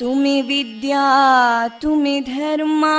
तुमि 0.00 0.36
विद्या 0.48 1.06
तुमि 1.82 2.16
धर्मा 2.28 2.98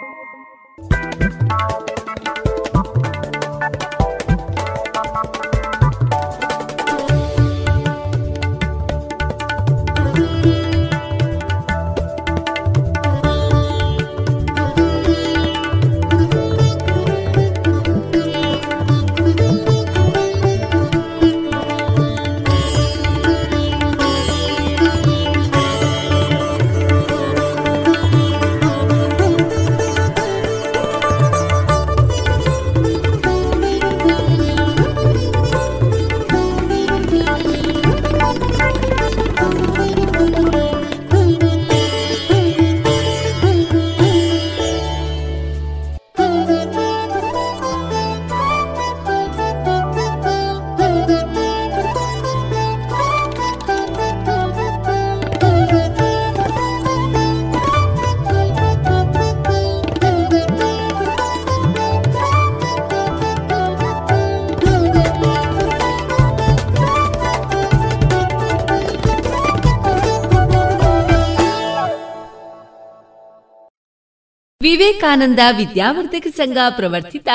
ವಿವೇಕಾನಂದ 75.01 75.39
ವಿದ್ಯಾವರ್ಧಕ 75.57 76.27
ಸಂಘ 76.35 76.57
ಪ್ರವರ್ತಿತ 76.69 77.29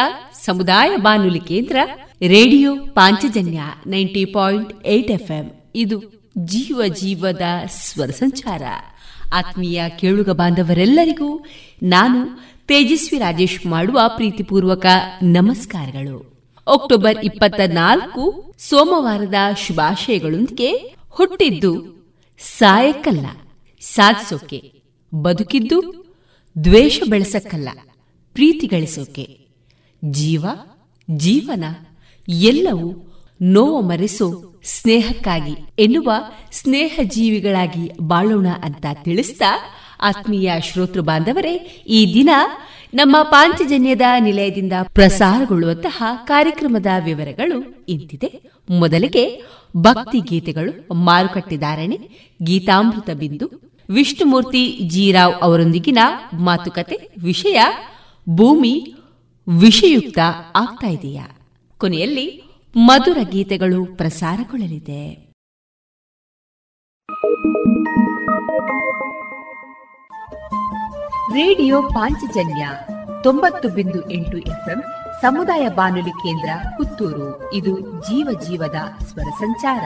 ಸಮುದಾಯ 0.45 0.97
ಬಾನುಲಿ 0.97 1.41
ಕೇಂದ್ರ, 1.41 1.77
radio 2.23 2.77
Panchajanya 2.77 3.61
ninety 3.87 4.25
point 4.25 4.87
eight 4.87 5.11
FM. 5.11 5.71
ಇದು 5.75 5.99
ಜೀವ 6.39 6.83
ಜೀವದ 6.87 7.43
ಸ್ವರ 7.69 8.07
ಸಂಚಾರ. 8.07 8.63
ಆತ್ಮೀಯ 9.35 9.83
ಕೇಳುಗ 9.99 10.31
ಬಾಂಧವರೆಲ್ಲರಿಗೂ 10.31 11.45
ನಾನು 11.83 12.39
ತೇಜಸ್ವಿ 12.67 13.19
ರಾಜೇಶ್ 13.19 13.67
ಮಾಡುವ 13.67 14.01
ಪ್ರೀತಿಪೂರ್ವಕ 14.07 14.87
ನಮಸ್ಕಾರಗಳು. 15.23 16.19
ಅಕ್ಟೋಬರ್ 16.67 17.25
ಇಪ್ಪತ್ತ 17.25 17.61
ನಾಲ್ಕು, 17.67 18.55
ಸೋಮವಾರದ 18.59 19.35
ಶುಭಾಶಯಗಳೊಂದಿಗೆ 19.67 20.95
ಹುಟ್ಟಿದ್ದು 21.11 21.73
ಸಾಯಕ್ಕಲ್ಲ 22.39 23.27
ಸಾಧಿಸೋಕೆ, 23.81 24.73
ಬದುಕಿದ್ದು 25.15 26.06
ದ್ವೇಷ 26.57 27.03
ಬೆಳೆಸಕ್ಕಲ್ಲ, 27.11 27.69
ಪ್ರೀತಿ 28.37 28.67
ಗಳಿಸೋಕೆ. 28.67 29.25
ಜೀವ, 30.03 30.47
ಜೀವನ, 31.09 31.65
ಎಲ್ಲವೂ 32.29 32.89
ನೋವು 33.43 33.81
ಮರೆಸೋ 33.81 34.29
ಸ್ನೇಹಕ್ಕಾಗಿ 34.65 35.55
ಎನ್ನುವ 35.79 36.13
ಸ್ನೇಹ 36.53 37.01
ಜೀವಿಗಳಾಗಿ 37.05 37.85
ಬಾಳೋಣ 38.03 38.47
ಅಂತ 38.63 38.87
ತಿಳಿಸ್ತಾ 39.05 39.51
ಆತ್ಮೀಯ 40.01 40.53
ಶ್ರೋತೃ 40.63 41.01
ಬಾಂಧವರೇ, 41.01 41.55
ಈ 41.89 42.01
ದಿನ 42.15 42.31
ನಮ್ಮ 42.95 43.17
ಪಾಂಚಜನ್ಯದ 43.23 44.07
ನಿಲಯದಿಂದ 44.19 44.73
ಪ್ರಸಾರಗೊಳ್ಳುವಂತಹ 44.95 46.03
ಕಾರ್ಯಕ್ರಮದ 46.25 46.87
ವಿವರಗಳು 47.05 47.85
ಇಂತಿದೆ. 47.89 48.31
ಮೊದಲಿಗೆ 48.71 49.25
ಭಕ್ತಿ 49.77 50.21
ಗೀತೆಗಳು 50.21 50.95
ಮಾರುಕಟ್ಟೆದಾರಣೆ 50.95 51.99
ಗೀತಾಮೃತ 52.43 53.11
ಬಿಂದು 53.11 53.47
ವಿಷ್ಣುಮೂರ್ತಿ 53.91 54.79
ಜೀರಾವ್ 54.87 55.35
ಅವರೊಂದಿಗಿನ 55.43 55.99
ಮಾತುಕತೆ 56.33 57.11
ವಿಷಯ, 57.23 57.63
ಭೂಮಿ, 58.29 58.95
ವಿಷಯುಕ್ತ 59.61 60.19
ಆಗ್ತಾ 60.57 60.87
ಇದೆಯಾ? 60.87 61.27
ಕೊನೆಯಲ್ಲಿ 61.79 62.43
ಮಧುರ 62.77 63.19
ಗೀತೆಗಳು 63.31 63.97
ಪ್ರಸಾರಗೊಳ್ಳಲಿದೆ. 63.97 65.27
ರೇಡಿಯೋ 71.33 71.83
ಪಾಂಚಜನ್ಯ 71.83 72.69
ತೊಂಬತ್ತು 73.23 73.69
ಬಿಂದು 73.69 74.11
ಎಂಟು 74.11 74.39
ಎಫ್ಎಂ 74.39 74.83
ಸಮುದಾಯ 75.23 75.69
ಬಾನುಲಿ 75.69 76.11
ಕೇಂದ್ರ 76.11 76.51
ಪುತ್ತೂರು. 76.77 77.55
ಇದು 77.55 77.81
ಜೀವ 77.81 78.41
ಜೀವದ 78.49 79.05
ಸ್ವರ 79.05 79.31
ಸಂಚಾರ. 79.39 79.83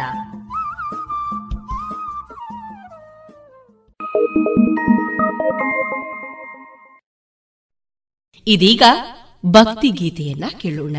ಇದೀಗ 8.47 8.83
ಭಕ್ತಿ 9.47 9.89
ಗೀತೆಯನ್ನ 9.89 10.45
ಕೇಳೋಣ. 10.59 10.97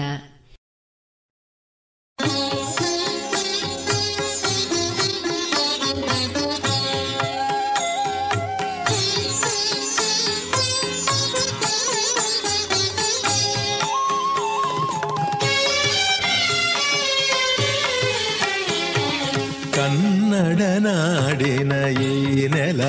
ಕನ್ನಡ 19.82 20.62
ನಾಡಿನ 20.84 21.74
ಈ 22.02 22.10
ನೆಲ 22.48 22.82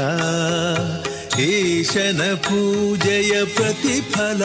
ಈಶನ 1.44 2.22
ಪೂಜೆಯ 2.46 3.34
ಪ್ರತಿಫಲ 3.54 4.42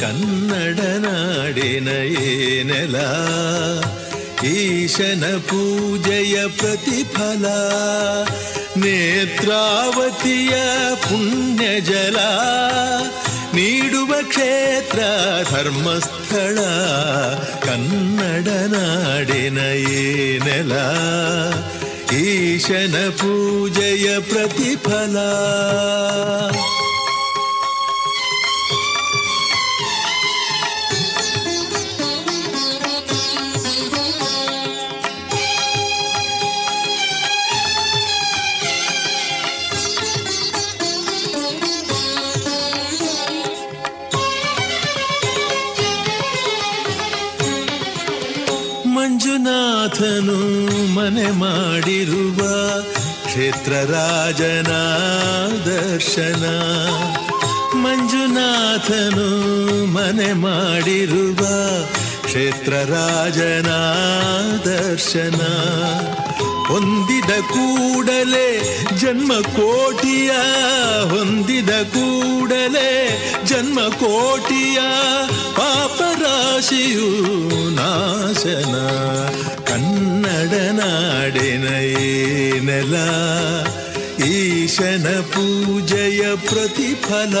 ಕನ್ನಡ 0.00 0.80
ನಾಡಿನ 1.04 1.90
ಏನೆಲ 2.24 2.96
ಈಶನ 4.54 5.24
ಪೂಜೆಯ 5.50 6.36
ಪ್ರತಿಫಲ 6.58 7.44
ನೇತ್ರಾವತಿಯ 8.82 10.54
ಪುಣ್ಯ 11.06 11.66
ಜಲ 11.90 12.18
ನೀಡುವ 13.54 14.12
ಕ್ಷೇತ್ರ 14.30 15.00
ಧರ್ಮಸ್ಥಳ 16.26 16.58
ಕನ್ನಡ 17.64 18.48
ನಾಡಿನ 18.72 19.58
ಏನೆಲ 19.98 20.72
ಈಶನ 22.20 22.96
ಪೂಜೆಯ 23.20 24.06
ಪ್ರತಿಫಲ. 24.30 25.16
ರಾಜನ 54.26 54.72
ದರ್ಶನ, 55.64 56.44
ಮಂಜುನಾಥನು 57.74 59.28
ಮನೆ 59.86 60.32
ಮಾಡಿರುವ 60.32 61.46
ಕ್ಷೇತ್ರ 62.24 62.72
ರಾಜನ 62.72 63.70
ದರ್ಶನ. 64.70 65.40
ಹೊಂದಿದ 66.66 67.30
ಕೂಡಲೇ 67.40 68.78
ಜನ್ಮ 69.00 69.32
ಕೋಟಿಯ, 69.34 70.30
ಹೊಂದಿದ 71.08 71.70
ಕೂಡಲೇ 71.70 73.22
ಜನ್ಮ 73.44 73.80
ಕೋಟಿಯ 73.80 74.78
ಪಾಪರಾಶಿಯು 75.56 77.10
ನಾಶನ. 77.74 78.74
ಕನ್ನಡ 79.64 80.54
ನಾಡಿನ 80.72 81.68
ನೆಲ. 82.70 82.96
ಈಶನ 84.76 85.10
ಪೂಜೆಯ 85.32 86.22
ಪ್ರತಿಫಲ 86.44 87.34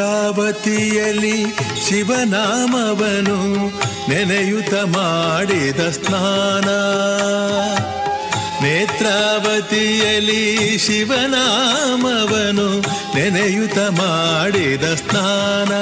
ನೇತ್ರಾವತಿಯಲ್ಲಿ 0.00 1.36
ಶಿವನಾಮವನು 1.84 3.38
ನೆನೆಯುತ 4.08 4.74
ಮಾಡಿದ 4.74 5.90
ಸ್ನಾನ. 5.90 6.68
ನೇತ್ರಾವತಿಯಲಿ 8.64 10.78
ಶಿವನಾಮವನು 10.78 12.80
ನೆನೆಯುತ 13.14 13.78
ಮಾಡಿದ 13.78 14.94
ಸ್ನಾನ. 14.94 15.72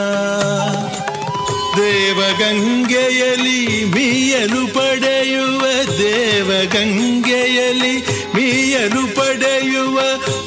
ದೇವಗಂಗೆಯಲಿ 1.77 3.85
ಮೀಯಲು 3.85 4.75
ಪಡೆಯುವ 4.75 5.63
ದೇವಗಂಗೆಯಲಿ 5.99 7.95
ಮೀಯಲು 8.35 9.17
ಪಡೆಯುವ 9.17 9.99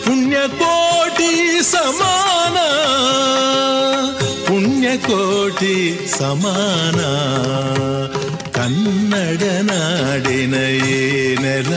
ಪುಣ್ಯಕೋಟಿ 0.06 1.62
ಸಮಾನ 1.62 2.09
ಪುಣ್ಯಕೋಟಿ 5.49 5.77
ಸಮಾನ 6.15 7.01
ಕನ್ನಡ 8.57 9.43
ನಾಡಿನ 9.69 10.55
ಏನೆಲ 10.97 11.73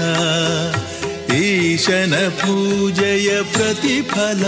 ಈಶನ 1.39 2.15
ಪೂಜೆಯ 2.41 3.29
ಪ್ರತಿಫಲ 3.53 4.43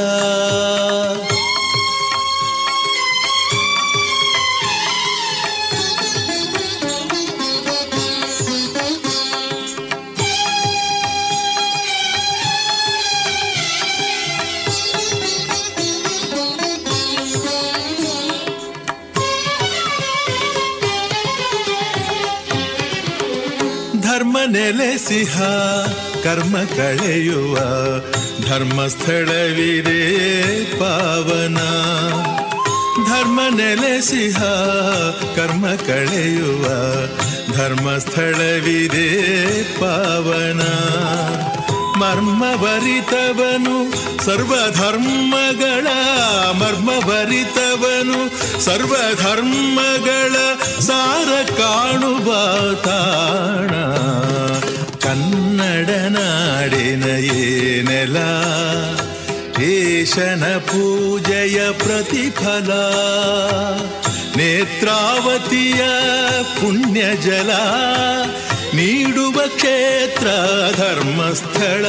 ನೆಲೆಸಿಹ 24.64 25.40
ಕರ್ಮ 26.24 26.56
ಕಳೆಯುವ 26.76 27.56
ಧರ್ಮಸ್ಥಳವಿದೆ 28.48 30.00
ಪಾವನ. 30.80 31.56
ಧರ್ಮ 33.08 33.40
ನೆಲೆಸಿಹ 33.56 34.42
ಕರ್ಮ 35.36 35.66
ಕಳೆಯುವ 35.86 36.64
ಧರ್ಮಸ್ಥಳವಿದೆ 37.56 39.08
ಪಾವನ. 39.80 40.60
ಮರ್ಮಭರಿತವನು 41.98 43.90
ಸರ್ವಧರ್ಮಗಳ 44.24 45.86
ಮರ್ಮಭರಿತವನು 46.52 48.30
ಸರ್ವಧರ್ಮಗಳ 48.60 50.32
ಸಾರ 50.80 51.52
ಕಾಣುವ 51.52 52.34
ತಾಣ. 52.74 53.68
ಕನ್ನಡ 55.02 55.90
ನಾಡಿನ 55.90 57.04
ಏನೆಲ? 57.36 58.18
ಪೂಜೆಯ 60.58 61.70
ಪ್ರತಿಫಲ. 61.70 62.72
ನೇತ್ರಾವತಿಯ 64.36 65.84
ಪುಣ್ಯ 66.60 67.16
ಜಲ 67.16 67.50
ನೀಡುವ 68.76 69.42
ಕ್ಷೇತ್ರ 69.54 70.26
ಧರ್ಮಸ್ಥಳ, 70.76 71.84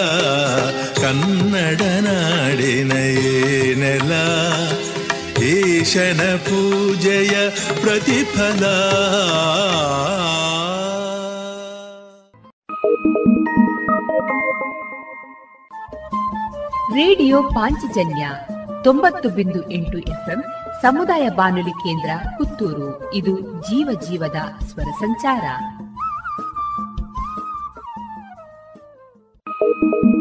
ಕನ್ನಡ 0.95 1.81
ನಾಡಿನ 1.81 2.91
ಏನೆಲ 2.91 4.11
ಈಶನ 5.43 6.35
ಪೂಜೆಯ 6.35 7.49
ಪ್ರತಿಫಲ. 7.81 8.63
ರೇಡಿಯೋ 16.95 17.43
ಪಾಂಚಜನ್ಯ 17.43 18.29
ತೊಂಬತ್ತು 18.83 19.29
ಬಿಂದು 19.29 19.71
ಎಂಟು 19.71 19.97
ಎಫ್ಎಂ, 19.97 20.41
ಸಮುದಾಯ 20.81 21.29
ಬಾನುಲಿ 21.29 21.71
ಕೇಂದ್ರ 21.71 22.09
ಪುತ್ತೂರು. 22.37 23.13
ಇದು 23.13 23.39
ಜೀವ 23.61 23.99
ಜೀವದ 24.09 24.65
ಸ್ವರ 24.65 24.89
ಸಂಚಾರ. 24.99 25.43
ನೋಡಿರಿಲ್ಲಿ 29.61 30.15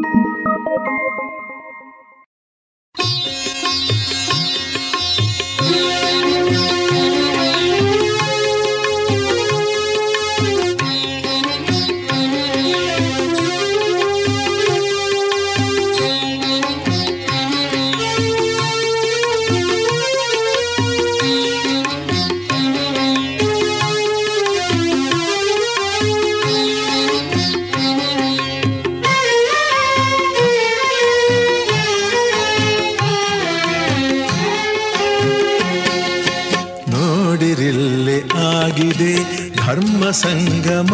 ಸಂಗಮ. 40.11 40.93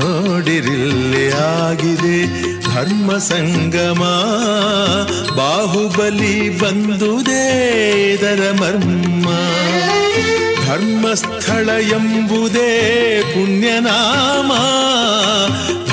ನೋಡಿರಿಲ್ಲಿ 0.00 1.30
ಆಗಿದೆ 1.30 2.44
ಧರ್ಮ 2.74 3.18
ಸಂಗಮ. 3.18 4.02
ಬಾಹುಬಲಿ 5.36 6.58
ಬಂದುದೇ 6.58 7.72
ಇದರ 8.12 8.54
ಮರ್ಮ. 8.60 9.28
ಧರ್ಮಸ್ಥಳ 10.66 11.68
ಎಂಬುದೇ 11.68 13.22
ಪುಣ್ಯನಾಮ. 13.34 14.52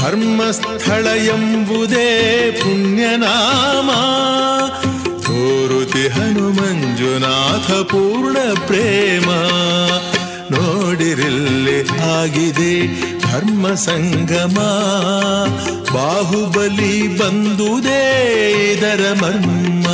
ಧರ್ಮಸ್ಥಳ 0.02 1.08
ಎಂಬುದೇ 1.08 2.52
ಪುಣ್ಯನಾಮ. 2.62 3.90
ಹನುಮಂಜುನಾಥ 6.14 7.72
ಪೂರ್ಣ 7.72 8.38
ಪ್ರೇಮ. 8.68 9.30
ನೋಡಿರಿಲ್ಲಿ 10.52 12.00
ಆಗಿದೆ 12.00 12.88
ಧರ್ಮ 13.20 13.74
ಸಂಗಮ. 13.74 14.60
ಬಾಹುಬಲಿ 15.94 17.18
ಬಂದುದೇ 17.18 18.04
ಇದರ 18.74 19.18
ಮರ್ಮ. 19.22 19.88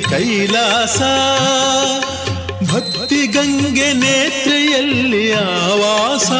ಕೈಲಾಸ, 0.00 0.98
ಭಕ್ತಿ 2.70 3.20
ಗಂಗೆ 3.26 3.88
ನೇತ್ರೆಯಲ್ಲಿ 3.92 5.24
ಆವಾಸ, 5.32 6.30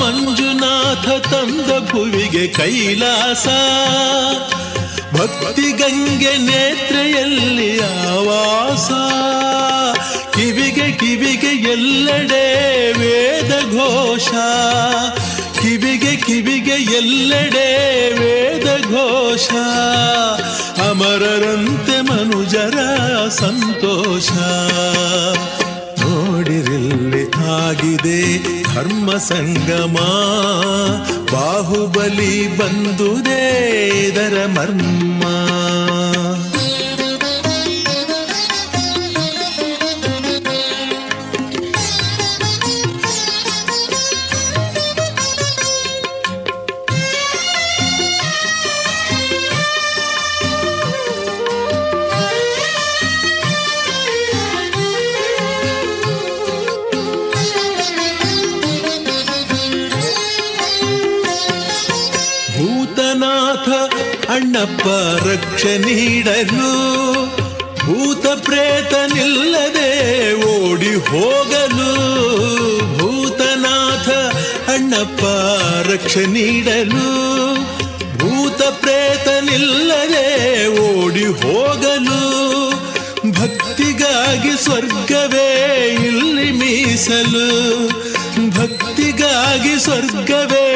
ಮಂಜುನಾಥ 0.00 1.06
ತಂದ 1.30 1.70
ಭುವಿಗೆ 1.90 2.44
ಕೈಲಾಸ, 2.58 3.46
ಭಕ್ತಿ 5.16 5.68
ಗಂಗೆ 5.72 6.34
ನೇತ್ರೆಯಲ್ಲಿ 6.48 7.70
ಆವಾಸ. 7.80 8.88
ಕಿವಿಗೆ 10.34 10.88
ಕಿವಿಗೆ 10.92 11.52
ಎಲ್ಲೆಡೆ 11.72 12.44
ವೇದ 12.98 13.52
ಘೋಷ, 13.76 14.30
ಕಿವಿಗೆ 15.60 16.16
ಕಿವಿಗೆ 16.16 16.76
ಎಲ್ಲೆಡೆ 16.98 17.68
ವೇದ 18.20 18.68
ಘೋಷ. 18.90 19.48
ಅಮರರಂತೆ 20.96 22.00
ಮನುಜರ 22.00 22.78
ಸಂತೋಷ. 23.28 24.30
ನೋಡಿರಿಲ್ಲಿ 26.00 27.22
ಆಗಿದೆ 27.46 28.42
ಧರ್ಮ 28.74 29.16
ಸಂಗಮ. 29.16 29.94
ಬಾಹುಬಲಿ 31.32 32.58
ಬಂದುದೇ 32.58 33.78
ಇದರ 33.98 34.46
ಮರ್ಮ. 34.46 35.22
ರಕ್ಷೆ 65.66 65.78
ನೀಡಲು 65.84 66.72
ಭೂತ 67.80 68.26
ಪ್ರೇತನಿಲ್ಲದೆ 68.44 69.88
ಓಡಿ 70.48 70.92
ಹೋಗಲು 71.06 71.88
ಭೂತನಾಥ 72.92 74.08
ಅಣ್ಣಪ್ಪ 74.74 75.22
ರಕ್ಷೆ 75.88 76.24
ನೀಡಲು 76.34 77.08
ಭೂತ 78.16 78.62
ಪ್ರೇತನಿಲ್ಲದೆ 78.78 80.24
ಓಡಿ 80.84 81.26
ಹೋಗಲು 81.40 82.22
ಭಕ್ತಿಗಾಗಿ 83.32 84.54
ಸ್ವರ್ಗವೇ 84.64 85.50
ಇಲ್ಲಿ 86.06 86.48
ಮೀಸಲು 86.60 87.46
ಭಕ್ತಿಗಾಗಿ 88.56 89.76
ಸ್ವರ್ಗವೇ 89.80 90.66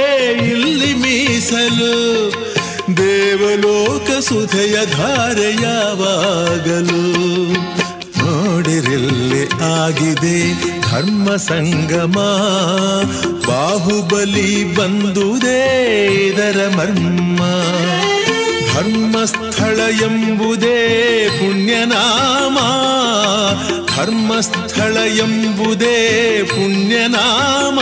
ಇಲ್ಲಿ 0.50 0.92
ಮೀಸಲು 1.02 1.94
ದೇವಲೋಕ 2.96 4.10
ಸುಧೆಯ 4.18 4.86
ಧಾರೆ 4.86 5.62
ಯಾವಾಗಲೂ 5.62 7.02
ನೋಡಿರಿಲ್ಲಿ 8.24 9.62
ಆಗಿದೆ 9.62 10.54
ಧರ್ಮ 10.90 11.36
ಸಂಗಮ. 11.36 12.18
ಬಾಹುಬಲಿ 13.48 14.74
ಬಂದುದೇ 14.74 16.06
ಇದರ 16.26 16.70
ಮರ್ಮ. 16.76 17.38
ಧರ್ಮಸ್ಥಳ 18.74 19.80
ಎಂಬುದೇ 20.04 21.28
ಪುಣ್ಯನಾಮ. 21.28 22.58
ಧರ್ಮಸ್ಥಳ 23.96 24.96
ಎಂಬುದೇ 24.96 26.42
ಪುಣ್ಯನಾಮ. 26.44 27.80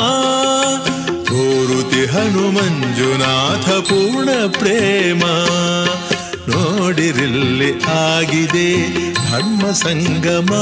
ತೋರುತಿ 1.69 2.07
ಹನುಮಂಜುನಾಥ 2.07 3.71
ಪೂರ್ಣ 3.71 4.29
ಪ್ರೇಮ. 4.59 5.23
ನೋಡಿರಲ್ಲಿ 6.49 7.83
ಆಗಿದೆ 7.85 8.93
ಧರ್ಮ 9.31 9.71
ಸಂಗಮ. 9.71 10.55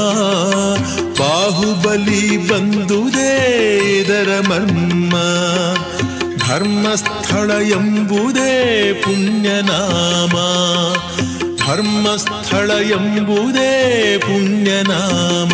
ಬಾಹುಬಲಿ 1.19 2.47
ಬಂದುದೇ 2.47 3.35
ಇದರ 3.99 4.43
ಮರ್ಮ. 4.49 5.15
ಧರ್ಮಸ್ಥಳ 6.47 7.51
ಎಂಬುದೇ 7.51 8.93
ಪುಣ್ಯನಾಮ. 8.93 10.37
ಧರ್ಮಸ್ಥಳ 11.67 12.71
ಎಂಬುದೇ 12.71 14.17
ಪುಣ್ಯನಾಮ. 14.17 15.53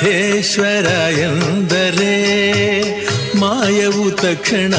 ಮಂಜುನಾಥೇಶ್ವರ 0.00 0.88
ಎಂದರೆ 1.18 2.14
ಮಾಯವು 3.34 4.04
ತಕ್ಷಣ 4.16 4.74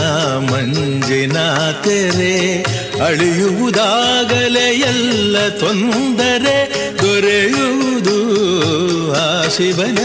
ಮಂಜಿನಾಥರೆ 0.51 2.36
ಅಳಿಯುವುದಾಗಲೇ 3.05 4.67
ಎಲ್ಲ 4.82 5.36
ತೊಂದರೆ 5.60 6.58
ದೊರೆಯುವುದು 7.01 8.17
ಆ 9.17 9.27
ಶಿವನ 9.47 9.99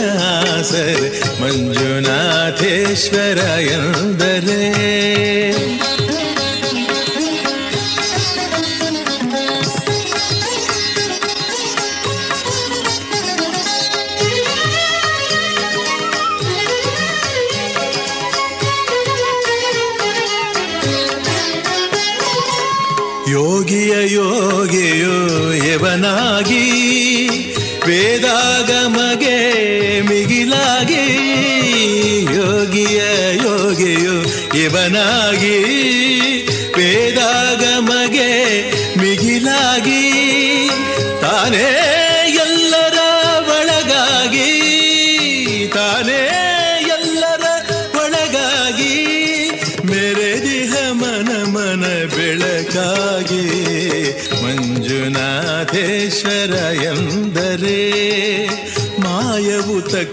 ಮಂಜುನಾಥೇಶ್ವರ 1.42 3.38
ಎಂದರೆ 3.70 4.61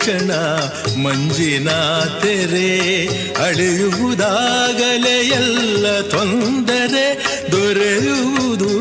ಮಾಯವು 0.07 1.03
ಮಂಜಿನ 1.03 1.07
ಮಂಜಿನಾಥೆರೆ 1.07 3.33
ಅಳೆಯುವುದಾಗಲೇ 3.33 5.27
ಎಲ್ಲ 5.27 6.01
ತೊಂದರೆ 6.01 7.17
ದೊರೆಯುವುದು. 7.51 8.71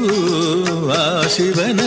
ಆ 0.92 1.26
ಶಿವನ 1.26 1.80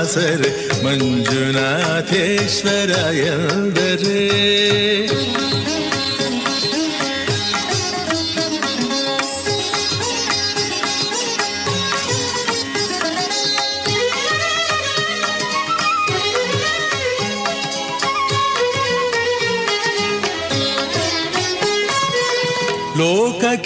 ಆಸರೆ 0.00 0.84
ಮಂಜುನಾಥೇಶ್ವರ 0.84 3.14
ಎಂದರೆ. 3.14 4.46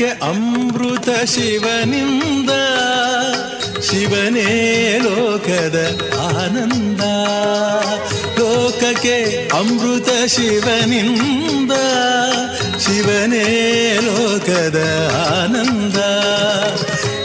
ಲೋಕಕ್ಕೆ 0.00 0.24
ಅಮೃತ 0.24 1.08
ಶಿವನಿಂದ, 1.24 2.50
ಶಿವನೇ 3.80 4.98
ಲೋಕದ 5.02 5.78
ಆನಂದ. 6.36 7.00
ಲೋಕಕ್ಕೆ 8.38 9.48
ಅಮೃತ 9.48 10.08
ಶಿವನಿಂದ, 10.26 11.72
ಶಿವನೇ 12.80 13.46
ಲೋಕದ 14.02 14.78
ಆನಂದ. 15.42 15.98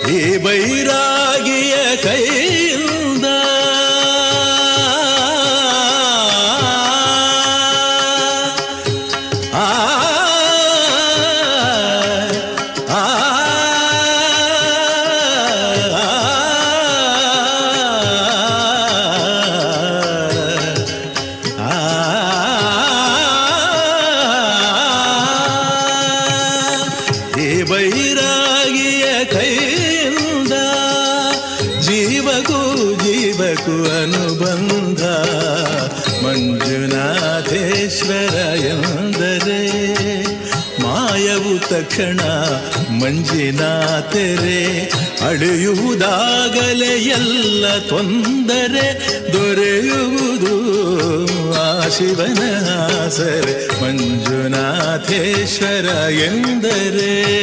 ಈ 0.09 0.37
ಬೈರಾಗಿಯ 0.37 1.75
ಕೈಯಿಂದ 1.97 2.44
ಅಳೆಯುವುದಾಗಲೇ 45.27 46.85
ಎಲ್ಲ 46.85 47.77
ತೊಂದರೆ 47.77 49.17
ದೊರೆಯುವುದು. 49.33 50.55
ಆ 51.53 51.87
ಶಿವನ 51.87 52.69
ಆಸರೆ 53.05 53.81
ಮಂಜುನಾಥೇಶ್ವರ 53.81 56.09
ಎಂದರೆ. 56.09 57.35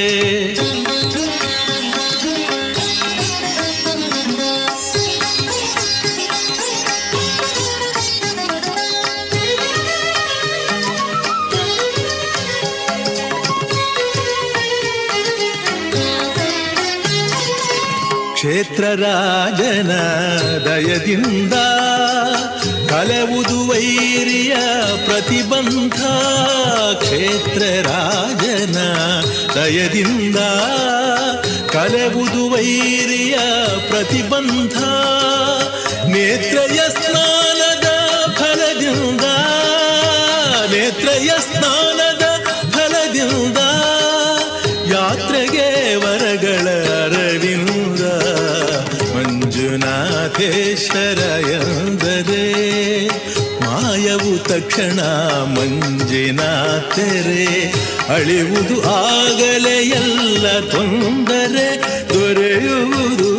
ರಾಜನ 18.94 19.92
ದಯದಿಂದ 20.66 21.54
ಕಲೆವುದು 22.90 23.68
ವೈರಿಯ 23.68 24.54
ಪ್ರತಿಬಂಧ, 25.06 26.00
ಕ್ಷೇತ್ರ 26.94 27.62
ರಾಜನ 27.88 28.78
ದಯದಿಂದ 29.54 30.36
ಕಲೆವುದು 31.70 32.50
ವೈರಿಯ 32.50 33.36
ಪ್ರತಿಬಂಧ, 33.88 34.76
ನೇತ್ರಯ 36.08 36.80
ಸ್ನಾನದ 36.88 37.88
ಫಲದಿಂದ, 38.38 39.24
ನೇತ್ರಯ 40.70 41.30
ಸ್ನಾನದ 41.52 42.24
ಫಲದಿಂದ, 42.70 43.58
ಯಾತ್ರೆಗೆ 44.92 45.94
ವರಗಳ 45.94 46.91
ಮಂಜುನಾಥೇಶ್ವರ 50.44 51.20
ಎಂದರೆ 51.48 52.46
ಮಾಯವು 53.64 54.32
ತಕ್ಷಣ 54.48 55.00
ಮಂಜಿನ 55.54 56.40
ತೆರೆ 56.94 57.44
ಅಳಿವುದು 58.08 58.80
ಆಗಲೇ 58.94 59.76
ಎಲ್ಲ 59.92 60.46
ತೊಂದರೆ 60.70 61.68
ದೊರೆಯುವುದು 62.12 63.30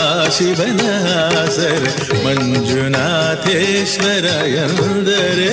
ಆ 0.00 0.28
ಶಿವನ 0.28 0.82
ಸರೆ 1.56 1.92
ಮಂಜುನಾಥೇಶ್ವರ 2.26 4.26
ಎಂದರೆ 4.56 5.52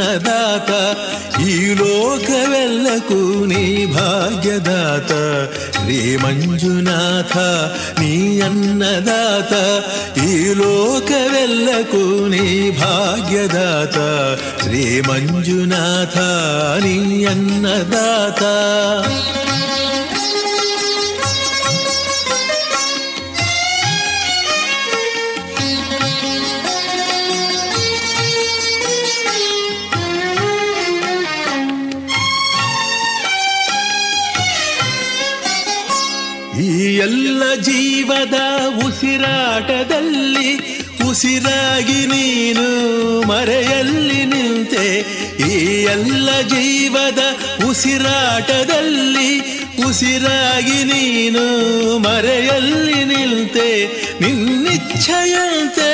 ಅನ್ನದಾತ 0.00 0.70
ಈ 1.44 1.54
ಲೋಕವೆಲ್ಲಕ್ಕೂ 1.80 3.18
ನೀ 3.44 3.62
ಭಾಗ್ಯದಾತ 3.94 5.12
ಶ್ರೀ 5.76 5.98
ಮಂಜುನಾಥ 6.16 7.34
ನೀ 8.00 8.12
ಅನ್ನದಾತ 8.40 9.52
ಈ 10.24 10.30
ಲೋಕವೆಲ್ಲಕ್ಕೂ 10.60 12.04
ನೀ 12.26 12.44
ಭಾಗ್ಯದಾತ 12.80 13.98
ಶ್ರೀ 14.62 14.84
ಮಂಜುನಾಥ 15.08 16.16
ನೀ 16.84 16.96
ಅನ್ನದಾತ 17.24 18.42
ಜೀವದ 37.66 38.38
ಉಸಿರಾಟದಲ್ಲಿ 38.86 40.50
ಉಸಿರಾಗಿ 41.08 42.00
ನೀನು 42.06 42.66
ಮರೆಯಲ್ಲಿ 43.28 44.20
ನಿಂತೆ, 44.32 44.84
ಈ 45.48 45.52
ಎಲ್ಲ 45.94 46.28
ಜೀವದ 46.52 47.22
ಉಸಿರಾಟದಲ್ಲಿ 47.68 49.30
ಉಸಿರಾಗಿ 49.88 50.80
ನೀನು 50.84 51.44
ಮರೆಯಲ್ಲಿ 51.98 53.00
ನಿಂತೆ, 53.12 53.68
ನಿನ್ನಿಚ್ಛೆಯಂತೆ 54.22 55.90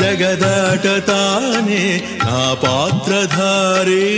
ಜಗದಾಟ 0.00 0.86
ತಾನೆ 1.10 1.82
ನಾ 2.24 2.42
ಪಾತ್ರಧಾರಿ. 2.64 4.08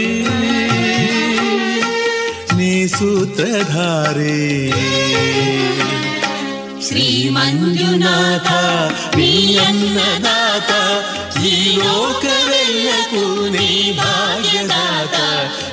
ನೀ 2.59 2.73
ಸೂತ್ರಧಾರಿ. 2.89 4.41
ಶ್ರೀ 6.95 7.07
ಮಂಜುನಾಥ 7.29 8.49
ನೀ 9.17 9.31
ಅನ್ನದಾತ 9.63 10.71
ಈ 11.45 11.55
ಲೋಕವೆಲ್ಲಕ್ಕೂ 11.81 13.25
ನೀ 13.49 13.67
ಭಾಗ್ಯದಾತ 13.99 15.17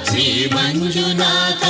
ಶ್ರೀ 0.10 0.26
ಮಂಜುನಾಥ 0.56 1.64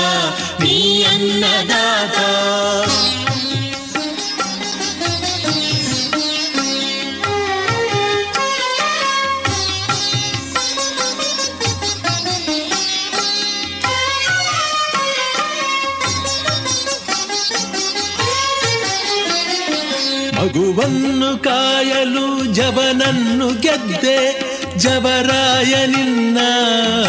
ನೀ 20.87 20.87
ಅನ್ನದಾತ 20.87 20.91
ಮಗುವನ್ನು 21.11 21.43
ಕಾಯಲು 21.43 22.53
ಜವನನ್ನು 22.53 23.61
ಗೆದ್ದೆ, 23.61 24.41
ಜವರಾಯ 24.77 25.85
ನಿನ್ನ 25.85 26.37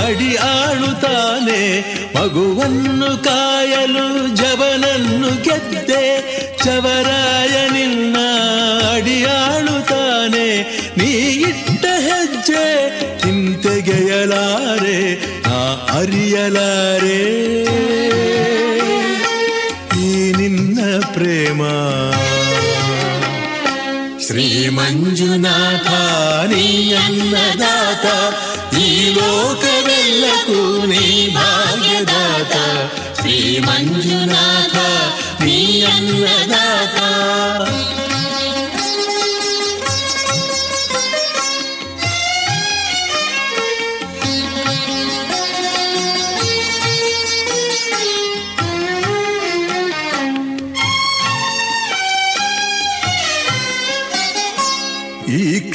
ಅಡಿ 0.07 0.37
ಆಳುತ್ತಾನೆ. 0.37 1.85
ಮಗುವನ್ನು 2.17 3.25
ಕಾಯಲು 3.25 4.37
ಜವನನ್ನು 4.37 5.43
ಗೆದ್ದೆ, 5.43 6.25
ಜವರಾಯ 6.65 7.69
ನಿನ್ನ 7.69 8.17
ಅಡಿ 8.95 9.25
ಆಳುತ್ತಾನೆ. 9.25 10.77
ನೀ 10.97 11.29
ಇಟ್ಟ 11.29 11.87
ಹೆಜ್ಜೆ 11.87 12.91
ಹಿಂತೆಗೆಯಲಾರೆ 13.25 15.21
ಆ 15.45 15.99
ಅರಿಯಲಾರೆ. 15.99 17.92
ಶ್ರೀ 24.33 24.51
ಮಂಜುನಾಥ 24.69 25.89
ನೀ 26.51 26.67
ಅನ್ನದಾತ 27.01 28.07
ಈ 28.77 28.87
ಲೋಕವೆಲ್ಲಕ್ಕೂ 29.17 30.61
ನೀ 30.87 31.03
ಭಾಗ್ಯದಾತ 31.35 32.55
ಶ್ರೀ 33.19 33.37
ಮಂಜುನಾಥ 33.59 34.77
ನೀ 35.43 35.59
ಅನ್ನದಾತ 35.85 35.85
ಈ 35.85 36.82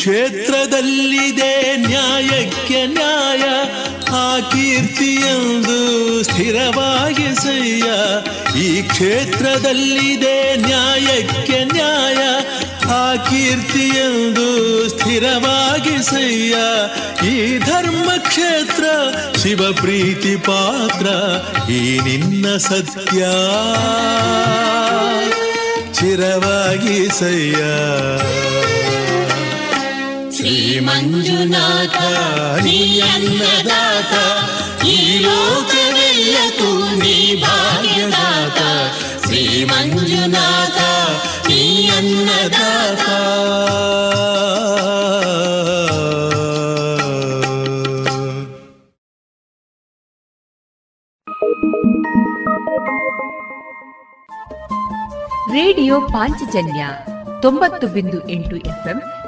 ಕ್ಷೇತ್ರದಲ್ಲಿದೆ 0.08 1.54
ನ್ಯಾಯಕ್ಕೆ 1.78 2.86
ನ್ಯಾಯ, 2.86 3.46
ಆ 4.15 4.28
ಕೀರ್ತಿಯೊಂದು 4.52 5.80
ಸ್ಥಿರವಾಗಿ 6.24 7.28
ಸಯ್ಯ 7.36 7.88
ಈ 8.60 8.82
ಕ್ಷೇತ್ರದಲ್ಲಿದೆ 8.82 10.38
ನ್ಯಾಯಕ್ಕೆ 10.56 11.60
ನ್ಯಾಯ, 11.63 12.22
ಆ 12.91 13.04
ಕೀರ್ತಿಯೊಂದು 13.15 14.48
ಸ್ಥಿರವಾಗಿ 14.89 15.98
ಸಯ್ಯ 16.04 16.56
ಈ 17.28 17.58
ಧರ್ಮ 17.58 18.10
ಕ್ಷೇತ್ರ 18.30 18.86
ಶಿವ 19.43 19.74
ಪ್ರೀತಿ 19.74 20.36
ಪಾತ್ರ, 20.36 21.08
ಈ 21.70 22.00
ನಿನ್ನ 22.00 22.58
ಸತ್ಯ 22.58 23.24
ಚಿರವಾಗಿ 25.93 26.98
శ్రీ 30.48 30.80
మంజునాథ 30.80 31.98
నీ 32.66 32.76
అన్నదాత 33.06 34.14
ఈ 34.92 34.94
లోక 35.24 35.74
నీ 37.02 37.16
భాగ్యదాత. 37.42 38.60
శ్రీ 39.26 39.42
మంజునాథ 39.72 40.80
నీ 41.48 41.60
అన్నదాత. 41.98 43.04
రేడియో 55.54 56.00
పాంచజన్య 56.14 56.90
ತೊಂಬತ್ತು 57.42 57.88
బిందు 57.88 58.22
ఎంటు 58.30 58.56
ఎఫ్ఎం 58.56 59.00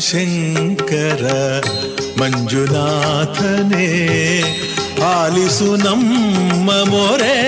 ಶಂಕರ, 0.00 1.24
ಮಂಜುನಾಥನೇ, 2.20 3.86
ಆಲಿಸು 5.04 5.76
ನಮ್ಮ 5.76 6.70
ಮೊರೆ. 6.70 7.40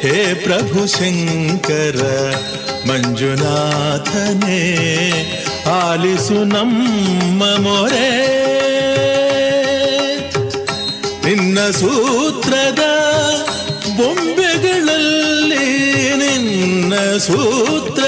ಹೇ 0.00 0.34
ಪ್ರಭು 0.34 0.86
ಶಂಕರ, 0.86 2.02
ಮಂಜುನಾಥನೇ, 2.88 4.60
ಆಲಿಸು 5.70 6.44
ನಮ್ಮ 6.44 7.42
ಮೊರೆ. 7.42 8.36
ನಿನ್ನ 11.24 11.58
ಸೂತ್ರದ 11.70 12.82
ಬೊಂಬೆಗಳಲ್ಲಿ 13.96 15.66
ನಿನ್ನ 16.14 16.94
ಸೂತ್ರದ 17.18 18.05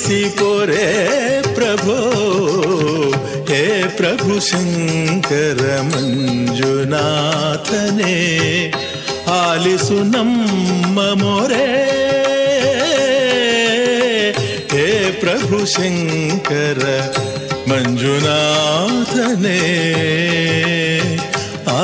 ो 0.00 0.64
रे 0.64 0.90
प्रभु। 1.56 1.94
हे 3.50 3.64
प्रभु 3.96 4.34
शङ्कर 4.40 5.60
मञ्जुनाथने 5.88 6.98
आलिसुनं 9.36 10.30
ममो 10.96 11.34
रे 11.52 11.66
हे 14.72 14.86
प्रभु 15.20 15.58
शङ्कर 15.74 16.80
मञ्जुनाथने 17.70 19.58
आ 21.68 21.80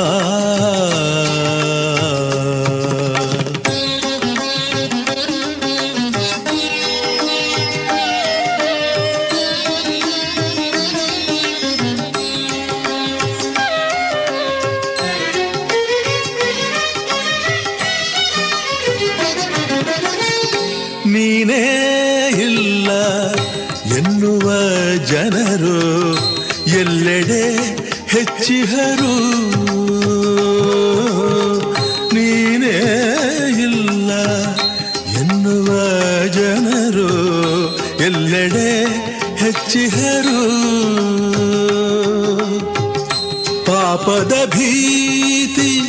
ಪಾಪದ 44.07 44.33
ಭೀತಿ 44.45 45.81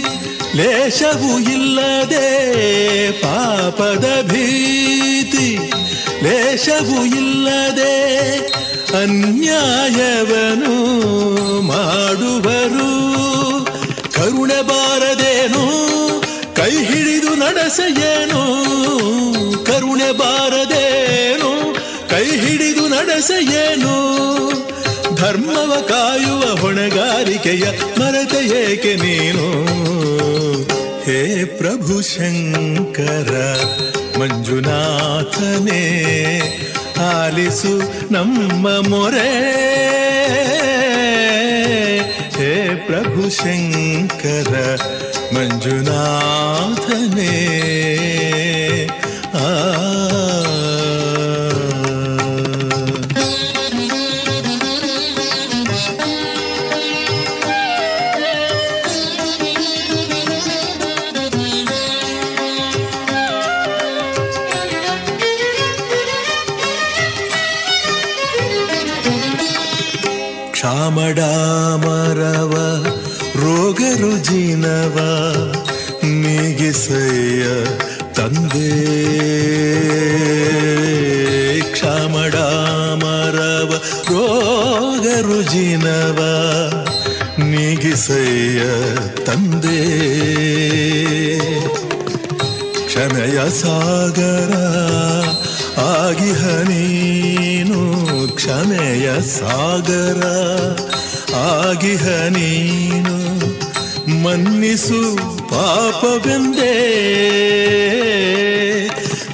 ಲೇಷವೂ 0.54 1.38
ಇಲ್ಲದೆ 1.38 2.26
ಪಾಪದ 3.12 4.22
ಭೀತಿ 4.22 5.72
ಲೇಷವೂ 6.22 7.04
ಇಲ್ಲದೆ 7.04 8.36
ಅನ್ಯಾಯವನು 9.02 10.74
ಮಾಡುವರು. 11.62 12.90
ಕರುಣೆ 14.12 14.62
ಬಾರದೇನು, 14.62 15.64
ಕೈ 16.56 16.84
ಹಿಡಿದು 16.84 17.34
ನಡೆಸೆಯೇನು? 17.34 18.42
ಕರುಣೆ 19.64 20.12
ಬಾರದೇನು, 20.12 21.74
ಕೈ 22.08 22.24
ಹಿಡಿದು 22.24 22.88
ನಡೆಸೆಯೇನು? 22.88 24.18
ಧರ್ಮವ 25.18 25.84
ಕಾಯುವ 25.88 26.56
ಹೊಣೆಗಾರಿಕೆಯ 26.60 27.64
ಮರೆತ 27.98 28.34
ಏಕೆ 28.34 28.96
ನೀನು? 28.96 29.64
ಹೇ 31.04 31.44
ಪ್ರಭು 31.44 32.02
ಶಂಕರ, 32.02 33.56
ಮಂಜುನಾಥನೇ, 34.18 35.82
ಆಲಿಸು 37.14 37.82
ನಮ್ಮ 38.12 38.68
ಮೊರೆ. 38.88 39.30
ಹೇ 42.36 42.84
ಪ್ರಭು 42.86 43.30
ಶಂಕರ, 43.30 44.78
ಮಂಜುನಾಥನೇ. 45.34 46.48
ಕ್ಷಾಮಡಾಮರವ 71.18 72.52
ರೋಗ 73.36 73.80
ರುಜಿನವ 74.00 74.96
ನೀಗಿಸಯ್ಯ 76.04 77.44
ತಂದೆ. 78.14 78.70
ಕ್ಷಮಡಾಮರವ 81.72 83.70
ರೋಗ 84.10 85.06
ರುಜಿನವ 85.20 86.20
ನೀಗಿಸಯ್ಯ 87.38 88.60
ತಂದೆ. 89.24 89.82
ಕ್ಷಮೆಯ 92.86 93.50
ಸಾಗರ 93.50 94.54
ಆಗಿಹ 95.80 96.46
ನೀನು 96.46 97.80
ಕ್ಷಮೆಯ 98.34 99.20
ಸಾಗರ. 99.20 100.22
ಆಗಿಹ 101.34 102.08
ನೀನು, 102.08 103.18
ಮನ್ನಿಸು 104.22 105.16
ಪಾಪವೆಂದೇ. 105.48 106.74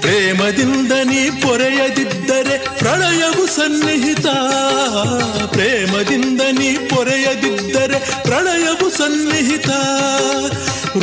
ಪ್ರೇಮದಿಂದ 0.00 0.92
ನೀ 0.92 1.30
ಪೊರೆಯದಿದ್ದರೆ 1.30 2.78
ಪ್ರಳಯವು 2.78 3.46
ಸನ್ನಿಹಿತ. 3.46 4.26
ಪ್ರೇಮದಿಂದ 5.52 6.40
ನೀ 6.40 6.74
ಪೊರೆಯದಿದ್ದರೆ 6.74 8.22
ಪ್ರಳಯವು 8.22 8.90
ಸನ್ನಿಹಿತ. 8.90 9.68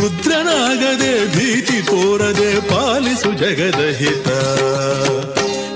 ರುದ್ರನಾಗದೆ 0.01 1.35
ಭೀತಿ 1.35 1.81
ತೋರದೆ 1.81 2.69
ಪಾಲಿಸು 2.69 3.33
ಜಗದಹಿತ 3.33 4.27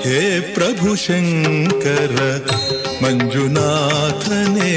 ಹೇ 0.07 0.39
ಪ್ರಭು 0.53 0.95
ಶಂಕರ 0.95 2.41
ಮಂಜುನಾಥನೇ 3.04 4.74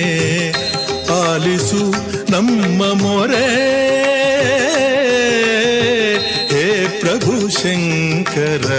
ಆಲಿಸು 1.22 1.82
ನಮ್ಮ 2.32 2.82
ಮೊರೆ 3.02 3.48
ಹೇ 6.52 6.66
ಪ್ರಭು 7.02 7.36
ಶಂಕರ 7.60 8.70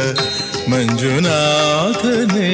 ಮಂಜುನಾಥನೇ 0.68 2.50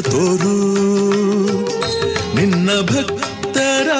ತೋರು. 0.00 0.58
ನಿನ್ನ 2.36 2.70
ಭಕ್ತರ 2.80 3.90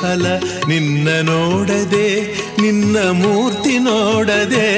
ಫಲ 0.00 0.26
ನಿನ್ನ 0.68 1.08
ನೋಡದೆ, 1.22 2.08
ನಿನ್ನ 2.60 2.96
ಮೂರ್ತಿ 2.98 3.78
ನೋಡದೆ. 3.78 4.68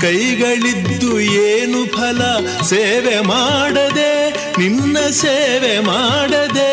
ಕೈಗಳಿದ್ದು 0.00 1.20
ಏನು 1.20 1.86
ಫಲ? 1.86 2.20
ಸೇವೆ 2.62 3.20
ಮಾಡದೆ, 3.20 4.30
ನಿನ್ನ 4.58 4.98
ಸೇವೆ 4.98 5.78
ಮಾಡದೆ. 5.78 6.72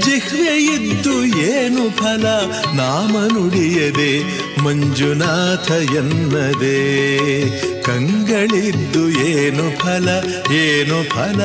ಜಿಹ್ವೆ 0.00 0.56
ಇದ್ದು 0.64 1.24
ಏನು 1.24 1.90
ಫಲ? 1.90 2.26
ನಾಮ 2.74 3.16
ನುಡಿಯದೆ, 3.32 4.12
ಮಂಜುನಾಥ 4.62 5.70
ಎನ್ನದೆ. 5.70 6.80
ಕಂಗಳಿದ್ದು 7.82 9.10
ಏನು 9.28 9.64
ಫಲ? 9.78 10.08
ಏನು 10.52 10.98
ಫಲ? 11.10 11.40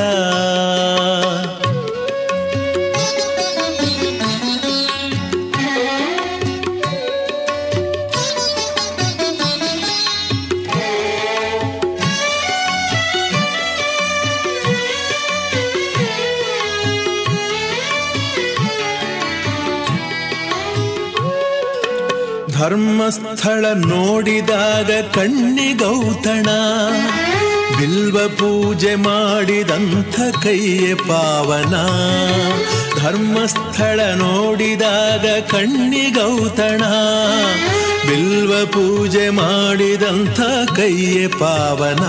ಧರ್ಮಸ್ಥಳ 22.70 23.66
ನೋಡಿದಾಗ 23.74 24.90
ಕಣ್ಣಿ 25.00 25.72
ಗೌತಣ. 25.72 26.46
ಬಿಲ್ವ 27.78 28.28
ಪೂಜೆ 28.28 28.94
ಮಾಡಿದಂಥ 28.94 30.20
ಕೈಯ 30.42 30.94
ಪಾವನ. 30.94 31.74
ಧರ್ಮಸ್ಥಳ 33.02 34.00
ನೋಡಿದಾಗ 34.14 35.40
ಕಣ್ಣಿ 35.40 36.10
ಗೌತಣ. 36.10 36.80
ಬಿಲ್ವ 38.08 38.66
ಪೂಜೆ 38.66 39.28
ಮಾಡಿದಂಥ 39.28 40.40
ಕೈಯ 40.76 41.28
ಪಾವನ. 41.28 42.04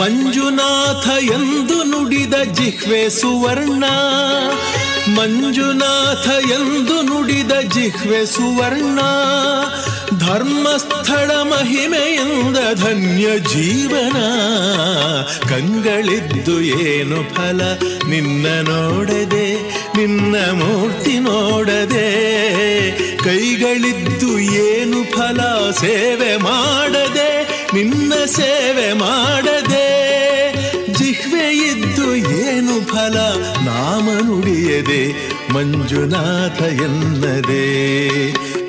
ಮಂಜುನಾಥ 0.00 1.22
ಎಂದು 1.22 1.82
ನುಡಿದ 1.82 2.34
ಜಿಹ್ವೆ 2.34 3.10
ಸುವರ್ಣ. 3.10 3.84
ಮಂಜುನಾಥ 5.20 6.28
ಎಂದು 6.50 7.02
ನುಡಿದ 7.02 7.52
ಜಿಹ್ವೆ 7.60 8.26
ಸುವರ್ಣ, 8.26 8.98
ಧರ್ಮಸ್ಥಳ 10.18 11.30
ಮಹಿಮೆಯಿಂದ 11.30 12.56
ಧನ್ಯ 12.56 13.38
ಜೀವನ. 13.38 14.16
ಕಂಗಳಿದ್ದು 15.48 16.60
ಏನು 16.60 17.34
ಫಲ? 17.34 17.60
ನಿನ್ನ 18.08 18.46
ನೋಡದೆ, 18.68 19.54
ನಿನ್ನ 19.96 20.36
ಮೂರ್ತಿ 20.36 21.18
ನೋಡದೆ. 21.18 22.10
ಕೈಗಳಿದ್ದು 23.18 24.38
ಏನು 24.38 25.12
ಫಲ? 25.12 25.70
ಸೇವೆ 25.70 26.36
ಮಾಡದೆ, 26.36 27.62
ನಿನ್ನ 27.74 28.14
ಸೇವೆ 28.14 28.92
ಮಾಡದೆ. 28.92 29.90
ಜಿಹ್ವೆ 30.92 31.56
ಇದ್ದು 31.56 32.16
ಏನು 32.16 32.84
ಫಲ? 32.84 33.18
ನಾಮ 33.64 34.08
ನುಡಿಯದೆ 34.80 35.28
ಮಂಜುನಾಥ 35.54 36.62
ಎನ್ನದೆ. 36.62 37.64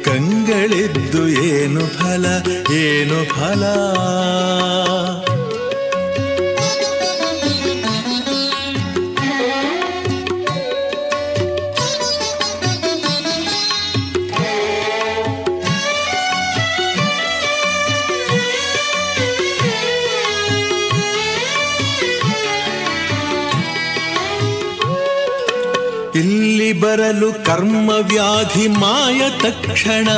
ಕಂಗಳಿದ್ದು 0.04 1.28
ಏನು 1.28 1.80
ಫಲ 1.80 2.26
ಏನು 2.74 3.30
ಫಲ? 3.30 3.64
ಬರಲು 26.92 27.46
ಕರ್ಮ 27.46 27.90
ವ್ಯಾಧಿ 27.90 28.68
ಮಾಯ 28.68 29.30
ತಕ್ಷಣ. 29.30 30.10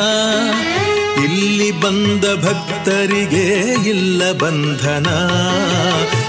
ಇಲ್ಲಿ 1.24 1.72
ಬಂದ 1.72 2.46
ಭಕ್ತರಿಗೆ 2.46 3.76
ಇಲ್ಲ 3.90 4.32
ಬಂಧನ. 4.32 5.08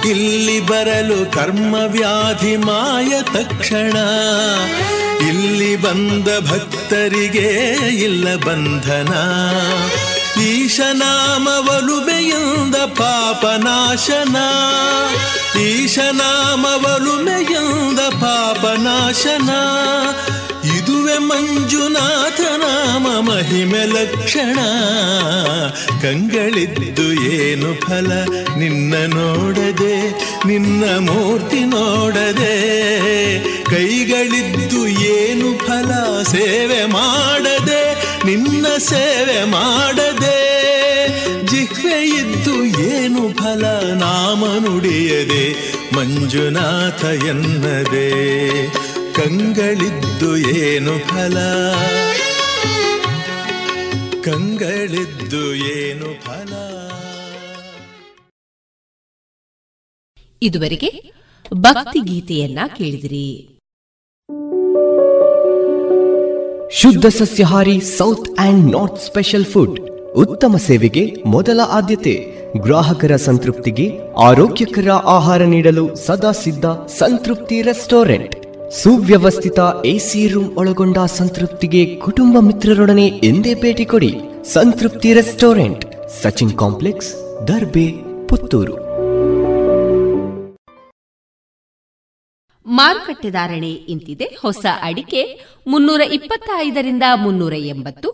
ಇಲ್ಲಿ 0.09 0.61
ಬರಲು 0.61 1.33
ಕರ್ಮ 1.33 1.77
ವ್ಯಾಧಿ 1.87 2.57
ಮಾಯ 2.57 3.23
ತಕ್ಷಣ. 3.23 3.97
ಇಲ್ಲಿ 5.29 5.77
ಬಂದ 5.77 6.51
ಭಕ್ತರಿಗೆ 6.51 7.75
ಇಲ್ಲ 7.95 8.37
ಬಂಧನ. 8.37 9.15
ಈಶನಾಮವಲುಮೆಯಿಂದ 10.43 12.77
ಪಾಪನಾಶನ 12.77 14.37
ಈಶನಾಮವಲುಮೆಯಿಂದ 15.61 17.99
ಪಾಪನಾಶನ 17.99 19.51
ಮಂಜುನಾಥ 21.13 22.41
ನಾಮ 22.41 23.07
ಮಹಿಮೆ 23.21 23.85
ಲಕ್ಷಣ. 23.85 24.59
ಕಂಗಳಿದ್ದು 26.03 27.33
ಏನು 27.33 27.75
ಫಲ? 27.75 28.13
ನಿನ್ನ 28.59 28.95
ನೋಡದೆ, 29.15 30.11
ನಿನ್ನ 30.47 30.85
ಮೂರ್ತಿ 30.85 31.61
ನೋಡದೆ. 31.61 32.57
ಕೈಗಳಿದ್ದು 33.65 34.89
ಏನು 34.89 35.59
ಫಲ? 35.59 36.23
ಸೇವೆ 36.23 36.85
ಮಾಡದೆ, 36.85 37.95
ನಿನ್ನ 38.25 38.67
ಸೇವೆ 38.79 39.45
ಮಾಡದೆ. 39.45 40.41
ಜಿಹ್ವೆ 41.47 42.03
ಇದ್ದು 42.03 42.65
ಏನು 42.65 43.33
ಫಲ? 43.33 43.65
ನಾಮ 43.95 44.45
ನುಡಿಯದೆ, 44.47 45.75
ಮಂಜುನಾಥ 45.97 47.05
ಎನ್ನದೆ. 47.05 48.15
ಕಂಗಳಿದ್ದು 49.17 50.37
ಏನು 50.37 50.99
ಫಲ? 50.99 51.39
ಕಂಗಳಿದ್ದು 54.23 55.55
ಏನು 55.55 56.23
ಫಲ? 56.25 56.53
ಇದುವರೆಗೆ 60.43 61.13
ಭಕ್ತಿ 61.55 61.99
ಗೀತೆಯನ್ನ 61.99 62.59
ಕೇಳಿದಿರಿ. 62.77 63.59
ಶುದ್ಧ 66.71 67.07
ಸಸ್ಯಹಾರಿ 67.07 67.81
south 67.81 68.29
and 68.39 68.73
north 68.73 69.01
special 69.01 69.45
food 69.45 69.81
ಉತ್ತಮ 70.13 70.57
ಸೇವೆಗೆ 70.57 71.15
ಮೊದಲ 71.27 71.61
ಆದ್ಯತೆ. 71.69 72.35
ಗ್ರಾಹಕರ 72.57 73.17
ಸಂತೃಪ್ತಿಗೆ 73.17 73.91
ಆರೋಗ್ಯಕರ 74.23 74.91
ಆಹಾರ 74.91 75.43
ನೀಡಲು 75.43 75.97
ಸದಾ 75.97 76.33
ಸಿದ್ಧ 76.33 76.67
ಸಂತೃಪ್ತಿ 76.87 77.63
ರೆಸ್ಟೋರೆಂಟ್. 77.63 78.44
ಸುವ್ಯವಸ್ಥಿತ 78.81 79.61
ಎಸಿ 79.85 80.21
ರೂಮ್ 80.29 80.49
ಒಳಗೊಂಡ 80.57 80.99
ಸಂತೃಪ್ತಿಗೆ 81.19 81.83
ಕುಟುಂಬ 81.97 82.37
ಮಿತ್ರರೊಡನೆ 82.41 83.07
ಎಂದೇ 83.29 83.53
ಭೇಟಿ 83.55 83.85
ಕೊಡಿ 83.85 84.11
ಸಂತೃಪ್ತಿ 84.53 85.11
ರೆಸ್ಟೋರೆಂಟ್, 85.15 85.85
ಸಚಿನ್ 86.23 86.55
ಕಾಂಪ್ಲೆಕ್ಸ್, 86.59 87.11
ದರ್ಬೆ, 87.49 87.87
ಪುತ್ತೂರು. 88.29 88.75
ಮಾರುಕಟ್ಟೆ 92.67 93.31
ಧಾರಣೆ 93.31 93.73
ಇಂತಿದೆ. 93.95 94.25
ಹೊಸ 94.43 94.65
ಅಡಿಕೆ 94.83 95.23
ಮುನ್ನೂರ 95.67 96.01
ಇಪ್ಪತ್ತೈದರಿಂದ 96.19 97.03
ಮುನ್ನೂರ 97.25 97.55
ಎಂಬತ್ತು, 97.75 98.11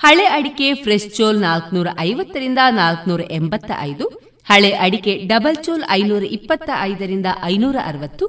ಹಳೆ 0.00 0.26
ಅಡಿಕೆ 0.38 0.74
ಫ್ರೆಶ್ 0.74 1.10
ಚೋಲ್ 1.16 1.40
ನಾಲ್ಕನೂರ 1.40 1.88
ಐವತ್ತರಿಂದ 2.00 2.58
ನಾಲ್ಕನೂರ 2.82 3.20
ಎಂಬತ್ತ 3.30 3.70
ಐದು 3.80 4.06
ಹಳೆ 4.50 4.70
ಅಡಿಕೆ 4.84 5.14
ಡಬಲ್ 5.26 5.58
ಚೋಲ್ 5.64 5.82
ಐನೂರ 5.90 6.24
ಇಪ್ಪತ್ತ 6.36 6.70
ಐದರಿಂದ 6.82 7.26
ಐನೂರ 7.44 7.76
ಅರವತ್ತು 7.84 8.26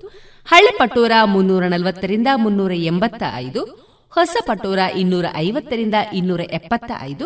ಹಳೆ 0.49 0.71
ಪಟೋರ 0.77 1.11
ಮುನ್ನೂರ 1.25 1.63
ನಲವತ್ತರಿಂದ 1.67 2.27
ಮುನ್ನೂರ 2.35 2.71
ಎಂಬತ್ತ 2.71 3.23
ಐದು, 3.35 3.61
ಹೊಸ 4.09 4.35
ಪಟೋರ 4.45 4.79
ಇನ್ನೂರ 4.95 5.25
ಐವತ್ತರಿಂದ 5.35 5.93
ಇನ್ನೂರ 6.13 6.39
ಎಪ್ಪತ್ತ 6.39 6.91
ಐದು, 7.01 7.25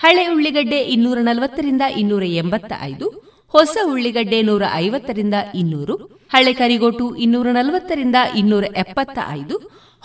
ಹಳೆ 0.00 0.26
ಉಳ್ಳಿಗಡ್ಡೆ 0.26 0.78
ಇನ್ನೂರ 0.94 1.18
ನಲವತ್ತರಿಂದ 1.22 1.82
ಇನ್ನೂರ 1.96 2.22
ಎಂಬತ್ತ 2.22 2.72
ಐದು, 2.82 3.06
ಹೊಸ 3.54 3.76
ಉಳ್ಳಿಗಡ್ಡೆ 3.84 4.42
ನೂರ 4.42 4.62
ಐವತ್ತರಿಂದ 4.74 5.34
ಇನ್ನೂರು, 5.54 5.96
ಹಳೆ 6.32 6.52
ಕರಿಗೋಟು 6.52 7.16
ಇನ್ನೂರ 7.16 7.48
ನಲವತ್ತರಿಂದ 7.52 8.16
ಇನ್ನೂರ 8.34 8.64
ಎಪ್ಪತ್ತ 8.76 9.18
ಐದು, 9.30 9.56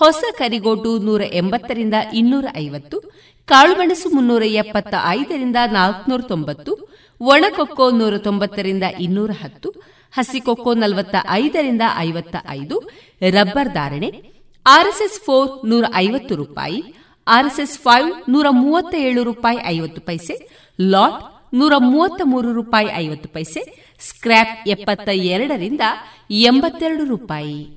ಹೊಸ 0.01 0.23
ಕರಿಗೋಟು 0.37 0.97
ನೂರ 0.97 1.21
ಎಂಬತ್ತರಿಂದ 1.33 1.93
ಇನ್ನೂರ 2.13 2.45
ಐವತ್ತು, 2.57 2.99
ಕಾಳುಮೆಣಸು 3.45 4.09
ಮುನ್ನೂರ 4.15 4.43
ಎಪ್ಪತ್ತ 4.43 4.93
ಐದರಿಂದ 5.07 5.55
ನಾಲ್ಕುನೂರ 5.71 6.21
ತೊಂಬತ್ತು 6.21 6.73
ಒಣಕೊಕ್ಕೋ 7.21 7.91
ನೂರ 7.91 8.17
ತೊಂಬತ್ತರಿಂದ 8.17 8.83
ಇನ್ನೂರ 8.99 9.31
ಹತ್ತು 9.43 9.73
ಹಸಿಕೊಕ್ಕೋ 10.11 10.73
ನಲವತ್ತ 10.73 11.15
ಐದರಿಂದ 11.29 11.81
ಐವತ್ತ 11.97 12.35
ಐದು 12.49 12.89
ರಬ್ಬರ್ 13.31 13.73
ಧಾರಣೆ, 13.73 14.33
ಆರ್ಎಸ್ಎಸ್ 14.67 15.21
ಫೋರ್ 15.21 15.67
ನೂರ 15.67 15.85
ಐವತ್ತು 15.95 16.35
ರೂಪಾಯಿ, 16.35 16.83
ಆರ್ಎಸ್ಎಸ್ 17.27 17.79
ಫೈವ್ 17.79 18.29
ನೂರ 18.29 18.45
ಮೂವತ್ತ 18.49 18.95
ಏಳು 18.95 19.23
ರೂಪಾಯಿ 19.23 19.57
ಐವತ್ತು 19.65 20.01
ಪೈಸೆ, 20.01 20.49
ಲಾಟ್ 20.81 21.53
ನೂರ 21.53 21.73
ಮೂವತ್ತ 21.77 22.21
ಮೂರು 22.25 22.53
ರೂಪಾಯಿ 22.53 22.87
ಐವತ್ತು 22.87 23.29
ಪೈಸೆ, 23.29 23.93
ಸ್ಕ್ರ್ಯಾಪ್ 23.99 24.67
ಎಪ್ಪತ್ತ 24.67 25.09
ಎರಡರಿಂದ 25.09 25.81
ಎಂಬತ್ತೆರಡು 26.29 27.05
ರೂಪಾಯಿ. 27.05 27.76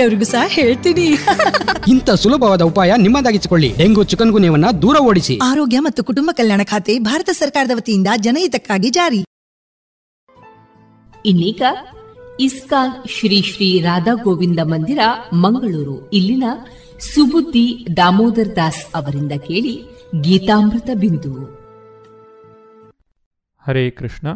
ಬೇರೆಯವರಿಗೂ 0.01 0.23
ಸಹ 0.23 0.45
ಹೇಳ್ತೀನಿ. 0.47 1.07
ಇಂಥ 1.87 2.09
ಸುಲಭವಾದ 2.09 2.61
ಉಪಾಯ 2.61 2.91
ನಿಮ್ಮದಾಗಿಸಿಕೊಳ್ಳಿ. 2.97 3.69
ಡೆಂಗು 3.77 4.03
ಚಿಕನ್ 4.03 4.31
ಗುನ್ಯವನ್ನ 4.31 4.65
ದೂರ 4.81 4.97
ಓಡಿಸಿ. 4.99 5.39
ಆರೋಗ್ಯ 5.43 5.79
ಮತ್ತು 5.79 6.03
ಕುಟುಂಬ 6.03 6.29
ಕಲ್ಯಾಣ 6.33 6.61
ಖಾತೆ 6.63 6.99
ಭಾರತ 6.99 7.29
ಸರ್ಕಾರದ 7.29 7.71
ವತಿಯಿಂದ 7.75 8.07
ಜನಹಿತಕ್ಕಾಗಿ 8.17 8.89
ಜಾರಿ. 8.89 9.21
ಇನ್ನೀಗ 11.25 11.61
ಇಸ್ಕಾನ್ 12.39 12.93
ಶ್ರೀ 13.07 13.41
ಶ್ರೀ 13.41 13.81
ರಾಧಾ 13.81 14.13
ಗೋವಿಂದ 14.13 14.59
ಮಂದಿರ 14.63 14.99
ಮಂಗಳೂರು. 15.33 16.09
ಇಲ್ಲಿನ 16.09 16.43
ಸುಬುದ್ದಿ 16.99 17.87
ದಾಮೋದರ್ 17.97 18.55
ದಾಸ್ 18.55 18.85
ಅವರಿಂದ 18.95 19.31
ಕೇಳಿ 19.31 19.75
ಗೀತಾಮೃತ 20.21 20.89
ಬಿಂದು. 20.93 21.33
ಹರೇ 23.67 23.89
ಕೃಷ್ಣ. 23.89 24.27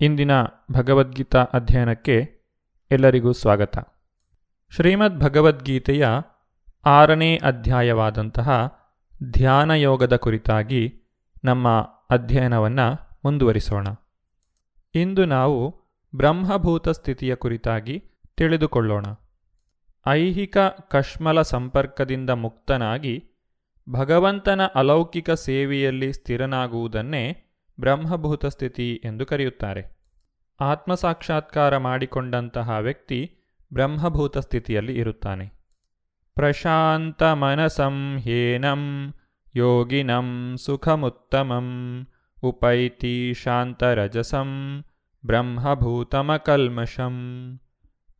ಇಂದಿನ 0.00 0.30
ಭಗವದ್ಗೀತಾ 0.72 1.38
ಅಧ್ಯಯನಕ್ಕೆ 1.38 2.16
ಎಲ್ಲರಿಗೂ 2.90 3.32
ಸ್ವಾಗತ. 3.32 3.95
ಶ್ರೀಮದ್ 4.70 5.20
ಭಗವದ್ಗೀತೆಯ 5.20 6.08
ಆರನೇ 6.84 7.36
ಅಧ್ಯಾಯವಾದಂತಹ 7.36 8.78
ಧ್ಯಾನಯೋಗದ 9.30 10.16
ಕುರಿತಾಗಿ 10.16 10.94
ನಮ್ಮ 11.44 11.68
ಅಧ್ಯಯನವನ್ನು 12.10 13.18
ಮುಂದುವರಿಸೋಣ. 13.24 13.86
ಇಂದು 14.94 15.24
ನಾವು 15.24 15.80
ಬ್ರಹ್ಮಭೂತ 16.16 16.88
ಸ್ಥಿತಿಯ 16.88 17.34
ಕುರಿತಾಗಿ 17.34 18.04
ತಿಳಿದುಕೊಳ್ಳೋಣ. 18.36 19.04
ಐಹಿಕ 20.06 20.58
ಕಶ್ಮಲ 20.90 21.42
ಸಂಪರ್ಕದಿಂದ 21.42 22.30
ಮುಕ್ತನಾಗಿ 22.30 23.30
ಭಗವಂತನ 23.90 24.60
ಅಲೌಕಿಕ 24.74 25.30
ಸೇವೆಯಲ್ಲಿ 25.30 26.12
ಸ್ಥಿರನಾಗುವುದನ್ನೇ 26.12 27.44
ಬ್ರಹ್ಮಭೂತ 27.80 28.46
ಸ್ಥಿತಿ 28.46 29.02
ಎಂದು 29.04 29.26
ಕರೆಯುತ್ತಾರೆ. 29.26 29.96
ಆತ್ಮಸಾಕ್ಷಾತ್ಕಾರ 30.60 31.76
ಮಾಡಿಕೊಂಡಂತಹ 31.76 32.70
ವ್ಯಕ್ತಿ 32.70 33.32
ಬ್ರಹ್ಮಭೂತ 33.76 34.38
ಸ್ಥಿತಿಯಲ್ಲಿ 34.38 34.98
ಇರುತ್ತಾನೆ. 34.98 35.52
ಪ್ರಶಾಂತ 36.34 37.22
ಮನಸಂ 37.22 38.18
ಹೇನಂ 38.18 39.14
ಯೋಗಿನಂ 39.56 40.56
ಸುಖಮುತ್ತಮಂ 40.64 41.68
ಉಪೈತಿ 42.42 43.34
ಶಾಂತರಜಸಂ 43.34 44.50
ಬ್ರಹ್ಮಭೂತಮಕಲ್ಮಷಂ. 45.26 47.14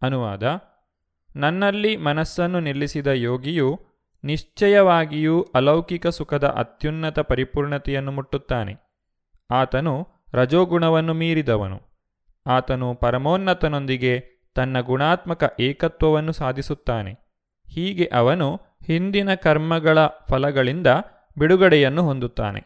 ಅನುವಾದ, 0.02 0.42
ನನ್ನಲ್ಲಿ 1.36 1.96
ಮನಸ್ಸನ್ನು 1.96 2.60
ನಿಲ್ಲಿಸಿದ 2.60 3.06
ಯೋಗಿಯು 3.06 3.80
ನಿಶ್ಚಯವಾಗಿಯೂ 4.24 5.42
ಅಲೌಕಿಕ 5.54 6.06
ಸುಖದ 6.06 6.44
ಅತ್ಯುನ್ನತ 6.44 7.18
ಪರಿಪೂರ್ಣತೆಯನ್ನು 7.18 8.12
ಮುಟ್ಟುತ್ತಾನೆ. 8.12 8.76
ಆತನು 9.50 10.08
ರಜೋಗುಣವನ್ನು 10.32 11.14
ಮೀರಿದವನು. 11.14 11.80
ಆತನು 12.46 12.94
ಪರಮೋನ್ನತನೊಂದಿಗೆ 12.94 14.35
ತನ್ನ 14.56 14.80
ಗುಣಾತ್ಮಕ 14.80 15.54
ಏಕತ್ವವನ್ನು 15.60 16.32
ಸಾಧಿಸುತ್ತಾನೆ. 16.32 17.12
ಹೀಗೆ 17.68 18.10
ಅವನು 18.12 18.60
ಹಿಂದಿನ 18.86 19.34
ಕರ್ಮಗಳ 19.34 19.98
ಫಲಗಳಿಂದ 20.06 20.86
ಬಿಡುಗಡೆಯನ್ನು 21.38 22.02
ಹೊಂದುತ್ತಾನೆ. 22.02 22.60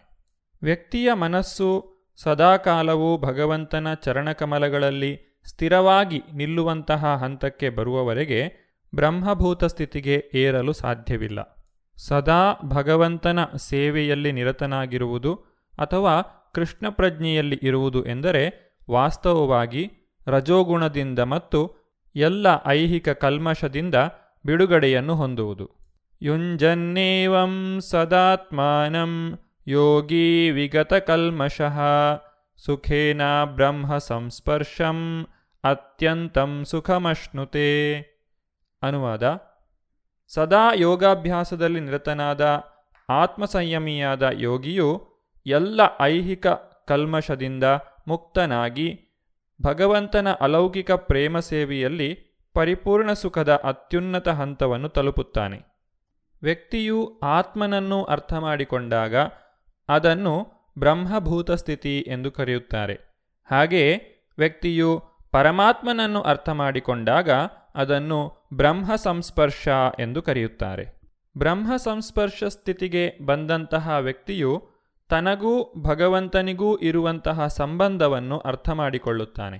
ವ್ಯಕ್ತಿಯ 0.62 1.12
ಮನಸ್ಸು 1.12 1.68
ಸದಾಕಾಲವೂ 2.16 3.18
ಭಗವಂತನ 3.18 3.94
ಚರಣಕಮಲಗಳಲ್ಲಿ 3.94 5.42
ಸ್ಥಿರವಾಗಿ 5.44 6.22
ನಿಲ್ಲುವಂತಹ 6.34 7.16
ಹಂತಕ್ಕೆ 7.16 7.70
ಬರುವವರೆಗೆ 7.70 8.40
ಬ್ರಹ್ಮಭೂತ 8.94 9.64
ಸ್ಥಿತಿಗೆ 9.64 10.30
ಏರಲು 10.34 10.72
ಸಾಧ್ಯವಿಲ್ಲ. 10.72 11.40
ಸದಾ 11.96 12.52
ಭಗವಂತನ 12.68 13.38
ಸೇವೆಯಲ್ಲಿ 13.56 14.32
ನಿರತನಾಗಿರುವುದು 14.32 15.34
ಅಥವಾ 15.78 16.22
ಕೃಷ್ಣ 16.54 16.88
ಪ್ರಜ್ಞೆಯಲ್ಲಿ 16.88 17.58
ಇರುವುದು 17.62 18.06
ಎಂದರೆ 18.06 18.42
ವಾಸ್ತವವಾಗಿ 18.90 19.90
ರಜೋಗುಣದಿಂದ 20.26 21.18
ಮತ್ತು 21.18 21.79
ಎಲ್ಲ 22.16 22.46
ಐಹಿಕ 22.66 23.08
ಕಲ್ಮಶದಿಂದ 23.08 23.94
ಬಿಡುಗಡೆಯನ್ನು 24.46 25.14
ಹೊಂದುವುದು. 25.14 25.70
ಯುಂಜನ್ನೇವಂ 26.22 27.80
ಸದಾತ್ಮಾನಂ 27.80 29.38
ಯೋಗಿ 29.68 30.50
ವಿಗತಕಲ್ಮಷಃ 30.50 31.80
ಸುಖೇನ 32.56 33.22
ಬ್ರಹ್ಮ 33.44 33.98
ಸಂಸ್ಪರ್ಶಂ 33.98 35.26
ಅತ್ಯಂತಂ 35.64 36.64
ಸುಖಮಶ್ನುತೆ. 36.64 37.94
ಅನುವಾದ. 38.82 39.40
ಸದಾ 40.28 40.72
ಯೋಗಾಭ್ಯಾಸದಲ್ಲಿ 40.74 41.80
ನಿರತನಾದ 41.80 42.64
ಆತ್ಮಸಂಯಮಿಯಾದ 43.08 44.28
ಯೋಗಿಯು 44.32 45.08
ಎಲ್ಲ 45.46 45.80
ಐಹಿಕ 46.00 46.46
ಕಲ್ಮಶದಿಂದ 46.86 47.64
ಮುಕ್ತನಾಗಿ 48.08 49.09
ಭಗವಂತನ 49.62 50.32
ಅಲೌಕಿಕ 50.32 50.90
ಪ್ರೇಮ 50.90 51.38
ಸೇವೆಯಲ್ಲಿ 51.38 52.18
ಪರಿಪೂರ್ಣ 52.54 53.12
ಸುಖದ 53.12 53.60
ಅತ್ಯುನ್ನತ 53.64 54.28
ಹಂತವನ್ನು 54.28 54.88
ತಲುಪುತ್ತಾನೆ. 54.88 55.60
ವ್ಯಕ್ತಿಯು 56.42 57.20
ಆತ್ಮನನ್ನು 57.22 58.04
ಅರ್ಥ 58.04 58.32
ಮಾಡಿಕೊಂಡಾಗ 58.34 59.16
ಅದನ್ನು 59.88 60.46
ಬ್ರಹ್ಮಭೂತ 60.78 61.50
ಸ್ಥಿತಿ 61.50 61.98
ಎಂದು 61.98 62.30
ಕರೆಯುತ್ತಾರೆ. 62.30 63.00
ಹಾಗೆಯೇ 63.50 64.16
ವ್ಯಕ್ತಿಯು 64.38 65.02
ಪರಮಾತ್ಮನನ್ನು 65.30 66.20
ಅರ್ಥ 66.22 66.48
ಮಾಡಿಕೊಂಡಾಗ 66.48 67.30
ಅದನ್ನು 67.74 68.48
ಬ್ರಹ್ಮ 68.54 68.94
ಸಂಸ್ಪರ್ಶ 68.94 69.68
ಎಂದು 69.98 70.22
ಕರೆಯುತ್ತಾರೆ. 70.22 71.00
ಬ್ರಹ್ಮ 71.38 71.76
ಸಂಸ್ಪರ್ಶ 71.76 72.44
ಸ್ಥಿತಿಗೆ 72.44 73.26
ಬಂದಂತಹ 73.26 73.96
ವ್ಯಕ್ತಿಯು 74.00 74.79
ತನಗೂ 75.10 75.72
ಭಗವಂತನಿಗೂ 75.82 76.76
ಇರುವಂತಹ 76.76 77.46
ಸಂಬಂಧವನ್ನು 77.46 78.38
ಅರ್ಥ 78.38 78.70
ಮಾಡಿಕೊಳ್ಳುತ್ತಾನೆ 78.70 79.58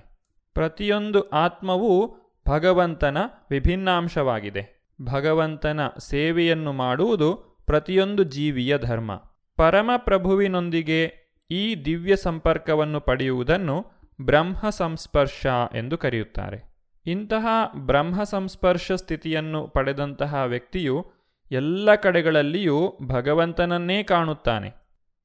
ಪ್ರತಿಯೊಂದು 0.53 1.29
ಆತ್ಮವೂ 1.29 2.15
ಭಗವಂತನ 2.49 3.17
ವಿಭಿನ್ನಾಂಶವಾಗಿದೆ. 3.49 4.93
ಭಗವಂತನ 5.01 5.79
ಸೇವೆಯನ್ನು 5.99 6.73
ಮಾಡುವುದು 6.73 7.33
ಪ್ರತಿಯೊಂದು 7.65 8.23
ಜೀವಿಯ 8.23 8.77
ಧರ್ಮ. 8.77 9.15
ಪರಮಪ್ರಭುವಿನೊಂದಿಗೆ 9.55 11.13
ಈ 11.51 11.75
ದಿವ್ಯ 11.75 12.15
ಸಂಪರ್ಕವನ್ನು 12.15 13.01
ಪಡೆಯುವುದನ್ನು 13.01 13.85
ಬ್ರಹ್ಮ 14.21 14.69
ಸಂಸ್ಪರ್ಶ 14.69 15.47
ಎಂದು 15.75 15.97
ಕರೆಯುತ್ತಾರೆ. 15.97 16.73
ಇಂತಹ 17.05 17.47
ಬ್ರಹ್ಮ 17.75 18.23
ಸಂಸ್ಪರ್ಶ 18.23 18.91
ಸ್ಥಿತಿಯನ್ನು 18.91 19.67
ಪಡೆದಂತಹ 19.67 20.43
ವ್ಯಕ್ತಿಯು 20.45 21.05
ಎಲ್ಲ 21.51 21.95
ಕಡೆಗಳಲ್ಲಿಯೂ 21.95 22.97
ಭಗವಂತನನ್ನೇ 23.07 24.03
ಕಾಣುತ್ತಾನೆ. 24.03 24.80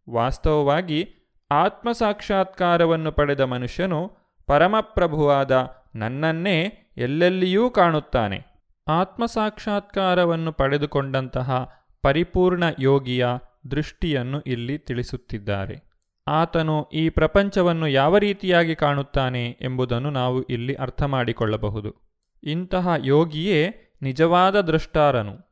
ವಾಸ್ತವವಾಗಿ 0.09 1.13
ಆತ್ಮ 1.51 1.91
ಸಾಕ್ಷಾತ್ಕಾರವನ್ನು 1.91 3.11
ಪಡೆದ 3.11 3.41
ಮನುಷ್ಯನು 3.41 4.11
ಪರಮಪ್ರಭುವಾದ 4.47 5.78
ನನ್ನನ್ನೇ 5.95 6.73
ಎಲ್ಲೆಲ್ಲಿಯೂ 6.97 7.69
ಕಾಣುತ್ತಾನೆ. 7.69 8.45
ಆತ್ಮಸಾಕ್ಷಾತ್ಕಾರವನ್ನು 8.87 10.51
ಪಡೆದುಕೊಂಡಂತಹ 10.51 11.73
ಪರಿಪೂರ್ಣ 12.01 12.63
ಯೋಗಿಯ 12.79 13.27
ದೃಷ್ಟಿಯನ್ನು 13.71 14.41
ಇಲ್ಲಿ 14.41 14.77
ತಿಳಿಸುತ್ತಿದ್ದಾರೆ. 14.77 15.89
ಆತನು 16.27 16.83
ಈ 16.83 17.09
ಪ್ರಪಂಚವನ್ನು 17.09 17.87
ಯಾವ 17.87 18.17
ರೀತಿಯಾಗಿ 18.17 18.75
ಕಾಣುತ್ತಾನೆ 18.75 19.57
ಎಂಬುದನ್ನು 19.61 20.09
ನಾವು 20.09 20.43
ಇಲ್ಲಿ 20.43 20.73
ಅರ್ಥ 20.73 21.03
ಮಾಡಿಕೊಳ್ಳಬಹುದು 21.03 22.09
ಇಂತಹ 22.43 22.87
ಯೋಗಿಯೇ 22.97 23.95
ನಿಜವಾದ 24.01 24.61
ದೃಷ್ಟಾರನು. 24.61 25.49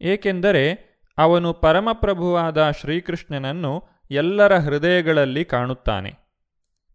ಏಕೆಂದರೆ 0.00 0.86
ಅವನು 1.18 1.52
ಪರಮಪ್ರಭುವಾದ 1.52 2.70
ಶ್ರೀಕೃಷ್ಣನನ್ನು 2.70 3.82
ಎಲ್ಲರ 4.10 4.56
ಹೃದಯಗಳಲ್ಲಿ 4.56 5.44
ಕಾಣುತ್ತಾನೆ. 5.44 6.25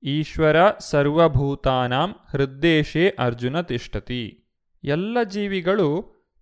ಈಶ್ವರ 0.04 0.56
ಸರ್ವಭೂತಾನಾಂ 0.80 2.16
ಹೃದ್ದೇಶೇ 2.32 3.10
ಅರ್ಜುನ 3.10 3.62
ತಿಷ್ಟತಿ. 3.62 4.44
ಎಲ್ಲ 4.84 5.24
ಜೀವಿಗಳು 5.24 5.88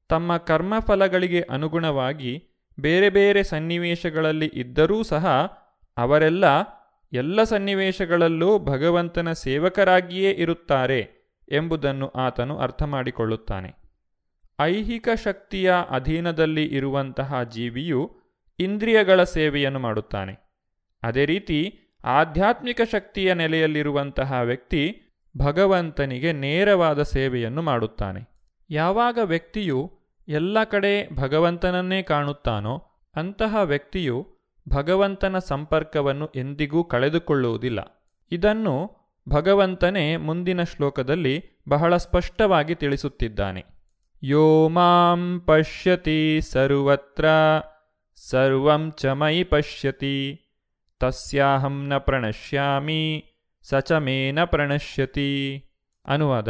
ತಮ್ಮ 0.10 0.38
ಕರ್ಮಫಲಗಳಿಗೆ 0.38 1.41
ಅನುಗುಣವಾಗಿ 1.41 2.43
ಬೇರೆ 2.80 3.10
ಬೇರೆ 3.10 3.43
ಸನ್ನಿವೇಶಗಳಲ್ಲಿ 3.43 4.51
ಇದ್ದರೂ 4.53 5.03
ಸಹ 5.03 5.28
ಅವರೆಲ್ಲ 5.97 6.45
ಎಲ್ಲ 7.14 7.43
ಸನ್ನಿವೇಶಗಳಲ್ಲೂ 7.43 8.60
ಭಗವಂತನ 8.60 9.32
ಸೇವಕರಾಗಿಯೇ 9.32 10.32
ಇರುತ್ತಾರೆ 10.32 10.99
ಎಂಬುದನ್ನು 11.51 12.10
ಆತನು 12.10 12.57
ಅರ್ಥ 12.57 12.84
ಮಾಡಿಕೊಳ್ಳುತ್ತಾನೆ 12.84 13.76
ಐಹಿಕ 14.60 15.10
ಶಕ್ತಿಯ 15.24 15.74
ಅಧೀನದಲ್ಲಿ 15.89 16.66
ಇರುವಂತಹ 16.66 17.43
ಜೀವಿಯು 17.43 18.20
ಇಂದ್ರಿಯಗಳ 18.60 19.24
ಸೇವೆಯನ್ನು 19.24 19.80
ಮಾಡುತ್ತಾನೆ. 19.80 20.34
ಅದೇ 21.03 21.26
ರೀತಿ 21.26 21.80
ಆಧ್ಯಾತ್ಮಿಕ 22.04 22.82
ಶಕ್ತಿಯ 22.91 23.34
ನೆಲೆಯಲ್ಲಿರುವಂತಹ 23.34 24.34
ವ್ಯಕ್ತಿ 24.43 25.02
ಭಗವಂತನಿಗೆ 25.38 26.34
ನೇರವಾದ 26.34 27.02
ಸೇವೆಯನ್ನು 27.02 27.62
ಮಾಡುತ್ತಾನೆ. 27.62 28.30
ಯಾವಾಗ 28.70 29.20
ವ್ಯಕ್ತಿಯು 29.24 30.00
ಎಲ್ಲ 30.28 30.64
ಕಡೆ 30.64 31.16
ಭಗವಂತನನ್ನೇ 31.16 32.04
ಕಾಣುತ್ತಾನೋ 32.04 32.78
ಅಂತಹ 33.16 33.56
ವ್ಯಕ್ತಿಯು 33.64 34.39
ಭಗವಂತನ 34.70 35.38
ಸಂಪರ್ಕವನ್ನು 35.38 36.30
ಎಂದಿಗೂ 36.36 36.84
ಕಳೆದುಕೊಳ್ಳುವುದಿಲ್ಲ. 36.84 38.10
ಇದನ್ನು 38.32 39.00
ಭಗವಂತನೇ 39.30 40.18
ಮುಂದಿನ 40.18 40.64
ಶ್ಲೋಕದಲ್ಲಿ 40.64 41.43
ಬಹಳ 41.70 41.97
ಸ್ಪಷ್ಟವಾಗಿ 41.97 42.76
ತಿಳಿಸುತ್ತಿದ್ದಾನೆ. 42.76 43.66
ಯೋ 44.24 44.70
ಮಾಂ 44.70 45.43
ಪಶ್ಯತಿ 45.45 46.39
ಸರ್ವತ್ರ, 46.41 47.26
ಸರ್ವಂ 48.16 48.91
ಚ 48.91 49.06
ಪಶ್ಯತಿ. 49.50 50.45
ತಸ್ಯಾಹಂ 51.00 51.88
ನ 51.88 51.97
ಪ್ರಣಶ್ಯಾಮಿ 51.97 53.24
ಸಚ 53.70 53.91
ಮೇನ 53.91 54.43
ಪ್ರಣಶ್ಯತಿ 54.43 55.58
ಅನುವಾದ 56.08 56.47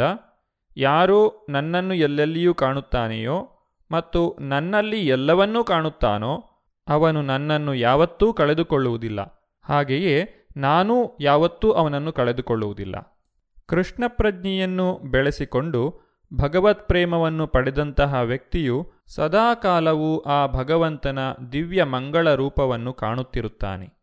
ಯಾರು 0.76 1.46
ನನ್ನನ್ನು 1.48 1.94
ಎಲ್ಲೆಲ್ಲಿಯೂ 1.94 2.54
ಕಾಣುತ್ತಾನೆಯೋ 2.54 3.56
ಮತ್ತು 3.92 4.36
ನನ್ನಲ್ಲಿ 4.40 5.06
ಎಲ್ಲವನ್ನೂ 5.06 5.64
ಕಾಣುತ್ತಾನೋ 5.64 6.44
ಅವನು 6.88 7.22
ನನ್ನನ್ನು 7.22 7.74
ಯಾವತ್ತೂ 7.74 8.32
ಕಳೆದುಕೊಳ್ಳುವುದಿಲ್ಲ. 8.32 9.48
ಹಾಗೆಯೇ 9.64 10.46
ನಾನೂ 10.56 11.16
ಯಾವತ್ತೂ 11.20 11.72
ಅವನನ್ನು 11.72 12.12
ಕಳೆದುಕೊಳ್ಳುವುದಿಲ್ಲ. 12.12 13.24
ಕೃಷ್ಣ 13.66 14.04
ಪ್ರಜ್ಞೆಯನ್ನು 14.08 14.98
ಬೆಳೆಸಿಕೊಂಡು 14.98 16.00
ಭಗವತ್ 16.34 16.88
ಪ್ರೇಮವನ್ನು 16.88 17.46
ಪಡೆದಂತಹ 17.46 18.14
ವ್ಯಕ್ತಿಯು 18.14 18.92
ಸದಾಕಾಲವೂ 19.06 20.18
ಆ 20.18 20.46
ಭಗವಂತನ 20.46 21.18
ದಿವ್ಯ 21.52 21.84
ಮಂಗಳ 21.84 22.34
ರೂಪವನ್ನು 22.34 22.92
ಕಾಣುತ್ತಿರುತ್ತಾನೆ. 22.92 23.99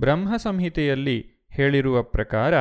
ಬ್ರಹ್ಮ 0.00 0.36
ಸಂಹಿತೆಯಲ್ಲಿ 0.36 1.26
ಹೇಳಿರುವ 1.50 2.02
ಪ್ರಕಾರ 2.02 2.54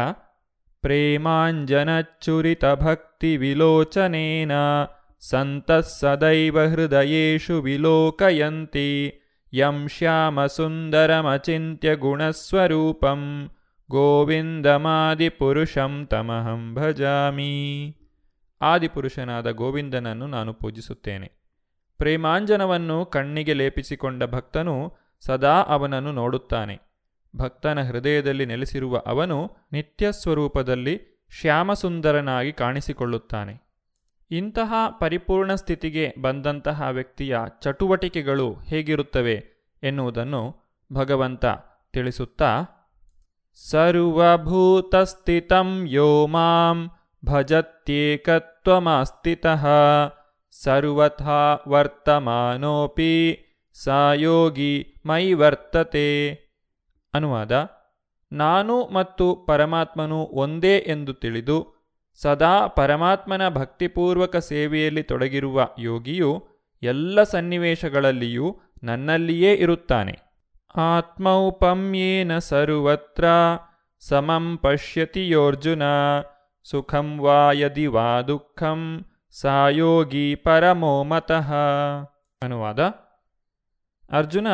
ಪ್ರೇಮಾಂಜನಚ್ಚುರಿತ 0.81 2.65
ಭಕ್ತಿ 2.65 3.37
ವಿಲೋಚನೇನ 3.37 4.51
ಸಂತಃ 5.29 5.79
ಸದೈವ 5.79 6.61
ಹೃದಯೇಷು 6.61 7.61
ವಿಲೋಕಯಂತಿ 7.61 9.21
ಯಂ 9.53 9.87
ಶ್ಯಾಮ 9.87 10.45
ಸುಂದರಮಚಿತ್ಯ 10.45 11.95
ಗುಣಸ್ವರೂಪಂ 11.95 13.49
ಗೋವಿಂದಮಾದಿಪುರುಷಂ 13.91 16.07
ತಮಹಂ 16.11 16.75
ಭಜಾಮಿ. 16.75 17.95
ಆದಿಪುರುಷನಾದ 18.61 19.51
ಗೋವಿಂದನನ್ನು 19.51 20.27
ನಾನು 20.27 20.53
ಪೂಜಿಸುತ್ತೇನೆ. 20.53 21.31
ಪ್ರೇಮಾಂಜನವನ್ನು 21.97 23.05
ಕಣ್ಣಿಗೆ 23.05 23.53
ಲೇಪಿಸಿಕೊಂಡ 23.53 24.23
ಭಕ್ತನು 24.23 24.97
ಸದಾ 25.25 25.49
ಅವನನ್ನು 25.49 26.11
ನೋಡುತ್ತಾನೆ. 26.11 26.88
ಭಕ್ತನ 27.35 27.81
ಹೃದಯದಲ್ಲಿ 27.81 28.45
ನೆಲೆಸಿರುವ 28.45 29.01
ಅವನು 29.05 29.57
ನಿತ್ಯ 29.71 30.11
ಸ್ವರೂಪದಲ್ಲಿ 30.11 31.25
ಶ್ಯಾಮಸುಂದರನಾಗಿ 31.39 32.51
ಕಾಣಿಸಿಕೊಳ್ಳುತ್ತಾನೆ. 32.51 33.69
ಇಂತಹ 34.31 34.73
ಪರಿಪೂರ್ಣ 34.99 35.55
ಸ್ಥಿತಿಗೆ 35.55 36.13
ಬಂದಂತಹ 36.21 36.87
ವ್ಯಕ್ತಿಯ 36.91 37.37
ಚಟುವಟಿಕೆಗಳು 37.61 38.53
ಹೇಗಿರುತ್ತವೆ 38.53 39.43
ಎನ್ನುವುದನ್ನು 39.83 40.55
ಭಗವಂತ 40.93 41.45
ತಿಳಿಸುತ್ತಾ, 41.93 42.65
ಸರ್ವಭೂತಸ್ಥಿತಂ 43.69 45.87
ಯೋ 45.89 46.27
ಮಾಂ 46.27 46.91
ಭಜತ್ಯೇಕತ್ವಮಾಸ್ಥಿತಃ 47.25 49.67
ಸರ್ವಥಾ 50.51 51.63
ವರ್ತಮಾನೋಪಿ 51.67 53.39
ಸಾಯೋಗಿ 53.83 54.95
ಮೈ 55.05 55.33
ವರ್ತತೆ 55.33 56.48
ಅನುವಾದ, 57.13 57.51
ನಾನು 58.31 58.75
ಮತ್ತು 58.87 59.25
ಪರಮಾತ್ಮನು 59.47 60.19
ಒಂದೇ 60.33 60.75
ಎಂದು 60.87 61.13
ತಿಳಿದು, 61.13 61.57
ಸದಾ 62.19 62.67
ಪರಮಾತ್ಮನ 62.67 63.49
ಭಕ್ತಿಪೂರ್ವಕ 63.49 64.37
ಸೇವೆಯಲ್ಲಿ 64.37 65.03
ತೊಡಗಿರುವ 65.03 65.67
ಯೋಗಿಯು 65.79 66.31
ಎಲ್ಲ 66.83 67.23
ಸನ್ನಿವೇಶಗಳಲ್ಲಿಯೂ 67.23 68.47
ನನ್ನಲ್ಲಿಯೇ 68.83 69.53
ಇರುತ್ತಾನೆ. 69.53 70.15
ಆತ್ಮೌಪಮ್ಯೇನ 70.75 72.37
ಸರ್ವತ್ರ, 72.37 73.25
ಸಮಂ 73.99 74.57
ಪಶ್ಯತಿ 74.57 75.29
ಯೋರ್ಜುನ, 75.29 75.83
ಸುಖಂ 76.63 77.07
ವಾ 77.19 77.51
ಯದಿ 77.51 77.87
ವಾ 77.87 78.21
ದುಃಖಂ 78.21 79.05
ಸಾಯೋಗಿ 79.31 80.35
ಪರಮೋ 80.35 81.03
ಮತಃ. 81.03 81.53
ಅನುವಾದ, 82.41 82.79
ಅರ್ಜುನ 84.11 84.47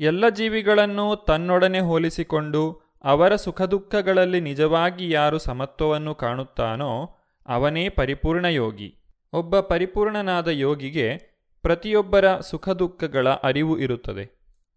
ಎಲ್ಲ 0.00 0.28
ಜೀವಿಗಳನ್ನು 0.28 1.16
ತನ್ನೊಡನೆ 1.16 1.80
ಹೋಲಿಸಿಕೊಂಡು 1.80 2.80
ಅವರ 3.04 3.36
ಸುಖ 3.36 3.62
ದುಃಖಗಳಲ್ಲಿ 3.62 4.40
ನಿಜವಾಗಿ 4.40 5.10
ಯಾರು 5.10 5.38
ಸಮತ್ವವನ್ನು 5.38 6.14
ಕಾಣುತ್ತಾನೋ 6.14 7.16
ಅವನೇ 7.48 7.88
ಪರಿಪೂರ್ಣ 7.88 8.44
ಯೋಗಿ. 8.44 8.98
ಒಬ್ಬ 9.32 9.60
ಪರಿಪೂರ್ಣನಾದ 9.60 10.48
ಯೋಗಿಗೆ 10.48 11.16
ಪ್ರತಿಯೊಬ್ಬರ 11.62 12.36
ಸುಖ 12.38 12.68
ದುಃಖಗಳ 12.68 13.28
ಅರಿವು 13.28 13.78
ಇರುತ್ತದೆ. 13.78 14.36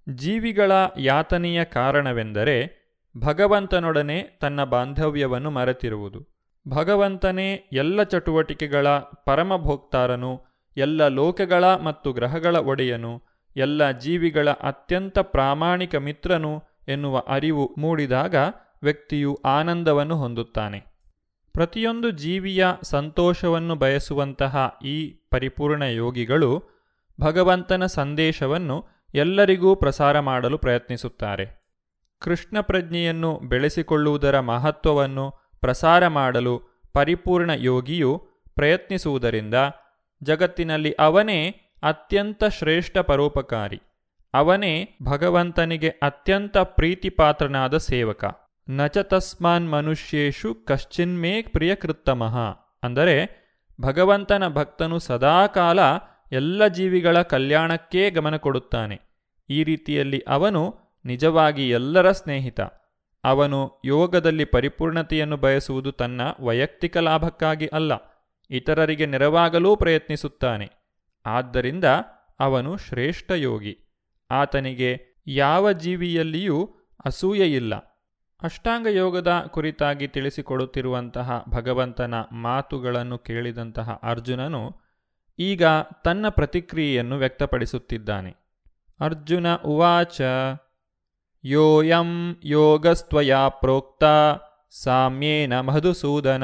ಜೀವಿಗಳ 0.10 0.72
ಯಾತನೆಯ 0.98 1.64
ಕಾರಣವೆಂದರೆ 1.64 2.90
ಭಗವಂತನೊಡನೆ 3.18 4.38
ತನ್ನ 4.42 4.64
ಬಾಂಧವ್ಯವನ್ನು 4.64 5.52
ಮರೆತಿರುವುದು. 5.52 6.28
ಭಗವಂತನೇ 6.70 7.54
ಎಲ್ಲ 7.74 8.04
ಚಟುವಟಿಕೆಗಳ 8.04 8.88
ಪರಮಭೋಕ್ತಾರನು, 9.00 10.46
ಎಲ್ಲ 10.78 11.08
ಲೋಕಗಳ 11.08 11.66
ಮತ್ತು 11.66 12.14
ಗ್ರಹಗಳ 12.14 12.56
ಒಡೆಯನು 12.56 13.29
ಎಲ್ಲ 13.60 13.92
ಜೀವಿಗಳ 13.92 14.50
ಅತ್ಯಂತ 14.50 15.20
ಪ್ರಾಮಾಣಿಕ 15.20 15.96
ಮಿತ್ರನು 15.96 16.64
ಎನ್ನುವ 16.88 17.24
ಅರಿವು 17.28 17.76
ಮೂಡಿದಾಗ 17.78 18.36
ವ್ಯಕ್ತಿಯು 18.84 19.40
ಆನಂದವನ್ನು 19.46 20.16
ಹೊಂದುತ್ತಾನೆ. 20.16 20.80
ಪ್ರತಿಯೊಂದು 21.54 22.10
ಜೀವಿಯ 22.10 22.68
ಸಂತೋಷವನ್ನು 22.84 23.76
ಬಯಸುವಂತಹ 23.76 24.80
ಈ 24.86 24.98
ಪರಿಪೂರ್ಣ 25.32 25.84
ಯೋಗಿಗಳು 25.84 26.52
ಭಗವಂತನ 27.22 27.86
ಸಂದೇಶವನ್ನು 27.86 28.86
ಎಲ್ಲರಿಗೂ 29.16 29.76
ಪ್ರಸಾರ 29.76 30.20
ಮಾಡಲು 30.20 30.58
ಪ್ರಯತ್ನಿಸುತ್ತಾರೆ. 30.58 31.46
ಕೃಷ್ಣ 32.20 32.60
ಪ್ರಜ್ಞೆಯನ್ನು 32.62 33.40
ಬೆಳೆಸಿಕೊಳ್ಳುವುದರ 33.44 34.40
ಮಹತ್ವವನ್ನು 34.40 35.26
ಪ್ರಸಾರ 35.62 36.08
ಮಾಡಲು 36.08 36.62
ಪರಿಪೂರ್ಣ 36.94 37.52
ಯೋಗಿಯು 37.56 38.12
ಪ್ರಯತ್ನಿಸುವುದರಿಂದ 38.56 39.54
ಜಗತ್ತಿನಲ್ಲಿ 40.24 40.92
ಅವನೇ 40.92 41.40
ಅತ್ಯಂತ 41.84 42.44
ಶ್ರೇಷ್ಠ 42.44 42.98
ಪರೋಪಕಾರಿ. 42.98 43.80
ಅವನೇ 44.34 44.98
ಭಗವಂತನಿಗೆ 45.04 45.90
ಅತ್ಯಂತ 45.90 46.58
ಪ್ರೀತಿಪಾತ್ರನಾದ 46.58 47.78
ಸೇವಕ. 47.78 48.24
ನಚ 48.68 48.98
ತಸ್ಮಾನ್ 48.98 49.72
ಮನುಷ್ಯೇಶು 49.72 50.50
ಕಶ್ಚಿನ್ಮೇ 50.66 51.42
ಪ್ರಿಯಕೃತ್ತಮಃ. 51.42 52.36
ಅಂದರೆ 52.84 53.16
ಭಗವಂತನ 53.82 54.48
ಭಕ್ತನು 54.48 55.00
ಸದಾಕಾಲ 55.00 55.80
ಎಲ್ಲ 56.32 56.68
ಜೀವಿಗಳ 56.68 57.22
ಕಲ್ಯಾಣಕ್ಕೇ 57.22 58.10
ಗಮನ 58.10 58.36
ಕೊಡುತ್ತಾನೆ. 58.38 58.98
ಈ 59.50 59.64
ರೀತಿಯಲ್ಲಿ 59.64 60.20
ಅವನು 60.28 60.64
ನಿಜವಾಗಿ 61.06 61.70
ಎಲ್ಲರ 61.70 62.12
ಸ್ನೇಹಿತ. 62.12 62.60
ಅವನು 63.24 63.82
ಯೋಗದಲ್ಲಿ 63.86 64.46
ಪರಿಪೂರ್ಣತೆಯನ್ನು 64.46 65.38
ಬಯಸುವುದು 65.38 65.92
ತನ್ನ 65.92 66.22
ವೈಯಕ್ತಿಕ 66.40 66.98
ಲಾಭಕ್ಕಾಗಿ 66.98 67.68
ಅಲ್ಲ, 67.68 67.92
ಇತರರಿಗೆ 68.50 69.06
ನೆರವಾಗಲೂ 69.06 69.76
ಪ್ರಯತ್ನಿಸುತ್ತಾನೆ. 69.76 70.79
ಆದ್ದರಿಂದ 71.30 71.84
ಅವನು 72.40 72.78
ಶ್ರೇಷ್ಠ 72.78 73.32
ಯೋಗಿ 73.32 73.80
ಆತನಿಗೆ 74.32 75.02
ಯಾವ 75.28 75.72
ಜೀವಿಯಲ್ಲಿಯೂ 75.72 76.76
ಅಸೂಯೆಯಿಲ್ಲ. 77.06 77.76
ಅಷ್ಟಾಂಗ 78.44 78.88
ಯೋಗದ 78.88 79.46
ಕುರಿತಾಗಿ 79.48 80.08
ತಿಳಿಸಿಕೊಡುತ್ತಿರುವಂತಹ 80.08 81.46
ಭಗವಂತನ 81.50 82.14
ಮಾತುಗಳನ್ನು 82.32 83.18
ಕೇಳಿದಂತಹ 83.18 84.00
ಅರ್ಜುನನು 84.04 84.82
ಈಗ 85.40 85.64
ತನ್ನ 86.04 86.30
ಪ್ರತಿಕ್ರಿಯೆಯನ್ನು 86.30 87.18
ವ್ಯಕ್ತಪಡಿಸುತ್ತಿದ್ದಾನೆ. 87.18 88.36
ಅರ್ಜುನ 89.00 89.56
ಉವಾಚ, 89.56 90.22
ಯೋಯಂ 91.46 92.42
ಯೋಗಸ್ತ್ವಯಾ 92.44 93.50
ಪ್ರೋಕ್ತ, 93.50 94.04
ಸಾಮ್ಯೇನ 94.84 95.60
ಮಧುಸೂದನ, 95.60 96.44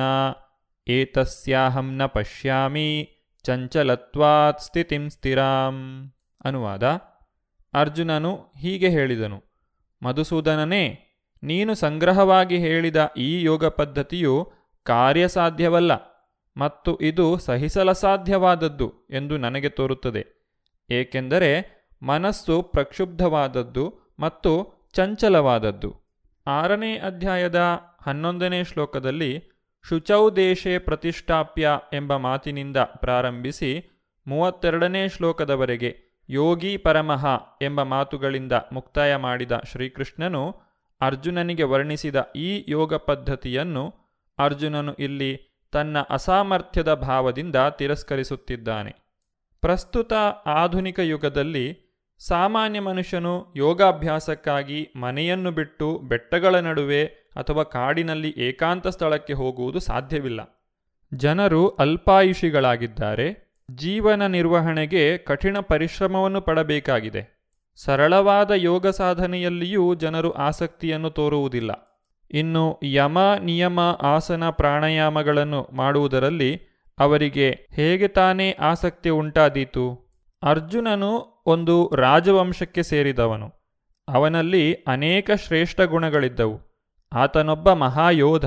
ಏತಸ್ಯಾಹಂ 0.88 1.96
ನ 1.96 2.06
ಪಶ್ಯಾಮಿ. 2.06 3.12
ಚಂಚಲತ್ವಾತ್ 3.46 4.60
ಸ್ಥಿತಿಂ 4.60 5.04
ಸ್ಥಿರಾಂ. 5.10 5.76
ಅನುವಾದ, 6.46 6.86
ಅರ್ಜುನನು 7.74 8.32
ಹೀಗೆ 8.58 8.90
ಹೇಳಿದನು, 8.90 9.40
ಮಧುಸೂದನನೇ, 10.02 10.84
ನೀನು 11.44 11.72
ಸಂಗ್ರಹವಾಗಿ 11.76 12.58
ಹೇಳಿದ 12.58 13.00
ಈ 13.18 13.30
ಯೋಗ 13.44 13.66
ಪದ್ಧತಿಯು 13.80 14.36
ಕಾರ್ಯಸಾಧ್ಯವಲ್ಲ 14.86 15.94
ಮತ್ತು 16.56 16.92
ಇದು 17.02 17.26
ಸಹಿಸಲಸಾಧ್ಯವಾದದ್ದು 17.38 18.88
ಎಂದು 19.10 19.38
ನನಗೆ 19.38 19.70
ತೋರುತ್ತದೆ, 19.70 20.24
ಏಕೆಂದರೆ 20.90 21.52
ಮನಸ್ಸು 22.02 22.56
ಪ್ರಕ್ಷುಬ್ಧವಾದದ್ದು 22.74 23.86
ಮತ್ತು 24.20 24.52
ಚಂಚಲವಾದದ್ದು. 24.94 25.90
ಆರನೇ 26.48 26.92
ಅಧ್ಯಾಯದ 27.00 27.60
ಹನ್ನೊಂದನೇ 28.02 28.60
ಶ್ಲೋಕದಲ್ಲಿ 28.64 29.32
ಶುಚೌ 29.90 30.30
ದೇಶೆ 30.30 30.78
ಪ್ರತಿಷ್ಠಾಪ್ಯ 30.78 31.80
ಎಂಬ 31.94 32.16
ಮಾತಿನಿಂದ 32.16 32.78
ಪ್ರಾರಂಭಿಸಿ 32.78 33.90
ಮೂವತ್ತೆರಡನೇ 34.28 35.08
ಶ್ಲೋಕದವರೆಗೆ 35.08 35.98
ಯೋಗಿ 36.30 36.78
ಪರಮಃ 36.78 37.26
ಎಂಬ 37.62 37.84
ಮಾತುಗಳಿಂದ 37.84 38.52
ಮುಕ್ತಾಯ 38.72 39.16
ಮಾಡಿದ 39.16 39.52
ಶ್ರೀಕೃಷ್ಣನು 39.72 40.56
ಅರ್ಜುನನಿಗೆ 41.02 41.64
ವರ್ಣಿಸಿದ 41.64 42.32
ಈ 42.36 42.66
ಯೋಗ 42.68 42.94
ಪದ್ಧತಿಯನ್ನು 42.94 43.94
ಅರ್ಜುನನು 44.38 44.94
ಇಲ್ಲಿ 44.94 45.62
ತನ್ನ 45.72 45.98
ಅಸಾಮರ್ಥ್ಯದ 46.10 46.94
ಭಾವದಿಂದ 46.94 47.56
ತಿರಸ್ಕರಿಸುತ್ತಿದ್ದಾನೆ. 47.56 48.96
ಪ್ರಸ್ತುತ 49.62 50.14
ಆಧುನಿಕ 50.46 51.00
ಯುಗದಲ್ಲಿ 51.00 51.96
ಸಾಮಾನ್ಯ 52.20 52.80
ಮನುಷ್ಯನು 52.80 53.54
ಯೋಗಾಭ್ಯಾಸಕ್ಕಾಗಿ 53.56 54.90
ಮನೆಯನ್ನು 54.96 55.52
ಬಿಟ್ಟು 55.52 56.00
ಬೆಟ್ಟಗಳ 56.00 56.56
ನಡುವೆ 56.56 57.25
ಅಥವಾ 57.36 57.64
ಕಾಡಿನಲ್ಲಿ 57.64 58.34
ಏಕಾಂತ 58.38 58.88
ಸ್ಥಳಕ್ಕೆ 58.88 59.34
ಹೋಗುವುದು 59.34 59.80
ಸಾಧ್ಯವಿಲ್ಲ. 59.80 60.68
ಜನರು 61.14 61.68
ಅಲ್ಪಾಯುಷಿಗಳಾಗಿದ್ದಾರೆ. 61.68 63.46
ಜೀವನ 63.76 64.26
ನಿರ್ವಹಣೆಗೆ 64.26 65.18
ಕಠಿಣ 65.18 65.58
ಪರಿಶ್ರಮವನ್ನು 65.60 66.42
ಪಡಬೇಕಾಗಿದೆ. 66.42 67.36
ಸರಳವಾದ 67.76 68.52
ಯೋಗ 68.52 68.88
ಸಾಧನೆಯಲ್ಲಿಯೂ 68.88 69.96
ಜನರು 69.96 70.32
ಆಸಕ್ತಿಯನ್ನು 70.32 71.10
ತೋರುವುದಿಲ್ಲ. 71.10 72.02
ಇನ್ನು 72.32 72.80
ಯಮ, 72.84 73.18
ನಿಯಮ, 73.44 73.80
ಆಸನ, 74.02 74.50
ಪ್ರಾಣಾಯಾಮಗಳನ್ನು 74.50 75.68
ಮಾಡುವುದರಲ್ಲಿ 75.74 76.62
ಅವರಿಗೆ 77.00 77.68
ಹೇಗೆ 77.74 78.08
ತಾನೇ 78.08 78.52
ಆಸಕ್ತಿ 78.52 79.10
ಉಂಟಾದೀತು? 79.10 80.06
ಅರ್ಜುನನು 80.44 81.44
ಒಂದು 81.46 81.92
ರಾಜವಂಶಕ್ಕೆ 81.96 82.84
ಸೇರಿದವನು. 82.84 83.54
ಅವನಲ್ಲಿ 84.08 84.74
ಅನೇಕ 84.74 85.32
ಶ್ರೇಷ್ಠ 85.32 85.82
ಗುಣಗಳಿದ್ದವು. 85.82 86.75
ಆತನೊಬ್ಬ 87.14 87.74
ಮಹಾಯೋಧ 87.74 88.46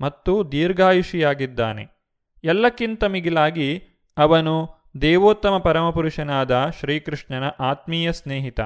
ಮತ್ತು 0.00 0.52
ದೀರ್ಘಾಯುಷಿಯಾಗಿದ್ದಾನೆ. 0.52 2.12
ಎಲ್ಲಕ್ಕಿಂತ 2.44 3.04
ಮಿಗಿಲಾಗಿ 3.04 3.82
ಅವನು 4.18 4.76
ದೇವೋತ್ತಮ 5.00 5.58
ಪರಮಪುರುಷನಾದ 5.58 6.66
ಶ್ರೀಕೃಷ್ಣನ 6.80 7.44
ಆತ್ಮೀಯ 7.60 8.12
ಸ್ನೇಹಿತ. 8.12 8.60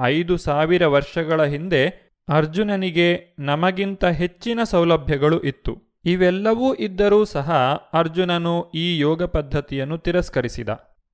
ಐದು 0.00 0.36
ಸಾವಿರ 0.36 0.86
ವರ್ಷಗಳ 0.86 1.44
ಹಿಂದೆ 1.44 2.08
ಅರ್ಜುನನಿಗೆ 2.28 3.36
ನಮಗಿಂತ 3.38 4.04
ಹೆಚ್ಚಿನ 4.04 4.60
ಸೌಲಭ್ಯಗಳು 4.62 5.42
ಇತ್ತು. 5.42 6.00
ಇವೆಲ್ಲವೂ 6.04 6.74
ಇದ್ದರೂ 6.74 7.24
ಸಹ 7.24 7.50
ಅರ್ಜುನನು 7.92 8.70
ಈ 8.70 8.98
ಯೋಗ 8.98 9.22
ಪದ್ಧತಿಯನ್ನು 9.22 9.98
ತಿರಸ್ಕರಿಸಿದ. 9.98 10.68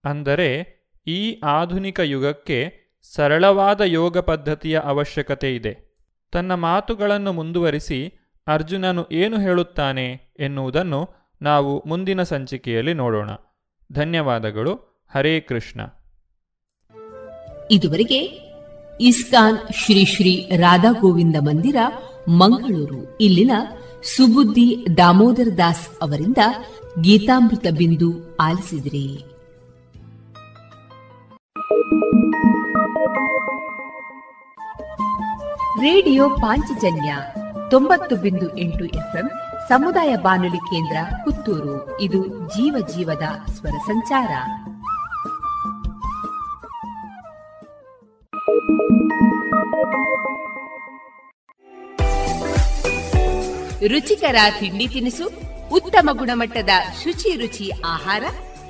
ಅಂದರೆ 0.05 0.49
ಈ 1.07 1.41
ಆಧುನಿಕ 1.41 2.01
ಯುಗಕ್ಕೆ 2.01 2.73
ಸರಳವಾದ 3.15 3.81
ಯೋಗ 3.81 4.19
ಪದ್ಧತಿಯ 4.19 4.81
ಅವಶ್ಯಕತೆ 4.85 5.55
ಇದೆ. 5.55 5.94
ತನ್ನ 6.35 6.55
ಮಾತುಗಳನ್ನು 6.55 7.33
ಮುಂದುವರಿಸಿ 7.33 8.31
ಅರ್ಜುನನು 8.47 9.07
ಏನು 9.13 9.41
ಹೇಳುತ್ತಾನೆ 9.41 10.35
ಎನ್ನುವುದನ್ನು 10.39 11.09
ನಾವು 11.43 11.83
ಮುಂದಿನ 11.87 12.23
ಸಂಚಿಕೆಯಲ್ಲಿ 12.23 12.95
ನೋಡೋಣ. 12.95 13.31
ಧನ್ಯವಾದಗಳು. 13.93 15.05
ಹರೇ 15.15 15.41
ಕೃಷ್ಣ. 15.41 15.81
ಇದುವರೆಗೆ 17.71 18.19
ಇಸ್ಕಾನ್ 19.01 19.59
ಶ್ರೀ 19.75 20.05
ಶ್ರೀ 20.05 20.51
ರಾಧಾ 20.57 20.93
ಗೋವಿಂದ 21.01 21.37
ಮಂದಿರ, 21.41 21.77
ಮಂಗಳೂರು. 22.29 23.17
ಇಲ್ಲಿನ 23.21 23.51
ಸುಬುದ್ದಿ 24.17 24.87
ದಾಮೋದರ 24.97 25.49
ದಾಸ್ 25.59 25.89
ಅವರಿಂದ 26.03 26.39
ಗೀತಾಮೃತ 27.01 27.67
ಬಿಂದು 27.79 28.37
ಆಲಿಸಿದ್ರಿ. 28.37 29.25
ರೇಡಿಯೋ 35.81 36.29
ಪಾಂಚಜನ್ಯ 36.29 37.17
ತೊಂಬತ್ತು 37.71 38.17
ಬಿಂದು 38.17 38.57
ಎಂಟು 38.57 38.85
ಎಫ್ಎಂ 38.85 39.31
ಸಮುದಾಯ 39.69 40.17
ಬಾನುಲಿ 40.17 40.57
ಕೇಂದ್ರ 40.57 40.97
ಪುತ್ತೂರು. 41.25 42.01
ಇದು 42.01 42.27
ಜೀವ 42.27 42.87
ಜೀವದ 42.97 43.51
ಸ್ವರ 43.51 43.71
ಸಂಚಾರ. 43.71 44.31
ರುಚಿಕರ 53.87 54.37
ತಿಂಡಿ 54.61 54.89
ತಿನಿಸು, 54.89 55.31
ಉತ್ತಮ 55.73 56.09
ಗುಣಮಟ್ಟದ 56.13 56.71
ಶುಚಿ 57.05 57.41
ರುಚಿ 57.41 57.71
ಆಹಾರ, 57.87 58.23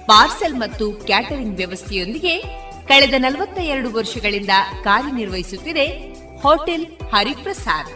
ಪಾರ್ಸೆಲ್ 0.07 0.55
ಮತ್ತು 0.55 0.92
ಕ್ಯಾಟರಿಂಗ್ 0.92 1.57
ವ್ಯವಸ್ಥೆಯೊಂದಿಗೆ 1.57 2.64
ಕಳೆದ 2.88 3.14
ನಲವತ್ತ 3.16 3.59
ಎರಡು 3.59 3.92
ವರ್ಷಗಳಿಂದ 3.92 4.50
ಕಾರ್ಯನಿರ್ವಹಿಸುತ್ತಿದೆ 4.84 6.14
ಹೋಟೆಲ್ 6.45 6.86
ಹರಿಪ್ರಸಾದ್. 7.12 7.92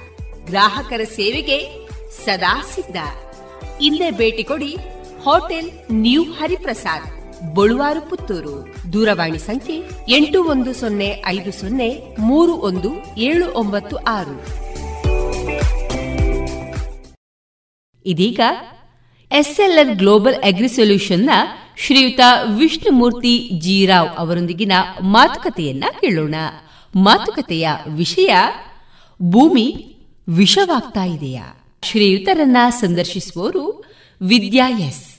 ಗ್ರಾಹಕರ 0.46 1.02
ಸೇವೆಗೆ 1.14 1.56
ಸದಾ 2.24 2.52
ಸಿದ್ಧ. 2.74 2.98
ಇಲ್ಲೇ 3.80 4.08
ಭೇಟಿ 4.10 4.44
ಕೊಡಿ 4.50 4.70
ಹೋಟೆಲ್ 5.24 5.68
ನ್ಯೂ 5.92 6.22
ಹರಿಪ್ರಸಾದ್, 6.38 7.08
ಬಳುವಾರು 7.54 8.00
ಪುತ್ತೂರು. 8.10 8.54
ದೂರವಾಣಿ 8.92 9.38
ಸಂಖ್ಯೆ 9.38 9.76
ಎಂಟು 10.08 10.38
ಒಂದು 10.44 10.72
ಸೊನ್ನೆ 10.74 11.08
ಐದು 11.26 11.52
ಸೊನ್ನೆ 11.52 11.88
ಮೂರು 12.18 12.54
ಒಂದು 12.68 12.92
ಏಳು 13.18 13.48
ಒಂಬತ್ತು 13.54 13.96
ಆರು. 13.96 14.36
ಇದೀಗ 18.06 18.40
ಎಸ್ಎಲ್ಎನ್ 19.30 19.94
ಗ್ಲೋಬಲ್ 19.94 20.38
ಅಗ್ರಿಸೊಲ್ಯೂಷನ್ನ 20.42 21.30
ಶ್ರೀಯುತ 21.78 22.20
ವಿಷ್ಣುಮೂರ್ತಿ 22.58 23.34
ಜೀರಾವ್ 23.58 24.10
ಅವರೊಂದಿಗಿನ 24.18 24.72
ಮಾತುಕತೆಯನ್ನ 25.16 25.84
ಕೇಳೋಣ. 26.00 26.34
ಮಾತುಕತೆಯ 26.96 27.68
ವಿಷಯ 27.94 28.34
ಭೂಮಿ 29.22 29.96
ವಿಷವಾಗ್ತಾ 30.28 31.04
ಇದೆಯಾ? 31.04 31.78
ಶ್ರೀಯುತರನ್ನ 31.84 32.56
ಸಂದರ್ಶಿಸುವವರು 32.70 33.84
ವಿದ್ಯಾ 34.22 34.68
ಎಸ್. 34.68 35.18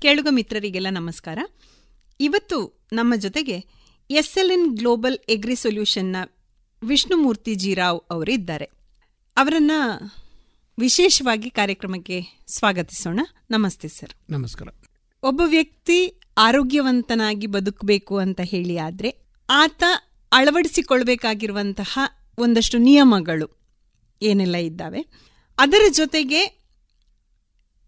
ಕೇಳುಗ 0.00 0.26
ಮಿತ್ರರಿಗೆಲ್ಲ 0.30 0.86
ನಮಸ್ಕಾರ. 0.90 1.38
ಇವತ್ತು 2.20 2.86
ನಮ್ಮ 2.92 3.14
ಜೊತೆಗೆ 3.16 3.64
ಎಸ್ಎಲ್ಎನ್ 4.10 4.76
ಗ್ಲೋಬಲ್ 4.76 5.18
ಎಗ್ರಿ 5.28 5.56
ಸೊಲ್ಯೂಷನ್ನ 5.56 6.16
ವಿಷ್ಣುಮೂರ್ತಿ 6.82 7.54
ಜೀರಾವ್ 7.54 8.00
ಅವರಿದ್ದಾರೆ. 8.10 8.70
ಅವರನ್ನ 9.36 9.70
ವಿಶೇಷವಾಗಿ 10.78 11.50
ಕಾರ್ಯಕ್ರಮಕ್ಕೆ 11.50 12.38
ಸ್ವಾಗತಿಸೋಣ. 12.46 13.20
ನಮಸ್ತೆ 13.50 13.88
ಸರ್. 13.88 14.30
ನಮಸ್ಕಾರ. 14.30 14.68
ಒಬ್ಬ 15.22 15.42
ವ್ಯಕ್ತಿ 15.44 16.20
ಆರೋಗ್ಯವಂತನಾಗಿ 16.38 17.46
ಬದುಕಬೇಕು 17.46 18.16
ಅಂತ 18.16 18.40
ಹೇಳಿ 18.44 18.78
ಆದರೆ 18.78 19.16
ಆತ 19.50 19.84
ಅಳವಡಿಸಿಕೊಳ್ಬೇಕಾಗಿರುವಂತಹ 20.32 21.98
ಒಂದಷ್ಟು 22.38 22.78
ನಿಯಮಗಳು 22.78 23.46
ಏನೆಲ್ಲ 24.22 24.56
ಇದ್ದಾವೆ. 24.56 25.00
ಅದರ 25.58 25.84
ಜೊತೆಗೆ 25.90 26.40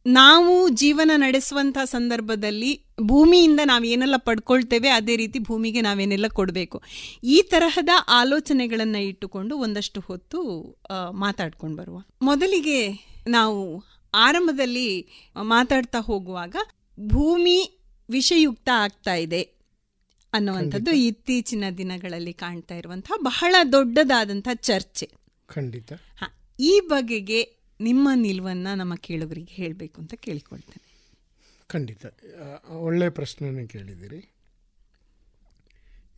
ನಾವು 0.06 0.68
ಜೀವನ 0.68 1.10
ನಡೆಸುವಂತಹ 1.16 1.84
ಸಂದರ್ಭದಲ್ಲಿ 1.84 2.70
ಭೂಮಿಯಿಂದ 3.02 3.60
ನಾವೇನೆಲ್ಲ 3.64 4.16
ಪಡ್ಕೊಳ್ತೇವೆ, 4.16 4.88
ಅದೇ 4.88 5.14
ರೀತಿ 5.16 5.38
ಭೂಮಿಗೆ 5.38 5.80
ನಾವೇನೆಲ್ಲ 5.80 6.28
ಕೊಡಬೇಕು. 6.28 6.82
ಈ 7.24 7.42
ತರಹದ 7.42 7.88
ಆಲೋಚನೆಗಳನ್ನು 8.08 8.98
ಇಟ್ಟುಕೊಂಡು 8.98 9.58
ಒಂದಷ್ಟು 9.58 10.00
ಹೊತ್ತು 10.00 10.40
ಮಾತಾಡ್ಕೊಂಡು 11.12 11.76
ಬರುವ. 11.76 11.98
ಮೊದಲಿಗೆ 12.22 12.80
ನಾವು 13.28 13.60
ಆರಂಭದಲ್ಲಿ 14.14 14.88
ಮಾತಾಡ್ತಾ 15.42 15.98
ಹೋಗುವಾಗ 16.00 16.56
ಭೂಮಿ 17.00 17.58
ವಿಷಯುಕ್ತ 18.10 18.68
ಆಗ್ತಾ 18.74 19.14
ಇದೆ. 19.14 19.42
ಅನ್ನುವಂಥದ್ದು 20.32 20.90
ಇತ್ತೀಚಿನ 20.90 21.64
ದಿನಗಳಲ್ಲಿ 21.78 22.32
ಕಾಣ್ತಾ 22.32 22.74
ಇರುವಂತಹ 22.74 23.12
ಬಹಳ 23.22 23.54
ದೊಡ್ಡದಾದಂತಹ 23.72 24.54
ಚರ್ಚೆ. 24.54 25.10
ಖಂಡಿತ. 25.46 25.92
ಈ 26.60 26.80
ಬಗೆಗೆ 26.88 27.56
ನಿಮ್ಮ 27.80 28.08
ನಿಲುವನ್ನ 28.14 28.68
ನಮ್ಮ 28.74 28.94
ಕೇಳುಗರಿಗೆ 28.94 29.52
ಹೇಳಬೇಕು 29.52 30.00
ಅಂತ 30.00 30.14
ಕೇಳಿಕೊಳ್ತೇನೆ. 30.14 30.90
ಖಂಡಿತ. 31.66 32.06
ಒಳ್ಳೆ 32.68 33.08
ಪ್ರಶ್ನೆಯನ್ನು 33.08 33.68
ಕೇಳಿದಿರಿ 33.68 34.30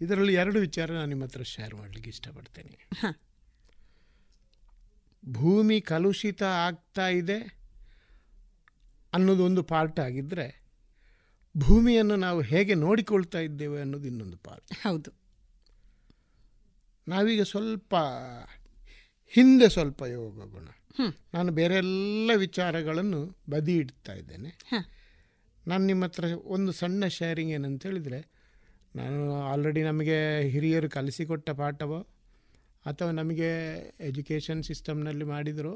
ಇದರಲ್ಲಿ 0.01 0.35
ಎರಡು 0.35 0.61
ವಿಚಾರ 0.61 0.93
ನಾನು 0.93 1.07
ನಿಮ್ಮ 1.07 1.25
ಹತ್ರ 1.25 1.43
ಶೇರ್ 1.43 1.75
ಮಾಡಲಿಕ್ಕೆ 1.75 2.11
ಇಷ್ಟಪಡ್ತೇನೆ. 2.11 2.79
ಭೂಮಿ 5.33 5.81
ಕಲುಷಿತ 5.81 6.43
ಆಗ್ತಾ 6.43 7.09
ಇದೆ 7.09 7.63
ಅನ್ನೋದು 9.13 9.45
ಒಂದು 9.45 9.63
ಪಾರ್ಟ್ 9.63 10.01
ಆಗಿದ್ದರೆ 10.01 10.62
ಭೂಮಿಯನ್ನು 11.55 12.17
ನಾವು 12.17 12.41
ಹೇಗೆ 12.41 12.75
ನೋಡಿಕೊಳ್ತಾ 12.75 13.39
ಇದ್ದೇವೆ 13.39 13.81
ಅನ್ನೋದು 13.81 14.07
ಇನ್ನೊಂದು 14.07 14.37
ಪಾರ್ಟ್ 14.37 14.73
ಹೌದು. 14.73 15.11
ನಾವೀಗ 17.09 17.43
ಸ್ವಲ್ಪ 17.43 17.95
ಹಿಂದೆ 19.35 19.69
ಸ್ವಲ್ಪ 19.69 20.03
ಯೋಗ 20.03 20.51
ಗುಣ 20.51 20.69
ನಾನು 21.35 21.53
ಬೇರೆ 21.53 21.75
ಎಲ್ಲ 21.75 22.31
ವಿಚಾರಗಳನ್ನು 22.37 23.43
ಬದಿ 23.51 23.77
ಇಡ್ತಾ 23.77 24.13
ಇದ್ದೇನೆ. 24.13 24.51
ನಾನು 25.67 25.87
ನಿಮ್ಮ 25.87 26.05
ಹತ್ರ 26.05 26.25
ಒಂದು 26.45 26.73
ಸಣ್ಣ 26.73 27.07
ಶೇರಿಂಗ್ 27.07 27.53
ಏನಂತ 27.53 27.87
ಹೇಳಿದರೆ 27.87 28.21
ನಾನು 28.97 29.41
ಆಲ್ರೆಡಿ 29.43 29.83
ನಮಗೆ 29.83 30.41
ಹಿರಿಯರು 30.49 30.91
ಕಲಿಸಿಕೊಟ್ಟ 30.91 31.51
ಪಾಠವೋ 31.51 32.01
ಅಥವಾ 32.87 33.11
ನಮಗೆ 33.11 33.51
ಎಜುಕೇಷನ್ 34.01 34.63
ಸಿಸ್ಟಮ್ನಲ್ಲಿ 34.63 35.25
ಮಾಡಿದರೋ 35.25 35.75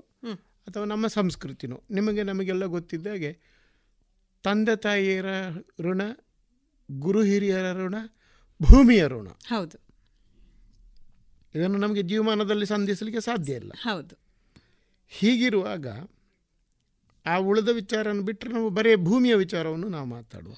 ಅಥವಾ 0.66 0.84
ನಮ್ಮ 0.84 1.06
ಸಂಸ್ಕೃತಿನೋ 1.06 1.82
ನಿಮಗೆ 1.90 2.22
ನಮಗೆಲ್ಲ 2.22 2.64
ಗೊತ್ತಿದ್ದ 2.64 3.06
ಹಾಗೆ 3.06 3.32
ತಂದೆ 4.46 4.76
ತಾಯಿಯರ 4.76 5.24
ಋಣ 5.80 6.02
ಗುರು 6.90 7.22
ಹಿರಿಯರ 7.22 7.72
ಋಣ 7.72 7.94
ಭೂಮಿಯ 8.62 9.06
ಋಣ. 9.06 9.28
ಹೌದು. 9.28 9.86
ಇದನ್ನು 11.54 11.78
ನಮಗೆ 11.78 12.02
ಜೀವಮಾನದಲ್ಲಿ 12.02 12.66
ಸಂಧಿಸಲಿಕ್ಕೆ 12.66 13.20
ಸಾಧ್ಯ 13.20 13.52
ಇಲ್ಲ. 13.52 13.72
ಹೌದು. 13.82 14.16
ಹೀಗಿರುವಾಗ 15.08 15.86
ಆ 17.26 17.36
ಉಳಿದ 17.36 17.68
ವಿಚಾರವನ್ನು 17.68 18.22
ಬಿಟ್ಟರೆ 18.22 18.52
ನಾವು 18.52 18.70
ಬರೀ 18.70 18.96
ಭೂಮಿಯ 18.96 19.34
ವಿಚಾರವನ್ನು 19.34 19.88
ನಾವು 19.88 20.06
ಮಾತಾಡುವ. 20.06 20.54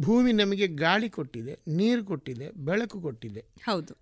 ಭೂಮಿ 0.00 0.32
ನಮಗೆ 0.32 0.66
ಗಾಳಿ 0.66 1.10
ಕೊಟ್ಟಿದೆ 1.10 1.58
ನೀರು 1.68 2.04
ಕೊಟ್ಟಿದೆ 2.04 2.52
ಬೆಳಕು 2.52 3.00
ಕೊಟ್ಟಿದೆ. 3.00 3.40
ಹೌದು. 3.40 3.94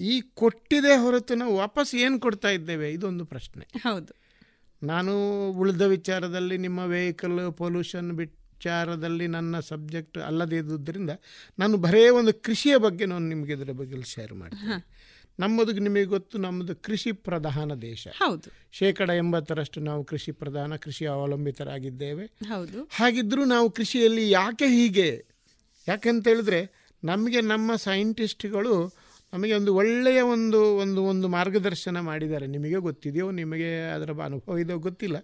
ಈ 0.00 0.20
ಕೊಟ್ಟಿದೆ 0.20 0.96
ಹೊರತು 0.96 1.34
ನಾವು 1.34 1.56
ವಾಪಸ್ 1.56 1.94
ಏನು 1.94 2.20
ಕೊಡ್ತಾ 2.20 2.48
ಇದ್ದೇವೆ? 2.48 2.92
ಇದೊಂದು 2.92 3.24
ಪ್ರಶ್ನೆ. 3.24 3.66
ಹೌದು. 3.78 4.27
ನಾನು 4.82 5.50
ಉಳಿದ 5.50 5.80
ವಿಚಾರದಲ್ಲಿ 5.80 6.58
ನಿಮ್ಮ 6.58 6.78
ವೆಹಿಕಲ್ 6.78 7.52
ಪೊಲ್ಯೂಷನ್ 7.52 8.12
ವಿಚಾರದಲ್ಲಿ 8.12 9.26
ನನ್ನ 9.26 9.60
ಸಬ್ಜೆಕ್ಟ್ 9.60 10.18
ಅಲ್ಲದೇ 10.18 10.56
ಇದ್ದುದರಿಂದ 10.56 11.10
ನಾನು 11.58 11.76
ಬರೇ 11.76 12.08
ಒಂದು 12.08 12.34
ಕೃಷಿಯ 12.34 12.76
ಬಗ್ಗೆ 12.76 13.06
ನಾನು 13.06 13.28
ನಿಮಗೆ 13.28 13.52
ಇದರ 13.52 13.72
ಬಗ್ಗೆ 13.72 14.02
ಶೇರ್ 14.02 14.32
ಮಾಡ್ತೀನಿ. 14.32 14.84
ನಮ್ಮದು 15.40 15.72
ನಿಮಗೆ 15.72 16.04
ಗೊತ್ತು 16.04 16.38
ನಮ್ಮದು 16.38 16.76
ಕೃಷಿ 16.76 17.12
ಪ್ರಧಾನ 17.12 17.74
ದೇಶ. 17.74 18.08
ಹೌದು. 18.08 18.52
ಶೇಕಡ 18.72 19.10
ಎಂಬತ್ತರಷ್ಟು 19.10 19.80
ನಾವು 19.80 20.04
ಕೃಷಿ 20.04 20.32
ಪ್ರಧಾನ 20.32 20.76
ಕೃಷಿ 20.76 21.06
ಅವಲಂಬಿತರಾಗಿದ್ದೇವೆ. 21.06 22.26
ಹೌದು. 22.26 22.90
ಹಾಗಿದ್ರೂ 22.96 23.44
ನಾವು 23.44 23.70
ಕೃಷಿಯಲ್ಲಿ 23.70 24.30
ಯಾಕೆ 24.30 24.66
ಹೀಗೆ? 24.66 25.24
ಯಾಕೆಂತ 25.88 26.28
ಹೇಳಿದ್ರೆ 26.28 26.88
ನಮಗೆ 27.04 27.40
ನಮ್ಮ 27.40 27.76
ಸೈಂಟಿಸ್ಟ್ಗಳು 27.76 29.07
ನಮಗೆ 29.32 29.54
ಒಂದು 29.54 29.74
ಒಳ್ಳೆಯ 29.74 30.20
ಒಂದು 30.20 30.76
ಒಂದು 30.76 31.02
ಒಂದು 31.02 31.28
ಮಾರ್ಗದರ್ಶನ 31.28 32.00
ಮಾಡಿದ್ದಾರೆ. 32.00 32.46
ನಿಮಗೆ 32.46 32.74
ಗೊತ್ತಿದೆಯೋ 32.74 33.30
ನಿಮಗೆ 33.30 33.90
ಅದರ 33.90 34.10
ಅನುಭವ 34.24 34.58
ಇದೋ 34.58 34.78
ಗೊತ್ತಿಲ್ಲ. 34.78 35.16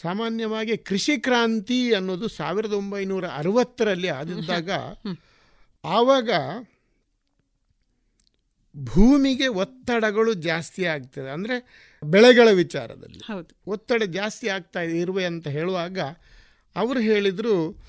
ಸಾಮಾನ್ಯವಾಗಿ 0.00 0.76
ಕೃಷಿ 0.76 1.20
ಕ್ರಾಂತಿ 1.20 1.94
ಅನ್ನೋದು 1.94 2.28
ಸಾವಿರದ 2.28 2.72
ಒಂಬೈನೂರ 2.72 3.26
ಅರವತ್ತರಲ್ಲಿ 3.26 4.08
ಆದಿದ್ದಾಗ 4.08 4.70
ಆವಾಗ 5.84 6.30
ಭೂಮಿಗೆ 8.76 9.46
ಒತ್ತಡಗಳು 9.48 10.34
ಜಾಸ್ತಿ 10.34 10.84
ಆಗ್ತದೆ. 10.84 11.30
ಅಂದರೆ 11.30 11.56
ಬೆಳೆಗಳ 12.02 12.48
ವಿಚಾರದಲ್ಲಿ. 12.50 13.20
ಒತ್ತಡ 13.66 14.02
ಜಾಸ್ತಿ 14.02 14.48
ಆಗ್ತಾ 14.48 14.80
ಇರುವೆ 14.80 15.24
ಅಂತ 15.24 15.48
ಹೇಳುವಾಗ 15.48 15.98
ಅವರು 16.76 17.00
ಹೇಳಿದರು 17.00 17.82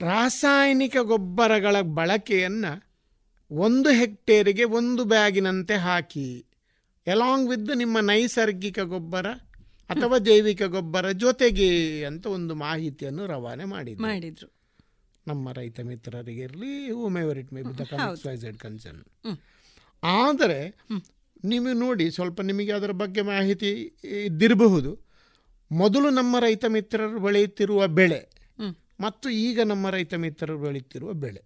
ರಾಸಾಯನಿಕ 0.00 0.96
ಗೊಬ್ಬರಗಳ 1.02 1.80
ಬಳಕೆಯನ್ನು 1.80 2.93
ಒಂದು 3.50 3.90
ಹೆಕ್ಟೇರಿಗೆ 3.90 4.64
ಒಂದು 4.64 5.04
ಬ್ಯಾಗಿನಂತೆ 5.04 5.74
ಹಾಕಿ 5.74 6.44
ಎಲಾಂಗ್ 7.06 7.50
ವಿತ್ 7.50 7.76
ನಿಮ್ಮ 7.76 8.00
ನೈಸರ್ಗಿಕ 8.00 8.78
ಗೊಬ್ಬರ 8.80 9.26
ಅಥವಾ 9.90 10.18
ಜೈವಿಕ 10.18 10.62
ಗೊಬ್ಬರ 10.62 11.10
ಜೊತೆಗೆ 11.10 12.04
ಅಂತ 12.04 12.26
ಒಂದು 12.26 12.54
ಮಾಹಿತಿಯನ್ನು 12.54 13.26
ರವಾನೆ 13.26 13.64
ಮಾಡಿದ್ರು. 13.64 14.02
ಮಾಡಿದ್ರು. 14.02 14.48
ನಮ್ಮ 15.26 15.52
ರೈತ 15.52 15.80
ಮಿತ್ರರಿಗೆ 15.80 16.40
ಇರಲಿ 16.40 16.90
however 16.90 17.38
it 17.38 17.52
may 17.52 17.62
be 17.62 17.78
the 17.78 17.82
concern 18.56 19.04
ಆದರೆ 20.02 20.78
ನೀವು 21.44 21.72
ನೋಡಿ 21.72 22.10
ಸ್ವಲ್ಪ 22.10 22.40
ನಿಮಗೆ 22.40 22.72
ಅದರ 22.72 22.90
ಬಗ್ಗೆ 22.90 23.22
ಮಾಹಿತಿ 23.22 23.94
ಇದ್ದಿರಬಹುದು. 24.04 25.04
ಮೊದಲು 25.72 26.10
ನಮ್ಮ 26.10 26.38
ರೈತ 26.38 26.64
ಮಿತ್ರರು 26.68 27.20
ಬೆಳೆಯುತ್ತಿರುವ 27.20 27.86
ಬೆಳೆ 27.86 28.30
ಮತ್ತು 29.00 29.30
ಈಗ 29.30 29.60
ನಮ್ಮ 29.60 29.90
ರೈತ 29.90 30.14
ಮಿತ್ರರು 30.14 30.58
ಬೆಳೆಯುತ್ತಿರುವ 30.58 31.12
ಬೆಳೆ. 31.12 31.42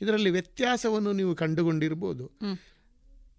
ಇದರಲ್ಲಿ 0.00 0.30
ವ್ಯತ್ಯಾಸವನ್ನು 0.30 1.12
ನೀವು 1.12 1.34
ಕಂಡುಕೊಂಡಿರ್ಬೋದು. 1.34 2.38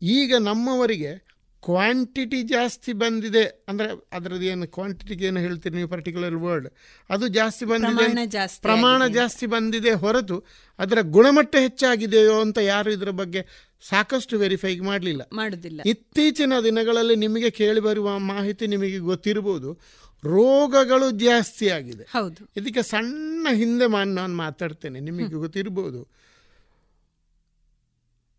ಈಗ 0.01 0.35
ನಮ್ಮವರಿಗೆ 0.35 1.31
ಕ್ವಾಂಟಿಟಿ 1.63 2.41
ಜಾಸ್ತಿ 2.41 2.93
ಬಂದಿದೆ. 2.93 3.65
ಅಂದರೆ 3.67 3.87
ಅದರದ್ದು 4.11 4.45
ಏನು 4.45 4.67
ಕ್ವಾಂಟಿಟಿಗೆ 4.67 5.25
ಏನು 5.25 5.39
ಹೇಳ್ತೀರಿ 5.39 5.75
ನೀವು 5.75 5.89
ಪರ್ಟಿಕ್ಯುಲರ್ 5.89 6.35
ವರ್ಡ್ 6.35 6.67
ಅದು 7.09 7.27
ಜಾಸ್ತಿ 7.27 7.65
ಬಂದಿದೆ 7.65 8.27
ಪ್ರಮಾಣ 8.61 9.07
ಜಾಸ್ತಿ 9.07 9.45
ಬಂದಿದೆ 9.45 9.91
ಹೊರತು 9.91 10.45
ಅದರ 10.79 10.97
ಗುಣಮಟ್ಟ 11.01 11.55
ಹೆಚ್ಚಾಗಿದೆಯೋ 11.55 12.41
ಅಂತ 12.41 12.57
ಯಾರು 12.57 12.91
ಇದರ 12.91 13.09
ಬಗ್ಗೆ 13.09 13.71
ಸಾಕಷ್ಟು 13.89 14.39
ವೆರಿಫೈ 14.39 14.79
ಮಾಡಲಿಲ್ಲ. 14.79 15.21
ಮಾಡುದಿಲ್ಲ. 15.33 15.81
ಇತ್ತೀಚಿನ 15.85 16.53
ದಿನಗಳಲ್ಲಿ 16.63 17.15
ನಿಮಗೆ 17.15 17.49
ಕೇಳಿ 17.49 17.79
ಬರುವ 17.79 18.19
ಮಾಹಿತಿ 18.19 18.67
ನಿಮಗೆ 18.67 18.97
ಗೊತ್ತಿರಬಹುದು 18.97 19.79
ರೋಗಗಳು 20.23 21.11
ಜಾಸ್ತಿ 21.11 21.69
ಆಗಿದೆ. 21.69 22.03
ಹೌದು. 22.03 22.49
ಇದಕ್ಕೆ 22.57 22.81
ಸಣ್ಣ 22.81 23.47
ಹಿಂದೆ 23.53 23.87
ನಾನು 23.87 24.35
ಮಾತಾಡ್ತೇನೆ 24.35 24.99
ನಿಮಗೆ 24.99 25.33
ಗೊತ್ತಿರಬಹುದು 25.35 26.20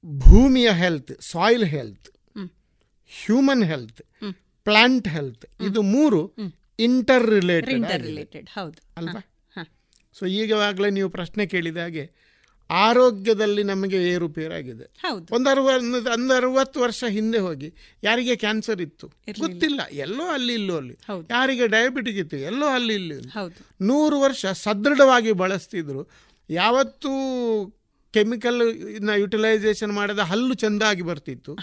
ಭೂಮಿಯ 0.06 0.70
health 0.70 1.22
soil 1.22 1.64
health 1.64 2.08
human 3.26 3.64
health 3.64 4.02
plant 4.64 5.08
health 5.08 5.46
ಇದು 5.60 5.82
ಮೂರು 5.82 6.34
ಇಂಟರ್ 6.78 7.30
ರಿಲೇಟೆಡ್ 7.30 8.50
ಹೌದು. 8.50 8.78
ಅಲ್ವಾ? 8.96 9.28
ಸೊ 10.18 10.26
ಈಗವಾಗಲೇ 10.26 10.90
ನೀವು 10.90 11.08
ಪ್ರಶ್ನೆ 11.08 11.46
ಕೇಳಿದ 11.46 11.76
ಹಾಗೆ 11.76 12.10
ಆರೋಗ್ಯದಲ್ಲಿ 12.70 13.62
ನಮಗೆ 13.62 14.10
ಏರುಪೇರಾಗಿದೆ. 14.10 14.84
ಒಂದು 15.32 15.50
ಅರವ 15.50 15.70
ಒಂದು 16.12 16.34
ಅರವತ್ತು 16.34 16.80
ವರ್ಷ 16.80 17.04
ಹಿಂದೆ 17.08 17.38
ಹೋಗಿ 17.38 17.74
ಯಾರಿಗೆ 18.02 18.36
ಕ್ಯಾನ್ಸರ್ 18.36 18.80
ಇತ್ತು? 18.80 19.06
ಗೊತ್ತಿಲ್ಲ. 19.40 19.80
ಎಲ್ಲೋ 19.92 20.24
ಅಲ್ಲಿ 20.24 20.54
ಇಲ್ಲೋ 20.54 20.76
ಅಲ್ಲಿ. 20.76 20.98
ಯಾರಿಗೆ 21.30 21.66
ಡಯಾಬಿಟಿಕ್ 21.66 22.18
ಇತ್ತು? 22.18 22.36
ಎಲ್ಲೋ 22.36 22.66
ಅಲ್ಲಿ 22.66 22.94
ಇಲ್ಲಿ 22.94 23.14
ನೂರು 23.80 24.20
ವರ್ಷ 24.20 24.46
ಸದೃಢವಾಗಿ 24.46 25.32
ಬಳಸ್ತಿದ್ರು. 25.32 26.08
ಯಾವತ್ತೂ 26.50 27.10
ಕೆಮಿಕಲ್ 28.14 28.60
ಯುಟಿಲೈಸೇಷನ್ 29.22 29.92
ಮಾಡಿದ 29.92 30.18
ಹಲ್ಲು 30.18 30.54
ಚೆಂದಾಗಿ 30.54 31.02
ಬರ್ತಿತ್ತು. 31.02 31.54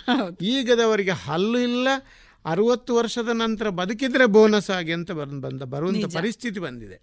ಈಗದವರಿಗೆ 0.42 1.16
ಹಲ್ಲು 1.26 1.60
ಇಲ್ಲ 1.60 1.88
ಅರವತ್ತು 2.46 2.92
ವರ್ಷದ 2.96 3.32
ನಂತರ 3.34 3.70
ಬದುಕಿದ್ರೆ 3.70 4.26
ಬೋನಸ್ 4.26 4.70
ಆಗಿ 4.70 4.92
ಅಂತ 4.92 5.12
ಬಂದ 5.12 5.40
ಬಂದ 5.46 5.62
ಬರುವಂತ 5.74 6.06
ಪರಿಸ್ಥಿತಿ 6.16 6.60
ಬಂದಿದೆ. 6.60 6.98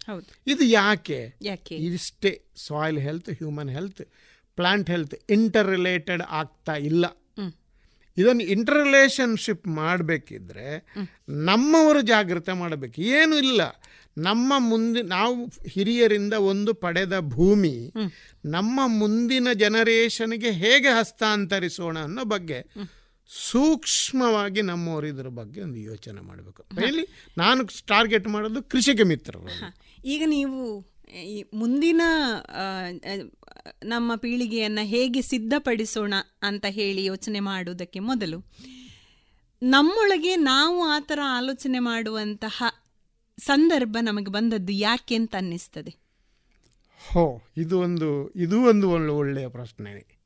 ಇದು 0.47 0.63
ಯಾಕೆ? 0.63 1.19
ಯಾಕೆ? 1.41 1.75
ಇಷ್ಟೇ 1.75 2.31
soil 2.67 2.99
health 2.99 3.29
human 3.29 3.69
health 3.69 4.01
plant 4.57 4.89
health 4.89 5.15
interrelated 5.69 6.23
ಆಗ್ತಾ 6.39 6.75
ಇಲ್ಲ. 6.89 7.05
ಇದನ್ನು 8.17 8.43
ಇಂಟರ್ 8.43 8.79
ರಿಲೇಷನ್ಶಿಪ್ 8.83 9.67
ಮಾಡಬೇಕಿದ್ರೆ 9.67 10.67
ನಮ್ಮವರು 11.49 12.01
ಜಾಗೃತೆ 12.01 12.53
ಮಾಡಬೇಕು. 12.53 12.95
ಏನು 13.01 13.35
ಇಲ್ಲ. 13.35 13.61
ನಮ್ಮ 14.17 14.53
ಮುಂದೆ 14.57 15.01
ನಾವು 15.01 15.45
ಹಿರಿಯರಿಂದ 15.45 16.33
ಒಂದು 16.33 16.73
ಪಡೆದ 16.73 17.19
ಭೂಮಿ 17.19 17.93
ನಮ್ಮ 18.45 18.79
ಮುಂದಿನ 18.85 19.47
ಜನರೇಷನ್ಗೆ 19.53 20.51
ಹೇಗೆ 20.51 20.87
ಹಸ್ತಾಂತರಿಸೋಣ 20.87 21.99
ಅನ್ನೋ 21.99 22.23
ಬಗ್ಗೆ 22.23 22.65
ಸೂಕ್ಷ್ಮವಾಗಿ 23.27 24.61
ನಮ್ಮವರಿದ್ರ 24.61 25.27
ಬಗ್ಗೆ 25.27 25.61
ಒಂದು 25.61 25.79
ಯೋಚನೆ 25.79 26.21
ಮಾಡಬೇಕು. 26.21 26.63
ಹೇಳಿ 26.79 27.07
ನಾನು 27.37 27.65
ಟಾರ್ಗೆಟ್ 27.87 28.27
ಮಾಡೋದು 28.27 28.63
ಕೃಷಿಗೆ 28.63 29.03
ಮಿತ್ರರು 29.03 29.47
ಈಗ 30.05 30.23
ನೀವು 30.25 30.85
ಈ 31.23 31.43
ಮುಂದಿನ 31.53 32.01
ನಮ್ಮ 33.83 34.15
ಪೀಳಿಗೆಯನ್ನು 34.15 34.85
ಹೇಗೆ 34.85 35.21
ಸಿದ್ಧಪಡಿಸೋಣ 35.21 36.13
ಅಂತ 36.41 36.65
ಹೇಳಿ 36.69 37.05
ಯೋಚನೆ 37.05 37.39
ಮಾಡುವುದಕ್ಕೆ 37.39 37.99
ಮೊದಲು 37.99 38.45
ನಮ್ಮೊಳಗೆ 39.63 40.35
ನಾವು 40.35 40.83
ಆ 40.83 40.99
ಥರ 40.99 41.19
ಆಲೋಚನೆ 41.25 41.79
ಮಾಡುವಂತಹ 41.79 42.63
ಸಂದರ್ಭ 43.39 43.97
ನಮಗೆ 44.01 44.31
ಬಂದದ್ದು 44.31 44.73
ಯಾಕೆ 44.73 45.15
ಅಂತ 45.15 45.35
ಅನ್ನಿಸ್ತದೆ? 45.35 45.95
ಹೋ 47.11 47.41
ಇದು 47.57 47.79
ಒಂದು 47.79 48.29
ಇದು 48.29 48.61
ಒಂದು 48.61 48.89
ಒಳ್ಳೆ 48.89 49.11
ಒಳ್ಳೆಯ 49.11 49.47
ಪ್ರಶ್ನೆ. 49.47 50.17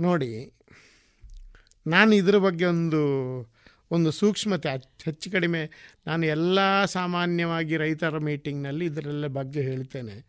ನೋಡಿ 0.00 0.52
ನಾನು 1.86 2.14
ಇದರ 2.14 2.36
ಬಗ್ಗೆ 2.36 2.64
ಒಂದು 2.64 3.02
ಒಂದು 3.90 4.10
ಸೂಕ್ಷ್ಮತೆ 4.10 4.70
ಹೆಚ್ಚ್- 4.70 5.04
ಹೆಚ್ಚು 5.04 5.30
ಕಡಿಮೆ 5.30 5.70
ನಾನು 6.06 6.26
ಎಲ್ಲ 6.26 6.84
ಸಾಮಾನ್ಯವಾಗಿ 6.84 7.76
ರೈತರ 7.76 8.18
ಮೀಟಿಂಗ್ನಲ್ಲಿ 8.18 8.84
ಇದರೆಲ್ಲ 8.84 9.26
ಬಗ್ಗೆ 9.26 9.60
ಹೇಳ್ತೇನೆ. 9.60 10.26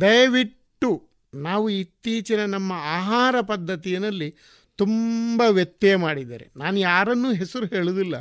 ದಯವಿಟ್ಟು 0.00 1.08
ನಾವು 1.34 1.70
ಇತ್ತೀಚಿನ 1.70 2.44
ನಮ್ಮ 2.44 2.72
ಆಹಾರ 2.72 3.40
ಪದ್ಧತಿಯಲ್ಲಿ 3.40 4.36
ತುಂಬ 4.76 5.42
ವ್ಯತ್ಯಯ 5.50 5.96
ಮಾಡಿದ್ದಾರೆ. 5.96 6.48
ನಾನು 6.56 6.78
ಯಾರನ್ನೂ 6.78 7.32
ಹೆಸರು 7.32 7.66
ಹೇಳುವುದಿಲ್ಲ 7.66 8.14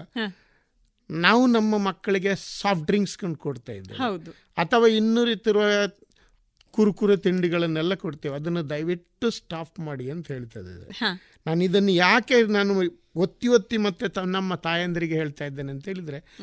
ನಾವು 1.10 1.48
ನಮ್ಮ 1.48 1.78
ಮಕ್ಕಳಿಗೆ 1.78 2.36
ಸಾಫ್ಟ್ 2.36 2.86
ಡ್ರಿಂಕ್ಸ್ 2.86 3.36
ಕೊಡ್ತಾ 3.36 3.74
ಇದ್ದೇವೆ. 3.74 3.98
ಹೌದು. 3.98 4.32
ಅಥವಾ 4.58 4.88
ಇನ್ನೂರಿತಿರುವ 4.88 5.64
ಕುರುಕುರೆ 6.72 7.18
ತಿಂಡಿಗಳನ್ನೆಲ್ಲ 7.18 7.94
ಕೊಡ್ತೇವೆ. 7.94 8.36
ಅದನ್ನು 8.36 8.70
ದಯವಿಟ್ಟು 8.70 9.30
ಸ್ಟಾಪ್ 9.30 9.80
ಮಾಡಿ 9.80 10.12
ಅಂತ 10.12 10.28
ಹೇಳ್ತಾ 10.28 10.60
ಇದ್ದೇವೆ. 10.60 11.00
ನಾನು 11.48 11.64
ಇದನ್ನು 11.64 11.92
ಯಾಕೆ 11.92 12.44
ನಾನು 12.44 13.04
ಒತ್ತಿ 13.16 13.48
ಒತ್ತಿ 13.48 13.78
ಮತ್ತೆ 13.78 14.26
ನಮ್ಮ 14.26 14.56
ತಾಯಂದರಿಗೆ 14.56 15.16
ಹೇಳ್ತಾ 15.16 15.46
ಇದ್ದೇನೆ 15.46 15.72
ಅಂತ 15.72 15.86
ಹೇಳಿದರೆ 15.86 16.38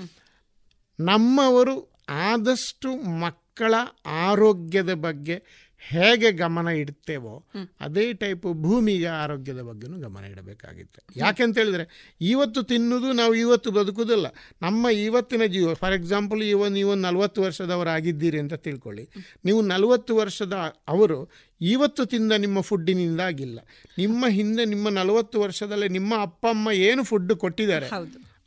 ನಮ್ಮವರು 1.00 1.94
ಆದಷ್ಟು 2.08 2.96
ಮಕ್ಕಳ 2.96 3.74
ಆರೋಗ್ಯದ 4.06 4.94
ಬಗ್ಗೆ 4.94 5.42
ಹೇಗೆ 5.90 6.30
ಗಮನ 6.32 6.68
ಇಡ್ತೇವೋ 6.68 7.34
ಅದೇ 7.80 8.04
ಟೈಪ್ 8.12 8.46
ಭೂಮಿಗೆ 8.62 9.08
ಆರೋಗ್ಯದ 9.22 9.60
ಬಗ್ಗೆನೂ 9.60 9.96
ಗಮನ 9.98 10.24
ಇಡಬೇಕಾಗಿತ್ತು. 10.24 11.00
ಯಾಕೆಂತ 11.16 11.58
ಹೇಳಿದ್ರೆ 11.58 11.84
ಇವತ್ತು 12.20 12.62
ತಿನ್ನುದು 12.62 13.12
ನಾವು 13.12 13.34
ಇವತ್ತು 13.34 13.70
ಬದುಕುವುದಿಲ್ಲ 13.70 14.26
ನಮ್ಮ 14.62 14.86
ಇವತ್ತಿನ 15.04 15.46
ಜೀವ 15.46 15.74
ಫಾರ್ 15.74 15.94
ಎಕ್ಸಾಂಪಲ್ 15.94 16.42
ಇವ 16.42 16.68
ನೀವು 16.68 16.94
ನಲವತ್ತು 16.94 17.42
ವರ್ಷದವರಾಗಿದ್ದೀರಿ 17.42 18.38
ಅಂತ 18.38 18.54
ತಿಳ್ಕೊಳ್ಳಿ. 18.54 19.04
ನೀವು 19.44 19.62
ನಲವತ್ತು 19.62 20.16
ವರ್ಷದ 20.16 20.56
ಅವರು 20.88 21.18
ಇವತ್ತು 21.60 22.04
ತಿಂದ 22.04 22.32
ನಿಮ್ಮ 22.32 22.60
ಫುಡ್ಡಿನಿಂದಾಗಿಲ್ಲ 22.60 23.58
ನಿಮ್ಮ 23.98 24.24
ಹಿಂದೆ 24.28 24.64
ನಿಮ್ಮ 24.64 24.88
ನಲವತ್ತು 24.88 25.40
ವರ್ಷದಲ್ಲೇ 25.40 25.88
ನಿಮ್ಮ 25.88 26.14
ಅಪ್ಪ 26.22 26.46
ಅಮ್ಮ 26.50 26.68
ಏನು 26.72 27.04
ಫುಡ್ 27.04 27.32
ಕೊಟ್ಟಿದ್ದಾರೆ 27.34 27.88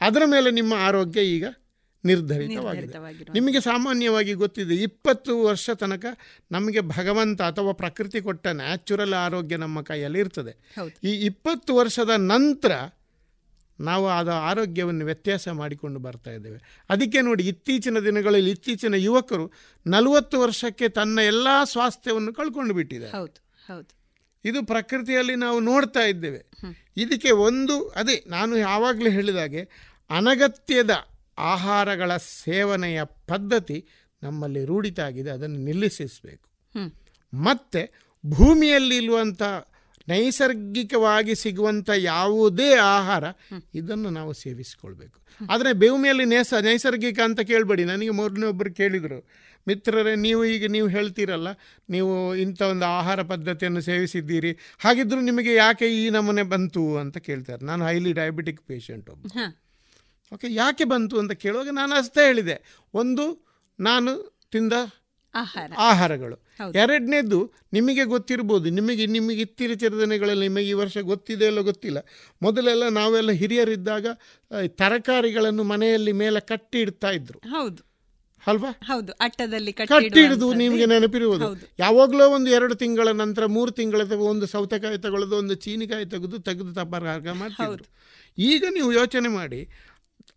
ಅದರ 0.02 0.24
ಮೇಲೆ 0.26 0.52
ನಿಮ್ಮ 0.52 0.74
ಆರೋಗ್ಯ 0.80 1.22
ಈಗ 1.22 1.46
ನಿರ್ಧರಿತವಾಗಿದೆ. 2.08 3.32
ನಿಮಗೆ 3.34 3.60
ಸಾಮಾನ್ಯವಾಗಿ 3.60 4.34
ಗೊತ್ತಿದೆ 4.34 4.76
ಇಪ್ಪತ್ತು 4.76 5.44
ವರ್ಷ 5.44 5.70
ತನಕ 5.70 6.06
ನಮಗೆ 6.52 6.82
ಭಗವಂತ 6.82 7.42
ಅಥವಾ 7.42 7.72
ಪ್ರಕೃತಿ 7.72 8.22
ಕೊಟ್ಟ 8.22 8.48
ನ್ಯಾಚುರಲ್ 8.48 9.14
ಆರೋಗ್ಯ 9.14 9.58
ನಮ್ಮ 9.58 9.82
ಕೈಯಲ್ಲಿ 9.82 10.20
ಇರ್ತದೆ. 10.20 10.54
ಈ 11.04 11.12
ಇಪ್ಪತ್ತು 11.26 11.76
ವರ್ಷದ 11.76 12.10
ನಂತರ 12.18 12.72
ನಾವು 13.80 14.08
ಅದು 14.08 14.32
ಆರೋಗ್ಯವನ್ನು 14.32 15.06
ವ್ಯತ್ಯಾಸ 15.06 15.48
ಮಾಡಿಕೊಂಡು 15.48 16.00
ಬರ್ತಾ 16.00 16.32
ಇದ್ದೇವೆ. 16.32 16.60
ಅದಕ್ಕೆ 16.90 17.22
ನೋಡಿ 17.22 17.48
ಇತ್ತೀಚಿನ 17.48 18.00
ದಿನಗಳಲ್ಲಿ 18.00 18.52
ಇತ್ತೀಚಿನ 18.52 18.94
ಯುವಕರು 18.94 19.52
ನಲವತ್ತು 19.88 20.40
ವರ್ಷಕ್ಕೆ 20.40 20.90
ತನ್ನ 20.90 21.20
ಎಲ್ಲ 21.20 21.48
ಸ್ವಾಸ್ಥ್ಯವನ್ನು 21.64 22.34
ಕಳ್ಕೊಂಡು 22.34 22.74
ಬಿಟ್ಟಿದ್ದಾರೆ. 22.74 23.18
ಹೌದು 23.18 23.40
ಹೌದು. 23.68 23.98
ಇದು 24.46 24.66
ಪ್ರಕೃತಿಯಲ್ಲಿ 24.66 25.36
ನಾವು 25.36 25.60
ನೋಡ್ತಾ 25.60 26.00
ಇದ್ದೇವೆ. 26.00 26.42
ಇದಕ್ಕೆ 26.98 27.32
ಒಂದು 27.32 27.76
ಅದೇ 27.90 28.24
ನಾನು 28.28 28.58
ಯಾವಾಗಲೂ 28.58 29.10
ಹೇಳಿದಾಗೆ 29.10 29.62
ಅನಗತ್ಯದ 30.10 30.92
ಆಹಾರಗಳ 31.38 32.18
ಸೇವನೆಯ 32.18 33.04
ಪದ್ಧತಿ 33.04 33.88
ನಮ್ಮಲ್ಲಿ 34.24 34.66
ರೂಢಿತಾಗಿದೆ 34.66 35.30
ಅದನ್ನು 35.30 35.60
ನಿಲ್ಲಿಸಬೇಕು. 35.60 36.50
ಮತ್ತು 37.34 37.82
ಭೂಮಿಯಲ್ಲಿ 38.26 38.98
ಇರುವಂಥ 38.98 39.44
ನೈಸರ್ಗಿಕವಾಗಿ 40.08 41.36
ಸಿಗುವಂಥ 41.36 41.90
ಯಾವುದೇ 41.98 42.76
ಆಹಾರ 42.76 43.24
ಇದನ್ನು 43.76 44.10
ನಾವು 44.10 44.34
ಸೇವಿಸಿಕೊಳ್ಬೇಕು. 44.34 45.20
ಆದರೆ 45.52 45.74
ಭೂಮಿಯಲ್ಲಿ 45.74 46.26
ನೇಸ 46.26 46.54
ನೈಸರ್ಗಿಕ 46.54 47.20
ಅಂತ 47.20 47.40
ಕೇಳಬೇಡಿ. 47.40 47.84
ನನಗೆ 47.84 48.10
ಮೊದಲನೇ 48.10 48.46
ಒಬ್ಬರು 48.46 48.74
ಕೇಳಿದರು 48.74 49.28
ಮಿತ್ರರೇ 49.68 50.16
ನೀವು 50.16 50.46
ಈಗ 50.46 50.72
ನೀವು 50.72 50.88
ಹೇಳ್ತೀರಲ್ಲ 50.88 51.48
ನೀವು 51.90 52.36
ಇಂಥ 52.36 52.62
ಒಂದು 52.62 52.86
ಆಹಾರ 52.86 53.22
ಪದ್ಧತಿಯನ್ನು 53.22 53.82
ಸೇವಿಸಿದ್ದೀರಿ 53.82 54.58
ಹಾಗಿದ್ದರೂ 54.80 55.22
ನಿಮಗೆ 55.22 55.54
ಯಾಕೆ 55.54 56.06
ಈ 56.06 56.10
ನಮೂನೆ 56.10 56.44
ಬಂತು? 56.44 56.98
ಅಂತ 56.98 57.18
ಕೇಳ್ತಾರೆ. 57.18 57.66
ನಾನು 57.66 57.88
ಹೈಲಿ 57.88 58.14
ಡಯಾಬಿಟಿಕ್ 58.14 58.62
ಪೇಷಂಟ್ 58.62 59.10
ಒಬ್ಬ. 59.10 59.26
ಓಕೆ 60.34 60.54
ಯಾಕೆ 60.54 60.84
ಬಂತು 60.84 61.20
ಅಂತ 61.20 61.32
ಕೇಳುವಾಗ 61.32 61.68
ನಾನು 61.72 61.96
ಅಷ್ಟೇ 61.96 62.26
ಹೇಳಿದೆ. 62.26 62.80
ಒಂದು 62.94 63.48
ನಾನು 63.80 64.42
ತಿಂದ 64.52 64.74
ಆಹಾರ. 65.36 65.72
ಆಹಾರಗಳು. 65.78 66.48
ಎರಡನೇದು 66.76 67.54
ನಿಮಗೆ 67.74 68.04
ಗೊತ್ತಿರ್ಬೋದು 68.04 68.70
ನಿಮಗೆ 68.70 69.06
ನಿಮಗೆ 69.06 69.42
ಇತ್ತೀಚಿನ 69.42 70.00
ದಿನಗಳಲ್ಲಿ 70.00 70.48
ನಿಮಗೆ 70.48 70.70
ಈ 70.70 70.74
ವರ್ಷ 70.74 70.98
ಗೊತ್ತಿದೆ 70.98 71.48
ಅಲ್ಲ 71.48 71.60
ಗೊತ್ತಿಲ್ಲ. 71.60 71.98
ಮೊದಲೆಲ್ಲ 72.42 72.90
ನಾವೆಲ್ಲ 72.90 73.32
ಹಿರಿಯರಿದ್ದಾಗ 73.32 74.06
ತರಕಾರಿಗಳನ್ನು 74.68 75.64
ಮನೆಯಲ್ಲಿ 75.64 76.12
ಮೇಲೆ 76.12 76.40
ಕಟ್ಟಿ 76.40 76.80
ಇಡ್ತಾ 76.80 77.12
ಇದ್ರು. 77.12 77.40
ಹೌದು. 77.50 77.88
ಅಲ್ವಾ? 78.48 78.80
ಹೌದು 78.84 79.14
ಅಟ್ಟದಲ್ಲಿ 79.14 79.74
ಕಟ್ಟಿ 79.74 80.22
ಹಿಡಿದು 80.22 80.54
ನಿಮಗೆ 80.54 80.86
ನೆನಪಿರುವುದು. 80.86 81.68
ಯಾವಾಗಲೂ 81.80 82.30
ಒಂದು 82.30 82.50
ಎರಡು 82.50 82.76
ತಿಂಗಳ 82.76 83.08
ನಂತರ 83.08 83.46
ಮೂರು 83.46 83.72
ತಿಂಗಳ 83.72 84.04
ತಗೋ 84.04 84.24
ಒಂದು 84.24 84.46
ಸೌತೆಕಾಯಿ 84.46 84.98
ತಗೊಳ್ಳೋದು 84.98 85.38
ಒಂದು 85.38 85.56
ಚೀನಿಕಾಯಿ 85.56 86.06
ತೆಗೆದು 86.06 86.40
ತೆಗೆದು 86.40 86.74
ತಪ್ಪಾರ 86.74 87.32
ಮಾಡ್ತಿದ್ರು. 87.32 87.86
ಈಗ 88.38 88.66
ನೀವು 88.74 88.94
ಯೋಚನೆ 88.94 89.28
ಮಾಡಿ 89.28 89.70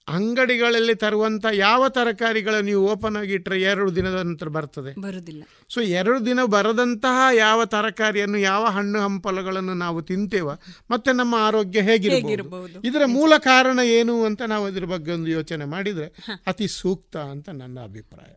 ಅಂಗಡಿಗಳಲ್ಲಿ 0.09 0.95
ತರುವಂಥ 0.95 1.47
ಯಾವ 1.53 1.89
ತರಕಾರಿಗಳು 1.89 2.61
ನೀವು 2.69 2.81
ಓಪನ್ 2.93 3.17
ಆಗಿ 3.17 3.33
ಇಟ್ಟರೆ 3.33 3.57
ಎರಡು 3.63 3.91
ದಿನದ 3.97 4.17
ನಂತರ 4.23 4.49
ಬರ್ತದೆ? 4.49 4.93
ಬರುದಿಲ್ಲ. 5.01 5.43
ಸೊ 5.69 5.81
ಎರಡು 5.81 6.27
ದಿನ 6.27 6.45
ಬರದಂತಹ 6.45 7.19
ಯಾವ 7.37 7.65
ತರಕಾರಿಯನ್ನು 7.65 8.39
ಯಾವ 8.39 8.65
ಹಣ್ಣು 8.77 9.01
ಹಂಪಲುಗಳನ್ನು 9.01 9.75
ನಾವು 9.75 10.03
ತಿಂತೇವ 10.03 10.51
ಮತ್ತೆ 10.91 11.13
ನಮ್ಮ 11.13 11.35
ಆರೋಗ್ಯ 11.39 11.81
ಹೇಗಿರಬಹುದು? 11.81 12.81
ಇದರ 12.85 13.03
ಮೂಲ 13.07 13.33
ಕಾರಣ 13.39 13.79
ಏನು 13.99 14.17
ಅಂತ 14.25 14.43
ನಾವು 14.43 14.69
ಇದ್ರ 14.69 14.85
ಬಗ್ಗೆ 14.85 15.13
ಒಂದು 15.13 15.31
ಯೋಚನೆ 15.31 15.65
ಮಾಡಿದರೆ 15.65 16.09
ಅತಿ 16.47 16.69
ಸೂಕ್ತ 16.69 17.17
ಅಂತ 17.17 17.49
ನನ್ನ 17.49 17.79
ಅಭಿಪ್ರಾಯ. 17.81 18.33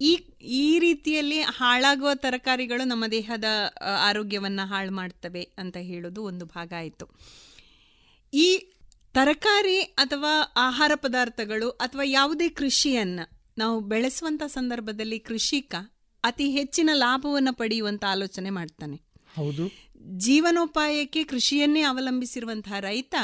ಈ 0.00 0.12
ಈ 0.40 0.78
ರೀತಿಯಲ್ಲಿ 0.78 1.40
ಹಾಳಾಗುವ 1.40 2.10
ತರಕಾರಿಗಳು 2.14 2.84
ನಮ್ಮ 2.84 3.04
ದೇಹದ 3.06 3.44
ಆರೋಗ್ಯವನ್ನ 4.08 4.60
ಹಾಳು 4.64 4.92
ಮಾಡ್ತವೆ 4.92 5.42
ಅಂತ 5.58 5.76
ಹೇಳೋದು 5.80 6.22
ಒಂದು 6.24 6.46
ಭಾಗ 6.46 6.72
ಆಯಿತು. 6.76 7.06
ಈ 8.32 8.48
ತರಕಾರಿ 9.14 9.80
ಅಥವಾ 9.80 10.52
ಆಹಾರ 10.56 10.92
ಪದಾರ್ಥಗಳು 10.94 11.70
ಅಥವಾ 11.70 12.02
ಯಾವುದೇ 12.04 12.48
ಕೃಷಿಯನ್ನ 12.48 13.20
ನಾವು 13.58 13.80
ಬೆಳೆಸುವಂತ 13.80 14.42
ಸಂದರ್ಭದಲ್ಲಿ 14.46 15.18
ಕೃಷಿಕ 15.18 15.74
ಅತಿ 16.24 16.50
ಹೆಚ್ಚಿನ 16.50 16.90
ಲಾಭವನ್ನು 16.92 17.52
ಪಡೆಯುವಂತ 17.52 18.04
ಆಲೋಚನೆ 18.10 18.50
ಮಾಡ್ತಾನೆ. 18.50 18.96
ಹೌದು. 19.36 19.70
ಜೀವನೋಪಾಯಕ್ಕೆ 20.18 21.24
ಕೃಷಿಯನ್ನೇ 21.24 21.80
ಅವಲಂಬಿಸಿರುವಂತಹ 21.80 22.80
ರೈತ 22.80 23.14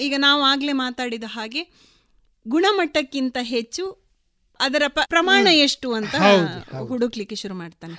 ಈಗ 0.00 0.14
ನಾವು 0.18 0.42
ಆಗ್ಲೇ 0.42 0.72
ಮಾತಾಡಿದ 0.72 1.24
ಹಾಗೆ 1.26 1.62
ಗುಣಮಟ್ಟಕ್ಕಿಂತ 2.48 3.36
ಹೆಚ್ಚು 3.40 4.06
ಅದರ 4.60 4.82
ಪ್ರಮಾಣ 4.88 5.46
ಎಷ್ಟು 5.46 5.92
ಅಂತ 5.92 6.14
ಹುಡುಕ್ಲಿಕ್ಕೆ 6.88 7.36
ಶುರು 7.36 7.54
ಮಾಡ್ತಾನೆ. 7.54 7.94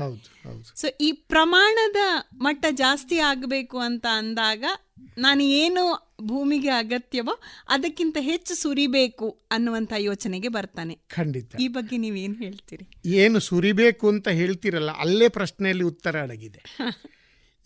ಸೊ 0.76 0.88
ಈ 1.02 1.12
ಪ್ರಮಾಣದ 1.12 1.96
ಮಟ್ಟ 2.36 2.66
ಜಾಸ್ತಿ 2.72 3.20
ಆಗಬೇಕು 3.20 3.80
ಅಂತ 3.80 4.06
ಅಂದಾಗ 4.14 4.64
ನಾನು 5.18 5.44
ಏನು 5.44 6.07
ಭೂಮಿಗೆ 6.22 6.70
ಅಗತ್ಯವೋ 6.70 7.34
ಅದಕ್ಕಿಂತ 7.70 8.18
ಹೆಚ್ಚು 8.20 8.56
ಸುರಿಬೇಕು 8.56 9.28
ಅನ್ನುವಂತ 9.52 9.94
ಯೋಚನೆಗೆ 9.98 10.48
ಬರ್ತಾನೆ. 10.48 10.96
ಖಂಡಿತ. 11.16 11.56
ಈ 11.60 11.68
ಬಗ್ಗೆ 11.68 11.98
ನೀವೇನು 11.98 12.34
ಹೇಳ್ತೀರಿ? 12.34 12.86
ಏನು 13.06 13.40
ಸುರಿಬೇಕು 13.40 14.10
ಅಂತ 14.10 14.28
ಹೇಳ್ತಿರಲ್ಲ 14.30 14.92
ಅಲ್ಲೇ 14.98 15.28
ಪ್ರಶ್ನೆಯಲ್ಲಿ 15.28 15.84
ಉತ್ತರ 15.84 16.22
ಅಡಗಿದೆ. 16.22 16.62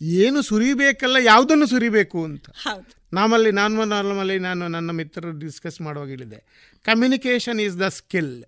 ಏನು 0.00 0.42
ಸುರಿಬೇಕಲ್ಲ 0.42 1.16
ಯಾವುದನ್ನು 1.22 1.66
ಸುರಿಬೇಕು 1.66 2.24
ಅಂತ. 2.24 2.46
ನಮ್ಮಲ್ಲಿ 3.12 3.50
ನಾನು 3.50 3.84
ನಾರ್ಮಲಿ 3.84 4.38
ನಾನು 4.38 4.68
ನನ್ನ 4.68 4.90
ಮಿತ್ರರು 4.90 5.38
ಡಿಸ್ಕಸ್ 5.38 5.80
ಮಾಡುವಾಗ 5.80 6.08
ಹೇಳಿದೆ 6.08 6.38
communication 6.84 7.60
is 7.60 7.80
the 7.80 7.88
skill 7.88 8.44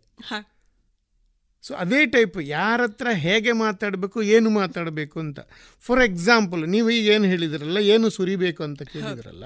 so 1.65 1.75
ಅದೇ 1.75 2.07
ಟೈಪ್ 2.07 2.39
ಯಾರ 2.43 2.83
ಹತ್ರ 2.83 3.09
ಹೇಗೆ 3.13 3.53
ಮಾತಾಡಬೇಕು 3.53 4.23
ಏನು 4.23 4.51
ಮಾತಾಡಬೇಕು 4.51 5.21
ಅಂತ. 5.21 5.41
ಫಾರ್ 5.85 6.03
ಎಕ್ಸಾಂಪಲ್ 6.03 6.71
ನೀವು 6.71 6.91
ಈಗ 6.91 7.07
ಏನು 7.07 7.25
ಹೇಳಿದ್ರಲ್ಲ 7.25 7.79
ಏನು 7.79 8.11
ಸುರಿಬೇಕು 8.11 8.63
ಅಂತ 8.63 8.83
ಕೇಳಿದ್ರಲ್ಲ 8.83 9.45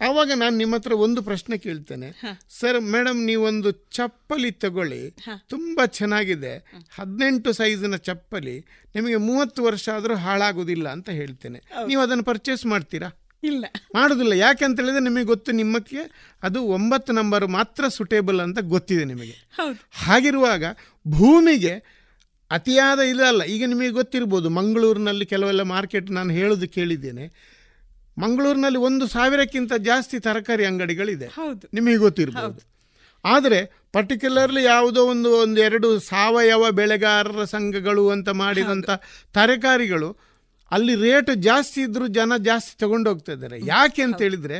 ಆವಾಗ 0.00 0.30
ನಾನು 0.34 0.56
ನಿಮ್ಮ 0.56 0.74
ಹತ್ರ 0.74 0.92
ಒಂದು 0.92 1.22
ಪ್ರಶ್ನೆ 1.22 1.58
ಕೇಳ್ತೇನೆ. 1.58 2.20
ಸರ್ 2.60 2.80
ಮೇಡಮ್ 2.80 3.26
ನೀವೊಂದು 3.26 3.70
ಚಪ್ಪಲಿ 3.70 4.50
ತಗೊಳ್ಳಿ. 4.50 5.10
ತುಂಬ 5.48 5.84
ಚೆನ್ನಾಗಿದೆ. 5.84 6.56
ಹದಿನೆಂಟು 6.90 7.52
ಸೈಜಿನ 7.52 7.96
ಚಪ್ಪಲಿ 7.96 8.66
ನಿಮಗೆ 8.94 9.16
ಮೂವತ್ತು 9.16 9.62
ವರ್ಷ 9.62 9.88
ಆದರೂ 9.88 10.14
ಹಾಳಾಗೋದಿಲ್ಲ 10.14 10.88
ಅಂತ 10.88 11.10
ಹೇಳ್ತೇನೆ. 11.10 11.62
ನೀವು 11.86 12.02
ಅದನ್ನು 12.02 12.24
ಪರ್ಚೇಸ್ 12.24 12.66
ಮಾಡ್ತೀರಾ? 12.66 13.08
ಇಲ್ಲ. 13.44 13.64
ಮಾಡೋದಿಲ್ಲ. 13.94 14.32
ಯಾಕೆ 14.32 14.64
ಅಂತ 14.64 14.80
ಹೇಳಿದ್ರೆ 14.80 15.02
ನಿಮಗೆ 15.02 15.24
ಗೊತ್ತು 15.24 15.52
ನಿಮ್ಮಕ್ಕೆ 15.52 15.98
ಅದು 16.42 16.62
ಒಂಬತ್ತು 16.62 17.12
ನಂಬರ್ 17.12 17.46
ಮಾತ್ರ 17.46 17.88
ಸುಟೇಬಲ್ 17.88 18.40
ಅಂತ 18.40 18.58
ಗೊತ್ತಿದೆ 18.60 19.04
ನಿಮಗೆ. 19.04 19.36
ಹಾಗಿರುವಾಗ 19.90 20.64
ಭೂಮಿಗೆ 21.08 21.98
ಅತಿಯಾದ 22.50 22.98
ಇದಲ್ಲ 22.98 23.44
ಈಗ 23.44 23.64
ನಿಮಗೆ 23.66 23.90
ಗೊತ್ತಿರ್ಬೋದು 23.90 24.50
ಮಂಗಳೂರಿನಲ್ಲಿ 24.50 25.26
ಕೆಲವೆಲ್ಲ 25.26 25.62
ಮಾರ್ಕೆಟ್ 25.62 26.10
ನಾನು 26.10 26.30
ಹೇಳೋದು 26.30 26.68
ಕೇಳಿದ್ದೇನೆ. 26.68 27.57
ಮಂಗಳೂರಿನಲ್ಲಿ 28.18 28.78
ಒಂದು 28.78 29.06
ಸಾವಿರಕ್ಕಿಂತ 29.08 29.72
ಜಾಸ್ತಿ 29.80 30.20
ತರಕಾರಿ 30.20 30.64
ಅಂಗಡಿಗಳಿದೆ. 30.64 31.26
ನಿಮಗೆ 31.74 31.96
ಗೊತ್ತಿರಬಹುದು 31.96 32.60
ಆದರೆ 33.24 33.60
ಪರ್ಟಿಕ್ಯುಲರ್ಲಿ 33.92 34.62
ಯಾವುದೋ 34.64 35.00
ಒಂದು 35.06 35.30
ಒಂದು 35.30 35.60
ಎರಡು 35.60 35.88
ಸಾವಯವ 36.00 36.70
ಬೆಳೆಗಾರರ 36.70 37.44
ಸಂಘಗಳು 37.44 38.04
ಅಂತ 38.08 38.28
ಮಾಡಿದಂಥ 38.28 38.90
ತರಕಾರಿಗಳು 39.34 40.10
ಅಲ್ಲಿ 40.70 40.94
ರೇಟ್ 40.94 41.30
ಜಾಸ್ತಿ 41.36 41.80
ಇದ್ದರೂ 41.80 42.06
ಜನ 42.06 42.32
ಜಾಸ್ತಿ 42.36 42.74
ತಗೊಂಡೋಗ್ತಾ 42.78 43.32
ಇದ್ದಾರೆ. 43.32 43.56
ಯಾಕೆ 43.66 44.02
ಅಂತ 44.02 44.18
ಹೇಳಿದರೆ 44.22 44.58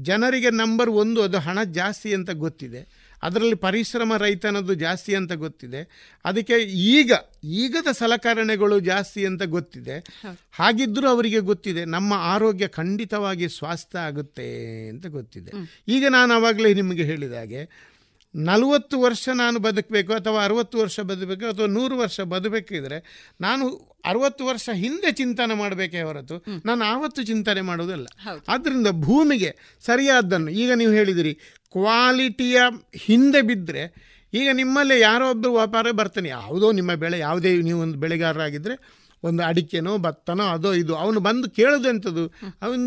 ಜನರಿಗೆ 0.00 0.50
ನಂಬರ್ 0.50 0.90
ಒಂದು 0.90 1.22
ಅದು 1.22 1.38
ಹಣ 1.38 1.62
ಜಾಸ್ತಿ 1.62 2.14
ಅಂತ 2.14 2.30
ಗೊತ್ತಿದೆ. 2.30 2.80
ಅದರಲ್ಲಿ 3.22 3.54
ಪರಿಶ್ರಮ 3.54 4.16
ರೈತ 4.16 4.46
ಅನ್ನೋದು 4.46 4.74
ಜಾಸ್ತಿ 4.74 5.14
ಅಂತ 5.14 5.32
ಗೊತ್ತಿದೆ. 5.32 5.80
ಅದಕ್ಕೆ 6.24 6.58
ಈಗ 6.62 7.12
ಈಗದ 7.44 7.92
ಸಲಕರಣೆಗಳು 7.92 8.80
ಜಾಸ್ತಿ 8.80 9.26
ಅಂತ 9.26 9.42
ಗೊತ್ತಿದೆ. 9.42 9.96
ಹಾಗಿದ್ದರೂ 10.52 11.08
ಅವರಿಗೆ 11.08 11.38
ಗೊತ್ತಿದೆ 11.38 11.84
ನಮ್ಮ 11.84 12.12
ಆರೋಗ್ಯ 12.12 12.68
ಖಂಡಿತವಾಗಿ 12.68 13.48
ಸ್ವಾಸ್ಥ್ಯ 13.48 13.98
ಆಗುತ್ತೆ 13.98 14.48
ಅಂತ 14.88 15.06
ಗೊತ್ತಿದೆ. 15.06 15.52
ಈಗ 15.88 16.06
ನಾನು 16.08 16.34
ಆವಾಗಲೇ 16.34 16.74
ನಿಮಗೆ 16.74 17.02
ಹೇಳಿದ 17.02 17.32
ಹಾಗೆ 17.32 17.89
ನಲವತ್ತು 18.34 18.96
ವರ್ಷ 19.00 19.28
ನಾನು 19.34 19.58
ಬದುಕಬೇಕು 19.58 20.12
ಅಥವಾ 20.12 20.38
ಅರವತ್ತು 20.44 20.76
ವರ್ಷ 20.78 21.00
ಬದುಕಬೇಕು 21.00 21.44
ಅಥವಾ 21.46 21.66
ನೂರು 21.66 21.96
ವರ್ಷ 21.96 22.20
ಬದುಕಬೇಕಿದ್ರೆ 22.20 22.98
ನಾನು 23.40 23.64
ಅರವತ್ತು 24.04 24.44
ವರ್ಷ 24.44 24.68
ಹಿಂದೆ 24.74 25.10
ಚಿಂತನೆ 25.12 25.54
ಮಾಡಬೇಕೇ 25.54 26.02
ಹೊರತು 26.02 26.36
ನಾನು 26.66 26.84
ಆವತ್ತು 26.84 27.22
ಚಿಂತನೆ 27.22 27.60
ಮಾಡೋದಲ್ಲ 27.60 28.06
ಆದ್ದರಿಂದ 28.48 28.88
ಭೂಮಿಗೆ 29.00 29.50
ಸರಿಯಾದ್ದನ್ನು 29.84 30.52
ಈಗ 30.52 30.72
ನೀವು 30.72 30.92
ಹೇಳಿದಿರಿ 30.92 31.32
ಕ್ವಾಲಿಟಿಯ 31.74 32.60
ಹಿಂದೆ 32.98 33.42
ಬಿದ್ದರೆ 33.42 33.82
ಈಗ 34.32 34.48
ನಿಮ್ಮಲ್ಲೇ 34.52 35.00
ಯಾರೋ 35.00 35.26
ಒಬ್ಬರು 35.30 35.52
ವ್ಯಾಪಾರ 35.52 35.86
ಬರ್ತಾನೆ 35.92 36.28
ಯಾವುದೋ 36.28 36.72
ನಿಮ್ಮ 36.72 36.92
ಬೆಳೆ 36.94 37.18
ಯಾವುದೇ 37.18 37.50
ನೀವು 37.62 37.80
ಒಂದು 37.80 37.98
ಬೆಳೆಗಾರರಾಗಿದ್ದರೆ 37.98 38.74
ಒಂದು 39.22 39.42
ಅಡಿಕೆನೋ 39.42 39.92
ಭತ್ತನೋ 39.98 40.44
ಅದೋ 40.54 40.70
ಇದು. 40.72 40.92
ಅವನು 40.96 41.20
ಬಂದು 41.20 41.46
ಕೇಳೋದು 41.50 41.88
ಎಂಥದ್ದು 41.88 42.24
ಅವನ 42.62 42.78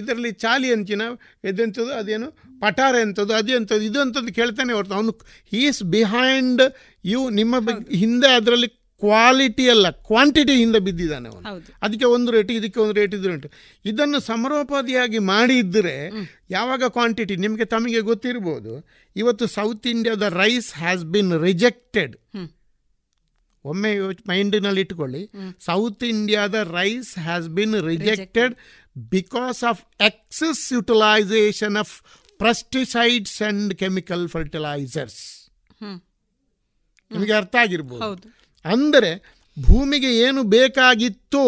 ಇದರಲ್ಲಿ 0.00 0.32
ಚಾಲಿ 0.44 0.70
ಅಂಚಿನ 0.72 1.02
ಇದೆಂಥದ್ದು 1.50 1.92
ಅದೇನು? 1.92 2.28
ಪಟಾರ 2.60 2.94
ಎಂಥದ್ದು 3.06 3.34
ಅದು 3.34 3.52
ಎಂಥದ್ದು 3.52 3.84
ಇದು 3.90 4.00
ಅಂಥದ್ದು 4.00 4.32
ಕೇಳ್ತಾನೆ 4.34 4.72
ಹೊರತು. 4.72 4.94
ಅವನು 4.94 5.12
ಹೀಸ್ 5.52 5.82
ಬಿಹೈಂಡ್ 5.94 6.64
ಯು 7.04 7.22
ನಿಮ್ಮ 7.30 7.54
ಹಿಂದೆ. 8.02 8.30
ಅದರಲ್ಲಿ 8.40 8.68
ಕ್ವಾಲಿಟಿ 9.02 9.64
ಅಲ್ಲ 9.70 9.86
ಕ್ವಾಂಟಿಟಿ 10.08 10.54
ಹಿಂದೆ 10.56 10.78
ಬಿದ್ದಿದ್ದಾನೆ 10.78 11.28
ಅವನು. 11.28 11.42
ಅದಕ್ಕೆ 11.82 12.06
ಒಂದು 12.06 12.30
ರೇಟ್ 12.32 12.50
ಇದಕ್ಕೆ 12.50 12.78
ಒಂದು 12.80 12.92
ರೇಟ್ 12.92 13.14
ಇದ್ರೆ 13.14 13.32
ಉಂಟು 13.32 13.48
ಇದನ್ನು 13.84 14.18
ಸಮರೋಪಾದಿಯಾಗಿ 14.20 15.18
ಮಾಡಿದ್ದರೆ 15.32 15.96
ಯಾವಾಗ 16.50 16.84
ಕ್ವಾಂಟಿಟಿ 16.88 17.34
ನಿಮಗೆ 17.36 17.64
ತಮಗೆ 17.64 18.00
ಗೊತ್ತಿರ್ಬೋದು 18.00 18.72
ಇವತ್ತು 19.16 19.46
ಸೌತ್ 19.46 19.86
ಇಂಡಿಯಾದ 19.86 20.22
ರೈಸ್ 20.38 20.70
ಹ್ಯಾಸ್ 20.74 21.04
ಬಿನ್ 21.14 21.32
ರಿಜೆಕ್ಟೆಡ್ 21.42 22.14
ಒಮ್ಮೆ 23.72 23.90
ಮೈಂಡಿನಲ್ಲಿ 24.30 24.82
ಇಟ್ಕೊಳ್ಳಿ 24.86 25.22
ಸೌತ್ 25.66 26.04
ಇಂಡಿಯಾದ 26.12 26.56
rice 26.78 27.12
has 27.26 27.46
been 27.58 27.76
rejected 27.90 28.54
because 29.14 29.60
of 29.70 29.82
excess 30.08 30.64
utilisation 30.72 31.78
of 31.82 31.94
pesticides 32.40 33.38
and 33.48 33.74
chemical 33.82 34.26
fertilisers 34.28 35.22
ನಿಮಗೆ 37.10 37.32
ಅರ್ಥ 37.32 37.54
ಆಗಿರ್ಬೋದು. 37.64 38.28
ಅಂದರೆ 38.64 39.10
ಭೂಮಿಗೆ 39.56 40.08
ಏನು 40.24 40.40
ಬೇಕಾಗಿತ್ತು 40.54 41.42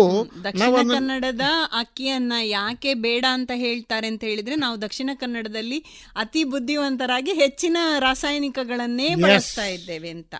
ದಕ್ಷಿಣ 0.44 0.76
ಕನ್ನಡದ 0.92 1.46
ಅಕ್ಕಿಯನ್ನ 1.80 2.34
ಯಾಕೆ 2.42 2.92
ಬೇಡ 3.04 3.24
ಅಂತ 3.36 3.52
ಹೇಳ್ತಾರೆ 3.54 4.06
ಅಂತ 4.12 4.22
ಹೇಳಿದ್ರೆ 4.24 4.56
ನಾವು 4.56 4.76
ದಕ್ಷಿಣ 4.84 5.10
ಕನ್ನಡದಲ್ಲಿ 5.14 5.78
ಅತಿ 6.16 6.42
ಬುದ್ಧಿವಂತರಾಗಿ 6.44 7.32
ಹೆಚ್ಚಿನ 7.42 7.78
ರಾಸಾಯನಿಕಗಳನ್ನೇ 8.06 9.08
ಬಳಸ್ತಾ 9.24 9.66
ಇದ್ದೇವೆ 9.76 10.10
ಅಂತ. 10.10 10.34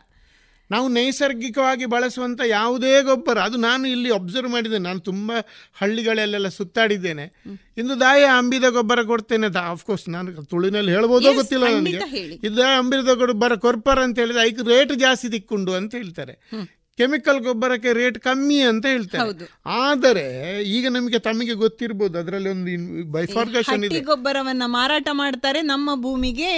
ನಾವು 0.71 0.89
ನೈಸರ್ಗಿಕವಾಗಿ 0.89 1.87
ಬಳಸುವಂಥ 1.87 2.41
ಯಾವುದೇ 2.47 3.03
ಗೊಬ್ಬರ 3.03 3.39
ಅದು 3.39 3.57
ನಾನು 3.57 3.85
ಇಲ್ಲಿ 3.89 4.11
ಅಬ್ಸರ್ವ್ 4.15 4.51
ಮಾಡಿದ್ದೇನೆ. 4.53 4.85
ನಾನು 4.85 5.01
ತುಂಬ 5.01 5.33
ಹಳ್ಳಿಗಳಲ್ಲೆಲ್ಲ 5.81 6.49
ಸುತ್ತಾಡಿದ್ದೇನೆ. 6.49 7.27
ಇಂದು 7.79 8.01
ದಾಯ 8.01 8.25
ಅಂಬಿದ 8.39 8.65
ಗೊಬ್ಬರ 8.69 9.03
ಕೊಡ್ತೇನೆ. 9.03 9.49
ಆಫ್ಕೋರ್ಸ್ 9.59 10.09
ನಾನು 10.09 10.45
ತುಳಿನಲ್ಲಿ 10.45 10.93
ಹೇಳ್ಬೋದೋ 10.93 11.33
ಗೊತ್ತಿಲ್ಲ 11.35 11.69
ನನಗೆ. 11.77 12.01
ಇದು 12.49 12.65
ಅಂಬಿದ 12.79 13.15
ಗೊಬ್ಬರ 13.23 13.55
ಕೊರ್ಪರ್ 13.55 13.99
ಅಂತ 13.99 14.19
ಹೇಳಿದ್ರೆ 14.19 14.43
ಐಕ್ 14.49 14.61
ರೇಟ್ 14.69 14.93
ಜಾಸ್ತಿ 14.95 15.29
ತಿಕ್ಕೊಂಡು 15.29 15.75
ಅಂತ 15.75 15.95
ಹೇಳ್ತಾರೆ. 15.95 16.35
ಕೆಮಿಕಲ್ 16.99 17.41
ಗೊಬ್ಬರಕ್ಕೆ 17.41 17.91
ರೇಟ್ 17.93 18.19
ಕಮ್ಮಿ 18.19 18.61
ಅಂತ 18.61 18.87
ಹೇಳ್ತಾರೆ. 18.87 19.47
ಆದರೆ 19.67 20.25
ಈಗ 20.77 20.87
ನಮಗೆ 20.89 21.19
ತಮಗೆ 21.19 21.53
ಗೊತ್ತಿರಬಹುದು 21.53 22.17
ಅದರಲ್ಲಿ 22.19 22.49
ಒಂದು 22.49 22.73
ಬೈಫಾರ್ಕೇಶನ್ 23.13 23.85
ಇದೆ. 23.85 24.01
ಗೊಬ್ಬರವನ್ನ 24.01 24.63
ಮಾರಾಟ 24.67 25.09
ಮಾಡ್ತಾರೆ 25.13 25.63
ನಮ್ಮ 25.63 25.91
ಭೂಮಿಗೆ 25.95 26.51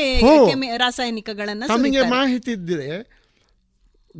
ರಾಸಾಯನಿಕಗಳನ್ನ 0.76 1.64
ತಮಗೆ 1.68 2.02
ಮಾಹಿತಿ 2.10 2.52
ಇದ್ದರೆ 2.52 3.19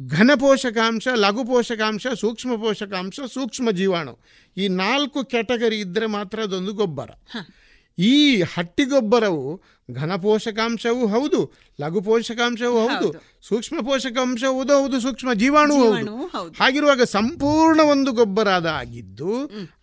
ಘನ 0.09 0.31
ಪೋಷಕಾಂಶ 0.35 1.09
ಲಘು 1.15 1.45
ಪೋಷಕಾಂಶ 1.45 2.07
ಸೂಕ್ಷ್ಮ 2.07 2.57
ಪೋಷಕಾಂಶ 2.57 3.21
ಸೂಕ್ಷ್ಮ 3.35 3.71
ಜೀವಾಣು 3.71 4.19
ಈ 4.57 4.69
ನಾಲ್ಕು 4.69 5.25
ಕ್ಯಾಟಗರಿ 5.25 5.79
ಇದ್ದರೆ 5.79 6.07
ಮಾತ್ರ 6.07 6.43
ಅದೊಂದು 6.43 6.73
ಗೊಬ್ಬರ. 6.73 7.11
ಈ 7.99 8.43
ಹಟ್ಟಿ 8.43 8.85
ಗೊಬ್ಬರವು 8.85 9.63
ಘನ 9.95 10.13
ಪೋಷಕಾಂಶವೂ 10.23 11.05
ಹೌದು 11.09 11.41
ಲಘು 11.79 12.01
ಪೋಷಕಾಂಶವೂ 12.01 12.79
ಹೌದು 12.85 13.09
ಸೂಕ್ಷ್ಮ 13.49 13.77
ಪೋಷಕಾಂಶವೂ 13.81 14.63
ಹೌದು. 14.73 14.97
ಸೂಕ್ಷ್ಮ 15.01 15.31
ಜೀವಾಣು 15.35 15.77
ಹೌದು. 16.33 16.51
ಹಾಗಿರುವಾಗ 16.59 17.03
ಸಂಪೂರ್ಣ 17.13 17.81
ಒಂದು 17.91 18.11
ಗೊಬ್ಬರ 18.13 18.49
ಆಗಿದ್ದು 18.75 19.31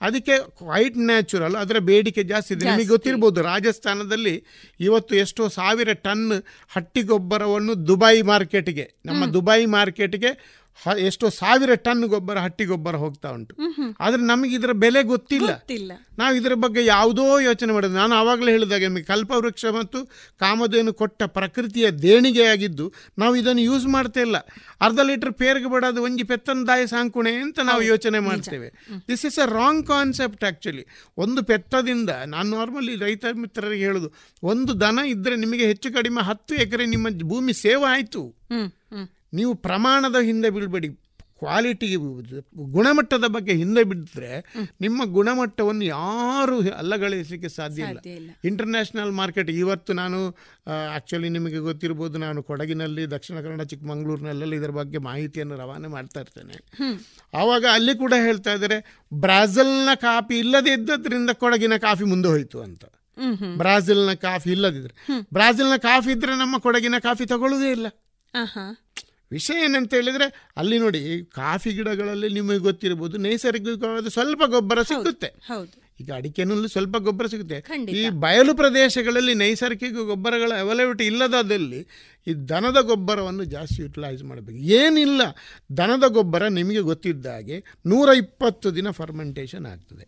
ಅದಕ್ಕೆ 0.01 0.35
ಕ್ವೈಟ್ 0.59 0.99
ನ್ಯಾಚುರಲ್ 1.07 1.55
ಅದರ 1.55 1.77
ಬೇಡಿಕೆ 1.87 2.23
ಜಾಸ್ತಿ 2.25 2.51
ಇದೆ. 2.53 2.65
ನಿಮಗೆ 2.67 2.87
ಗೊತ್ತಿರ್ಬೋದು 2.93 3.41
ರಾಜಸ್ಥಾನದಲ್ಲಿ 3.43 4.35
ಇವತ್ತು 4.79 5.15
ಎಷ್ಟೋ 5.15 5.43
ಸಾವಿರ 5.55 5.93
ಟನ್ 6.01 6.27
ಹಟ್ಟಿ 6.71 7.03
ಗೊಬ್ಬರವನ್ನು 7.07 7.75
ದುಬೈ 7.87 8.15
ಮಾರ್ಕೆಟ್ಗೆ 8.27 8.87
ನಮ್ಮ 9.05 9.25
ದುಬೈ 9.33 9.61
ಮಾರ್ಕೆಟ್ಗೆ 9.73 10.31
ಎಷ್ಟೋ 11.03 11.29
ಸಾವಿರ 11.29 11.75
ಟನ್ 11.75 12.03
ಗೊಬ್ಬರ 12.03 12.37
ಹಟ್ಟಿ 12.37 12.65
ಗೊಬ್ಬರ 12.65 12.95
ಹೋಗ್ತಾ 12.95 13.29
ಉಂಟು. 13.29 13.53
ಆದ್ರೆ 13.99 14.21
ನಮಗೆ 14.21 14.55
ಇದರ 14.55 14.71
ಬೆಲೆ 14.71 15.03
ಗೊತ್ತಿಲ್ಲ. 15.03 15.49
ನಾವು 16.17 16.35
ಇದರ 16.35 16.53
ಬಗ್ಗೆ 16.53 16.85
ಯಾವುದೋ 16.85 17.39
ಯೋಚನೆ 17.39 17.73
ಮಾಡೋದು 17.73 17.93
ನಾನು 17.93 18.15
ಆವಾಗಲೇ 18.15 18.51
ಹೇಳಿದಾಗ 18.51 18.81
ನಿಮಗೆ 18.81 19.03
ಕಲ್ಪವೃಕ್ಷ 19.03 19.65
ಮತ್ತು 19.65 19.99
ಕಾಮಧೇನು 20.39 20.93
ಕೊಟ್ಟ 20.93 21.23
ಪ್ರಕೃತಿಯ 21.23 21.91
ದೇಣಿಗೆಯಾಗಿದ್ದು 21.91 22.93
ನಾವು 23.17 23.35
ಇದನ್ನು 23.35 23.61
ಯೂಸ್ 23.61 23.87
ಮಾಡ್ತಾ 23.87 24.21
ಇಲ್ಲ. 24.21 24.37
ಅರ್ಧ 24.81 24.99
ಲೀಟರ್ 24.99 25.33
ಪೇರ್ಗೆ 25.33 25.69
ಬಡೋದು 25.69 26.03
ಒಂಜಿ 26.03 26.23
ಪೆತ್ತನ 26.23 26.63
ದಾಯ 26.67 26.85
ಸಾಂಕುಣೆ 26.85 27.33
ಅಂತ 27.35 27.59
ನಾವು 27.59 27.81
ಯೋಚನೆ 27.81 28.19
ಮಾಡ್ತೇವೆ. 28.19 28.69
This 29.07 29.25
is 29.25 29.39
a 29.39 29.45
wrong 29.45 29.87
concept 29.87 30.43
actually 30.43 30.85
ಒಂದು 31.17 31.43
ಪೆತ್ತದಿಂದ 31.43 32.09
ನಾನು 32.25 32.49
ನಾರ್ಮಲಿ 32.57 32.95
ರೈತ 32.95 33.25
ಮಿತ್ರರಿಗೆ 33.33 33.83
ಹೇಳುದು 33.83 34.11
ಒಂದು 34.43 34.81
ದನ 34.81 34.99
ಇದ್ರೆ 35.07 35.35
ನಿಮಗೆ 35.35 35.65
ಹೆಚ್ಚು 35.65 35.93
ಕಡಿಮೆ 35.93 36.21
ಹತ್ತು 36.21 36.55
ಎಕರೆ 36.55 36.85
ನಿಮ್ಮ 36.85 37.07
ಭೂಮಿ 37.23 37.53
ಸೇವೆ 37.53 37.83
ಆಯಿತು. 37.83 38.23
ನೀವು 39.33 39.55
ಪ್ರಮಾಣದ 39.55 40.15
ಹಿಂದೆ 40.21 40.49
ಬೀಳ್ಬೇಡಿ. 40.49 40.89
ಕ್ವಾಲಿಟಿ 41.39 41.95
ಗುಣಮಟ್ಟದ 42.75 43.23
ಬಗ್ಗೆ 43.27 43.53
ಹಿಂದೆ 43.53 43.83
ಬಿದ್ದರೆ 43.83 44.45
ನಿಮ್ಮ 44.81 45.05
ಗುಣಮಟ್ಟವನ್ನು 45.05 45.85
ಯಾರು 45.85 46.69
ಅಲ್ಲಗಳಿಸಲಿಕ್ಕೆ 46.69 47.49
ಸಾಧ್ಯ 47.49 47.83
ಇಲ್ಲ. 47.83 47.99
ಇಂಟರ್ನ್ಯಾಷನಲ್ 48.45 49.11
ಮಾರ್ಕೆಟ್ 49.11 49.49
ಇವತ್ತು 49.49 49.93
ನಾನು 49.93 50.35
ಆ್ಯಕ್ಚುಲಿ 50.67 51.29
ನಿಮಗೆ 51.29 51.57
ಗೊತ್ತಿರ್ಬೋದು 51.57 52.17
ನಾನು 52.17 52.43
ಕೊಡಗಿನಲ್ಲಿ 52.43 53.11
ದಕ್ಷಿಣ 53.11 53.41
ಕನ್ನಡ 53.41 53.61
ಚಿಕ್ಕಮಂಗ್ಳೂರಿನಲ್ಲೆಲ್ಲ 53.61 54.53
ಇದರ 54.53 54.69
ಬಗ್ಗೆ 54.69 54.97
ಮಾಹಿತಿಯನ್ನು 54.97 55.57
ರವಾನೆ 55.57 55.87
ಮಾಡ್ತಾ 55.87 56.19
ಇರ್ತೇನೆ. 56.19 56.57
ಆವಾಗ 57.33 57.65
ಅಲ್ಲಿ 57.71 57.95
ಕೂಡ 57.97 58.13
ಹೇಳ್ತಾ 58.17 58.53
ಇದ್ದಾರೆ 58.53 59.07
ಬ್ರಾಜಿಲ್ನ 59.13 59.89
ಕಾಫಿ 59.95 60.39
ಇಲ್ಲದೇ 60.39 60.73
ಇದ್ದದ್ರಿಂದ 60.73 61.29
ಕೊಡಗಿನ 61.29 61.77
ಕಾಫಿ 61.77 62.03
ಮುಂದೆ 62.03 62.27
ಹೋಯಿತು 62.27 62.61
ಅಂತ. 62.61 62.85
ಬ್ರಾಜಿಲ್ನ 63.57 64.13
ಕಾಫಿ 64.13 64.51
ಇಲ್ಲದಿದ್ರೆ. 64.51 65.23
ಬ್ರಾಜಿಲ್ನ 65.33 65.77
ಕಾಫಿ 65.77 66.11
ಇದ್ರೆ 66.11 66.37
ನಮ್ಮ 66.37 66.57
ಕೊಡಗಿನ 66.57 66.95
ಕಾಫಿ 66.99 67.25
ತಗೊಳ್ಳೋದೇ 67.25 67.71
ಇಲ್ಲ. 67.71 67.87
ವಿಷಯ 69.31 69.63
ಏನಂತ 69.63 69.93
ಹೇಳಿದ್ರೆ 69.93 70.27
ಅಲ್ಲಿ 70.57 70.77
ನೋಡಿ 70.77 71.01
ಕಾಫಿ 71.35 71.71
ಗಿಡಗಳಲ್ಲಿ 71.71 72.29
ನಿಮಗೆ 72.33 72.57
ಗೊತ್ತಿರಬಹುದು 72.59 73.17
ನೈಸರ್ಗಿಕವಾದ 73.17 74.07
ಸ್ವಲ್ಪ 74.09 74.43
ಗೊಬ್ಬರ 74.49 74.81
ಸಿಗುತ್ತೆ 74.83 75.29
ಹೌದು. 75.47 75.75
ಈಗ 76.01 76.09
ಅಡಿಕೆನಲ್ಲೂ 76.19 76.67
ಸ್ವಲ್ಪ 76.73 76.95
ಗೊಬ್ಬರ 77.07 77.25
ಸಿಗುತ್ತೆ. 77.33 77.57
ಈ 77.99 78.03
ಬಯಲು 78.25 78.53
ಪ್ರದೇಶಗಳಲ್ಲಿ 78.61 79.33
ನೈಸರ್ಗಿಕ 79.43 80.03
ಗೊಬ್ಬರಗಳ 80.11 80.51
ಅವೈಲಬಿಲಿಟಿ 80.63 81.05
ಇಲ್ಲದಾದಲ್ಲಿ 81.11 81.81
ಈ 82.29 82.33
ದನದ 82.51 82.79
ಗೊಬ್ಬರವನ್ನು 82.89 83.43
ಜಾಸ್ತಿ 83.53 83.79
ಯುಟಿಲೈಸ್ 83.83 84.21
ಮಾಡಬೇಕು. 84.29 84.59
ಏನಿಲ್ಲ 84.79 85.21
ದನದ 85.79 86.05
ಗೊಬ್ಬರ 86.17 86.43
ನಿಮಗೆ 86.59 86.81
ಗೊತ್ತಿದ್ದ 86.89 87.25
ಹಾಗೆ 87.35 87.57
ನೂರ 87.91 88.07
ಇಪ್ಪತ್ತು 88.23 88.67
ದಿನ 88.77 88.87
ಫರ್ಮೆಂಟೇಷನ್ 88.99 89.65
ಆಗ್ತದೆ. 89.73 90.05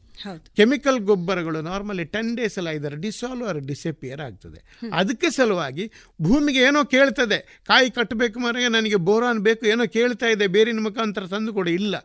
ಕೆಮಿಕಲ್ 0.59 0.99
ಗೊಬ್ಬರಗಳು 1.09 1.59
ನಾರ್ಮಲಿ 1.69 2.05
ಟೆನ್ 2.15 2.31
ಡೇಸ್ 2.37 2.57
ಎಲ್ಲ 2.61 2.71
ಇದರ 2.79 2.95
ಡಿಸಾಲ್ವ್ 3.05 3.45
ಆರ್ 3.49 3.61
ಡಿಸಪಿಯರ್ 3.69 4.21
ಆಗ್ತದೆ 4.27 4.59
ಅದಕ್ಕೆ 5.01 5.29
ಸಲುವಾಗಿ 5.37 5.85
ಭೂಮಿಗೆ 6.27 6.61
ಏನೋ 6.69 6.81
ಕೇಳ್ತದೆ 6.95 7.39
ಕಾಯಿ 7.71 7.89
ಕಟ್ಟಬೇಕು 7.99 8.39
ಮನೆಗೆ 8.47 8.71
ನನಗೆ 8.77 8.99
ಬೋರಾನ್ 9.09 9.39
ಬೇಕು 9.47 9.65
ಏನೋ 9.73 9.85
ಕೇಳ್ತಾ 9.97 10.29
ಇದೆ 10.35 10.47
ಬೇರಿನ 10.57 10.81
ಮುಖಾಂತರ 10.87 11.25
ತಂದು 11.35 11.53
ಕೊಡಿ 11.59 11.73
ಇಲ್ಲ. 11.81 11.95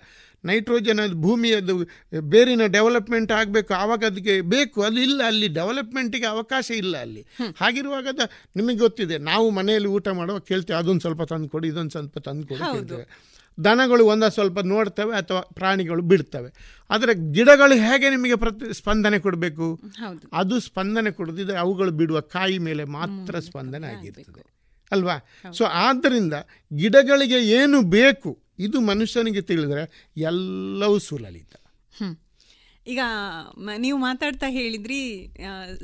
ನೈಟ್ರೋಜನ್ 0.44 1.00
ಅದು 1.00 1.14
ಭೂಮಿಯದು 1.14 1.74
ಬೇರಿನ 2.20 2.66
ಡೆವಲಪ್ಮೆಂಟ್ 2.66 3.32
ಆಗಬೇಕು 3.32 3.74
ಆವಾಗ 3.74 4.04
ಅದಕ್ಕೆ 4.04 4.40
ಬೇಕು 4.40 4.82
ಅದು 4.82 5.00
ಇಲ್ಲ 5.00 5.22
ಅಲ್ಲಿ 5.26 5.48
ಡೆವಲಪ್ಮೆಂಟಿಗೆ 5.48 6.26
ಅವಕಾಶ 6.26 6.70
ಇಲ್ಲ 6.70 6.96
ಅಲ್ಲಿ. 6.96 7.26
ಹಾಗಿರುವಾಗ 7.56 8.06
ಅದ 8.08 8.20
ನಿಮಗೆ 8.56 8.76
ಗೊತ್ತಿದೆ 8.76 9.18
ನಾವು 9.18 9.50
ಮನೆಯಲ್ಲಿ 9.50 9.88
ಊಟ 9.88 10.08
ಮಾಡುವಾಗ 10.08 10.40
ಕೇಳ್ತೇವೆ 10.40 10.78
ಅದೊಂದು 10.78 11.00
ಸ್ವಲ್ಪ 11.00 11.22
ತಂದು 11.22 11.48
ಕೊಡಿ 11.48 11.68
ಇದೊಂದು 11.68 11.90
ಸ್ವಲ್ಪ 11.90 12.18
ತಂದು 12.18 12.46
ಕೊಡಿ 12.46 12.72
ಕೇಳ್ತೇವೆ. 12.72 13.34
ದನಗಳು 13.64 14.06
ಒಂದ 14.06 14.24
ಸ್ವಲ್ಪ 14.24 14.58
ನೋಡ್ತವೆ 14.60 15.16
ಅಥವಾ 15.16 15.40
ಪ್ರಾಣಿಗಳು 15.40 16.02
ಬಿಡ್ತವೆ. 16.02 16.80
ಆದರೆ 16.90 17.32
ಗಿಡಗಳು 17.32 17.74
ಹೇಗೆ 17.74 18.10
ನಿಮಗೆ 18.10 18.36
ಪ್ರತಿ 18.36 18.74
ಸ್ಪಂದನೆ 18.74 19.18
ಕೊಡಬೇಕು? 19.18 19.80
ಅದು 20.32 20.60
ಸ್ಪಂದನೆ 20.60 21.10
ಕೊಡದಿದ್ರೆ 21.10 21.56
ಅವುಗಳು 21.56 21.90
ಬಿಡುವ 21.90 22.20
ಕಾಯಿ 22.20 22.58
ಮೇಲೆ 22.58 22.84
ಮಾತ್ರ 22.84 23.38
ಸ್ಪಂದನೆ 23.38 23.86
ಆಗಿರ್ತದೆ. 23.86 24.54
ಅಲ್ವಾ? 24.92 25.16
ಸೊ 25.52 25.64
ಆದ್ದರಿಂದ 25.64 26.34
ಗಿಡಗಳಿಗೆ 26.76 27.38
ಏನು 27.44 27.82
ಬೇಕು 27.82 28.43
ಇದು 28.58 28.80
ಮನುಷ್ಯನಿಗೆ 28.80 29.40
ತಿಳಿದ್ರೆ 29.40 30.10
ಎಲ್ಲವೂ 30.16 30.98
ಸುಲಲಿತ. 30.98 31.54
ಈಗ 32.86 32.98
ನೀವು 33.78 33.98
ಮಾತಾಡ್ತಾ 33.98 34.46
ಹೇಳಿದ್ರಿ 34.50 35.28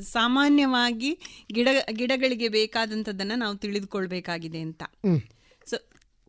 ಸಾಮಾನ್ಯವಾಗಿ 0.03 1.19
ಗಿಡ 1.53 1.69
ಗಿಡಗಳಿಗೆ 1.91 2.49
ಬೇಕಾದಂಥದ್ದನ್ನು 2.49 3.35
ನಾವು 3.35 3.57
ತಿಳಿದುಕೊಳ್ಬೇಕಾಗಿದೆ 3.57 4.61
ಅಂತ. 4.61 4.83
ಸೊ 5.67 5.77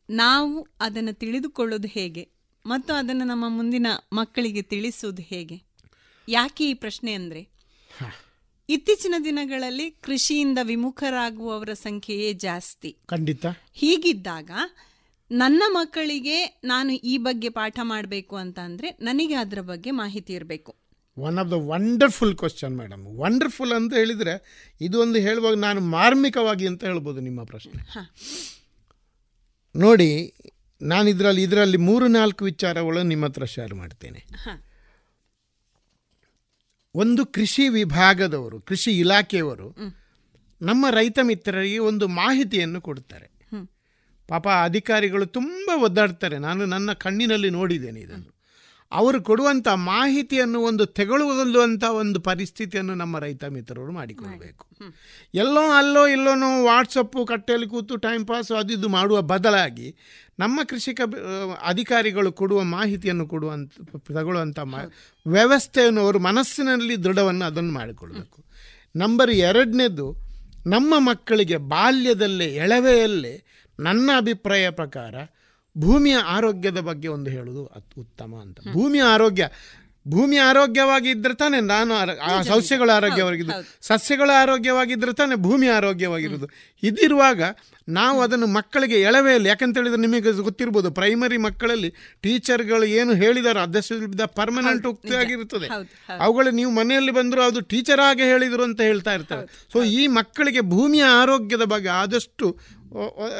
ನಾವು 0.10 0.68
ಅದನ್ನು 0.80 1.14
ತಿಳಿದುಕೊಳ್ಳೋದು 1.14 1.88
ಹೇಗೆ? 1.88 2.30
ಮತ್ತು 2.66 2.94
ಅದನ್ನು 2.94 3.26
ನಮ್ಮ 3.26 3.46
ಮುಂದಿನ 3.50 3.88
ಮಕ್ಕಳಿಗೆ 4.14 4.62
ತಿಳಿಸೋದು 4.62 5.22
ಹೇಗೆ? 5.22 5.58
ಯಾಕೆ 6.30 6.70
ಈ 6.70 6.74
ಪ್ರಶ್ನೆ 6.74 7.14
ಅಂದರೆ? 7.14 7.50
ಇತ್ತೀಚಿನ 8.70 9.16
ದಿನಗಳಲ್ಲಿ 9.24 9.92
ಕೃಷಿಯಿಂದ 9.92 10.58
ವಿಮುಖರಾಗುವವರ 10.62 11.74
ಸಂಖ್ಯೆಯೇ 11.74 12.34
ಜಾಸ್ತಿ. 12.34 12.98
ಖಂಡಿತ. 13.06 13.46
ಹೀಗಿದ್ದಾಗ 13.74 14.52
ನನ್ನ 15.40 15.64
ಮಕ್ಕಳಿಗೆ 15.68 16.38
ನಾನು 16.64 16.92
ಈ 17.12 17.18
ಬಗ್ಗೆ 17.18 17.50
ಪಾಠ 17.50 17.80
ಮಾಡಬೇಕು 17.84 18.36
ಅಂತ 18.36 18.60
ಅಂದರೆ 18.60 18.90
ನನಗೆ 19.02 19.34
ಅದರ 19.34 19.62
ಬಗ್ಗೆ 19.62 19.92
ಮಾಹಿತಿ 19.92 20.34
ಇರಬೇಕು. 20.34 20.72
One 21.18 21.38
of 21.38 21.50
the 21.52 21.54
wonderful 21.54 22.38
question 22.38 22.76
madam 22.78 23.06
wonderful 23.22 23.74
ಅಂತ 23.74 23.94
ಹೇಳಿದರೆ 23.94 24.34
ಇದು 24.82 25.00
ಒಂದು 25.02 25.20
ಹೇಳುವಾಗ 25.20 25.56
ನಾನು 25.58 25.82
ಮಾರ್ಮಿಕವಾಗಿ 25.82 26.68
ಅಂತ 26.68 26.84
ಹೇಳ್ಬೋದು 26.84 27.20
ನಿಮ್ಮ 27.20 27.44
ಪ್ರಶ್ನೆ. 27.44 27.82
ನೋಡಿ 29.76 30.10
ನಾನು 30.82 31.08
ಇದರಲ್ಲಿ 31.10 31.44
ಇದರಲ್ಲಿ 31.44 31.78
ಮೂರು 31.78 32.08
ನಾಲ್ಕು 32.08 32.46
ವಿಚಾರಗಳು 32.46 33.02
ನಿಮ್ಮ 33.04 33.26
ಹತ್ರ 33.26 33.46
ಶೇರ್ 33.46 33.74
ಮಾಡ್ತೇನೆ. 33.74 34.22
ಒಂದು 36.96 37.26
ಕೃಷಿ 37.26 37.68
ವಿಭಾಗದವರು 37.70 38.60
ಕೃಷಿ 38.62 38.92
ಇಲಾಖೆಯವರು 38.98 39.68
ನಮ್ಮ 40.62 40.86
ರೈತ 40.90 41.20
ಮಿತ್ರರಿಗೆ 41.24 41.78
ಒಂದು 41.90 42.08
ಮಾಹಿತಿಯನ್ನು 42.08 42.82
ಕೊಡ್ತಾರೆ. 42.82 43.28
ಪಾಪ 44.32 44.48
ಅಧಿಕಾರಿಗಳು 44.64 45.26
ತುಂಬ 45.26 45.84
ಒದ್ದಾಡ್ತಾರೆ. 45.84 46.38
ನಾನು 46.38 46.66
ನನ್ನ 46.66 46.94
ಕಣ್ಣಿನಲ್ಲಿ 46.94 47.50
ನೋಡಿದ್ದೇನೆ 47.50 48.00
ಇದನ್ನು. 48.00 48.30
ಅವರು 48.92 49.20
ಕೊಡುವಂಥ 49.22 49.68
ಮಾಹಿತಿಯನ್ನು 49.68 50.60
ಒಂದು 50.60 50.86
ತೆಗೊಳ್ಳುವಂಥ 50.86 51.84
ಒಂದು 51.84 52.20
ಪರಿಸ್ಥಿತಿಯನ್ನು 52.20 52.94
ನಮ್ಮ 52.96 53.20
ರೈತ 53.20 53.44
ಮಿತ್ರರು 53.44 53.92
ಮಾಡಿಕೊಳ್ಬೇಕು. 53.92 54.66
ಎಲ್ಲೋ 55.34 55.64
ಅಲ್ಲೋ 55.72 56.08
ಇಲ್ಲೋನೋ 56.08 56.50
ವಾಟ್ಸಪ್ಪು 56.64 57.26
ಕಟ್ಟೆಯಲ್ಲಿ 57.26 57.68
ಕೂತು 57.68 57.96
ಟೈಮ್ 57.96 58.28
ಪಾಸ್ 58.28 58.52
ಅದು 58.52 58.74
ಇದು 58.74 58.90
ಮಾಡುವ 58.90 59.22
ಬದಲಾಗಿ 59.22 59.96
ನಮ್ಮ 60.40 60.60
ಕೃಷಿಕ 60.64 61.02
ಅಧಿಕಾರಿಗಳು 61.66 62.32
ಕೊಡುವ 62.32 62.64
ಮಾಹಿತಿಯನ್ನು 62.64 63.28
ಕೊಡುವಂಥ 63.28 63.72
ತಗೊಳ್ಳುವಂಥ 64.08 64.60
ಮಾ 64.60 64.80
ವ್ಯವಸ್ಥೆಯನ್ನು 65.28 66.02
ಅವರು 66.02 66.20
ಮನಸ್ಸಿನಲ್ಲಿ 66.20 67.04
ದೃಢವನ್ನು 67.04 67.46
ಅದನ್ನು 67.46 67.74
ಮಾಡಿಕೊಳ್ಬೇಕು. 67.74 68.40
ನಂಬರ್ 68.96 69.32
ಎರಡನೇದು 69.32 70.06
ನಮ್ಮ 70.66 70.93
ಮಕ್ಕಳಿಗೆ 70.97 71.58
ಬಾಲ್ಯದಲ್ಲೇ 71.58 72.46
ಎಳವೆಯಲ್ಲೇ 72.46 73.36
ನನ್ನ 73.82 74.09
ಅಭಿಪ್ರಾಯ 74.17 74.70
ಪ್ರಕಾರ 74.70 75.16
ಭೂಮಿಯ 75.78 76.16
ಆರೋಗ್ಯದ 76.28 76.79
ಬಗ್ಗೆ 76.79 77.08
ಒಂದು 77.08 77.29
ಹೇಳೋದು 77.29 77.66
ಅತ್- 77.66 77.99
ಉತ್ತಮ 77.99 78.36
ಅಂತ. 78.41 78.59
ಭೂಮಿಯ 78.74 79.01
ಆರೋಗ್ಯ 79.01 79.43
ಭೂಮಿ 80.08 80.38
ಆರೋಗ್ಯವಾಗಿದ್ದರೆ 80.38 81.34
ತಾನೆ 81.34 81.60
ನಾನು 81.60 81.94
ಸಸ್ಯಗಳ 82.44 82.90
ಆರೋಗ್ಯವಾಗಿದ್ದು. 82.90 83.54
ಸಸ್ಯಗಳ 83.82 84.30
ಆರೋಗ್ಯವಾಗಿದ್ರೆ 84.42 85.14
ತಾನೆ 85.14 85.36
ಭೂಮಿ 85.36 85.68
ಆರೋಗ್ಯವಾಗಿರೋದು 85.68 86.48
ಇದಿರುವಾಗ 86.84 87.42
ನಾವು 87.90 88.22
ಅದನ್ನು 88.22 88.48
ಮಕ್ಕಳಿಗೆ 88.48 89.02
ಎಳವೆಯಲ್ಲಿ 89.02 89.50
ಯಾಕಂತ 89.50 89.78
ಹೇಳಿದ್ರೆ 89.78 90.02
ನಿಮಗೆ 90.02 90.32
ಗೊತ್ತಿರ್ಬೋದು 90.32 90.92
ಪ್ರೈಮರಿ 90.92 91.38
ಮಕ್ಕಳಲ್ಲಿ 91.38 91.94
ಟೀಚರ್ಗಳು 92.22 92.84
ಏನು 92.84 93.14
ಹೇಳಿದಾರೋ 93.14 93.60
ಅಧ್ಯಕ್ಷ 93.60 93.92
ಪರ್ಮನೆಂಟ್ 94.26 94.86
ಉಕ್ತಿಯಾಗಿರುತ್ತದೆ 94.88 95.68
ಅವುಗಳು 96.20 96.52
ನೀವು 96.52 96.72
ಮನೆಯಲ್ಲಿ 96.72 97.12
ಬಂದರೂ 97.12 97.42
ಅದು 97.42 97.62
ಟೀಚರ್ 97.62 98.00
ಆಗಿ 98.00 98.22
ಹೇಳಿದರು 98.24 98.64
ಅಂತ 98.64 98.82
ಹೇಳ್ತಾ 98.82 99.14
ಇರ್ತಾರೆ 99.14 99.48
ಸೊ 99.74 99.84
ಈ 99.84 100.08
ಮಕ್ಕಳಿಗೆ 100.08 100.62
ಭೂಮಿಯ 100.62 101.04
ಆರೋಗ್ಯದ 101.04 101.64
ಬಗ್ಗೆ 101.64 101.90
ಆದಷ್ಟು 101.90 102.58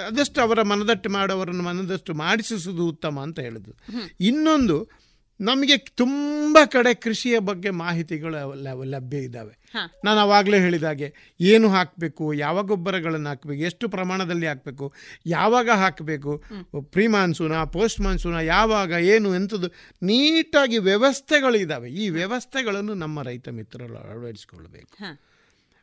ಆದಷ್ಟು 0.08 0.42
ಅವರ 0.42 0.62
ಮನದಟ್ಟು 0.62 1.10
ಮಾಡೋವರನ್ನು 1.10 1.64
ಮನದಷ್ಟು 1.64 2.14
ಮಾಡಿಸುವುದು 2.14 2.88
ಉತ್ತಮ 2.88 3.20
ಅಂತ 3.20 3.40
ಹೇಳಿದ್ರು 3.40 3.74
ಇನ್ನೊಂದು 4.20 5.01
ನಮಗೆ 5.42 5.78
ತುಂಬ 5.96 6.58
ಕಡೆ 6.66 6.94
ಕೃಷಿಯ 7.00 7.40
ಬಗ್ಗೆ 7.40 7.70
ಮಾಹಿತಿಗಳು 7.78 8.40
ಲ- 8.64 8.86
ಲಭ್ಯ 8.86 9.18
ಇದ್ದಾವೆ. 9.20 9.54
ನಾನು 10.04 10.20
ಅವಾಗಲೇ 10.20 10.60
ಹೇಳಿದ 10.60 10.84
ಹಾಗೆ 10.84 11.08
ಏನು 11.40 11.70
ಹಾಕಬೇಕು 11.70 12.34
ಯಾವ 12.38 12.64
ಗೊಬ್ಬರಗಳನ್ನು 12.64 13.30
ಹಾಕಬೇಕು 13.30 13.62
ಎಷ್ಟು 13.62 13.90
ಪ್ರಮಾಣದಲ್ಲಿ 13.90 14.48
ಹಾಕಬೇಕು 14.48 14.88
ಯಾವಾಗ 15.28 15.70
ಹಾಕಬೇಕು 15.76 16.32
ಪ್ರೀ 16.90 17.08
ಮಾನ್ಸೂನ 17.08 17.64
ಪೋಸ್ಟ್ 17.70 18.02
ಮಾನ್ಸೂನ 18.02 18.36
ಯಾವಾಗ 18.48 18.92
ಏನು 19.08 19.36
ಎಂಥದ್ದು 19.36 19.70
ನೀಟಾಗಿ 20.02 20.78
ವ್ಯವಸ್ಥೆಗಳು 20.84 21.58
ಇದ್ದಾವೆ. 21.58 21.90
ಈ 21.96 22.10
ವ್ಯವಸ್ಥೆಗಳನ್ನು 22.12 22.94
ನಮ್ಮ 22.96 23.22
ರೈತ 23.22 23.50
ಮಿತ್ರರು 23.52 23.98
ಅಳವಡಿಸಿಕೊಳ್ಬೇಕು 24.04 24.94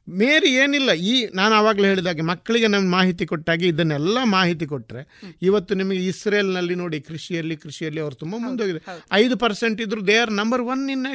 ಮೇರಿ 0.09 0.55
ಏನಿಲ್ಲ. 0.55 0.93
ಈ 0.93 1.27
ನಾನು 1.35 1.55
ಆವಾಗಲೇ 1.55 1.89
ಹೇಳಿದಾಗೆ 1.89 2.23
ಮಕ್ಕಳಿಗೆ 2.23 2.67
ನಮ್ಮ 2.67 2.91
ಮಾಹಿತಿ 2.91 3.27
ಕೊಟ್ಟಾಗಿ 3.27 3.67
ಇದನ್ನೆಲ್ಲ 3.67 4.19
ಮಾಹಿತಿ 4.25 4.67
ಕೊಟ್ಟರೆ 4.67 5.21
ಇವತ್ತು 5.43 5.75
ನಿಮಗೆ 5.75 6.07
ಇಸ್ರೇಲ್ನಲ್ಲಿ 6.07 6.75
ನೋಡಿ 6.75 7.01
ಕೃಷಿಯಲ್ಲಿ 7.01 7.57
ಕೃಷಿಯಲ್ಲಿ 7.57 8.01
ಅವರು 8.01 8.15
ತುಂಬ 8.15 8.37
ಮುಂದೋಗಿದೆ. 8.39 8.85
ಐದು 9.13 9.37
ಪರ್ಸೆಂಟ್ 9.37 9.81
ಇದ್ರು 9.81 10.07
they 10.07 10.17
are 10.17 10.33
number 10.33 10.63
one 10.63 10.91
in 10.91 11.07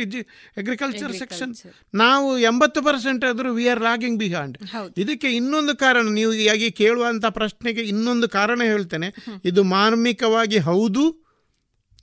agriculture 0.57 1.13
section 1.13 1.55
ನಾವು 1.93 2.39
ಎಂಬತ್ತು 2.39 2.81
ಪರ್ಸೆಂಟ್ 2.81 3.25
ಆದರೂ 3.25 3.53
ವಿ 3.53 3.67
ಆರ್ 3.67 3.81
ಲಾಗಿಂಗ್ 3.81 4.19
ಬಿಹಾಂಡ್ 4.19 4.57
ಇದಕ್ಕೆ 4.97 5.27
ಇನ್ನೊಂದು 5.27 5.77
ಕಾರಣ 5.77 6.07
ನೀವು 6.09 6.33
ಯಾಗಿ 6.33 6.71
ಕೇಳುವಂಥ 6.71 7.25
ಪ್ರಶ್ನೆಗೆ 7.25 7.81
ಇನ್ನೊಂದು 7.81 8.29
ಕಾರಣ 8.29 8.61
ಹೇಳ್ತೇನೆ. 8.63 9.13
ಇದು 9.45 9.63
ಮಾರ್ಮಿಕವಾಗಿ 9.63 10.57
ಹೌದು. 10.57 11.23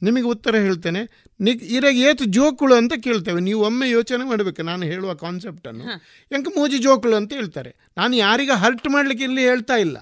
ನಿಮಗೆ 0.03 0.23
ಉತ್ತರ 0.23 0.57
ಹೇಳ್ತೇನೆ. 0.57 1.30
ಇರಾಗ 1.49 1.97
ಏತು 1.97 2.25
ಜೋಕುಳು 2.25 2.75
ಅಂತ 2.75 2.93
ಕೇಳ್ತೇವೆ. 2.93 3.41
ನೀವು 3.41 3.65
ಒಮ್ಮೆ 3.65 3.91
ಯೋಚನೆ 3.91 4.25
ಮಾಡಬೇಕು. 4.25 4.63
ನಾನು 4.63 4.83
ಹೇಳುವ 4.83 5.15
ಕಾನ್ಸೆಪ್ಟನ್ನು 5.15 5.85
ಯಂಕ 6.33 6.49
ಮೋಜಿ 6.49 6.79
ಜೋಕುಳು 6.79 7.17
ಅಂತ 7.17 7.33
ಹೇಳ್ತಾರೆ. 7.33 7.77
ನಾನು 7.97 8.17
ಯಾರಿಗ 8.17 8.51
ಹರ್ಟ್ 8.51 8.89
ಮಾಡ್ಲಿಕ್ಕೆ 8.89 9.25
ಇಲ್ಲಿ 9.25 9.43
ಹೇಳ್ತಾ 9.43 9.77
ಇಲ್ಲ. 9.77 9.99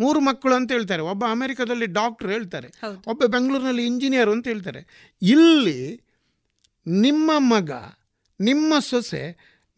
ಮೂರು 0.00 0.20
ಮಕ್ಕಳು 0.20 0.54
ಅಂತ 0.54 0.72
ಹೇಳ್ತಾರೆ. 0.72 1.02
ಒಬ್ಬ 1.02 1.24
ಅಮೆರಿಕದಲ್ಲಿ 1.30 1.86
ಡಾಕ್ಟರ್ 1.86 2.30
ಹೇಳ್ತಾರೆ. 2.30 2.68
ಒಬ್ಬ 3.06 3.24
ಬೆಂಗಳೂರಿನಲ್ಲಿ 3.24 3.86
ಇಂಜಿನಿಯರ್ 3.86 4.28
ಅಂತ 4.28 4.48
ಹೇಳ್ತಾರೆ. 4.48 5.10
ಇಲ್ಲಿ 5.22 6.00
ನಿಮ್ಮ 6.86 7.30
ಮಗ 7.38 7.70
ನಿಮ್ಮ 8.40 8.78
ಸೊಸೆ 8.78 9.22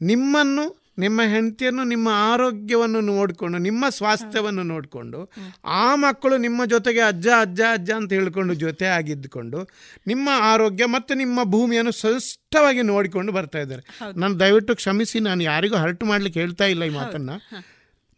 ನಿಮ್ಮನ್ನು 0.00 0.85
ನಿಮ್ಮ 0.98 1.20
ಹೆಂಡತಿಯನ್ನು 1.22 1.84
ನಿಮ್ಮ 1.84 2.08
ಆರೋಗ್ಯವನ್ನು 2.12 3.00
ನೋಡಿಕೊಂಡು 3.00 3.58
ನಿಮ್ಮ 3.58 3.88
ಸ್ವಾಸ್ಥ್ಯವನ್ನು 3.88 4.62
ನೋಡಿಕೊಂಡು 4.62 5.30
ಆ 5.64 5.94
ಮಕ್ಕಳು 5.94 6.36
ನಿಮ್ಮ 6.36 6.64
ಜೊತೆಗೆ 6.64 7.00
ಅಜ್ಜ 7.00 7.28
ಅಜ್ಜ 7.40 7.60
ಅಜ್ಜ 7.72 7.90
ಅಂತ 7.90 8.12
ಹೇಳಿಕೊಂಡು 8.12 8.54
ಜೊತೆ 8.54 8.86
ಆಗಿದ್ದುಕೊಂಡು 8.86 9.68
ನಿಮ್ಮ 10.06 10.28
ಆರೋಗ್ಯ 10.40 10.86
ಮತ್ತು 10.86 11.14
ನಿಮ್ಮ 11.14 11.44
ಭೂಮಿಯನ್ನು 11.44 11.92
ಸ್ಪಷ್ಟವಾಗಿ 11.92 12.82
ನೋಡಿಕೊಂಡು 12.82 13.32
ಬರ್ತಾ 13.32 13.58
ಇದ್ದಾರೆ. 13.58 13.82
ನಾನು 14.16 14.40
ದಯವಿಟ್ಟು 14.40 14.76
ಕ್ಷಮಿಸಿ 14.76 15.20
ನಾನು 15.20 15.42
ಯಾರಿಗೂ 15.42 15.76
ಹರ್ಟ್ 15.76 16.04
ಮಾಡ್ಲಿಕ್ಕೆ 16.04 16.40
ಹೇಳ್ತಾ 16.40 16.64
ಇಲ್ಲ 16.64 16.84
ಈ 16.84 16.88
ಮಾತನ್ನು. 16.88 17.66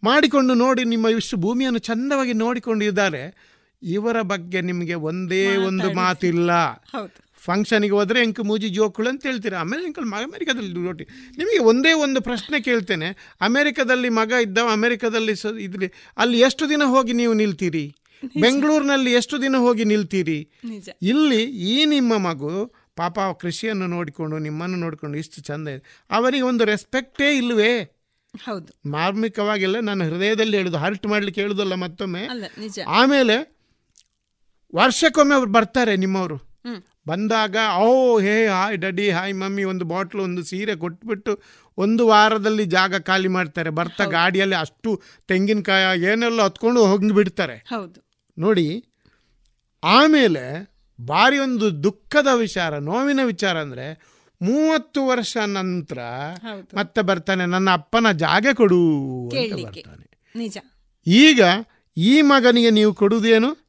ಮಾಡಿಕೊಂಡು 0.05 0.55
ನೋಡಿ 0.55 0.85
ನಿಮ್ಮ 0.85 1.09
ಇಷ್ಟು 1.09 1.37
ಭೂಮಿಯನ್ನು 1.37 1.79
ಚಂದವಾಗಿ 1.79 2.33
ನೋಡಿಕೊಂಡಿದ್ದಾರೆ. 2.33 3.23
ಇವರ 3.83 4.23
ಬಗ್ಗೆ 4.23 4.61
ನಿಮಗೆ 4.61 4.95
ಒಂದೇ 4.95 5.57
ಒಂದು 5.57 5.95
ಮಾತಿಲ್ಲ. 5.95 6.51
ಫಂಕ್ಷನಿಗೆ 7.39 7.93
ಹೋದರೆ 7.93 8.23
ಎಂಕು 8.23 8.43
ಮೂಜಿ 8.45 8.69
ಜೋಕುಳು 8.69 9.09
ಅಂತ 9.09 9.27
ಹೇಳ್ತೀರಾ. 9.27 9.59
ಆಮೇಲೆ 9.61 9.85
ಎಂಕಲ್ 9.85 10.07
ಅಮೆರಿಕದಲ್ಲಿ 10.13 10.87
ರೋಟಿ. 10.87 11.05
ನಿಮಗೆ 11.39 11.59
ಒಂದೇ 11.59 11.93
ಒಂದು 11.93 12.21
ಪ್ರಶ್ನೆ 12.21 12.61
ಕೇಳ್ತೇನೆ. 12.61 13.09
ಅಮೆರಿಕದಲ್ಲಿ 13.41 14.09
ಮಗ 14.09 14.33
ಇದ್ದವ 14.43 14.69
ಅಮೆರಿಕದಲ್ಲಿ 14.73 15.37
ಸ 15.37 15.47
ಇದ್ರಿ 15.61 15.89
ಅಲ್ಲಿ 16.19 16.41
ಎಷ್ಟು 16.41 16.69
ದಿನ 16.69 16.83
ಹೋಗಿ 16.83 17.13
ನೀವು 17.13 17.33
ನಿಲ್ತೀರಿ? 17.33 17.97
ಬೆಂಗಳೂರಿನಲ್ಲಿ 18.41 19.13
ಎಷ್ಟು 19.13 19.43
ದಿನ 19.43 19.57
ಹೋಗಿ 19.57 19.85
ನಿಲ್ತೀರಿ? 19.85 20.39
ಇಲ್ಲಿ 21.03 21.43
ಈ 21.45 21.85
ನಿಮ್ಮ 21.85 22.17
ಮಗು 22.17 22.75
ಪಾಪ 22.97 23.19
ಕೃಷಿಯನ್ನು 23.41 23.87
ನೋಡಿಕೊಂಡು 23.87 24.39
ನಿಮ್ಮನ್ನು 24.39 24.77
ನೋಡಿಕೊಂಡು 24.77 25.19
ಇಷ್ಟು 25.19 25.43
ಚಂದ 25.43 25.69
ಇದೆ. 25.69 26.05
ಅವರಿಗೆ 26.11 26.43
ಒಂದು 26.43 26.65
ರೆಸ್ಪೆಕ್ಟೇ 26.65 27.37
ಇಲ್ಲವೇ 27.37 27.71
ಹೌದು. 28.45 28.91
ಮಾರ್ಮಿಕವಾಗಿಲ್ಲ 28.91 29.81
ನನ್ನ 29.81 30.03
ಹೃದಯದಲ್ಲಿ 30.05 30.57
ಹೇಳುದು 30.57 30.77
ಹರ್ಟ್ 30.77 31.07
ಮಾಡ್ಲಿಕ್ಕೆ 31.07 31.41
ಹೇಳುದಲ್ಲ 31.41 31.75
ಮತ್ತೊಮ್ಮೆ. 31.75 32.23
ಆಮೇಲೆ 32.89 33.37
ವರ್ಷಕ್ಕೊಮ್ಮೆ 34.75 35.35
ಅವ್ರು 35.35 35.53
ಬರ್ತಾರೆ 35.53 35.97
ನಿಮ್ಮವರು. 35.97 36.37
ಬಂದಾಗ 37.09 37.57
ಓ 37.79 38.19
hey 38.19 38.47
hi 38.47 38.79
daddy 38.79 39.11
hi 39.11 39.35
mummy 39.35 39.65
ಒಂದು 39.65 39.85
ಬಾಟ್ಲು 39.85 40.23
ಒಂದು 40.23 40.45
ಸೀರೆ 40.45 40.77
ಕೊಟ್ಬಿಟ್ಟು 40.77 41.43
ಒಂದು 41.79 42.07
ವಾರದಲ್ಲಿ 42.07 42.65
ಜಾಗ 42.65 42.95
ಖಾಲಿ 43.01 43.29
ಮಾಡ್ತಾರೆ. 43.29 43.71
ಬರ್ತಾ 43.71 44.05
ಗಾಡಿಯಲ್ಲಿ 44.05 44.57
ಅಷ್ಟು 44.57 45.03
ತೆಂಗಿನಕಾಯ 45.29 45.85
ಏನೆಲ್ಲ 46.01 46.43
ಹತ್ಕೊಂಡು 46.43 46.87
ಹೋಗಿ 46.87 47.15
ಬಿಡ್ತಾರೆ. 47.15 47.57
ಹೌದು. 47.67 47.99
ನೋಡಿ 48.39 48.85
ಆಮೇಲೆ 49.83 50.45
ಭಾರಿ 51.01 51.39
ಒಂದು 51.39 51.83
ದುಃಖದ 51.83 52.27
ವಿಚಾರ 52.35 52.79
ನೋವಿನ 52.79 53.21
ವಿಚಾರ 53.25 53.57
ಅಂದರೆ 53.59 53.87
ಮೂವತ್ತು 54.43 55.07
ವರ್ಷ 55.07 55.37
ನಂತರ. 55.37 55.99
ಮತ್ತೆ 56.75 57.03
ಬರ್ತಾನೆ 57.03 57.47
ನನ್ನ 57.47 57.71
ಅಪ್ಪನ 57.71 58.11
ಜಾಗ 58.13 58.47
ಕೊಡು 58.55 58.81
ಅಂತ 59.31 59.67
ಬರ್ತಾನೆ. 59.67 60.05
ನಿಜ. 60.37 60.59
ಈಗ 61.07 61.43
ಈ 61.97 62.23
ಮಗನಿಗೆ 62.23 62.71
ನೀವು 62.71 62.95
ಕೊಡುವುದೇನು? 62.95 63.68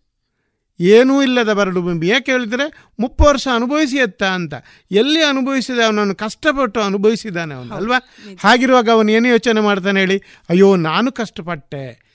ಏನೂ 0.80 1.22
ಇಲ್ಲದ 1.22 1.54
ಬರಡು 1.54 1.82
ಭೂಮಿ 1.82 2.08
ಯಾಕೆ 2.08 2.32
ಹೇಳಿದರೆ 2.32 2.74
ಮುಪ್ಪು 3.00 3.24
ವರ್ಷ 3.24 3.48
ಅನುಭವಿಸಿ 3.54 3.98
ಎತ್ತ 3.98 4.24
ಅಂತ. 4.24 4.54
ಎಲ್ಲಿ 4.92 5.24
ಅನುಭವಿಸಿದ 5.24 5.80
ಅವನನ್ನು 5.86 6.16
ಕಷ್ಟಪಟ್ಟು 6.16 6.80
ಅನುಭವಿಸಿದ್ದಾನೆ 6.82 7.56
ಅವನು 7.56 7.76
ಅಲ್ವಾ? 7.76 7.98
ಹಾಗಿರುವಾಗ 8.40 8.90
ಅವನು 8.90 9.12
ಏನು 9.12 9.28
ಯೋಚನೆ 9.28 9.62
ಮಾಡ್ತಾನೆ 9.62 10.00
ಹೇಳಿ? 10.00 10.22
ಅಯ್ಯೋ 10.50 10.76
ನಾನು 10.76 11.12
ಕಷ್ಟಪಟ್ಟೆ. 11.12 12.10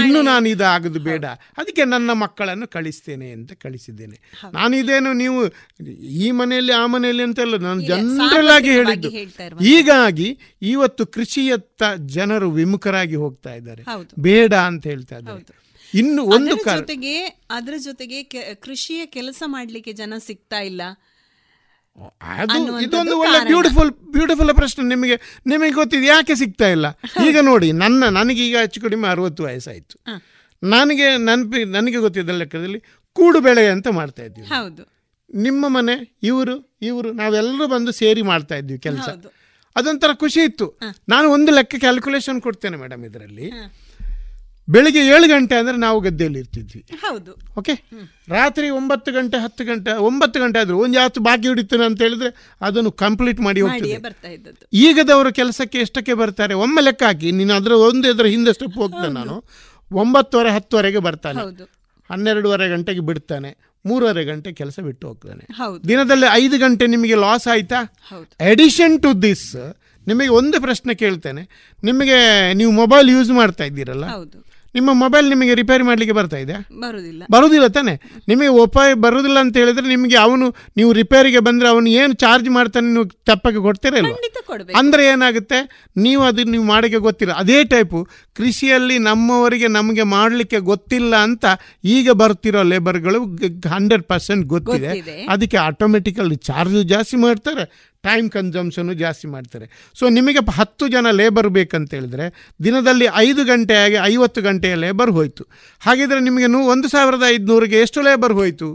ಇನ್ನು 0.00 0.22
ನಾನು 0.22 0.48
ಇದಾಗದು 0.48 1.00
ಬೇಡ. 1.00 1.24
ಅದಕ್ಕೆ 1.58 1.84
ನನ್ನ 1.84 2.12
ಮಕ್ಕಳನ್ನು 2.12 2.66
ಕಳಿಸ್ತೇನೆ 2.66 3.30
ಅಂತ 3.30 3.52
ಕಳಿಸಿದ್ದೇನೆ. 3.52 4.20
ನಾನು 4.52 4.76
ಇದೇನು 4.76 5.12
ನೀವು 5.12 5.46
ಈ 5.98 6.30
ಮನೆಯಲ್ಲಿ 6.30 6.72
ಆ 6.72 6.86
ಮನೆಯಲ್ಲಿ 6.86 7.22
ಅಂತೆಲ್ಲ 7.22 7.56
ನಾನು 7.56 7.80
ಜನರಲ್ 7.80 8.48
ಆಗಿ 8.48 8.70
ಹೇಳಿದ್ದು. 8.70 9.08
ಹೀಗಾಗಿ 9.64 10.38
ಇವತ್ತು 10.62 11.06
ಕೃಷಿಯತ್ತ 11.06 11.82
ಜನರು 11.96 12.50
ವಿಮುಖರಾಗಿ 12.50 13.14
ಹೋಗ್ತಾ 13.14 13.54
ಇದ್ದಾರೆ. 13.54 13.82
ಬೇಡ 14.18 14.54
ಅಂತ 14.54 14.86
ಹೇಳ್ತಾ 14.86 15.16
ಇದ್ದಾರೆ. 15.16 15.69
ಇನ್ನು 15.94 16.22
ಒಂದು 16.34 16.54
ಜೊತೆಗೆ 16.64 17.14
ಅದರ 17.50 17.74
ಜೊತೆಗೆ 17.78 18.18
ಕೃಷಿಯ 18.66 19.00
ಕೆಲಸ 19.16 19.42
ಮಾಡ್ಲಿಕ್ಕೆ 19.46 19.92
ಜನ 19.92 20.14
ಸಿಗ್ತಾ 20.26 20.60
ಇಲ್ಲ. 20.70 20.82
ಅದು 22.42 22.58
ಇದೊಂದು 22.84 23.14
ಒಳ್ಳೆ 23.22 23.38
ಬ್ಯೂಟಿಫುಲ್ 23.48 23.90
ಬ್ಯೂಟಿಫುಲ್ 24.16 24.52
ಪ್ರಶ್ನೆ 24.54 24.82
ನಿಮಗೆ 24.84 25.16
ನಿಮಗೆ 25.46 25.72
ಗೊತ್ತಿದೆ 25.78 26.06
ಯಾಕೆ 26.06 26.34
ಸಿಗ್ತಾ 26.34 26.68
ಇಲ್ಲ? 26.68 26.86
ಈಗ 27.28 27.38
ನೋಡಿ 27.40 27.68
ನನ್ನ 27.82 28.04
ನನಗೆ 28.18 28.42
ಈಗ 28.48 28.56
ಹೆಚ್ಚು 28.58 28.80
ಕಡಿಮೆ 28.80 29.08
ಅರವತ್ತು 29.08 29.42
ವಯಸ್ಸಾಯಿತು. 29.44 29.96
ನನಗೆ 30.62 31.06
ನೆನಪಿ 31.26 31.60
ನನಗೆ 31.76 31.98
ಗೊತ್ತಿದ್ದ 31.98 32.38
ಲೆಕ್ಕದಲ್ಲಿ 32.42 32.80
ಕೂಡು 33.16 33.40
ಬೆಳೆ 33.40 33.66
ಅಂತ 33.66 33.88
ಮಾಡ್ತಾ 33.98 34.22
ಇದ್ವಿ 34.22 34.46
ಹೌದು. 34.46 34.82
ನಿಮ್ಮ 35.30 35.64
ಮನೆ 35.68 35.94
ಇವರು 36.22 36.54
ಇವರು 36.82 37.12
ನಾವೆಲ್ಲರೂ 37.12 37.66
ಬಂದು 37.68 37.92
ಸೇರಿ 37.92 38.22
ಮಾಡ್ತಾ 38.22 38.56
ಇದ್ವಿ 38.56 38.78
ಕೆಲಸ. 38.78 39.08
ಅದೊಂಥರ 39.76 40.12
ಖುಷಿ 40.14 40.40
ಇತ್ತು. 40.40 40.66
ನಾನು 41.08 41.26
ಒಂದು 41.30 41.50
ಲೆಕ್ಕ 41.52 41.74
ಕ್ಯಾಲ್ಕುಲೇಷನ್ 41.78 42.40
ಕೊಡ್ತೇನೆ 42.42 42.76
ಮೇಡಮ್ 42.76 43.04
ಇದರಲ್ಲಿ. 43.04 43.46
ಬೆಳಿಗ್ಗೆ 44.74 45.02
ಏಳು 45.14 45.26
ಗಂಟೆ 45.32 45.54
ಅಂದರೆ 45.60 45.76
ನಾವು 45.84 45.98
ಗದ್ದೆಯಲ್ಲಿ 46.06 46.38
ಇರ್ತಿದ್ವಿ. 46.42 46.80
ಹೌದು. 47.04 47.32
ಓಕೆ 47.60 47.74
ರಾತ್ರಿ 48.36 48.66
ಒಂಬತ್ತು 48.78 49.10
ಗಂಟೆ 49.16 49.36
ಹತ್ತು 49.44 49.62
ಗಂಟೆ 49.70 49.92
ಒಂಬತ್ತು 50.08 50.38
ಗಂಟೆ 50.42 50.58
ಆದರೂ 50.62 50.76
ಒಂದು 50.84 50.96
ಯಾವತ್ತು 51.00 51.20
ಬಾಕಿ 51.28 51.48
ಹಿಡಿತೇನೆ 51.48 51.84
ಅಂತ 51.90 52.00
ಹೇಳಿದ್ರೆ 52.06 52.30
ಅದನ್ನು 52.68 52.92
ಕಂಪ್ಲೀಟ್ 53.04 53.40
ಮಾಡಿ 53.46 53.60
ಹೋಗ್ತದೆ. 53.66 53.96
ಈಗದವರು 54.84 55.32
ಕೆಲಸಕ್ಕೆ 55.40 55.80
ಎಷ್ಟಕ್ಕೆ 55.86 56.14
ಬರ್ತಾರೆ? 56.22 56.54
ಒಮ್ಮೆ 56.64 56.82
ಲೆಕ್ಕ 56.88 57.02
ಹಾಕಿ 57.10 57.30
ನೀನು 57.40 57.54
ಅದರ 57.60 57.72
ಒಂದು 57.88 58.06
ಇದರ 58.14 58.28
ಹಿಂದೆ 58.36 58.54
ಸ್ಟೆಪ್ 58.58 58.78
ಹೋಗ್ತೇನೆ 58.82 59.14
ನಾನು. 59.20 59.36
ಒಂಬತ್ತುವರೆ 60.02 60.52
ಹತ್ತುವರೆಗೆ 60.56 61.02
ಬರ್ತಾನೆ. 61.08 61.42
ಹನ್ನೆರಡುವರೆ 62.10 62.68
ಗಂಟೆಗೆ 62.74 63.02
ಬಿಡ್ತಾನೆ. 63.10 63.50
ಮೂರುವರೆ 63.84 64.22
ಗಂಟೆ 64.30 64.50
ಕೆಲಸ 64.60 64.76
ಬಿಟ್ಟು 64.86 65.04
ಹೋಗ್ತಾನೆ. 65.08 65.44
ದಿನದಲ್ಲಿ 65.90 66.28
ಐದು 66.42 66.56
ಗಂಟೆ 66.58 66.84
ನಿಮಗೆ 66.94 67.16
ಲಾಸ್ 67.24 67.46
ಆಯ್ತಾ? 67.52 67.80
ಹೌದು. 68.10 68.28
ಎಡಿಷನ್ 68.52 68.96
ಟು 69.04 69.10
ದಿಸ್ 69.22 69.48
ನಿಮಗೆ 70.06 70.28
ಒಂದು 70.40 70.56
ಪ್ರಶ್ನೆ 70.66 70.92
ಕೇಳ್ತೇನೆ. 71.02 71.42
ನಿಮಗೆ 71.88 72.18
ನೀವು 72.60 72.72
ಮೊಬೈಲ್ 72.82 73.08
ಯೂಸ್ 73.16 73.30
ಮಾಡ್ತಾ 73.40 73.64
ಇದ್ದೀರಲ್ಲ? 73.64 74.06
ನಿಮ್ಮ 74.74 74.90
ಮೊಬೈಲ್ 74.94 75.26
ನಿಮಗೆ 75.28 75.54
ರಿಪೇರಿ 75.54 75.82
ಮಾಡಲಿಕ್ಕೆ 75.82 76.14
ಬರ್ತಾ 76.14 76.38
ಇದೆ? 76.38 76.56
ಬರೋದಿಲ್ಲ. 76.80 77.22
ಬರುವುದಿಲ್ಲ 77.30 77.66
ತಾನೆ. 77.68 77.94
ನಿಮಗೆ 78.28 78.50
ಉಪಾಯ 78.58 78.94
ಬರುವುದಿಲ್ಲ 79.04 79.38
ಅಂತ 79.38 79.56
ಹೇಳಿದ್ರೆ 79.56 79.86
ನಿಮಗೆ 79.86 80.16
ಅವನು 80.16 80.46
ನೀವು 80.76 80.90
ರಿಪೇರಿಗೆ 80.92 81.40
ಬಂದರೆ 81.40 81.68
ಅವನು 81.68 81.88
ಏನು 82.00 82.12
ಚಾರ್ಜ್ 82.14 82.48
ಮಾಡ್ತಾನೆ 82.50 82.86
ನೀವು 82.92 83.06
ತಪ್ಪಕ್ಕೆ 83.26 83.60
ಕೊಡ್ತೀರಲ್ಲ 83.60 84.12
ಅಂದರೆ 84.80 85.02
ಏನಾಗುತ್ತೆ? 85.06 85.58
ನೀವು 85.96 86.22
ಅದು 86.22 86.44
ನೀವು 86.52 86.64
ಮಾಡೋಕ್ಕೆ 86.64 87.00
ಗೊತ್ತಿಲ್ಲ. 87.08 87.32
ಅದೇ 87.34 87.58
ಟೈಪು 87.64 88.00
ಕೃಷಿಯಲ್ಲಿ 88.40 88.96
ನಮ್ಮವರಿಗೆ 89.08 89.68
ನಮಗೆ 89.78 90.02
ಮಾಡಲಿಕ್ಕೆ 90.16 90.58
ಗೊತ್ತಿಲ್ಲ 90.70 91.14
ಅಂತ 91.16 91.44
ಈಗ 91.84 92.10
ಬರ್ತಿರೋ 92.22 92.62
ಲೇಬರ್ಗಳು 92.72 93.20
ಹಂಡ್ರೆಡ್ 93.74 94.02
ಪರ್ಸೆಂಟ್ 94.02 94.44
ಗೊತ್ತಿದೆ. 94.46 94.92
ಅದಕ್ಕೆ 95.28 95.56
ಆಟೋಮೆಟಿಕಲ್ಲಿ 95.68 96.36
ಚಾರ್ಜು 96.48 96.82
ಜಾಸ್ತಿ 96.94 97.16
ಮಾಡ್ತಾರೆ 97.26 97.64
ಟೈಮ್ 98.02 98.30
ಕನ್ಸಮ್ಷನ್ನು 98.30 98.94
ಜಾಸ್ತಿ 98.94 99.26
ಮಾಡ್ತಾರೆ. 99.28 99.66
ಸೊ 99.98 100.04
ನಿಮಗೆ 100.08 100.40
ಹತ್ತು 100.50 100.84
ಜನ 100.88 101.06
ಲೇಬರ್ 101.10 101.48
ಬೇಕಂತ 101.48 101.90
ಹೇಳಿದರೆ 101.94 102.26
ದಿನದಲ್ಲಿ 102.64 103.06
ಐದು 103.16 103.42
ಗಂಟೆಯಾಗಿ 103.44 103.98
ಐವತ್ತು 104.12 104.40
ಗಂಟೆಯ 104.42 104.74
ಲೇಬರ್ 104.74 105.10
ಹೋಯಿತು. 105.10 105.44
ಹಾಗಿದ್ರೆ 105.80 106.20
ನಿಮಗೆ 106.20 106.46
ನೂ 106.46 106.60
ಒಂದು 106.66 106.88
ಸಾವಿರದ 106.88 107.22
ಐದುನೂರಿಗೆ 107.28 107.80
ಎಷ್ಟು 107.80 108.02
ಲೇಬರ್ 108.02 108.32
ಹೋಯಿತು? 108.32 108.68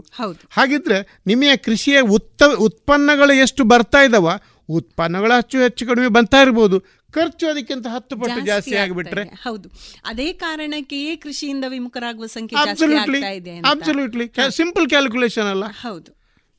ಹಾಗಿದ್ರೆ 0.50 0.98
ನಿಮಗೆ 1.26 1.56
ಕೃಷಿಯ 1.56 2.00
ಉತ್ತ 2.00 2.42
ಉತ್ಪನ್ನಗಳು 2.58 3.32
ಎಷ್ಟು 3.46 3.64
ಬರ್ತಾ 3.64 4.02
ಇದ್ದಾವ 4.02 4.36
ಉತ್ಪನ್ನಗಳು 4.68 5.34
ಹೆಚ್ಚು 5.36 5.58
ಹೆಚ್ಚು 5.58 5.82
ಕಡಿಮೆ 5.88 6.08
ಬರ್ತಾ 6.08 6.38
ಇರ್ಬೋದು. 6.40 6.78
ಖರ್ಚು 7.14 7.48
ಅದಕ್ಕಿಂತ 7.48 7.86
ಹತ್ತು 7.86 8.16
ಪಟ್ಟು 8.16 8.40
ಜಾಸ್ತಿ 8.40 8.76
ಆಗಿಬಿಟ್ರೆ 8.76 9.22
ಹೌದು. 9.42 9.68
ಅದೇ 10.04 10.32
ಕಾರಣಕ್ಕೆಯೇ 10.32 11.16
ಕೃಷಿಯಿಂದ 11.16 11.64
ವಿಮುಖರಾಗುವ 11.68 12.26
ಸಂಖ್ಯೆ 12.26 12.58
ಅಬ್ಸಲ್ಯೂಟ್ಲಿ 12.64 13.20
ಅಬ್ಸಲ್ಯೂಟ್ಲಿ 13.64 14.26
ಸಿಂಪಲ್ 14.50 14.88
ಕ್ಯಾಲ್ಕುಲೇಷನ್ 14.88 15.50
ಅಲ್ಲ. 15.50 15.64
ಹೌದು. 15.80 16.10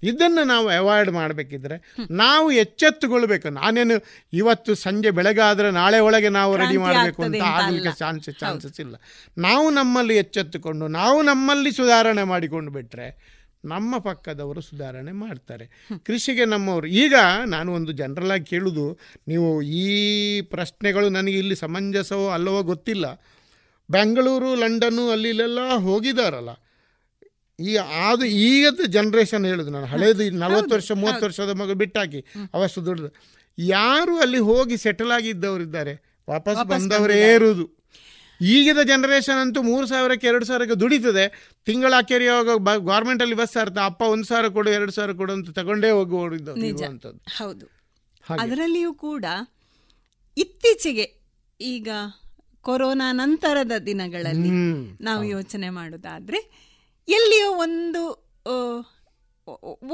ಇದನ್ನು 0.04 0.44
ನಾವು 0.44 0.68
ಅವಾಯ್ಡ್ 0.70 1.12
ಮಾಡಬೇಕಿದ್ರೆ 1.12 1.76
ನಾವು 2.12 2.52
ಎಚ್ಚೆತ್ತುಕೊಳ್ಬೇಕು 2.52 3.50
ನಾನೇನು 3.50 3.96
ಇವತ್ತು 4.34 4.76
ಸಂಜೆ 4.76 5.12
ಬೆಳಗಾದ್ರೆ 5.12 5.72
ನಾಳೆ 5.72 6.00
ಒಳಗೆ 6.00 6.30
ನಾವು 6.30 6.58
ರೆಡಿ 6.58 6.78
ಮಾಡಬೇಕು 6.78 7.24
ಅಂತ 7.24 7.42
ಆಗಲಿಕ್ಕೆ. 7.54 7.94
ಚಾನ್ಸಸ್ 8.00 8.38
ಚಾನ್ಸಸ್ 8.40 8.80
ಇಲ್ಲ. 8.80 8.96
ನಾವು 9.38 9.70
ನಮ್ಮಲ್ಲಿ 9.70 10.18
ಎಚ್ಚೆತ್ತುಕೊಂಡು 10.18 10.88
ನಾವು 10.88 11.22
ನಮ್ಮಲ್ಲಿ 11.22 11.72
ಸುಧಾರಣೆ 11.72 12.24
ಮಾಡಿಕೊಂಡು 12.24 12.72
ಬಿಟ್ರೆ 12.72 13.37
ನಮ್ಮ 13.66 13.98
ಪಕ್ಕದವರು 13.98 14.62
ಸುಧಾರಣೆ 14.62 15.12
ಮಾಡ್ತಾರೆ. 15.12 15.88
ಕೃಷಿಗೆ 16.04 16.46
ನಮ್ಮವರು 16.46 16.88
ಈಗ 16.88 17.14
ನಾನು 17.46 17.74
ಒಂದು 17.74 17.92
ಜನರಲ್ 17.92 18.46
ಕೇಳುದು 18.46 18.50
ಕೇಳುವುದು 18.50 19.00
ನೀವು 19.28 19.62
ಈ 19.62 20.42
ಪ್ರಶ್ನೆಗಳು 20.42 21.10
ನನಗೆ 21.10 21.38
ಇಲ್ಲಿ 21.38 21.56
ಸಮಂಜಸವೋ 21.56 22.30
ಅಲ್ಲವೋ 22.30 22.64
ಗೊತ್ತಿಲ್ಲ. 22.64 23.26
ಬೆಂಗಳೂರು 23.90 24.56
ಲಂಡನ್ನು 24.56 25.10
ಅಲ್ಲಿ 25.10 25.30
ಇಲ್ಲೆಲ್ಲ 25.30 25.60
ಹೋಗಿದಾರಲ್ಲ. 25.76 26.50
ಈ 27.60 27.76
ಅದು 27.76 28.26
ಈಗದ 28.26 28.80
ಜನ್ರೇಷನ್ 28.88 29.46
ಹೇಳುದು 29.46 29.70
ನಾನು. 29.70 29.86
ಹಳೇದು 29.86 30.30
ನಲವತ್ತು 30.30 30.76
ವರ್ಷ 30.76 30.92
ಮೂವತ್ತು 30.92 31.26
ವರ್ಷದ 31.26 31.50
ಮಗು 31.50 31.74
ಬಿಟ್ಟಾಕಿ 31.74 32.26
ಅವಷ್ಟು 32.54 32.86
ದೊಡ್ಡದು. 32.86 33.38
ಯಾರು 33.58 34.20
ಅಲ್ಲಿ 34.20 34.38
ಹೋಗಿ 34.38 34.78
ಸೆಟಲ್ 34.78 35.12
ಆಗಿದ್ದವರಿದ್ದಾರೆ 35.12 36.24
ವಾಪಸ್ 36.30 36.66
ಬಂದವರೇ 36.66 37.34
ಇರುವುದು 37.34 37.77
ಈಗಿನ 38.40 38.82
ಜನರೇಷನ್ 38.84 39.40
ಅಂತೂ 39.44 39.60
ಮೂರು 39.64 39.86
ಸಾವಿರಕ್ಕೆ 39.88 40.28
ಎರಡು 40.28 40.46
ಸಾವಿರಕ್ಕೆ 40.46 40.76
ದುಡಿತದೆ. 40.76 41.26
ತಿಂಗಳ 41.68 41.94
ಕೆರೆಯುವಾಗ 42.02 42.56
ಬ 42.60 42.76
ಗೌರ್ಮೆಂಟಲ್ಲಿ 42.90 43.36
ಬಸ್ 43.36 43.56
ಇರ್ತಾ 43.58 43.86
ಅಪ್ಪ 43.86 44.02
ಒಂದು 44.14 44.28
ಸಾವಿರ 44.28 44.48
ಕೊಡು 44.56 44.70
ಎರಡು 44.72 44.92
ಸಾವಿರ 44.92 45.14
ಕೊಡು 45.14 45.34
ಅಂತ 45.34 45.50
ತಗೊಂಡೇ 45.60 45.90
ಹೋಗಿ 45.90 46.16
ಓಡಿದ್ದವ್ರು 46.20 46.62
ಹೌದು. 47.38 47.66
ಅದರಲ್ಲಿಯೂ 48.38 48.92
ಕೂಡ 49.04 49.26
ಇತ್ತೀಚೆಗೆ 50.38 51.06
ಈಗ 51.60 51.90
ಕೊರೋನಾ 52.66 53.12
ನಂತರದ 53.14 53.72
ದಿನಗಳಲ್ಲಿ 53.86 54.50
ನಾವು 55.02 55.24
ಯೋಚನೆ 55.30 55.70
ಮಾಡೋದಾದ್ರೆ 55.72 56.40
ಎಲ್ಲಿಯೋ 57.08 57.50
ಒಂದು 57.60 58.02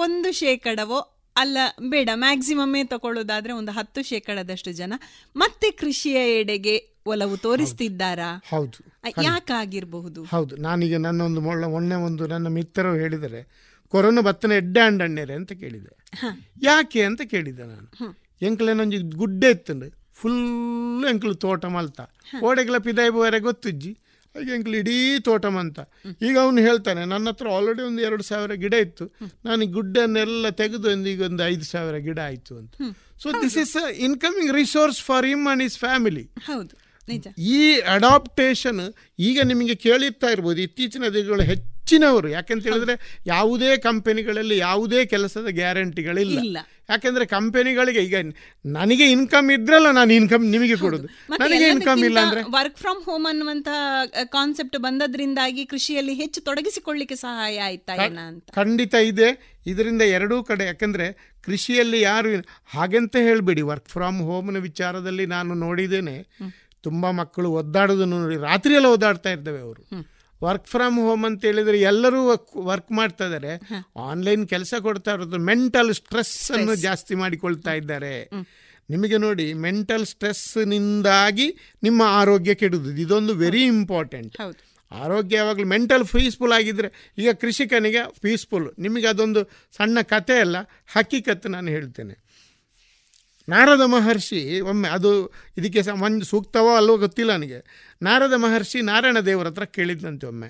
ಒಂದು 0.03 0.29
ಶೇಕಡವೋ 0.33 0.99
ಅಲ್ಲ 1.35 1.57
ಬೇಡ 1.89 2.09
ಮ್ಯಾಕ್ಸಿಮಮ್ಮೇ 2.15 2.81
ತಗೊಳ್ಳೋದಾದ್ರೆ 2.85 3.53
ಒಂದು 3.53 3.71
ಹತ್ತು 3.71 4.01
ಶೇಕಡದಷ್ಟು 4.03 4.71
ಜನ 4.73 4.93
ಮತ್ತೆ 5.35 5.71
ಕೃಷಿಯ 5.73 6.17
ಎಡೆಗೆ 6.39 6.75
ಒಲವು 7.05 7.37
ತೋರಿಸ್ತಿದ್ದಾರಾ? 7.37 8.29
ಹೌದು. 8.49 8.79
ಯಾಕಾಗಿರಬಹುದು? 9.23 10.23
ಹೌದು. 10.23 10.55
ನಾನೀಗ 10.55 10.97
ನನ್ನ 10.97 11.21
ಒಂದು 11.21 11.41
ಮೊನ್ನೆ 11.41 11.95
ಒಂದು 11.95 12.27
ನನ್ನ 12.27 12.47
ಮಿತ್ರರು 12.47 12.93
ಹೇಳಿದರೆ 12.95 13.41
ಕೊರೋನಾ 13.93 14.21
ಬತ್ತನ 14.21 14.51
ಎಡ್ಡೆ 14.51 14.79
ಅಂಡಣ್ಣೆರೆ 14.79 15.33
ಅಂತ 15.33 15.51
ಕೇಳಿದೆ. 15.51 15.91
ಯಾಕೆ 16.61 17.01
ಅಂತ 17.03 17.21
ಕೇಳಿದೆ 17.21 17.63
ನಾನು. 17.63 17.87
ಎಂಕ್ಲೇನೊಂಜಿ 18.41 18.97
ಗುಡ್ಡೆ 18.97 19.49
ಇತ್ತಂಡು 19.49 19.89
ಫುಲ್ 20.13 21.05
ಎಂಕ್ಲು 21.09 21.33
ತೋಟ 21.33 21.65
ಮಲ್ತ. 21.65 22.01
ಓಡೆಗ್ಲ 22.43 22.77
ಪಿದಾಯ್ಬುವರೆ 22.77 23.39
ಗೊತ್ತಿಜ್ಜಿ. 23.39 23.91
ಹಾಗೆ 24.35 24.51
ಎಂಕ್ಲು 24.55 24.75
ಇಡೀ 24.77 25.19
ತೋಟ 25.19 25.45
ಮಂತ 25.45 25.79
ಈಗ 26.27 26.35
ಅವನು 26.37 26.61
ಹೇಳ್ತಾನೆ 26.61 27.01
ನನ್ನ 27.05 27.29
ಹತ್ರ 27.29 27.47
ಆಲ್ರೆಡಿ 27.49 27.81
ಒಂದು 27.81 28.01
ಎರಡು 28.01 28.23
ಸಾವಿರ 28.23 28.53
ಗಿಡ 28.53 28.73
ಇತ್ತು. 28.73 29.05
ನಾನು 29.45 29.65
ಗುಡ್ಡನ್ನೆಲ್ಲ 29.65 30.49
ತೆಗೆದು 30.61 30.87
ಒಂದು 30.91 31.09
ಈಗ 31.09 31.21
ಒಂದು 31.21 31.43
ಐದು 31.43 31.65
ಸಾವಿರ 31.65 31.97
ಗಿಡ 31.97 32.19
ಆಯಿತು 32.19 32.57
ಅಂತ. 32.57 32.73
So 33.23 33.29
this 33.41 33.57
is 33.57 33.75
incoming 34.07 34.53
resource 34.53 35.01
for 35.01 35.25
him 35.25 35.47
and 35.51 35.63
is 35.63 35.77
family 35.79 36.25
ಹೌದು. 36.45 36.73
ಈ 37.37 37.79
ಅಡಾಪ್ಟೇಷನ್ 37.79 38.93
ಈಗ 39.19 39.41
ನಿಮಗೆ 39.43 39.75
ಕೇಳಿರ್ತಾ 39.75 40.27
ಇರ್ಬೋದು 40.27 40.61
ಇತ್ತೀಚಿನ 40.61 41.03
ದಿನಗಳು 41.07 41.41
ಹೆಚ್ಚಿನವರು. 41.41 42.29
ಯಾಕಂತ 42.29 42.63
ಹೇಳಿದ್ರೆ 42.63 43.19
ಯಾವುದೇ 43.25 43.77
ಕಂಪನಿಗಳಲ್ಲಿ 43.77 44.57
ಯಾವುದೇ 44.57 45.05
ಕೆಲಸದ 45.05 45.47
ಗ್ಯಾರಂಟಿಗಳಿಲ್ಲ. 45.49 46.57
ಯಾಕೆಂದ್ರೆ 46.89 47.25
ಕಂಪನಿಗಳಿಗೆ 47.25 47.99
ಈಗ 47.99 48.15
ನನಗೆ 48.65 49.11
ಇನ್ಕಮ್ 49.11 49.51
ಇದ್ರಲ್ಲ 49.51 49.91
ನಾನು 49.91 50.13
ಇನ್ಕಮ್ 50.13 50.51
ನಿಮಗೆ 50.51 50.75
ಕೊಡೋದು. 50.75 51.07
ನನಗೆ 51.07 51.67
ಇನ್ಕಮ್ 51.67 52.03
ಇಲ್ಲ 52.03 52.19
ಅಂದ್ರೆ? 52.19 52.41
ವರ್ಕ್ 52.43 52.77
ಫ್ರಮ್ 52.77 53.03
ಹೋಮ್ 53.03 53.25
ಅನ್ನುವಂತ 53.25 53.67
ಕಾನ್ಸೆಪ್ಟ್ 54.23 54.77
ಬಂದದ್ರಿಂದಾಗಿ 54.77 55.65
ಕೃಷಿಯಲ್ಲಿ 55.65 56.13
ಹೆಚ್ಚು 56.13 56.41
ತೊಡಗಿಸಿಕೊಳ್ಳಿಕ್ಕೆ 56.41 57.15
ಸಹಾಯ 57.15 57.57
ಆಯ್ತಾ 57.57 57.93
ಅಂತ 58.27 58.51
ಖಂಡಿತ 58.51 58.95
ಇದೆ. 58.95 59.59
ಇದರಿಂದ 59.67 60.01
ಎರಡೂ 60.01 60.43
ಕಡೆ 60.43 60.65
ಯಾಕಂದ್ರೆ 60.65 61.33
ಕೃಷಿಯಲ್ಲಿ 61.41 62.01
ಯಾರು 62.01 62.29
ಹಾಗೆಂತ 62.65 63.15
ಹೇಳಬೇಡಿ 63.15 63.61
ವರ್ಕ್ 63.61 63.89
ಫ್ರಮ್ 63.89 64.21
ಹೋಮ್ನ 64.21 64.57
ವಿಚಾರದಲ್ಲಿ 64.57 65.25
ನಾನು 65.25 65.53
ನೋಡಿದ್ದೇನೆ. 65.53 66.27
ತುಂಬ 66.83 67.11
ಮಕ್ಕಳು 67.11 67.51
ಒದ್ದಾಡೋದನ್ನು 67.51 68.17
ನೋಡಿ 68.19 68.37
ರಾತ್ರಿಯೆಲ್ಲ 68.49 68.87
ಓದಾಡ್ತಾ 68.87 69.29
ಇರ್ತವೆ 69.29 69.59
ಅವರು. 69.59 69.81
ವರ್ಕ್ 70.41 70.67
ಫ್ರಮ್ 70.67 70.97
ಹೋಮ್ 70.99 71.25
ಅಂತ 71.25 71.45
ಹೇಳಿದ್ರೆ 71.45 71.79
ಎಲ್ಲರೂ 71.81 72.19
ವರ್ಕ್ 72.71 72.91
ಮಾಡ್ತಾ 72.91 73.25
ಇದ್ದಾರೆ. 73.25 73.51
ಆನ್ಲೈನ್ 74.09 74.47
ಕೆಲಸ 74.47 74.73
ಕೊಡ್ತಾ 74.81 75.11
ಇರೋದು 75.13 75.37
ಮೆಂಟಲ್ 75.37 75.93
ಸ್ಟ್ರೆಸ್ 75.93 76.51
ಅನ್ನು 76.51 76.75
ಜಾಸ್ತಿ 76.75 77.15
ಮಾಡಿಕೊಳ್ತಾ 77.15 77.73
ಇದ್ದಾರೆ. 77.73 78.13
ನಿಮಗೆ 78.89 79.17
ನೋಡಿ 79.17 79.53
ಮೆಂಟಲ್ 79.53 80.05
ಸ್ಟ್ರೆಸ್ನಿಂದಾಗಿ 80.05 81.47
ನಿಮ್ಮ 81.83 82.01
ಆರೋಗ್ಯ 82.05 82.53
ಕೆಡುದು 82.53 82.89
ಇದೊಂದು 82.89 83.33
ವೆರಿ 83.35 83.63
ಇಂಪಾರ್ಟೆಂಟ್ 83.65 84.35
ಆರೋಗ್ಯ 84.91 85.37
ಯಾವಾಗಲೂ 85.37 85.65
ಮೆಂಟಲ್ 85.65 86.03
ಪೀಸ್ಫುಲ್ 86.07 86.51
ಆಗಿದ್ರೆ 86.51 86.89
ಈಗ 87.17 87.29
ಕೃಷಿಕನಿಗೆ 87.33 88.01
ಪೀಸ್ಫುಲ್ 88.21 88.67
ನಿಮಗೆ 88.79 89.07
ಅದೊಂದು 89.07 89.43
ಸಣ್ಣ 89.77 89.97
ಕತೆ 90.01 90.39
ಅಲ್ಲ 90.39 90.57
ಹಕ್ಕಿಕತ್ತು 90.95 91.49
ನಾನು 91.49 91.67
ಹೇಳ್ತೇನೆ. 91.67 92.22
ನಾರದ 93.49 93.81
ಮಹರ್ಷಿ 93.81 94.59
ಒಮ್ಮೆ 94.59 94.89
ಅದು 94.89 95.33
ಇದಕ್ಕೆ 95.57 95.91
ಒಂದು 95.91 96.25
ಸೂಕ್ತವೋ 96.25 96.75
ಅಲ್ವೋ 96.75 96.97
ಗೊತ್ತಿಲ್ಲ 96.97 97.31
ನನಗೆ. 97.31 97.89
ನಾರದ 98.01 98.33
ಮಹರ್ಷಿ 98.33 98.81
ನಾರಾಯಣ 98.81 99.19
ದೇವರ 99.19 99.47
ಹತ್ರ 99.47 99.65
ಕೇಳಿದ್ದಂತೆ 99.65 100.27
ಒಮ್ಮೆ. 100.27 100.47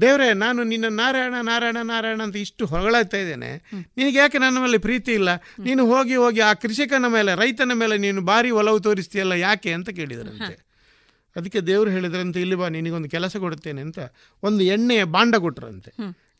ದೇವರೇ 0.00 0.32
ನಾನು 0.32 0.62
ನಿನ್ನ 0.62 0.84
ನಾರಾಯಣ 0.88 1.34
ನಾರಾಯಣ 1.42 1.76
ನಾರಾಯಣ 1.82 2.22
ಅಂತ 2.22 2.36
ಇಷ್ಟು 2.36 2.66
ಹೊಗಳಾಗ್ತಾ 2.66 3.16
ಇದ್ದೇನೆ. 3.16 3.70
ನಿನಗೆ 3.96 4.18
ಯಾಕೆ 4.18 4.38
ನನ್ನ 4.38 4.58
ಮೇಲೆ 4.58 4.78
ಪ್ರೀತಿ 4.78 5.12
ಇಲ್ಲ? 5.12 5.28
ನೀನು 5.58 5.86
ಹೋಗಿ 5.86 6.14
ಹೋಗಿ 6.14 6.40
ಆ 6.40 6.52
ಕೃಷಿಕನ 6.52 7.04
ಮೇಲೆ 7.08 7.34
ರೈತನ 7.34 7.72
ಮೇಲೆ 7.74 7.98
ನೀನು 7.98 8.20
ಭಾರಿ 8.22 8.50
ಒಲವು 8.50 8.80
ತೋರಿಸ್ತೀಯಲ್ಲ 8.80 9.32
ಯಾಕೆ 9.32 9.72
ಅಂತ 9.72 9.90
ಕೇಳಿದರಂತೆ. 9.90 10.72
ಅದಕ್ಕೆ 11.36 11.60
ದೇವರು 11.60 11.90
ಹೇಳಿದ್ರಂತೆ 11.90 12.40
ಇಲ್ಲಿ 12.40 12.54
ಬಾ 12.54 12.68
ನಿನಗೊಂದು 12.68 13.08
ಕೆಲಸ 13.08 13.36
ಕೊಡುತ್ತೇನೆ 13.36 13.80
ಅಂತ 13.80 13.98
ಒಂದು 14.42 14.64
ಎಣ್ಣೆಯ 14.64 15.04
ಬಾಂಡ 15.04 15.36
ಕೊಟ್ರಂತೆ. 15.36 15.92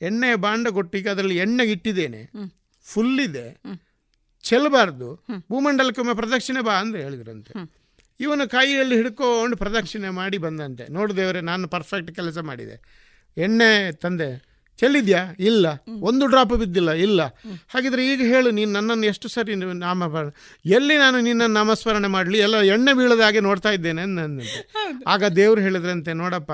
ಎಣ್ಣೆಯ 0.02 0.34
ಬಾಂಡ 0.34 0.68
ಕೊಟ್ಟಿಗೆ 0.68 1.08
ಅದರಲ್ಲಿ 1.08 1.36
ಎಣ್ಣೆ 1.36 1.64
ಇಟ್ಟಿದ್ದೇನೆ. 1.64 2.30
ಫುಲ್ 2.84 3.20
ಇದೆ. 3.20 3.60
ಚೆಲ್ಲಬಾರ್ದು. 4.42 5.24
ಭೂಮಂಡಲಕ್ಕೊಮ್ಮೆ 5.48 6.14
ಪ್ರದಕ್ಷಿಣೆ 6.14 6.60
ಬಾ 6.60 6.72
ಅಂತ 6.72 6.96
ಹೇಳಿದ್ರಂತೆ. 6.96 7.72
ಇವನು 8.20 8.48
ಕೈಯಲ್ಲಿ 8.48 8.96
ಹಿಡ್ಕೊಂಡು 8.96 9.56
ಪ್ರದಕ್ಷಿಣೆ 9.56 10.10
ಮಾಡಿ 10.10 10.38
ಬಂದಂತೆ. 10.38 10.92
ನೋಡು 10.92 11.16
ದೇವರೇ 11.16 11.40
ನಾನು 11.40 11.68
ಪರ್ಫೆಕ್ಟ್ 11.68 12.14
ಕೆಲಸ 12.14 12.38
ಮಾಡಿದೆ. 12.38 12.82
ಎಣ್ಣೆ 13.36 13.92
ತಂದೆ 13.92 14.52
ಚೆಲ್ಲಿದ್ಯಾ? 14.76 15.36
ಇಲ್ಲ. 15.38 15.66
ಒಂದು 16.00 16.26
ಡ್ರಾಪ್ 16.26 16.52
ಬಿದ್ದಿಲ್ಲ. 16.52 16.90
ಇಲ್ಲ. 16.90 17.22
ಹಾಗಿದ್ರೆ 17.68 18.12
ಈಗ 18.12 18.20
ಹೇಳು 18.20 18.50
ನೀನು 18.50 18.72
ನನ್ನನ್ನು 18.72 19.06
ಎಷ್ಟು 19.06 19.28
ಸರಿ 19.28 19.54
ನಾಮ 19.54 20.02
ಎಲ್ಲಿ 20.66 20.96
ನಾನು 20.96 21.20
ನಿನ್ನನ್ನು 21.20 21.54
ನಾಮಸ್ಮರಣೆ 21.54 22.08
ಮಾಡಲಿ? 22.08 22.38
ಎಲ್ಲ 22.38 22.60
ಎಣ್ಣೆ 22.62 22.92
ಬೀಳದ 22.92 23.20
ಹಾಗೆ 23.20 23.40
ನೋಡ್ತಾ 23.40 23.70
ಇದ್ದೇನೆ 23.70 24.02
ಆಗ 25.06 25.24
ದೇವರು 25.24 25.60
ಹೇಳಿದ್ರಂತೆ 25.60 26.12
ನೋಡಪ್ಪ 26.12 26.52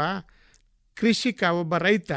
ಕೃಷಿಕ 1.01 1.43
ಒಬ್ಬ 1.43 1.77
ರೈತ 1.77 2.13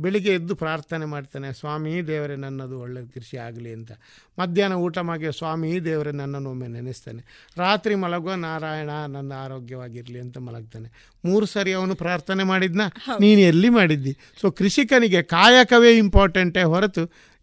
ಬೆಳಿಗ್ಗೆ 0.00 0.30
ಎದ್ದು 0.30 0.54
ಪ್ರಾರ್ಥನೆ 0.54 1.04
ಮಾಡ್ತಾನೆ 1.04 1.52
ಸ್ವಾಮಿ 1.52 2.06
ದೇವರೇ 2.06 2.36
ನನ್ನದು 2.36 2.80
ಒಳ್ಳೆ 2.80 3.06
ಕೃಷಿ 3.06 3.36
ಆಗಲಿ 3.36 3.72
ಅಂತ. 3.72 3.92
ಮಧ್ಯಾಹ್ನ 4.38 4.74
ಊಟ 4.74 4.98
ಮಾಡಿ 4.98 5.38
ಸ್ವಾಮಿ 5.38 5.84
ದೇವರೇ 5.84 6.10
ನನ್ನನ್ನು 6.10 6.50
ಒಮ್ಮೆ 6.50 6.68
ನೆನೆಸ್ತಾನೆ. 6.68 7.52
ರಾತ್ರಿ 7.56 7.94
ಮಲಗುವ 7.94 8.34
ನಾರಾಯಣ 8.34 8.90
ನನ್ನ 9.08 9.32
ಆರೋಗ್ಯವಾಗಿರಲಿ 9.32 10.20
ಅಂತ 10.20 10.38
ಮಲಗ್ತಾನೆ. 10.38 11.12
ಮೂರು 11.24 11.46
ಸರಿ 11.46 11.72
ಅವನು 11.72 11.94
ಪ್ರಾರ್ಥನೆ 11.94 12.44
ಮಾಡಿದ್ನ? 12.44 12.80
ನೀನು 13.20 13.40
ಎಲ್ಲಿ 13.40 13.68
ಮಾಡಿದ್ದಿ? 13.68 14.16
ಸೊ 14.40 14.50
ಕೃಷಿಕನಿಗೆ 14.50 15.22
ಕಾಯಕವೇ 15.22 15.96
ಇಂಪಾರ್ಟೆಂಟೇ 15.96 16.62
ಹೊರತು 16.62 17.00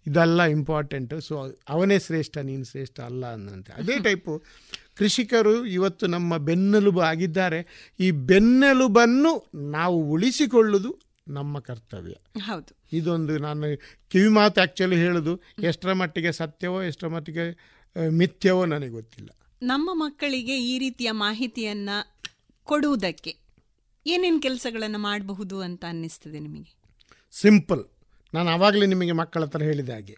ಇದೆಲ್ಲ 0.07 0.43
ಇಂಪಾರ್ಟೆಂಟು 0.43 1.21
ಸೊ 1.21 1.55
ಅವನೇ 1.69 1.99
ಶ್ರೇಷ್ಠ 1.99 2.37
ನೀನು 2.37 2.63
ಶ್ರೇಷ್ಠ 2.63 2.99
ಅಲ್ಲ 2.99 3.31
ಅನ್ನಂತೆ 3.31 3.73
ಅದೇ 3.73 3.99
ಟೈಪು 3.99 4.43
ಕೃಷಿಕರು 4.95 5.65
ಇವತ್ತು 5.65 6.07
ನಮ್ಮ 6.07 6.37
ಬೆನ್ನೆಲುಬು 6.37 7.01
ಆಗಿದ್ದಾರೆ. 7.01 7.91
ಈ 7.99 8.11
ಬೆನ್ನೆಲುಬನ್ನು 8.11 9.49
ನಾವು 9.69 10.11
ಉಳಿಸಿಕೊಳ್ಳುವುದು 10.11 11.04
ನಮ್ಮ 11.27 11.59
ಕರ್ತವ್ಯ. 11.59 12.13
ಹೌದು. 12.39 12.77
ಇದೊಂದು 12.93 13.37
ನಾನು 13.37 13.77
ಕಿವಿ 14.09 14.27
ಮಾತು 14.27 14.61
ಆ್ಯಕ್ಚುಲಿ 14.61 14.95
ಹೇಳೋದು 14.95 15.41
ಎಷ್ಟರ 15.63 15.93
ಮಟ್ಟಿಗೆ 15.93 16.31
ಸತ್ಯವೋ 16.31 16.83
ಎಷ್ಟರ 16.83 17.07
ಮಟ್ಟಿಗೆ 17.07 17.45
ಮಿಥ್ಯವೋ 18.09 18.65
ನನಗೆ 18.65 18.89
ಗೊತ್ತಿಲ್ಲ. 18.89 19.29
ನಮ್ಮ 19.61 19.89
ಮಕ್ಕಳಿಗೆ 19.93 20.57
ಈ 20.57 20.79
ರೀತಿಯ 20.79 21.11
ಮಾಹಿತಿಯನ್ನ 21.11 21.89
ಕೊಡುವುದಕ್ಕೆ 22.63 23.37
ಏನೇನು 24.07 24.39
ಕೆಲಸಗಳನ್ನು 24.39 24.97
ಮಾಡಬಹುದು 24.97 25.61
ಅಂತ 25.61 25.85
ಅನ್ನಿಸ್ತದೆ 25.85 26.39
ನಿಮಗೆ? 26.39 26.75
ಸಿಂಪಲ್ 27.31 27.85
ನಾನು 28.33 28.49
ಆವಾಗಲೇ 28.49 28.85
ನಿಮಗೆ 28.85 29.11
ಮಕ್ಕಳ 29.11 29.43
ಹತ್ರ 29.43 29.61
ಹೇಳಿದ 29.61 29.89
ಹಾಗೆ. 29.89 30.17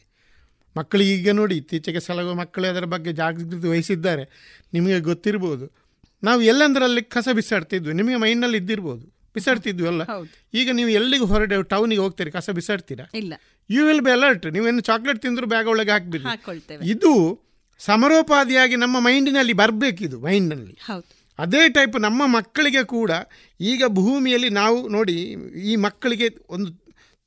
ಮಕ್ಕಳಿಗೆ 0.78 1.14
ಈಗ 1.14 1.30
ನೋಡಿ 1.32 1.58
ಇತ್ತೀಚೆಗೆ 1.58 2.00
ಸಲಹೆ 2.00 2.36
ಮಕ್ಕಳು 2.36 2.68
ಅದರ 2.68 2.86
ಬಗ್ಗೆ 2.86 3.14
ಜಾಗೃತಿ 3.14 3.68
ವಹಿಸಿದ್ದಾರೆ. 3.68 4.24
ನಿಮಗೆ 4.74 5.00
ಗೊತ್ತಿರ್ಬೋದು. 5.00 5.72
ನಾವು 6.24 6.42
ಎಲ್ಲೆಂದರಲ್ಲಿ 6.42 7.02
ಕಸ 7.02 7.28
ಬಿಸಾಡ್ತಿದ್ವಿ 7.34 7.94
ನಿಮಗೆ 7.94 8.16
ಮೈಂಡ್ನಲ್ಲಿ 8.16 8.58
ಇದ್ದಿರ್ಬೋದು. 8.58 9.17
ಬಿಸಾಡ್ತಿದ್ವಿ 9.38 9.88
ಅಲ್ಲ 9.88 10.04
ಈಗ 10.54 10.70
ನೀವು 10.72 10.90
ಎಲ್ಲಿಗೆ 10.98 11.26
ಹೊರಡೆ 11.26 11.58
ಟೌನಿಗೆ 11.70 12.02
ಹೋಗ್ತೀರಿ 12.02 12.32
ಕಸ 12.32 12.50
ಬಿಸಾಡ್ತೀರಾ? 12.52 13.06
ಇಲ್ಲ. 13.14 13.34
ಯು 13.70 13.82
ವಿಲ್ 13.88 14.02
ಬಿ 14.02 14.12
ಅಲರ್ಟ್ 14.12 14.46
ನೀವೇನು 14.56 14.82
ಚಾಕ್ಲೇಟ್ 14.82 15.20
ತಿಂದ್ರು 15.22 15.48
ಬ್ಯಾಗ್ 15.48 15.68
ಒಳಗೆ 15.68 15.92
ಹಾಕ್ಬಿಡಿ. 15.92 16.26
ಇದು 16.88 17.12
ಸಮರೋಪಾದಿಯಾಗಿ 17.80 18.76
ನಮ್ಮ 18.76 18.98
ಮೈಂಡಿನಲ್ಲಿ 19.00 19.54
ಬರಬೇಕಿದು 19.54 20.18
ಮೈಂಡ್ನಲ್ಲಿ 20.22 20.76
ಅದೇ 21.40 21.64
ಟೈಪ್ 21.70 21.96
ನಮ್ಮ 22.00 22.22
ಮಕ್ಕಳಿಗೆ 22.28 22.84
ಕೂಡ 22.92 23.12
ಈಗ 23.60 23.84
ಭೂಮಿಯಲ್ಲಿ 23.98 24.50
ನಾವು 24.56 24.78
ನೋಡಿ 24.90 25.16
ಈ 25.66 25.76
ಮಕ್ಕಳಿಗೆ 25.84 26.28
ಒಂದು 26.50 26.70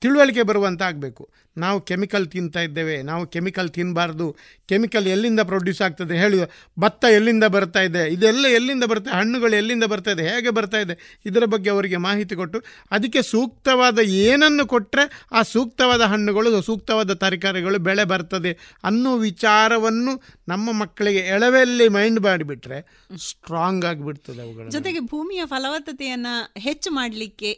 ತಿಳುವಳಿಕೆ 0.03 0.43
ಬರುವಂತ 0.43 0.83
ಆಗಬೇಕು 0.83 1.23
ನಾವು 1.57 1.81
ಕೆಮಿಕಲ್ 1.81 2.27
ತಿಂತಾ 2.27 2.61
ಇದ್ದೇವೆ 2.61 3.03
ನಾವು 3.03 3.27
ಕೆಮಿಕಲ್ 3.27 3.71
ತಿನ್ನಬಾರ್ದು 3.71 4.27
ಕೆಮಿಕಲ್ 4.69 5.07
ಎಲ್ಲಿಂದ 5.07 5.41
ಪ್ರೊಡ್ಯೂಸ್ 5.41 5.83
ಆಗ್ತದೆ 5.83 6.19
ಹೇಳಿ 6.19 6.39
ಭತ್ತ 6.79 7.05
ಎಲ್ಲಿಂದ 7.05 7.45
ಬರ್ತಾ 7.45 7.81
ಇದೆ 7.81 8.13
ಇದೆಲ್ಲ 8.13 8.45
ಎಲ್ಲಿಂದ 8.49 8.85
ಬರ್ತಾ 8.85 9.11
ಹಣ್ಣುಗಳು 9.11 9.57
ಎಲ್ಲಿಂದ 9.57 9.85
ಬರ್ತಾ 9.85 10.11
ಇದೆ 10.11 10.23
ಹೇಗೆ 10.23 10.51
ಬರ್ತಾ 10.51 10.81
ಇದೆ 10.81 10.97
ಇದರ 11.27 11.45
ಬಗ್ಗೆ 11.45 11.71
ಅವರಿಗೆ 11.71 11.97
ಮಾಹಿತಿ 11.97 12.35
ಕೊಟ್ಟು 12.35 12.59
ಅದಕ್ಕೆ 12.91 13.23
ಸೂಕ್ತವಾದ 13.23 13.99
ಏನನ್ನು 13.99 14.67
ಕೊಟ್ಟರೆ 14.67 15.07
ಆ 15.33 15.43
ಸೂಕ್ತವಾದ 15.43 16.03
ಹಣ್ಣುಗಳು 16.03 16.63
ಸೂಕ್ತವಾದ 16.63 17.13
ತರಕಾರಿಗಳು 17.15 17.79
ಬೆಳೆ 17.79 18.05
ಬರ್ತದೆ 18.05 18.59
ಅನ್ನೋ 18.85 19.17
ವಿಚಾರವನ್ನು 19.17 20.15
ನಮ್ಮ 20.49 20.73
ಮಕ್ಕಳಿಗೆ 20.73 21.19
ಎಳವೆಯಲ್ಲಿ 21.19 21.89
ಮೈಂಡ್ 21.89 22.21
ಮಾಡಿಬಿಟ್ರೆ 22.21 22.81
ಸ್ಟ್ರಾಂಗ್ 23.25 23.85
ಆಗಿಬಿಡ್ತದೆ 23.85 24.41
ಅವುಗಳು 24.41 24.71
ಜೊತೆಗೆ 24.71 25.01
ಭೂಮಿಯ 25.01 25.43
ಫಲವತ್ತತೆಯನ್ನು 25.47 26.35
ಹೆಚ್ಚು 26.61 26.91
ಮಾಡಲಿಕ್ಕೆ 26.91 27.51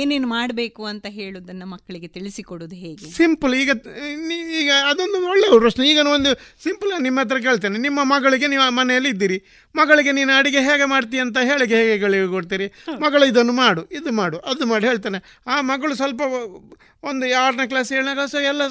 ಏನೇನು 0.00 0.28
ಮಾಡಬೇಕು 0.28 0.82
ಅಂತ 0.84 1.06
ಹೇಳೋದನ್ನ 1.18 1.64
ಮಕ್ಕಳಿಗೆ 1.64 2.08
ತಿಳಿಸಿಕೊಡೋದು 2.16 2.76
ಹೇಗೆ? 2.84 3.06
ಸಿಂಪಲ್ 3.10 3.54
ಈಗ 3.54 3.70
ಈಗ 4.60 4.70
ಅದೊಂದು 4.90 5.18
ಒಳ್ಳೆ 5.30 5.48
ಪ್ರಶ್ನೆ. 5.58 5.84
ಈಗ 5.90 6.06
ಒಂದು 6.14 6.30
ಸಿಂಪಲ್ 6.64 6.92
ನಿಮ್ಮ 7.02 7.20
ಹತ್ರ 7.20 7.38
ಕೇಳ್ತೇನೆ. 7.38 7.78
ನಿಮ್ಮ 7.78 8.00
ಮಗಳಿಗೆ 8.04 8.46
ನೀವು 8.46 8.70
ಮನೆಯಲ್ಲಿ 8.74 9.10
ಇದ್ದೀರಿ. 9.14 9.38
ಮಗಳಿಗೆ 9.74 10.12
ನೀನು 10.12 10.32
ಅಡುಗೆ 10.38 10.62
ಹೇಗೆ 10.68 10.84
ಮಾಡ್ತೀಯ 10.84 11.20
ಅಂತ 11.20 11.38
ಹೇಳಿಗೆ 11.50 11.78
ಹೇಗೆ 11.90 12.26
ಕೊಡ್ತೀರಿ? 12.36 12.68
ಮಗಳು 12.98 13.24
ಇದನ್ನು 13.32 13.52
ಮಾಡು 13.52 13.84
ಇದು 13.98 14.12
ಮಾಡು 14.12 14.38
ಅದು 14.38 14.66
ಮಾಡಿ 14.66 14.86
ಹೇಳ್ತಾನೆ. 14.86 15.20
ಆ 15.46 15.60
ಮಗಳು 15.60 15.94
ಸ್ವಲ್ಪ 15.94 16.20
ಒಂದು 17.10 17.24
ಆರನೇ 17.44 17.66
ಕ್ಲಾಸ್ 17.66 17.92
ಏಳನೇ 17.92 18.14
ಕ್ಲಾಸ್ 18.14 18.34
ಎಲ್ಲ 18.52 18.62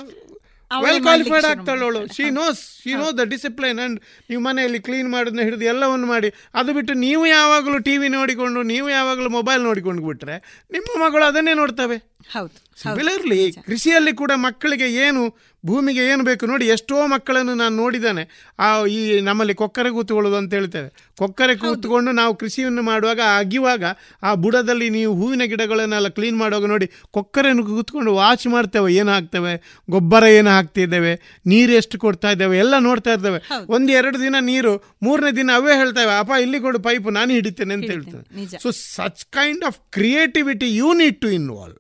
well 0.82 1.02
qualified 1.02 1.46
ಆಗ್ತಾಳವಳು 1.46 2.14
she 2.14 2.30
knows 2.30 2.84
she 2.84 2.94
knows 2.94 3.18
the 3.18 3.20
discipline 3.24 3.80
and 3.80 4.02
ನೀವು 4.30 4.42
ಮನೆಯಲ್ಲಿ 4.42 4.80
ಕ್ಲೀನ್ 4.80 5.10
ಮಾಡೋದನ್ನ 5.12 5.40
ಹಿಡಿದು 5.40 5.66
ಎಲ್ಲವನ್ನು 5.66 6.08
ಮಾಡಿ. 6.08 6.34
ಅದು 6.56 6.74
ಬಿಟ್ಟು 6.74 6.94
ನೀವು 6.94 7.26
ಯಾವಾಗಲೂ 7.26 7.78
ಟಿ 7.78 7.98
ವಿ 7.98 8.08
ನೋಡಿಕೊಂಡು 8.08 8.64
ನೀವು 8.64 8.90
ಯಾವಾಗಲೂ 8.90 9.30
ಮೊಬೈಲ್ 9.30 9.64
ನೋಡಿಕೊಂಡು 9.64 10.02
ಬಿಟ್ರೆ 10.02 10.66
ನಿಮ್ಮ 10.72 11.06
ಮಗಳು 11.06 11.24
ಅದನ್ನೇ 11.26 11.54
ನೋಡ್ತವೆ. 11.54 11.98
ಹೌದು. 12.32 12.73
ಸಿಮಿಲರ್ಲಿ 12.82 13.52
ಕೃಷಿಯಲ್ಲಿ 13.52 14.14
ಕೂಡ 14.16 14.32
ಮಕ್ಕಳಿಗೆ 14.36 14.88
ಏನು 15.06 15.24
ಭೂಮಿಗೆ 15.66 16.04
ಏನು 16.12 16.24
ಬೇಕು 16.24 16.46
ನೋಡಿ 16.46 16.66
ಎಷ್ಟೋ 16.68 17.08
ಮಕ್ಕಳನ್ನು 17.08 17.54
ನಾನು 17.54 17.76
ನೋಡಿದ್ದಾನೆ. 17.76 18.24
ಆ 18.60 18.86
ಈ 18.86 19.20
ನಮ್ಮಲ್ಲಿ 19.20 19.54
ಕೊಕ್ಕರೆ 19.54 19.90
ಕೂತ್ಕೊಳ್ಳೋದು 19.90 20.36
ಅಂತ 20.36 20.54
ಹೇಳ್ತೇವೆ. 20.54 20.90
ಕೊಕ್ಕರೆ 21.18 21.56
ಕೂತ್ಕೊಂಡು 21.56 22.12
ನಾವು 22.12 22.36
ಕೃಷಿಯನ್ನು 22.36 22.82
ಮಾಡುವಾಗ 22.82 23.20
ಅಗಿವಾಗ 23.38 23.84
ಆ 24.24 24.34
ಬುಡದಲ್ಲಿ 24.34 24.90
ನೀವು 24.90 25.14
ಹೂವಿನ 25.20 25.42
ಗಿಡಗಳನ್ನೆಲ್ಲ 25.46 26.08
ಕ್ಲೀನ್ 26.08 26.38
ಮಾಡುವಾಗ 26.38 26.66
ನೋಡಿ 26.66 26.88
ಕೊಕ್ಕರೆಯನ್ನು 27.12 27.66
ಕೂತ್ಕೊಂಡು 27.66 28.14
ವಾಚ್ 28.14 28.48
ಮಾಡ್ತೇವೆ. 28.48 28.94
ಏನು 28.94 29.12
ಹಾಕ್ತೇವೆ? 29.12 29.54
ಗೊಬ್ಬರ 29.90 30.24
ಏನು 30.24 30.50
ಹಾಕ್ತಿದ್ದೇವೆ? 30.50 31.14
ನೀರು 31.46 31.72
ಎಷ್ಟು 31.72 32.00
ಕೊಡ್ತಾ 32.00 32.32
ಇದ್ದೇವೆ? 32.32 32.58
ಎಲ್ಲ 32.58 32.74
ನೋಡ್ತಾ 32.80 33.14
ಇರ್ತೇವೆ. 33.14 33.40
ಒಂದು 33.70 33.92
ಎರಡು 33.92 34.20
ದಿನ 34.22 34.36
ನೀರು 34.40 34.74
ಮೂರನೇ 35.04 35.32
ದಿನ 35.36 35.52
ಅವೇ 35.56 35.76
ಹೇಳ್ತೇವೆ. 35.78 36.20
ಅಪ್ಪ 36.20 36.32
ಇಲ್ಲಿ 36.42 36.60
ಕೊಡು 36.60 36.80
ಪೈಪ್ 36.80 37.08
ನಾನು 37.12 37.32
ಹಿಡಿತೇನೆ 37.32 37.74
ಅಂತ 37.74 37.90
ಹೇಳ್ತೇನೆ. 37.96 38.60
So 38.64 38.72
such 38.72 39.26
kind 39.26 39.64
of 39.64 39.80
creativity 39.92 40.76
you 40.76 40.94
need 40.94 41.22
to 41.22 41.30
involve 41.30 41.78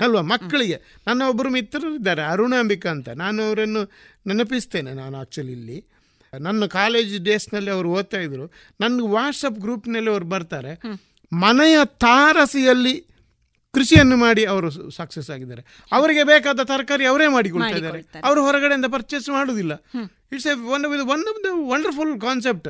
ಅಲ್ವಾ? 0.00 0.20
ಮಕ್ಕಳಿಗೆ. 0.20 0.82
ನನ್ನ 1.06 1.22
ಒಬ್ಬರು 1.22 1.50
ಮಿತ್ರರು 1.50 1.94
ಇದ್ದಾರೆ 1.94 2.22
ಅರುಣಾಂಬಿಕಾ 2.22 2.90
ಅಂತ. 2.90 3.08
ನಾನು 3.08 3.42
ಅವರನ್ನು 3.42 3.84
ನೆನಪಿಸ್ತೇನೆ 4.26 4.92
ನಾನು 4.92 5.16
ಆ್ಯಕ್ಚುಲಿ 5.16 5.52
ಇಲ್ಲಿ. 5.52 5.84
ನನ್ನ 6.40 6.66
ಕಾಲೇಜ್ 6.66 7.18
ಡೇಸ್ನಲ್ಲಿ 7.18 7.70
ಅವರು 7.70 7.90
ಓದ್ತಾ 7.90 8.20
ಇದ್ರು. 8.20 8.52
ನನ್ನ 8.80 9.00
ವಾಟ್ಸಪ್ 9.02 9.58
ಗ್ರೂಪ್ನಲ್ಲಿ 9.58 10.10
ಅವರು 10.10 10.24
ಬರ್ತಾರೆ. 10.24 10.72
ಮನೆಯ 11.32 11.78
ತಾರಸಿಯಲ್ಲಿ 11.84 13.06
ಕೃಷಿಯನ್ನು 13.74 14.16
ಮಾಡಿ 14.16 14.44
ಅವರು 14.44 14.90
ಸಕ್ಸಸ್ 14.90 15.30
ಆಗಿದ್ದಾರೆ. 15.30 15.62
ಅವರಿಗೆ 15.92 16.24
ಬೇಕಾದ 16.24 16.60
ತರಕಾರಿ 16.64 17.06
ಅವರೇ 17.06 17.26
ಮಾಡಿಕೊಳ್ತಾ 17.26 17.76
ಇದ್ದಾರೆ. 17.76 18.00
ಅವರು 18.24 18.40
ಹೊರಗಡೆಯಿಂದ 18.42 18.84
ಪರ್ಚೇಸ್ 18.92 19.28
ಮಾಡುವುದಿಲ್ಲ 19.28 19.72
it's 20.32 20.46
a 20.46 20.52
one 20.52 20.84
one 21.00 21.24
of 21.28 21.44
the 21.44 21.46
wonderful 21.52 22.20
concept 22.20 22.68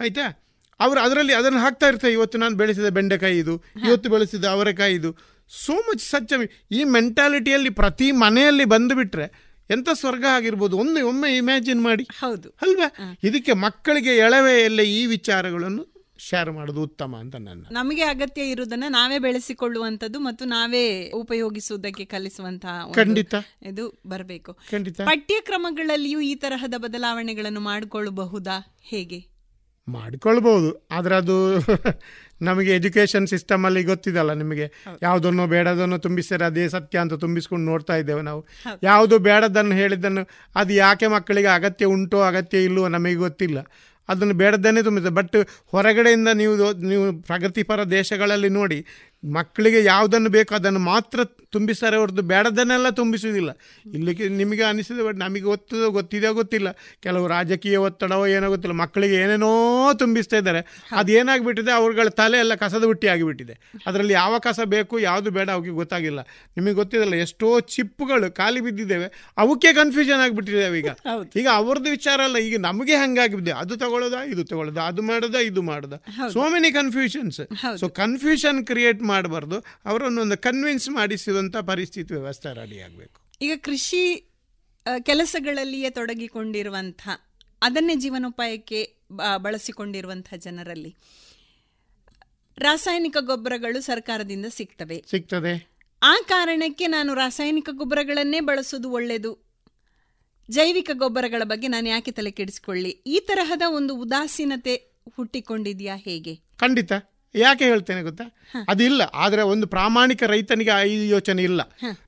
ಆಯ್ತಾ? 0.00 0.44
ಅವರು 0.80 1.00
ಅದರಲ್ಲಿ 1.00 1.34
ಅದನ್ನು 1.34 1.58
ಹಾಕ್ತಾ 1.58 1.88
ಇರ್ತಾರೆ. 1.88 2.12
ಇವತ್ತು 2.12 2.38
ನಾನು 2.38 2.56
ಬೆಳೆಸಿದ 2.56 2.88
ಬೆಂಡೆಕಾಯಿ 2.88 3.38
ಇದು 3.38 3.64
ಇವತ್ತು 3.88 4.10
ಬೆಳೆಸಿದ 4.10 4.44
ಅವರೆಕಾಯಿ 4.44 4.94
ಇದು 4.94 5.16
ಸೋ 5.48 5.72
ಮಚ್ 5.72 6.00
ಸಚ್ 6.00 6.50
ಈ 6.72 6.84
ಮೆಂಟಾಲಿಟಿಯಲ್ಲಿ 6.84 7.70
ಪ್ರತಿ 7.70 8.12
ಮನೆಯಲ್ಲಿ 8.12 8.64
ಬಂದುಬಿಟ್ರೆ 8.64 9.48
ಎಂಥ 9.70 9.88
ಸ್ವರ್ಗ 9.92 10.24
ಆಗಿರ್ಬೋದು? 10.24 10.78
ಒಂದು 10.78 11.08
ಒಮ್ಮೆ 11.08 11.36
ಇಮ್ಯಾಜಿನ್ 11.36 11.82
ಮಾಡಿ. 11.82 12.04
ಹೌದು. 12.04 12.48
ಅಲ್ವಾ? 12.48 13.18
ಇದಕ್ಕೆ 13.24 13.52
ಮಕ್ಕಳಿಗೆ 13.52 14.16
ಎಳವೆಯಲ್ಲೇ 14.16 14.84
ಈ 14.84 15.06
ವಿಚಾರಗಳನ್ನು 15.06 15.98
ಶೇರ್ 16.18 16.50
ಮಾಡೋದು 16.50 16.82
ಉತ್ತಮ 16.82 17.16
ಅಂತ 17.16 17.36
ನನ್ನ 17.36 17.66
ನಮಗೆ 17.70 18.02
ಅಗತ್ಯ 18.02 18.50
ಇರುವುದನ್ನ 18.50 18.84
ನಾವೇ 18.88 19.18
ಬೆಳೆಸಿಕೊಳ್ಳುವಂತದ್ದು 19.18 20.20
ಮತ್ತು 20.20 20.44
ನಾವೇ 20.44 21.10
ಉಪಯೋಗಿಸುವುದಕ್ಕೆ 21.10 22.04
ಕಲಿಸುವಂತಹ 22.04 22.92
ಖಂಡಿತ. 22.92 23.34
ಇದು 23.62 24.02
ಬರಬೇಕು. 24.06 24.54
ಖಂಡಿತ. 24.54 25.00
ಪಠ್ಯಕ್ರಮಗಳಲ್ಲಿಯೂ 25.00 26.20
ಈ 26.20 26.34
ತರಹದ 26.34 26.74
ಬದಲಾವಣೆಗಳನ್ನು 26.76 27.60
ಮಾಡಿಕೊಳ್ಳಬಹುದಾ? 27.60 28.76
ಹೇಗೆ? 28.82 29.26
ಮಾಡಿಕೊಳ್ಬಹುದು. 29.88 30.88
ಆದ್ರೆ 30.90 31.16
ಅದು 31.16 31.60
ನಮಗೆ 32.42 32.74
ಎಜುಕೇಷನ್ 32.74 33.26
ಸಿಸ್ಟಮಲ್ಲಿ 33.26 33.82
ಗೊತ್ತಿದಲ್ಲ 33.82 34.32
ನಿಮಗೆ. 34.32 34.84
ಯಾವುದನ್ನು 35.02 35.46
ಬೇಡದನ್ನು 35.46 35.98
ತುಂಬಿಸಿದರೆ 35.98 36.44
ಅದೇ 36.44 36.68
ಸತ್ಯ 36.68 36.98
ಅಂತ 36.98 37.12
ತುಂಬಿಸ್ಕೊಂಡು 37.14 37.66
ನೋಡ್ತಾ 37.66 37.96
ಇದ್ದೇವೆ 37.96 38.22
ನಾವು. 38.22 38.46
ಯಾವುದು 38.82 39.18
ಬೇಡದನ್ನು 39.18 39.74
ಹೇಳಿದ್ದನ್ನು 39.74 40.28
ಅದು 40.54 40.72
ಯಾಕೆ 40.72 41.06
ಮಕ್ಕಳಿಗೆ 41.06 41.48
ಅಗತ್ಯ 41.48 41.86
ಉಂಟೋ 41.86 42.20
ಅಗತ್ಯ 42.20 42.64
ಇಲ್ಲವೋ 42.64 42.88
ನಮಗೆ 42.88 43.14
ಗೊತ್ತಿಲ್ಲ. 43.14 43.58
ಅದನ್ನು 44.08 44.34
ಬೇಡದನ್ನೇ 44.34 44.82
ತುಂಬಿದೆ 44.82 45.08
ಬಟ್ 45.08 45.36
ಹೊರಗಡೆಯಿಂದ 45.66 46.28
ನೀವು 46.28 46.72
ನೀವು 46.72 47.22
ಪ್ರಗತಿಪರ 47.22 47.84
ದೇಶಗಳಲ್ಲಿ 47.84 48.48
ನೋಡಿ 48.48 48.86
ಮಕ್ಕಳಿಗೆ 49.24 49.84
ಯಾವುದನ್ನು 49.84 50.30
ಬೇಕೋ 50.30 50.54
ಅದನ್ನು 50.54 50.80
ಮಾತ್ರ 50.80 51.24
ತುಂಬಿಸ್ತಾರೆ 51.24 51.96
ಹೊರತು 51.96 52.22
ಬೇಡದನ್ನೆಲ್ಲ 52.22 52.88
ತುಂಬಿಸುವುದಿಲ್ಲ. 52.88 53.50
ಇಲ್ಲಿಗೆ 53.94 54.28
ನಿಮಗೆ 54.28 54.62
ಅನಿಸಿದೆ 54.62 55.02
ಬಟ್ 55.02 55.16
ನಮಗೆ 55.16 55.40
ಗೊತ್ತದೋ 55.40 55.90
ಗೊತ್ತಿದೆಯೋ 55.90 56.34
ಗೊತ್ತಿಲ್ಲ. 56.34 56.68
ಕೆಲವು 57.02 57.26
ರಾಜಕೀಯ 57.26 57.76
ಒತ್ತಡವೋ 57.76 58.26
ಏನೋ 58.26 58.48
ಗೊತ್ತಿಲ್ಲ. 58.48 58.76
ಮಕ್ಕಳಿಗೆ 58.76 59.14
ಏನೇನೋ 59.14 59.92
ತುಂಬಿಸ್ತಾ 59.94 60.36
ಇದ್ದಾರೆ. 60.36 60.82
ಅದು 60.92 61.12
ಏನಾಗ್ಬಿಟ್ಟಿದೆ? 61.12 61.72
ಅವ್ರಗಳ 61.72 62.08
ತಲೆ 62.08 62.38
ಎಲ್ಲ 62.38 62.54
ಕಸದ 62.54 62.84
ಬುಟ್ಟಿ 62.84 63.06
ಆಗಿಬಿಟ್ಟಿದೆ. 63.06 63.58
ಅದರಲ್ಲಿ 63.86 64.12
ಯಾವ 64.12 64.38
ಕಸ 64.38 64.60
ಬೇಕು 64.64 64.98
ಯಾವುದು 64.98 65.30
ಬೇಡ 65.30 65.50
ಅವಕ್ಕೆ 65.50 65.70
ಗೊತ್ತಾಗಿಲ್ಲ. 65.70 66.20
ನಿಮಗೆ 66.56 66.74
ಗೊತ್ತಿದಲ್ಲ 66.74 67.14
ಎಷ್ಟೋ 67.14 67.60
ಚಿಪ್ಪುಗಳು 67.60 68.34
ಖಾಲಿ 68.34 68.60
ಬಿದ್ದಿದ್ದೇವೆ. 68.60 69.32
ಅವಕ್ಕೆ 69.38 69.72
ಕನ್ಫ್ಯೂಷನ್ 69.72 70.20
ಆಗಿಬಿಟ್ಟಿದ್ದೇವೆ 70.20 70.78
ಈಗ. 70.78 70.88
ಈಗ 71.36 71.48
ಅವ್ರದ್ದು 71.54 71.90
ವಿಚಾರ 71.90 72.20
ಅಲ್ಲ. 72.24 72.36
ಈಗ 72.36 72.60
ನಮಗೆ 72.60 72.94
ಹಂಗಾಗಿದೆ 72.94 73.50
ಅದು 73.50 73.76
ತಗೊಳ್ಳೋದಾ? 73.76 74.24
ಇದು 74.24 74.44
ತಗೊಳ್ಳೋದಾ? 74.44 74.82
ಅದು 74.82 75.02
ಮಾಡೋದಾ? 75.02 75.38
ಇದು 75.38 75.62
ಮಾಡೋದಾ? 75.62 76.28
So 76.32 76.48
many 76.48 76.72
confusions 76.72 77.40
so 77.80 77.88
confusion 77.88 78.66
create 78.66 79.02
ಮಾಡಬಾರ್ದು. 79.08 79.58
ಅವರನ್ನೊಂದು 79.84 80.36
ಕನ್ವಿನ್ಸ್ 80.38 80.88
ಮಾಡಿಸುವಂಥ 80.90 81.56
ಪರಿಸ್ಥಿತಿ 81.56 82.14
ವ್ಯವಸ್ಥೆ 82.14 82.54
ರೆಡಿ 82.54 82.78
ಆಗಬೇಕು. 82.80 83.20
ಈಗ 83.42 83.54
ಕೃಷಿ 83.64 84.02
ಕೆಲಸಗಳಲ್ಲಿಯೇ 85.02 85.90
ತೊಡಗಿಕೊಂಡಿರುವಂಥ 85.90 87.02
ಅದನ್ನೇ 87.62 87.94
ಜೀವನೋಪಾಯಕ್ಕೆ 87.96 88.80
ಬಳಸಿಕೊಂಡಿರುವಂಥ 89.36 90.34
ಜನರಲ್ಲಿ 90.36 90.92
ರಾಸಾಯನಿಕ 92.58 93.16
ಗೊಬ್ಬರಗಳು 93.20 93.80
ಸರ್ಕಾರದಿಂದ 93.80 94.46
ಸಿಗ್ತವೆ. 94.48 95.04
ಸಿಗ್ತದೆ. 95.10 95.52
ಆ 96.02 96.14
ಕಾರಣಕ್ಕೆ 96.28 96.86
ನಾನು 96.86 97.14
ರಾಸಾಯನಿಕ 97.14 97.68
ಗೊಬ್ಬರಗಳನ್ನೇ 97.72 98.40
ಬಳಸೋದು 98.40 98.88
ಒಳ್ಳೆಯದು. 98.90 99.32
ಜೈವಿಕ 100.50 100.90
ಗೊಬ್ಬರಗಳ 100.92 101.42
ಬಗ್ಗೆ 101.44 101.68
ನಾನು 101.68 101.88
ಯಾಕೆ 101.88 102.10
ತಲೆ 102.10 102.30
ಕೆಡಿಸ್ಕೊಳ್ಳಿ? 102.30 102.90
ಈ 103.06 103.16
ತರಹದ 103.20 103.62
ಒಂದು 103.68 103.92
ಉದಾಸೀನತೆ 103.96 104.74
ಹುಟ್ಟಿಕೊಂಡಿದ್ಯಾ 105.16 105.96
ಹೇಗೆ? 105.96 106.34
ಖಂಡಿತ. 106.56 106.92
ಯಾಕೆ 107.34 107.64
ಹೇಳ್ತೇನೆ 107.64 108.02
ಗೊತ್ತಾ? 108.02 108.24
ಅದಿಲ್ಲ. 108.68 109.02
ಆದರೆ 109.14 109.42
ಒಂದು 109.42 109.66
ಪ್ರಾಮಾಣಿಕ 109.66 110.22
ರೈತನಿಗೆ 110.26 110.74
ಈ 110.88 111.08
ಯೋಚನೆ 111.08 111.42
ಇಲ್ಲ. 111.42 111.60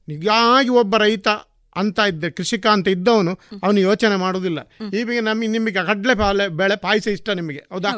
ನಿಜವಾಗಿ 0.09 0.69
ಒಬ್ಬ 0.81 0.97
ರೈತ 0.97 1.29
ಅಂತ 1.77 1.99
ಇದ್ದ 2.13 2.29
ಕೃಷಿಕ 2.37 2.67
ಅಂತ 2.67 2.89
ಇದ್ದವನು 2.89 3.33
ಅವನು 3.63 3.81
ಯೋಚನೆ 3.81 4.17
ಮಾಡುವುದಿಲ್ಲ 4.17 4.61
ಈಗ 4.93 5.21
ನಮಗೆ 5.21 5.49
ನಿಮಗೆ 5.49 5.83
ಕಡಲೆ 5.91 6.15
ಪಾಲೆ 6.15 6.49
ಬೆಳೆ 6.61 6.77
ಪಾಯಸ 6.77 7.07
ಇಷ್ಟ 7.09 7.31
ನಿಮಗೆ 7.31 7.63
ಹೌದಾ? 7.73 7.93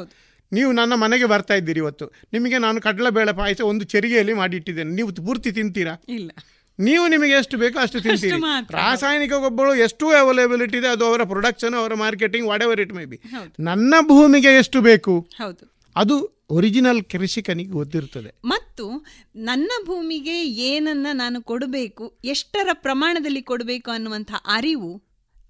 ನೀವು 0.52 0.72
ನನ್ನ 0.72 0.94
ಮನೆಗೆ 0.94 1.24
ಬರ್ತಾ 1.24 1.54
ಇದ್ದೀರಿ 1.54 1.78
ಇವತ್ತು. 1.78 2.06
ನಿಮಗೆ 2.32 2.58
ನಾನು 2.58 2.80
ಕಡಲೆ 2.80 3.10
ಬೇಳೆ 3.10 3.32
ಪಾಯಸ 3.32 3.60
ಒಂದು 3.62 3.84
ಚೆರಿಗೆಯಲ್ಲಿ 3.84 4.32
ಮಾಡಿಟ್ಟಿದ್ದೇನೆ. 4.32 4.90
ನೀವು 4.94 5.08
ಪೂರ್ತಿ 5.26 5.52
ತಿಂತೀರಾ? 5.52 5.94
ಇಲ್ಲ. 6.08 6.30
ನೀವು 6.78 7.08
ನಿಮಗೆ 7.08 7.32
ಎಷ್ಟು 7.32 7.56
ಬೇಕೋ 7.58 7.78
ಅಷ್ಟು 7.78 8.00
ತಿಂತೀರಿ. 8.00 8.38
ರಾಸಾಯನಿಕ 8.70 9.32
ಗೊಬ್ಬರ 9.38 9.66
ಎಷ್ಟು 9.78 10.06
ಅವೈಲೇಬಿಲಿಟಿ 10.12 10.76
ಇದೆ 10.76 10.88
ಅದು 10.88 11.04
ಅವರ 11.06 11.24
ಪ್ರೊಡಕ್ಷನ್ 11.24 11.74
ಅವರ 11.74 11.94
marketing 11.94 12.48
whatever 12.62 12.80
it 12.80 12.92
may 12.92 13.04
be 13.04 13.18
ನನ್ನ 13.60 13.94
ಭೂಮಿಗೆ 14.08 14.52
ಎಷ್ಟು 14.54 14.80
ಬೇಕು? 14.80 15.14
ಹೌದು. 15.38 15.64
ಅದು 15.96 16.44
ಒರಿಜಿನಲ್ 16.50 17.02
ಕೃಷಿಕನಿಗೆ 17.02 17.70
ಗೊತ್ತಿರ್ತದೆ. 17.70 18.34
ಮತ್ತು 18.44 19.04
ನನ್ನ 19.36 19.70
ಭೂಮಿಗೆ 19.86 20.44
ಏನನ್ನ 20.48 21.06
ನಾನು 21.12 21.42
ಕೊಡಬೇಕು 21.42 22.18
ಎಷ್ಟರ 22.24 22.68
ಪ್ರಮಾಣದಲ್ಲಿ 22.72 23.42
ಕೊಡಬೇಕು 23.42 23.90
ಅನ್ನುವಂಥ 23.90 24.32
ಅರಿವು 24.46 25.02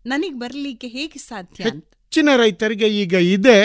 ನನಗೆ 0.07 0.35
ಬರಲಿಕ್ಕೆ 0.35 0.89
ಹೇಗೆ 0.89 1.19
ಸಾಧ್ಯ 1.19 1.65
ಹೆಚ್ಚಿನ 1.65 2.29
ರೈತರಿಗೆ 2.37 2.89
ಈಗ 2.89 3.13
ಇದೆ. 3.13 3.59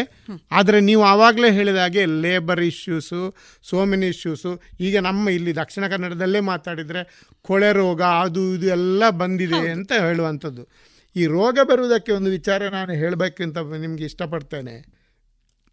ಆದರೆ 0.52 0.80
ನೀವು 0.80 1.04
ಆವಾಗಲೇ 1.04 1.52
ಹೇಳಿದ 1.52 1.76
ಹಾಗೆ 1.76 2.06
ಲೇಬರ್ 2.06 2.62
ಇಶ್ಯೂಸು 2.62 3.36
ಸೋಮಿನಿ 3.64 4.08
ಇಶ್ಯೂಸು 4.08 4.62
ಈಗ 4.80 4.98
ನಮ್ಮ 4.98 5.30
ಇಲ್ಲಿ 5.30 5.56
ದಕ್ಷಿಣ 5.56 5.88
ಕನ್ನಡದಲ್ಲೇ 5.88 6.40
ಮಾತಾಡಿದರೆ 6.40 7.34
ಕೊಳೆ 7.41 7.74
ರೋಗ 7.74 8.02
ಅದು 8.02 8.56
ಇದು 8.56 8.68
ಎಲ್ಲ 8.68 9.10
ಬಂದಿದೆ 9.10 9.72
ಅಂತ 9.72 9.91
ಹೇಳುವಂಥದ್ದು. 9.94 10.68
ಈ 11.16 11.26
ರೋಗ 11.26 11.60
ಬರುವುದಕ್ಕೆ 11.64 12.12
ಒಂದು 12.12 12.30
ವಿಚಾರ 12.30 12.70
ನಾನು 12.70 12.94
ಹೇಳಬೇಕಂತ 12.94 13.58
ನಿಮಗೆ 13.58 14.06
ಇಷ್ಟಪಡ್ತೇನೆ. 14.06 14.97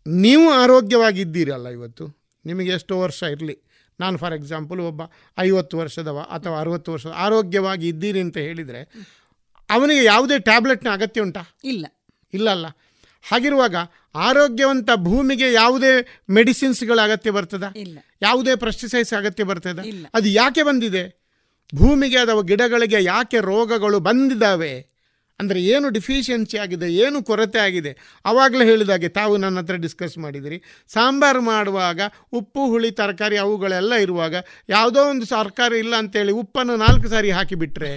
ನೀವು 0.06 0.50
ಆರೋಗ್ಯವಾಗಿದ್ದೀರಲ್ಲ 0.50 1.68
ಇವತ್ತು 1.68 2.24
ನಿಮಗೆ 2.46 2.70
ಎಷ್ಟೋ 2.70 3.00
ವರ್ಷ 3.00 3.22
ಇರಲಿ. 3.22 3.58
ನಾನು 4.00 4.18
ಫಾರ್ 4.18 4.34
ಎಕ್ಸಾಂಪಲ್ 4.34 4.80
ಒಬ್ಬ 4.80 5.02
ಐವತ್ತು 5.38 5.78
ವರ್ಷದವ 5.78 6.18
ಅಥವಾ 6.18 6.60
ಅರುವತ್ತು 6.60 6.92
ವರ್ಷದ 6.92 7.12
ಆರೋಗ್ಯವಾಗಿ 7.16 7.88
ಇದ್ದೀರಿ 7.88 8.20
ಅಂತ 8.20 8.36
ಹೇಳಿದರೆ 8.36 8.92
ಅವನಿಗೆ 9.70 10.04
ಯಾವುದೇ 10.04 10.38
ಟ್ಯಾಬ್ಲೆಟ್ನ 10.38 10.88
ಅಗತ್ಯ 10.92 11.20
ಉಂಟಾ? 11.20 11.56
ಇಲ್ಲ. 11.64 11.86
ಇಲ್ಲಲ್ಲ 12.34 12.66
ಹಾಗಿರುವಾಗ 13.22 13.74
ಆರೋಗ್ಯವಂತ 14.14 14.90
ಭೂಮಿಗೆ 14.94 15.52
ಯಾವುದೇ 15.52 16.22
ಮೆಡಿಸಿನ್ಸ್ಗಳ 16.30 17.00
ಅಗತ್ಯ 17.00 17.30
ಬರ್ತದ? 17.30 17.64
ಯಾವುದೇ 18.22 18.56
ಪ್ರೆಸ್ಟಿಸೈಡ್ಸ್ 18.56 19.14
ಅಗತ್ಯ 19.14 19.44
ಬರ್ತದ? 19.44 19.78
ಅದು 20.14 20.28
ಯಾಕೆ 20.28 20.62
ಬಂದಿದೆ? 20.62 21.24
ಭೂಮಿಗೆ 21.74 22.18
ಅಥವಾ 22.18 22.42
ಗಿಡಗಳಿಗೆ 22.42 23.04
ಯಾಕೆ 23.04 23.40
ರೋಗಗಳು 23.40 24.00
ಬಂದಿದ್ದಾವೆ? 24.00 24.93
ಅಂದರೆ 25.40 25.60
ಏನು 25.74 25.86
ಡಿಫಿಷಿಯನ್ಸಿ 25.96 26.56
ಆಗಿದೆ, 26.64 26.88
ಏನು 27.04 27.18
ಕೊರತೆ 27.28 27.60
ಆಗಿದೆ 27.66 27.92
ಆವಾಗಲೇ 28.30 28.64
ಹೇಳಿದಾಗೆ 28.70 29.08
ತಾವು 29.18 29.34
ನನ್ನ 29.44 29.62
ಹತ್ರ 29.62 29.76
ಡಿಸ್ಕಸ್ 29.84 30.16
ಮಾಡಿದಿರಿ. 30.24 30.58
ಸಾಂಬಾರು 30.94 31.40
ಮಾಡುವಾಗ 31.52 32.00
ಉಪ್ಪು, 32.40 32.62
ಹುಳಿ, 32.72 32.90
ತರಕಾರಿ 33.00 33.38
ಅವುಗಳೆಲ್ಲ 33.44 33.94
ಇರುವಾಗ 34.04 34.34
ಯಾವುದೋ 34.74 35.02
ಒಂದು 35.14 35.26
ಸರ್ಕಾರ 35.34 35.72
ಇಲ್ಲ 35.84 35.94
ಅಂತೇಳಿ 36.02 36.34
ಉಪ್ಪನ್ನು 36.42 36.76
ನಾಲ್ಕು 36.84 37.08
ಸಾರಿ 37.14 37.32
ಹಾಕಿಬಿಟ್ರೆ 37.38 37.90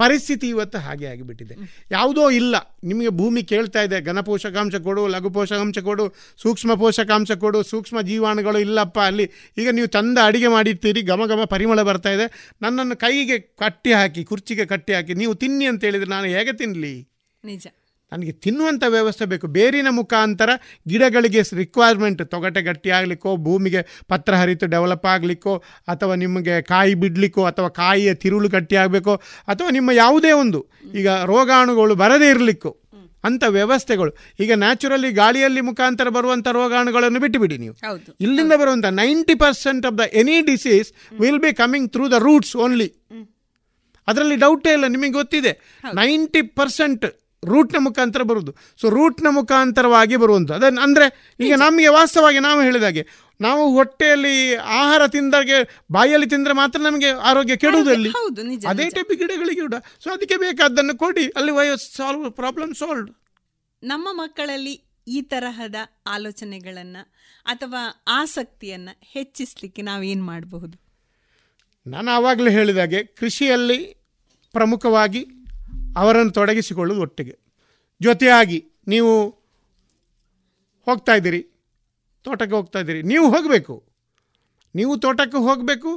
ಪರಿಸ್ಥಿತಿ 0.00 0.46
ಇವತ್ತು 0.48 0.78
ಹಾಗೆ 0.78 1.06
ಆಗಿಬಿಟ್ಟಿದೆ. 1.06 1.54
ಯಾವುದೋ 1.90 2.24
ಇಲ್ಲ. 2.30 2.56
ನಿಮಗೆ 2.84 3.08
ಭೂಮಿ 3.08 3.42
ಕೇಳ್ತಾ 3.42 3.82
ಇದೆ. 3.82 3.98
ಘನ 4.00 4.20
ಪೋಷಕಾಂಶ 4.20 4.76
ಕೊಡು, 4.76 5.02
ಲಘು 5.06 5.30
ಪೋಷಕಾಂಶ 5.30 5.78
ಕೊಡು, 5.78 6.06
ಸೂಕ್ಷ್ಮ 6.42 6.74
ಪೋಷಕಾಂಶ 6.74 7.32
ಕೊಡು, 7.32 7.62
ಸೂಕ್ಷ್ಮ 7.62 8.00
ಜೀವಾಣುಗಳು 8.00 8.58
ಇಲ್ಲಪ್ಪ 8.58 8.98
ಅಲ್ಲಿ. 8.98 9.26
ಈಗ 9.58 9.68
ನೀವು 9.70 9.86
ಚಂದ 9.86 10.18
ಅಡಿಗೆ 10.24 10.48
ಮಾಡಿರ್ತೀರಿ, 10.48 11.02
ಘಮ 11.02 11.26
ಘಮ 11.26 11.44
ಪರಿಮಳ 11.44 11.82
ಬರ್ತಾ 11.82 12.10
ಇದೆ. 12.10 12.26
ನನ್ನನ್ನು 12.62 12.96
ಕೈಗೆ 12.96 13.38
ಕಟ್ಟಿ 13.38 13.92
ಹಾಕಿ, 13.92 14.24
ಕುರ್ಚಿಗೆ 14.24 14.66
ಕಟ್ಟಿ 14.66 14.92
ಹಾಕಿ, 14.92 15.14
ನೀವು 15.14 15.34
ತಿನ್ನಿ 15.34 15.66
ಅಂತ 15.66 15.84
ಹೇಳಿದರೆ 15.84 16.10
ನಾನು 16.10 16.26
ಹೇಗೆ 16.26 16.52
ತಿನ್ನಲಿ 16.52 16.94
ನಿಜ. 17.44 17.66
ನನಗೆ 18.12 18.32
ತಿನ್ನುವಂಥ 18.44 18.84
ವ್ಯವಸ್ಥೆ 18.96 19.26
ಬೇಕು. 19.32 19.46
ಬೇರಿನ 19.56 19.88
ಮುಖಾಂತರ 19.98 20.50
ಗಿಡಗಳಿಗೆ 20.92 21.42
ರಿಕ್ವೈರ್ಮೆಂಟ್ 21.62 22.22
ತೊಗಟೆ 22.34 22.62
ಗಟ್ಟಿ 22.68 22.92
ಆಗಲಿಕ್ಕೋ 22.98 23.30
ಭೂಮಿಗೆ 23.46 23.82
ಪತ್ರ 24.12 24.34
ಹರಿತು 24.42 24.68
ಡೆವಲಪ್ 24.74 25.08
ಆಗಲಿಕ್ಕೋ 25.14 25.54
ಅಥವಾ 25.94 26.16
ನಿಮಗೆ 26.24 26.56
ಕಾಯಿ 26.72 26.94
ಬಿಡಲಿಕ್ಕೋ 27.04 27.44
ಅಥವಾ 27.52 27.70
ಕಾಯಿಯ 27.80 28.12
ತಿರುಳು 28.24 28.50
ಗಟ್ಟಿ 28.56 28.78
ಆಗಬೇಕೋ 28.82 29.16
ಅಥವಾ 29.54 29.70
ನಿಮ್ಮ 29.78 29.90
ಯಾವುದೇ 30.02 30.34
ಒಂದು 30.42 30.62
ಈಗ 31.00 31.08
ರೋಗಾಣುಗಳು 31.32 31.96
ಬರದೇ 32.04 32.30
ಇರಲಿಕ್ಕೋ 32.36 32.72
ಅಂಥ 33.28 33.42
ವ್ಯವಸ್ಥೆಗಳು. 33.56 34.10
ಈಗ 34.42 34.52
ನ್ಯಾಚುರಲಿ 34.60 35.08
ಗಾಳಿಯಲ್ಲಿ 35.18 35.62
ಮುಖಾಂತರ 35.66 36.08
ಬರುವಂಥ 36.16 36.46
ರೋಗಾಣುಗಳನ್ನು 36.58 37.20
ಬಿಟ್ಟುಬಿಡಿ 37.24 37.56
ನೀವು. 37.64 37.74
ಇಲ್ಲಿಂದ 38.24 38.54
ಬರುವಂಥ 38.60 38.86
ninety 39.00 39.34
percent 39.42 39.84
of 39.88 39.96
the 39.98 40.04
any 40.20 40.36
disease 40.46 40.88
will 41.22 41.40
be 41.44 41.50
coming 41.60 41.88
through 41.96 42.06
the 42.14 42.18
roots 42.26 42.54
only 42.64 42.88
ಅದರಲ್ಲಿ 44.08 44.36
ಡೌಟೇ 44.44 44.72
ಇಲ್ಲ 44.76 44.86
ನಿಮಗೆ 44.94 45.14
ಗೊತ್ತಿದೆ. 45.18 45.52
ನೈಂಟಿ 46.00 46.42
ಪರ್ಸೆಂಟ್ 46.60 47.04
ರೂಟ್ನ 47.44 47.76
ಮುಖಾಂತರ 47.78 48.22
ಬರುವುದು. 48.22 48.52
ಸೊ 48.80 48.88
ರೂಟ್ನ 48.88 49.26
ಮುಖಾಂತರವಾಗಿ 49.30 50.16
ಬರುವಂಥ 50.16 50.50
ಅದನ್ನು 50.50 50.80
ಅಂದರೆ 50.80 51.06
ಈಗ 51.40 51.54
ನಮಗೆ 51.54 51.88
ವಾಸ್ತವವಾಗಿ 51.88 52.38
ನಾವು 52.38 52.60
ಹೇಳಿದಾಗೆ 52.62 53.06
ನಾವು 53.40 53.62
ಹೊಟ್ಟೆಯಲ್ಲಿ 53.74 54.54
ಆಹಾರ 54.54 55.06
ತಿಂದಾಗೆ 55.06 55.86
ಬಾಯಲ್ಲಿ 55.90 56.28
ತಿಂದರೆ 56.28 56.52
ಮಾತ್ರ 56.52 56.80
ನಮಗೆ 56.80 57.10
ಆರೋಗ್ಯ 57.10 57.56
ಕೆಡುವುದಲ್ಲಿ. 57.56 58.10
ಅದೇ 58.68 58.88
ಟೈಪ್ 58.88 59.14
ಗಿಡಗಳಿಗೆ 59.16 59.60
ಕೂಡ. 59.60 59.74
ಸೊ 60.04 60.10
ಅದಕ್ಕೆ 60.10 60.36
ಬೇಕಾದ್ದನ್ನು 60.36 60.98
ಕೊಡಿ. 60.98 61.26
ಅಲ್ಲಿ 61.28 61.52
ವಯಸ್ 61.52 61.96
ಸಾಲ್ವ್ 61.96 62.32
ಪ್ರಾಬ್ಲಮ್ 62.32 62.74
ಸಾಲ್ವ್ 62.74 63.08
ನಮ್ಮ 63.82 64.08
ಮಕ್ಕಳಲ್ಲಿ 64.12 64.74
ಈ 65.08 65.22
ತರಹದ 65.22 65.74
ಆಲೋಚನೆಗಳನ್ನು 66.06 67.02
ಅಥವಾ 67.44 68.04
ಆಸಕ್ತಿಯನ್ನು 68.08 69.00
ಹೆಚ್ಚಿಸಲಿಕ್ಕೆ 69.12 69.82
ನಾವೇನು 69.82 70.24
ಮಾಡಬಹುದು? 70.24 70.76
ನಾನು 71.86 72.10
ಆವಾಗಲೇ 72.10 72.50
ಹೇಳಿದಾಗೆ 72.50 73.02
ಕೃಷಿಯಲ್ಲಿ 73.04 73.78
ಪ್ರಮುಖವಾಗಿ 74.54 75.26
ಅವರನ್ನು 75.96 76.32
ತೊಡಗಿಸಿಕೊಳ್ಳೋದು 76.32 77.00
ಒಟ್ಟಿಗೆ. 77.00 77.34
ಜೊತೆಯಾಗಿ 78.00 78.58
ನೀವು 78.88 79.12
ಹೋಗ್ತಾ 80.86 81.14
ಇದ್ದೀರಿ 81.14 81.40
ತೋಟಕ್ಕೆ 82.24 82.54
ಹೋಗ್ತಾ 82.54 82.78
ಇದ್ದೀರಿ 82.80 83.02
ನೀವು 83.02 83.26
ಹೋಗಬೇಕು. 83.30 83.74
ನೀವು 84.74 84.96
ತೋಟಕ್ಕೆ 84.96 85.38
ಹೋಗಬೇಕು 85.48 85.90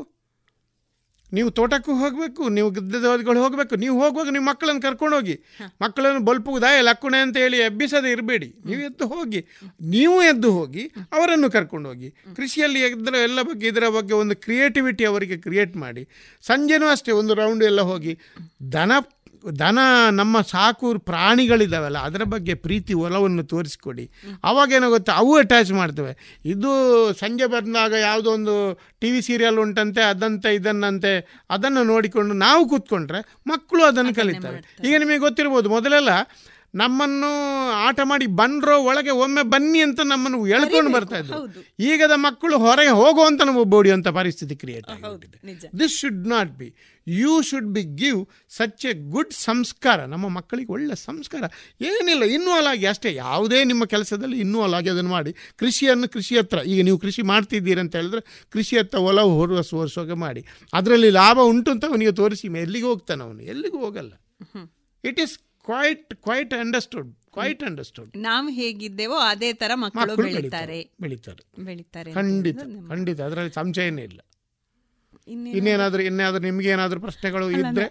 ನೀವು 1.31 1.49
ತೋಟಕ್ಕೂ 1.49 1.93
ಹೋಗಬೇಕು 1.93 2.49
ನೀವು 2.49 2.69
ಗದ್ದೆಗಳು 2.69 3.39
ಹೋಗಬೇಕು 3.43 3.75
ನೀವು 3.75 4.01
ಹೋಗುವಾಗ 4.01 4.27
ನೀವು 4.29 4.45
ಮಕ್ಕಳನ್ನು 4.45 4.81
ಕರ್ಕೊಂಡು 4.81 5.15
ಹೋಗಿ 5.15 5.35
ಮಕ್ಕಳನ್ನು 5.81 6.25
ಬಲ್ಪುವುದಾಯ 6.25 6.81
ಲಕ್ಕುಣೆ 6.81 7.17
ಅಂತ 7.17 7.37
ಹೇಳಿ 7.37 7.57
ಎಬ್ಬಿಸದೆ 7.57 8.09
ಇರಬೇಡಿ. 8.11 8.53
ನೀವು 8.65 8.81
ಎದ್ದು 8.81 9.07
ಹೋಗಿ 9.07 9.41
ನೀವು 9.81 10.21
ಎದ್ದು 10.21 10.51
ಹೋಗಿ 10.51 10.83
ಅವರನ್ನು 11.13 11.51
ಕರ್ಕೊಂಡು 11.51 11.89
ಹೋಗಿ 11.89 12.09
ಕೃಷಿಯಲ್ಲಿ 12.35 12.79
ಎದ್ದರ 12.79 13.15
ಎಲ್ಲ 13.15 13.41
ಬಗ್ಗೆ 13.41 13.67
ಇದರ 13.67 13.89
ಬಗ್ಗೆ 13.89 14.13
ಒಂದು 14.13 14.35
ಕ್ರಿಯೇಟಿವಿಟಿ 14.35 15.05
ಅವರಿಗೆ 15.05 15.37
ಕ್ರಿಯೇಟ್ 15.37 15.75
ಮಾಡಿ 15.75 16.07
ಸಂಜೆನೂ 16.43 16.87
ಅಷ್ಟೇ 16.87 17.11
ಒಂದು 17.11 17.33
ರೌಂಡ್ 17.33 17.63
ಎಲ್ಲ 17.63 17.81
ಹೋಗಿ 17.81 18.17
ದನ 18.73 18.91
ದನ 19.59 19.79
ನಮ್ಮ 20.11 20.41
ಸಾಕು 20.41 20.99
ಪ್ರಾಣಿಗಳಿದ್ದಾವಲ್ಲ 20.99 21.97
ಅದರ 21.97 22.23
ಬಗ್ಗೆ 22.23 22.53
ಪ್ರೀತಿ 22.53 22.93
ಒಲವನ್ನು 22.93 23.43
ತೋರಿಸ್ಕೊಡಿ. 23.43 24.09
ಅವಾಗೇನೋ 24.43 24.89
ಗೊತ್ತಾ 24.89 25.13
ಅವು 25.13 25.37
ಅಟ್ಯಾಚ್ 25.37 25.71
ಮಾಡ್ತವೆ. 25.71 26.39
ಇದು 26.45 26.71
ಸಂಜೆ 27.13 27.45
ಬಂದಾಗ 27.45 27.93
ಯಾವುದೋ 27.93 28.31
ಒಂದು 28.31 28.55
ಟಿ 28.99 29.11
ವಿ 29.11 29.21
ಸೀರಿಯಲ್ 29.21 29.57
ಉಂಟಂತೆ 29.57 30.01
ಅದಂತೆ 30.01 30.55
ಇದನ್ನಂತೆ 30.55 31.43
ಅದನ್ನು 31.49 31.83
ನೋಡಿಕೊಂಡು 31.83 32.33
ನಾವು 32.33 32.69
ಕೂತ್ಕೊಂಡ್ರೆ 32.69 33.21
ಮಕ್ಕಳು 33.47 33.83
ಅದನ್ನು 33.83 34.13
ಕಲಿತಾರೆ. 34.15 34.57
ಈಗ 34.87 34.95
ನಿಮಗೆ 34.99 35.17
ಗೊತ್ತಿರ್ಬೋದು 35.17 35.69
ಮೊದಲೆಲ್ಲ 35.69 36.09
ನಮ್ಮನ್ನು 36.75 37.71
ಆಟ 37.71 37.99
ಮಾಡಿ 38.03 38.25
ಬಂದ್ರೋ 38.25 38.83
ಒಳಗೆ 38.83 39.09
ಒಮ್ಮೆ 39.09 39.41
ಬನ್ನಿ 39.41 39.79
ಅಂತ 39.79 39.99
ನಮ್ಮನ್ನು 40.03 40.47
ಎಳ್ಕೊಂಡು 40.47 40.91
ಬರ್ತಾ 40.91 41.17
ಇದ್ರು 41.17 41.39
ಈಗದ 41.79 42.11
ಮಕ್ಕಳು 42.15 42.57
ಹೊರಗೆ 42.57 42.89
ಹೋಗುವಂತ 42.89 43.41
ನಾವು 43.41 43.63
ಬೋಡಿಯುವಂಥ 43.63 44.07
ಪರಿಸ್ಥಿತಿ 44.07 44.55
ಕ್ರಿಯೇಟ್ 44.55 44.89
ಆಗಿಬಿಟ್ಟಿದೆ. 44.89 45.79
This 45.79 45.99
should 45.99 46.27
not 46.27 46.51
be 46.51 46.75
you 47.07 47.41
should 47.41 47.67
be 47.67 47.83
give 47.83 48.25
such 48.49 48.85
a 48.85 48.93
good 48.93 49.33
ಸಂಸ್ಕಾರ. 49.33 50.05
ನಮ್ಮ 50.05 50.29
ಮಕ್ಕಳಿಗೆ 50.29 50.71
ಒಳ್ಳೆ 50.71 50.95
ಸಂಸ್ಕಾರ. 50.95 51.43
ಏನಿಲ್ಲ 51.81 52.23
ಇನ್ವಾಲ್ವ್ 52.23 52.69
ಆಗಿ 52.69 52.85
ಅಷ್ಟೇ. 52.85 53.13
ಯಾವುದೇ 53.13 53.63
ನಿಮ್ಮ 53.63 53.85
ಕೆಲಸದಲ್ಲಿ 53.85 54.39
ಇನ್ವಾಲ್ವ್ 54.39 54.75
ಆಗಿ 54.75 54.89
ಅದನ್ನು 54.89 55.09
ಮಾಡಿ. 55.09 55.33
ಕೃಷಿಯನ್ನು 55.55 56.09
ಕೃಷಿ 56.09 56.37
ಹತ್ರ. 56.37 56.57
ಈಗ 56.57 56.85
ನೀವು 56.85 56.97
ಕೃಷಿ 56.97 57.21
ಮಾಡ್ತಿದ್ದೀರಿ 57.21 57.79
ಅಂತ 57.79 57.95
ಹೇಳಿದ್ರೆ 57.95 58.49
ಕೃಷಿ 58.49 58.77
ಹತ್ರ 58.77 58.97
ಒಲವು 58.97 59.29
ಹೊರಸ 59.29 59.67
ಸೋರಿಸೋಕೆ 59.67 60.13
ಮಾಡಿ. 60.13 60.45
ಅದರಲ್ಲಿ 60.73 61.09
ಲಾಭ 61.09 61.39
ಉಂಟು 61.39 61.71
ಅಂತ 61.71 61.85
ಅವನಿಗೆ 61.85 62.11
ತೋರಿಸಿ. 62.11 62.47
ಎಲ್ಲಿಗೆ 62.47 62.85
ಹೋಗ್ತಾನೆ 62.85 63.23
ಅವನು? 63.23 63.41
ಎಲ್ಲಿಗೂ 63.41 63.77
ಹೋಗಲ್ಲ. 63.77 64.13
It 65.03 65.19
is 65.19 65.39
quite 65.65 66.15
quite 66.15 66.53
understood 66.53 67.09
quite 67.31 67.63
understood 67.63 68.17
ನಾವು 68.17 68.49
ಹೇಗಿದ್ದೇವೋ 68.49 69.15
ಅದೇ 69.15 69.53
ತರ 69.53 69.71
ಮಕ್ಕಳು 69.75 70.15
ಬೆಳೀತಾರೆ 70.15 70.91
ಬೆಳೀತಾರೆ. 71.01 71.43
ಬೆಳೀತಾರೆ. 71.63 72.13
ಖಂಡಿತ 72.13 72.59
ಖಂಡಿತ. 72.89 73.21
ಅದರಲ್ಲಿ 73.21 73.53
ಸಂಶಯನೇ 73.53 74.03
ಇಲ್ಲ. 74.03 74.19
ಇನ್ನೇನಾದ್ರೂ 75.53 76.01
ಇನ್ನೇನಾದ್ರೂ 76.03 76.43
ನಿಮ್ಗೆ 76.43 76.67
ಏನಾದ್ರೂ 76.67 76.99
ಪ್ರಶ್ನೆಗಳು 77.01 77.51
ಇದ್ರೆ 77.51 77.85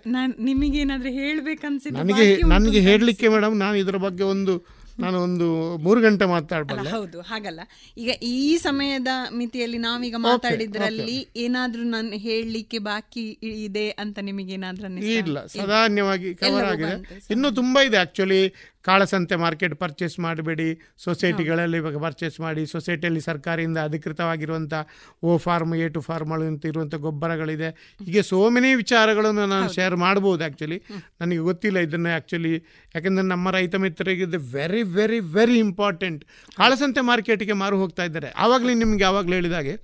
ನಿಮಗೇನಾದ್ರೂ 0.44 1.10
ಹೇಳ್ಬೇಕನ್ಸಿ 1.10 1.90
ನನಗೆ 1.90 2.42
ನನಗೆ 2.48 2.80
ಹೇಳಲಿಕ್ಕೆ 2.80 3.28
ಮೇಡಮ್ 3.28 3.58
ನಾನು 3.58 3.76
ಇದರ 3.76 3.96
ಬಗ್ಗೆ 3.96 4.24
ಒಂದು 4.24 4.54
ನಾನು 5.00 5.22
ಒಂದು 5.22 5.78
ಮೂರು 5.78 6.00
ಗಂಟೆ 6.00 6.24
ಮಾತಾಡಬಲ್ಲ. 6.24 6.90
ಹೌದು 6.90 7.20
ಹಾಗಲ್ಲ. 7.20 7.60
ಈಗ 7.98 8.10
ಈ 8.22 8.56
ಸಮಯದ 8.56 9.08
ಮಿತಿಯಲ್ಲಿ 9.32 9.78
ನಾವೀಗ 9.78 10.14
ಮಾತಾಡಿದ್ರಲ್ಲಿ 10.18 11.28
ಏನಾದ್ರೂ 11.36 11.82
ನಾನು 11.82 12.10
ಹೇಳಲಿಕ್ಕೆ 12.10 12.78
ಬಾಕಿ 12.78 13.38
ಇದೆ 13.42 13.90
ಅಂತ 13.90 14.18
ನಿಮಗೆ 14.18 14.52
ಏನಾದ್ರೂ 14.52 14.88
ಇಲ್ಲ 14.96 15.46
ಸಾಧಾರಣವಾಗಿ 15.46 16.34
ಕವರ್ 16.34 16.64
ಆಗಿದೆ. 16.64 17.26
ಇನ್ನೂ 17.30 17.50
ತುಂಬಾ 17.50 17.82
ಇದೆ 17.82 17.96
ಆಕ್ಚುಲಿ 17.96 18.54
ಕಾಳಸಂತೆ 18.86 19.34
ಮಾರ್ಕೆಟ್ 19.42 19.74
ಪರ್ಚೇಸ್ 19.82 20.16
ಮಾಡಬೇಡಿ. 20.20 20.66
ಸೊಸೈಟಿಗಳಲ್ಲಿ 21.04 21.78
ಇವಾಗ 21.82 21.98
ಪರ್ಚೇಸ್ 22.04 22.36
ಮಾಡಿ 22.44 22.62
ಸೊಸೈಟಿಯಲ್ಲಿ 22.66 23.22
ಸರ್ಕಾರದಿಂದ 23.28 23.78
ಅಧಿಕೃತವಾಗಿರುವಂಥ 23.88 24.74
O 25.22 25.36
form 25.46 25.74
A 25.84 25.88
two 25.88 26.00
form 26.08 26.32
ಅಂತ 26.32 26.64
ಇರುವಂಥ 26.72 26.94
ಗೊಬ್ಬರಗಳಿದೆ. 27.06 27.70
ಹೀಗೆ 28.06 28.22
ಸೋ 28.30 28.40
ಮೆನಿ 28.56 28.70
ವಿಚಾರಗಳನ್ನು 28.82 29.46
ನಾನು 29.54 29.68
ಶೇರ್ 29.76 29.96
ಮಾಡ್ಬೋದು 30.04 30.44
ಆ್ಯಕ್ಚುಲಿ 30.44 30.78
ನನಗೆ 31.20 31.42
ಗೊತ್ತಿಲ್ಲ 31.50 31.78
ಇದನ್ನು 31.88 32.10
ಆ್ಯಕ್ಚುಲಿ 32.14 32.54
ಯಾಕೆಂದರೆ 32.94 33.26
ನಮ್ಮ 33.34 33.50
ರೈತ 33.58 33.74
ಮಿತ್ರರಿಗೆ 33.84 34.26
ಇದು 34.30 34.40
ವೆರಿ 34.56 34.82
ವೆರಿ 34.98 35.20
ವೆರಿ 35.36 35.58
ಇಂಪಾರ್ಟೆಂಟ್ 35.68 36.22
ಕಾಳಸಂತೆ 36.56 37.00
ಮಾರ್ಕೆಟಿಗೆ 37.10 37.56
ಮಾರು 37.62 37.78
ಹೋಗ್ತಾ 37.82 38.04
ಇದ್ದಾರೆ. 38.04 38.30
ಆವಾಗಲೇ 38.44 38.74
ನಿಮಗೆ 38.84 39.06
ಆವಾಗಲೇ 39.12 39.36
ಹೇಳಿದಾಗೆ 39.40 39.74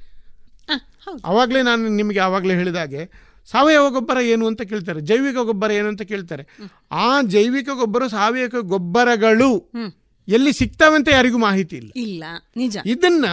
ಆವಾಗಲೇ 1.31 1.61
ನಾನು 1.63 1.85
ನಿಮಗೆ 2.01 2.21
ಆವಾಗಲೇ 2.27 2.55
ಹೇಳಿದಾಗೆ 2.55 3.03
ಸಾವಯವ 3.47 3.91
ಗೊಬ್ಬರ 3.91 4.19
ಏನು 4.21 4.47
ಅಂತ 4.47 4.63
ಕೇಳ್ತಾರೆ 4.63 5.01
ಜೈವಿಕ 5.01 5.37
ಗೊಬ್ಬರ 5.37 5.71
ಏನು 5.71 5.89
ಅಂತ 5.89 6.03
ಕೇಳ್ತಾರೆ. 6.03 6.47
ಆ 6.93 7.23
ಜೈವಿಕ 7.23 7.69
ಗೊಬ್ಬರ 7.75 8.07
ಸಾವಯವ 8.07 8.61
ಗೊಬ್ಬರಗಳು 8.61 9.73
ಎಲ್ಲಿ 10.29 10.53
ಸಿಗ್ತಾವಂತ 10.53 11.09
ಯಾರಿಗೂ 11.09 11.39
ಮಾಹಿತಿ 11.39 11.77
ಇಲ್ಲ. 11.77 11.91
ಇಲ್ಲ 11.97 12.25
ನಿಜ. 12.57 12.77
ಇದನ್ನ 12.87 13.25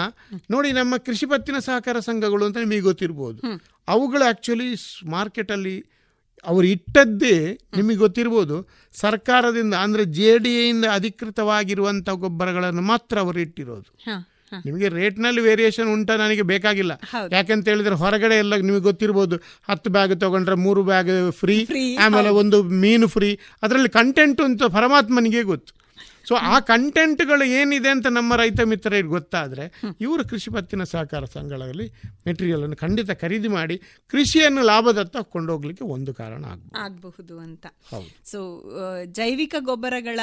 ನೋಡಿ 0.51 0.71
ನಮ್ಮ 0.71 0.97
ಕೃಷಿ 0.97 1.25
ಪತ್ತಿನ 1.25 1.59
ಸಹಕಾರ 1.59 1.99
ಸಂಘಗಳು 1.99 2.45
ಅಂತ 2.45 2.57
ನಿಮಗೆ 2.57 2.79
ಗೊತ್ತಿರ್ಬೋದು. 2.79 3.41
ಅವುಗಳು 3.87 4.23
ಆಕ್ಚುಲಿ 4.23 4.75
ಮಾರ್ಕೆಟ್ 5.09 5.51
ಅಲ್ಲಿ 5.51 5.85
ಅವರು 6.45 6.67
ಇಟ್ಟದ್ದೇ 6.67 7.59
ನಿಮಗೆ 7.77 7.95
ಗೊತ್ತಿರ್ಬೋದು. 7.95 8.69
ಸರ್ಕಾರದಿಂದ 8.93 9.73
ಅಂದ್ರೆ 9.73 10.05
ಜೆ 10.05 10.37
ಡಿ 10.37 10.49
ಎಯಿಂದ 10.49 10.85
ಅಧಿಕೃತವಾಗಿರುವಂಥ 10.93 12.09
ಗೊಬ್ಬರಗಳನ್ನು 12.09 12.81
ಮಾತ್ರ 12.81 13.19
ಅವರು 13.19 13.39
ಇಟ್ಟಿರೋದು. 13.39 14.09
ನಿಮಗೆ 14.65 14.89
ರೇಟ್ನಲ್ಲಿ 14.89 15.41
ವೇರಿಯೇಷನ್ 15.41 15.89
ಉಂಟ 15.93 16.11
ನನಗೆ 16.23 16.41
ಬೇಕಾಗಿಲ್ಲ. 16.41 16.93
ಯಾಕಂತ 17.31 17.67
ಹೇಳಿದ್ರೆ 17.67 17.95
ಹೊರಗಡೆ 17.95 18.35
ಎಲ್ಲ 18.35 18.55
ನಿಮಗೆ 18.55 18.85
ಗೊತ್ತಿರ್ಬೋದು. 18.89 19.37
ಹತ್ತು 19.69 19.89
ಬ್ಯಾಗ್ 19.89 20.19
ತಗೊಂಡ್ರೆ 20.19 20.55
ಮೂರು 20.65 20.83
ಬ್ಯಾಗ್ 20.83 21.31
ಫ್ರೀ 21.31 21.57
ಆಮೇಲೆ 21.95 22.29
ಒಂದು 22.29 22.59
ಮೀನು 22.63 23.07
ಫ್ರೀ 23.07 23.39
ಅದರಲ್ಲಿ 23.63 23.89
ಕಂಟೆಂಟ್ 23.89 24.41
ಅಂತ 24.41 24.63
ಪರಮಾತ್ಮನಿಗೆ 24.63 25.43
ಗೊತ್ತು. 25.43 25.73
ಸೊ 26.27 26.35
ಆ 26.35 26.59
ಕಂಟೆಂಟ್ಗಳು 26.59 27.43
ಏನಿದೆ 27.43 27.89
ಅಂತ 27.89 28.07
ನಮ್ಮ 28.07 28.35
ರೈತ 28.35 28.61
ಮಿತ್ರರಿಗೆ 28.69 29.07
ಗೊತ್ತಾದರೆ 29.07 29.65
ಇವರು 30.01 30.23
ಕೃಷಿ 30.29 30.49
ಪತ್ತಿನ 30.53 30.83
ಸಹಕಾರ 30.83 31.25
ಸಂಘಗಳಲ್ಲಿ 31.25 31.87
ಮೆಟೀರಿಯಲ್ 32.27 32.63
ಅನ್ನು 32.63 32.75
ಖಂಡಿತ 32.75 33.11
ಖರೀದಿ 33.11 33.47
ಮಾಡಿ 33.47 33.75
ಕೃಷಿಯನ್ನು 34.07 34.61
ಲಾಭದತ್ತ 34.61 35.17
ಕೊಂಡೋಗ್ಲಿಕ್ಕೆ 35.17 35.83
ಒಂದು 35.95 36.13
ಕಾರಣ 36.13 36.45
ಆಗಬಹುದು 36.85 37.39
ಅಂತ. 37.39 37.65
ಸೊ 38.31 38.39
ಜೈವಿಕ 39.05 39.55
ಗೊಬ್ಬರಗಳ 39.59 40.19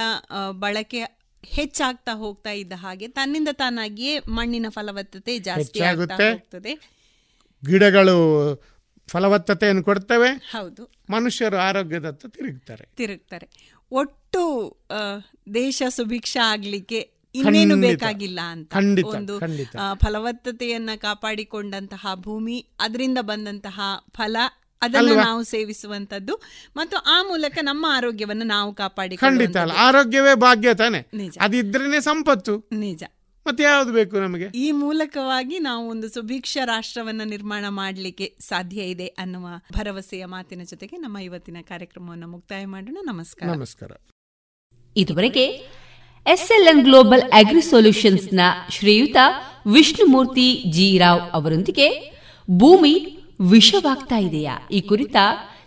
ಬಳಕೆ 0.58 1.02
ಹೆಚ್ಚಾಗ್ತಾ 1.44 2.12
ಹೋಗ್ತಾ 2.12 2.50
ಇದ್ದ 2.50 2.72
ಹಾಗೆ 2.76 3.08
ತನ್ನಿಂದ 3.08 3.48
ತಾನಾಗಿಯೇ 3.52 4.18
ಮಣ್ಣಿನ 4.18 4.66
ಫಲವತ್ತತೆ 4.68 5.38
ಜಾಸ್ತಿ 5.38 5.80
ಆಗುತ್ತೆ 5.80 6.74
ಗಿಡಗಳು 7.66 8.16
ಫಲವತ್ತತೆಯನ್ನು 9.08 9.82
ಕೊಡ್ತವೆ. 9.82 10.28
ಹೌದು. 10.50 10.92
ಮನುಷ್ಯರು 11.10 11.56
ಆರೋಗ್ಯದತ್ತ 11.56 12.26
ತಿರುಗ್ತಾರೆ. 12.26 12.88
ತಿರುಗ್ತಾರೆ. 12.96 13.48
ಒಟ್ಟು 13.90 14.42
ದೇಶ 15.54 15.82
ಸುಭಿಕ್ಷ 15.88 16.36
ಆಗ್ಲಿಕ್ಕೆ 16.44 17.10
ಇನ್ನೇನು 17.34 17.80
ಬೇಕಾಗಿಲ್ಲ 17.80 18.40
ಅಂತ. 18.40 18.74
ಒಂದು 19.04 19.40
ಫಲವತ್ತತೆಯನ್ನ 19.94 20.90
ಕಾಪಾಡಿಕೊಂಡಂತಹ 20.96 22.06
ಭೂಮಿ 22.14 22.66
ಅದರಿಂದ 22.80 23.18
ಬಂದಂತಹ 23.20 23.80
ಫಲ 24.10 24.36
ಅದನ್ನು 24.82 25.14
ನಾವು 25.14 25.42
ಸೇವಿಸುವಂತದ್ದು 25.42 26.42
ಮತ್ತು 26.76 26.96
ಆ 26.96 27.22
ಮೂಲಕ 27.22 27.58
ನಮ್ಮ 27.62 27.86
ಆರೋಗ್ಯವನ್ನು 27.88 28.44
ನಾವು 28.44 28.74
ಕಾಪಾಡಿ 28.74 29.16
ಖಂಡಿತ 29.16 29.56
ಅಲ್ಲ. 29.56 29.72
ಆರೋಗ್ಯವೇ 29.76 30.34
ಭಾಗ್ಯ 30.34 30.74
ತಾನೆ. 30.74 30.98
ಅದಿದ್ರೇನೆ 31.40 32.00
ಸಂಪತ್ತು. 32.00 32.68
ನಿಜ. 32.72 33.04
ಮತ್ತೆ 33.46 33.64
ಯಾವ್ದು 33.64 33.92
ಬೇಕು 33.92 34.20
ನಮಗೆ? 34.20 34.44
ಈ 34.54 34.70
ಮೂಲಕವಾಗಿ 34.70 35.58
ನಾವು 35.58 35.88
ಒಂದು 35.88 36.08
ಸುಭಿಕ್ಷ 36.08 36.58
ರಾಷ್ಟ್ರವನ್ನ 36.64 37.20
ನಿರ್ಮಾಣ 37.24 37.64
ಮಾಡಲಿಕ್ಕೆ 37.68 38.36
ಸಾಧ್ಯ 38.40 38.82
ಇದೆ 38.82 39.06
ಅನ್ನುವ 39.06 39.46
ಭರವಸೆಯ 39.72 40.24
ಮಾತಿನ 40.24 40.62
ಜೊತೆಗೆ 40.64 40.96
ನಮ್ಮ 40.96 41.18
ಇವತ್ತಿನ 41.18 41.56
ಕಾರ್ಯಕ್ರಮವನ್ನು 41.62 42.28
ಮುಕ್ತಾಯ 42.28 42.64
ಮಾಡೋಣ. 42.64 42.96
ನಮಸ್ಕಾರ. 43.02 43.48
ನಮಸ್ಕಾರ. 43.56 43.90
ಇದುವರೆಗೆ 44.96 45.44
ಎಸ್ಎಲ್ಎನ್ 46.26 46.82
ಗ್ಲೋಬಲ್ 46.82 47.22
ಅಗ್ರಿ 47.22 47.60
ಸೊಲ್ಯೂಷನ್ಸ್ನ 47.60 48.40
ಶ್ರೀಯುತ 48.70 49.16
ವಿಷ್ಣುಮೂರ್ತಿ 49.72 50.62
ಜಿ 50.66 50.98
ರಾವ್ 50.98 51.20
ಅವರೊಂದಿಗೆ 51.32 52.12
ಭೂಮಿ 52.50 53.21
ವಿಷವಾಗ್ತಾ 53.50 54.16
ಇದೆಯಾ? 54.16 54.68
ಈ 54.70 54.80
ಕುರಿತ 54.80 55.16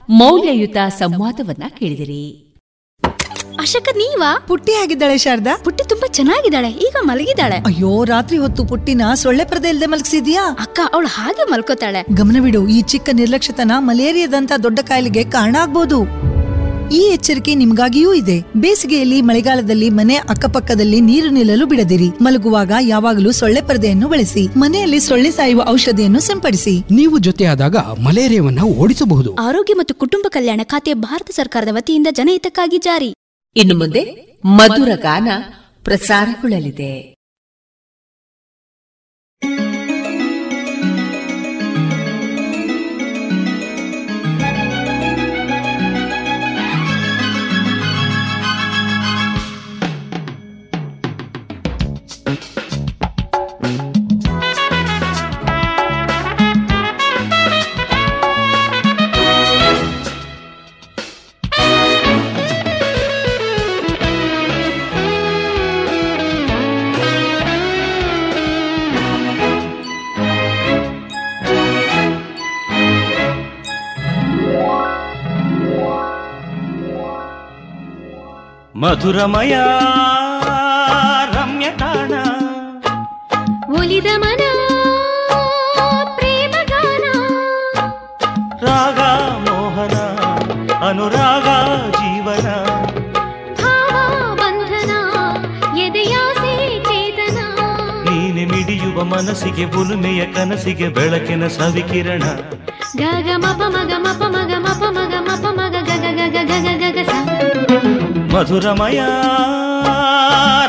ಮೌಲ್ಯಯುತ 0.10 0.78
ಸಂವಾದವನ್ನ 0.90 1.64
ಕೇಳಿದಿರಿ. 1.80 2.42
ಅಶಕ 3.60 3.88
ನೀವಾ? 3.96 4.40
ಪುಟ್ಟಿ 4.48 4.74
ಆಗಿದ್ದಾಳೆ 4.74 5.18
ಶಾರದಾ. 5.18 5.58
ಪುಟ್ಟಿ 5.64 5.90
ತುಂಬಾ 5.90 6.08
ಚೆನ್ನಾಗಿದ್ದಾಳೆ 6.14 6.70
ಈಗ 6.70 6.96
ಮಲಗಿದ್ದಾಳೆ. 7.02 7.56
ಅಯ್ಯೋ 7.56 8.04
ರಾತ್ರಿ 8.04 8.38
ಹೊತ್ತು 8.38 8.66
ಪುಟ್ಟಿನ 8.66 9.02
ಸೊಳ್ಳೆ 9.14 9.46
ಪರದೆ 9.46 9.70
ಇಲ್ಲದೆ 9.70 9.86
ಮಲಗಿಸಿದ್ಯಾ? 9.86 10.44
ಅಕ್ಕ 10.60 10.80
ಅವಳು 10.94 11.08
ಹಾಗೆ 11.08 11.52
ಮಲ್ಕೋತಾಳೆ. 11.52 12.06
ಗಮನವಿಡು 12.16 12.68
ಈ 12.68 12.82
ಚಿಕ್ಕ 12.82 13.10
ನಿರ್ಲಕ್ಷ್ಯತನ 13.14 13.72
ಮಲೇರಿಯಾದಂತ 13.78 14.52
ದೊಡ್ಡ 14.64 14.80
ಕಾಯಿಲೆಗೆ 14.80 15.24
ಕಾರಣ 15.24 15.56
ಆಗ್ಬೋದು. 15.62 16.04
ಈ 16.94 16.98
ಎಚ್ಚರಿಕೆ 16.98 17.56
ನಿಮಗಾಗಿಯೂ 17.56 18.14
ಇದೆ. 18.14 18.42
ಬೇಸಿಗೆಯಲ್ಲಿ 18.58 19.22
ಮಳೆಗಾಲದಲ್ಲಿ 19.22 19.90
ಮನೆ 19.90 20.16
ಅಕ್ಕಪಕ್ಕದಲ್ಲಿ 20.16 21.02
ನೀರು 21.02 21.30
ನಿಲ್ಲಲು 21.30 21.66
ಬಿಡದಿರಿ. 21.66 22.10
ಮಲಗುವಾಗ 22.22 22.72
ಯಾವಾಗಲೂ 22.82 23.32
ಸೊಳ್ಳೆ 23.32 23.62
ಪರದೆಯನ್ನು 23.62 24.08
ಬಳಸಿ. 24.08 24.48
ಮನೆಯಲ್ಲಿ 24.58 25.00
ಸೊಳ್ಳೆ 25.00 25.32
ಸಾಯುವ 25.32 25.64
ಔಷಧಿಯನ್ನು 25.68 26.20
ಸಿಂಪಡಿಸಿ. 26.20 26.80
ನೀವು 26.92 27.20
ಜೊತೆಯಾದಾಗ 27.20 27.76
ಮಲೇರಿಯಾವನ್ನು 27.78 28.62
ಓಡಿಸಬಹುದು. 28.62 29.36
ಆರೋಗ್ಯ 29.36 29.74
ಮತ್ತು 29.74 29.96
ಕುಟುಂಬ 29.96 30.26
ಕಲ್ಯಾಣ 30.30 30.62
ಖಾತೆ 30.64 30.94
ಭಾರತ 30.94 31.30
ಸರ್ಕಾರದ 31.32 31.68
ವತಿಯಿಂದ 31.72 32.08
ಜನಹಿತಕ್ಕಾಗಿ 32.12 32.78
ಜಾರಿ. 32.78 33.14
ಇನ್ನು 33.56 33.78
ಮುಂದೆ 33.78 34.36
ಮಧುರ 34.46 34.90
ಗಾನ 34.96 35.28
ಪ್ರಸಾರಗೊಳ್ಳಲಿದೆ. 35.84 37.15
ಮೋಹನ 89.46 89.96
ಅನುರಾಗ 90.88 91.48
ಜೀವನ 92.00 92.48
ಭಾವ 93.62 93.94
ಬಂಧನ 94.42 94.92
ಎದೆಯಾಸೆ 95.86 96.54
ಚೇತನ 96.90 97.40
ನೀನೆ 98.08 98.46
ಮಿಡಿಯುವ 98.46 99.04
ಮನಸ್ಸಿಗೆ 99.06 99.68
ಬುಲುಮೆಯ 99.68 100.24
ಕನಸಿಗೆ 100.36 100.90
ಬೆಳಕಿನ 100.90 101.48
ಸವಿಕಿರಣ 101.58 102.24
ಗಗ 103.00 103.30
ಮಪ 103.44 103.62
ಮಗ 103.74 103.94
ಮಪ 104.06 104.24
ಮಗ 104.36 104.54
ಮಪ 104.66 104.84
ಮಗ 104.98 105.16
ಮಪ 105.28 105.46
ಮಗ 105.58 105.76
ಗಗ 105.90 106.06
ಗಗ 106.20 106.38
ಗಗ 106.50 106.68
మధురమయా 108.36 109.10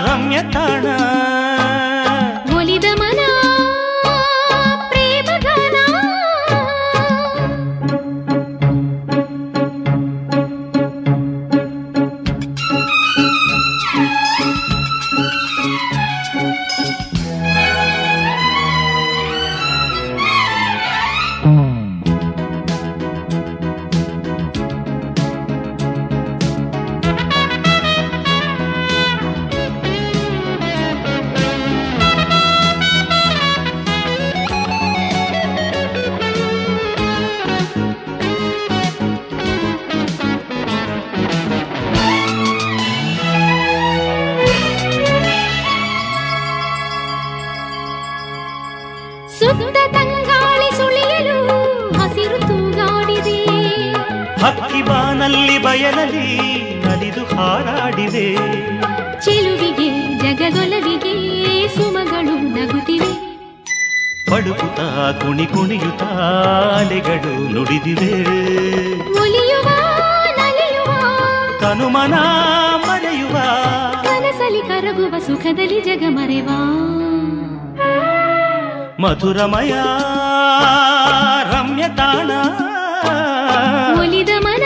రమ్యతాణ 0.07 0.85
ಬಯಲಲ್ಲಿ 55.59 56.37
ನಲಿದು 56.87 57.25
ಹಾರಾಡಿದೆ. 57.37 58.37
ಚೆಲುವಿಗೆ 59.25 60.19
ಜಗದೊಲವಿಗೆ 60.19 61.15
ಸುಮಗಳು 61.69 62.35
ನಗುತ್ತಿವೆ. 62.35 63.27
ಪಡುಕುತ 64.31 64.81
ಕುಣಿ 65.23 65.47
ಕುಣಿಯುತ್ತ 65.47 66.03
ಅಲೆಗಳು 66.03 67.53
ನುಡಿದಿವೆ. 67.53 68.23
ಉಲಿಯುವ 69.21 69.69
ನಲಿಯುವ 70.37 70.93
ಕನುಮನ 71.61 72.15
ಮರೆಯುವ. 72.89 73.33
ಕನಸಲಿ 74.03 74.63
ಕರಗುವ 74.63 75.19
ಸುಖದಲ್ಲಿ 75.19 75.81
ಜಗ 75.81 76.03
ಮರೆವ. 76.09 76.49
ಮಧುರಮಯ 79.01 79.73
ರಮ್ಯ 81.53 81.85
ತಾಣ 81.97 82.31
ಒಲಿದ 84.01 84.29
ಮನ 84.41 84.66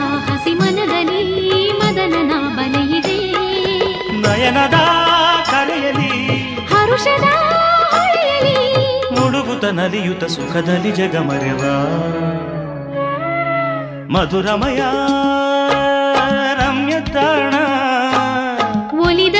ನಯನದ 4.43 4.77
ಕರೆಯಲಿ 5.49 6.13
ಹರುಷದ 6.69 7.25
ಮುಳುಗುತ 9.15 9.65
ನಲಿಯುತ 9.79 10.23
ಸುಖದಲ್ಲಿ 10.25 10.91
ಜಗ 10.91 11.15
ಮರೆವ 11.27 11.63
ಮಧುರಮಯ 14.13 14.81
ರಮ್ಯ 16.59 16.95
ತಾಣ 17.13 17.53
ಒಲಿದ 19.03 19.37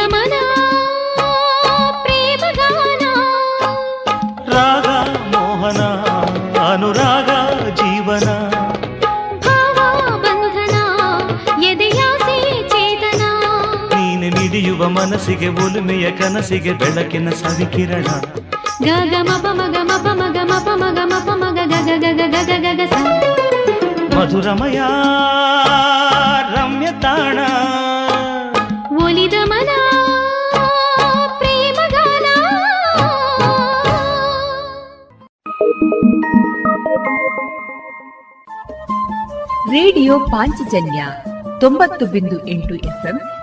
ನೀನೆ 14.72 14.80
ಮಿಡಿಯುವ 14.82 14.90
ಮನಸ್ಸಿಗೆ 14.98 15.48
ಒಲುಮೆಯ 15.62 16.06
ಕನಸಿಗೆ 16.12 16.74
ಬೆಳಕಿನ 16.74 17.30
ಸವಿಕಿರಣ 17.40 18.08
ಗಗ 18.86 19.14
ಮಪ 19.28 19.46
ಮಗ 19.60 19.76
ಮಪ 19.90 20.08
ಮಗ 20.20 20.38
ಮಪ 20.52 20.68
ಮಗ 20.82 21.00
ಮಪ 21.12 21.30
ಮಗ 21.42 21.60
ಗಗ 21.66 21.90
ಗಗ 22.04 22.22
ಗಗ 22.36 22.52
ಗಗ 22.66 22.82
ಮಧುರಮಯ 24.16 24.80
ರಮ್ಯ 26.54 26.88
ತಾಣ. 27.02 27.38
ಒಲಿದ 29.04 29.36
ಮನ 29.46 29.70
ಪ್ರೇಮಗಾನ. 31.38 32.26
ರೇಡಿಯೋ 39.72 40.20
ಪಾಂಚಜನ್ಯ 40.32 41.02
ತೊಂಬತ್ತು 41.60 42.06
ಬಿಂದು 42.06 42.38
ಎಂಟು 42.48 42.76
ಎಫ್ಎಂ 42.86 43.18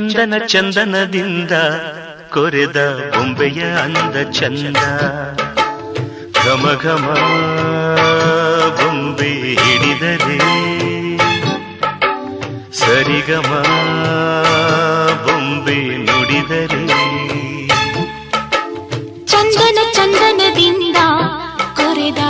ಚಂದನ 0.00 0.34
ಚಂದನದಿಂದ 0.46 1.54
ಕೊರೆದ 2.30 2.78
ಬೊಂಬೆಯ 3.14 3.60
ಅಂದ 3.82 4.16
ಚಂದ. 4.30 4.76
ಘಮ 6.44 6.64
ಘಮ 6.82 7.06
ಬೊಂಬೆ 8.78 9.30
ಹಿಡಿದರೆ 9.62 10.38
ಸರಿಗಮ 12.72 13.50
ಬೊಂಬೆ 15.26 15.78
ನುಡಿದರೆ 16.06 16.82
ಚಂದನ 19.26 19.78
ಚಂದನದಿಂದ 19.92 20.96
ಕೊರೆದ 21.76 22.22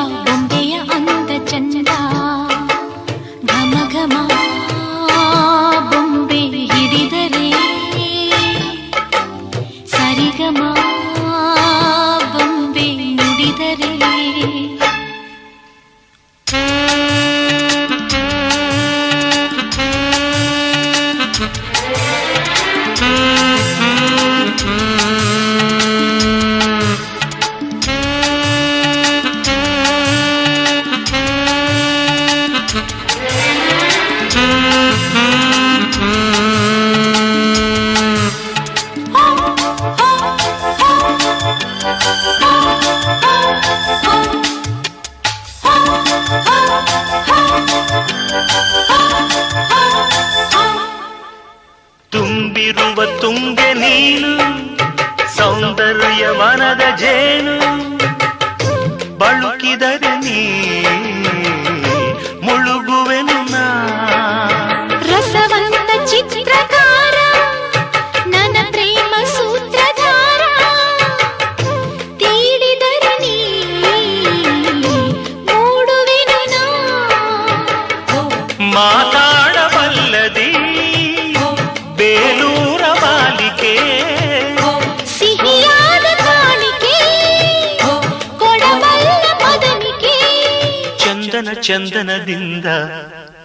ಚಂದನದಿಂದ 91.70 92.66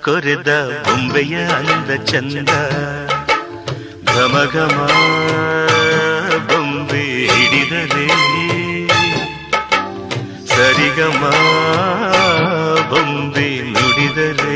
ಕೊರೆದ 0.01 0.51
ಬೊಂಬೆಯ 0.85 1.35
ಅಂದ 1.35 1.91
ಚಂದ. 2.05 2.49
ಘಮ 4.07 4.35
ಘಮ 4.53 4.77
ಬೊಂಬೆ 6.47 7.03
ಹಿಡಿದರೆ 7.27 8.07
ಸರಿಗಮ 10.47 11.23
ಬೊಂಬೆ 12.89 13.61
ನುಡಿದರೆ 13.71 14.55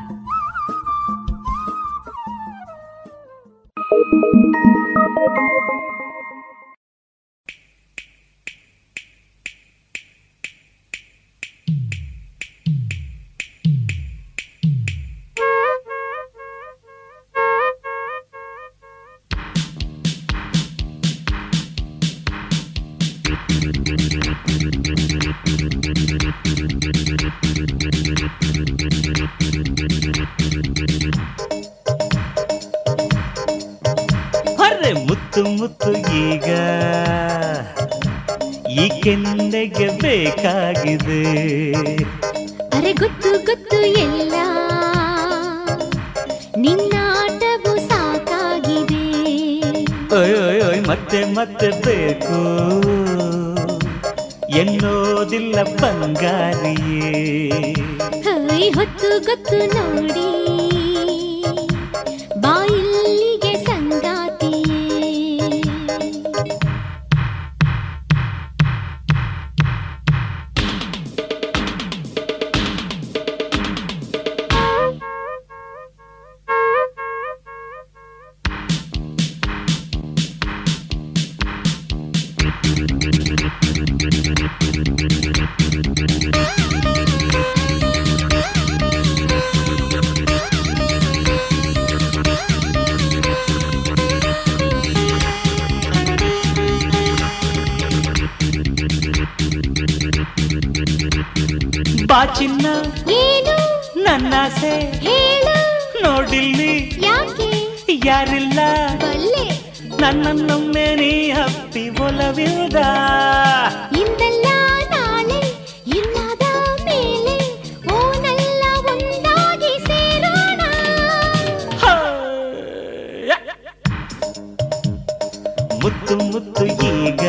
ಮುತ್ತು 125.83 126.15
ಮುತ್ತು 126.15 126.65
ಈಗ. 126.65 127.23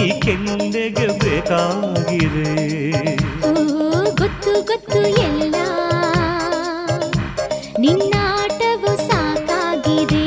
ಈ 0.00 0.20
ಕೆನ್ನೆಗೆ 0.20 1.06
ಬೇಕಾಗಿದೆ. 1.18 2.50
ಗೊತ್ತು 4.20 4.52
ಗೊತ್ತು 4.66 5.00
ಎಲ್ಲ. 5.06 5.56
ನಿನ್ನಾಟವು 7.78 8.96
ಸಾಕಾಗಿದೆ. 9.08 10.26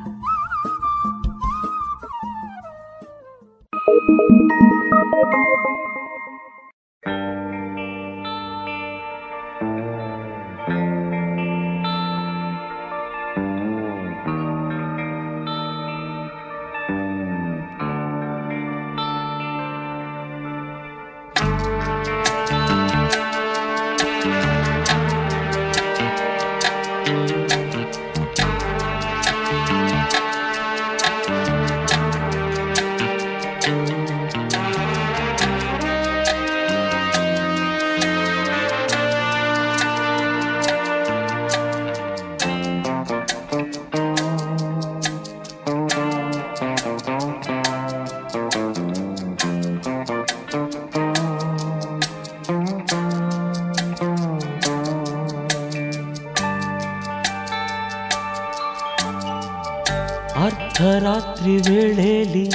ಅರ್ಧರಾತ್ರಿ 60.81 61.55
ವೇಳೆಯಲ್ಲಿ 61.57 62.45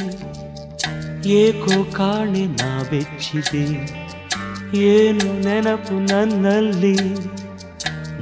ಏಕೋ 1.32 1.76
ಕಾಣೆ 1.92 2.46
ನಾ 2.46 2.70
ಬೆಚ್ಚಿದೆ. 2.82 3.64
ಏನು 4.78 5.26
ನೆನಪು 5.44 5.96
ನನ್ನಲ್ಲಿ? 6.06 6.96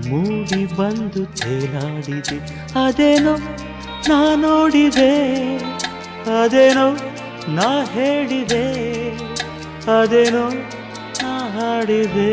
ಮೂಡಿ 0.08 0.60
ಬಂದು 0.76 1.22
ತೇಲಾಡಿದೆ. 1.36 2.38
ಅದೇನೋ 2.84 3.34
ನಾ 4.08 4.20
ನೋಡಿದೆ, 4.36 5.10
ಅದೇನೋ 6.40 6.88
ನಾ 7.48 7.70
ಹೇಳಿದೆ, 7.84 8.64
ಅದೇನೋ 9.98 10.46
ನಾ 11.22 11.34
ಹಾಡಿದೆ. 11.56 12.32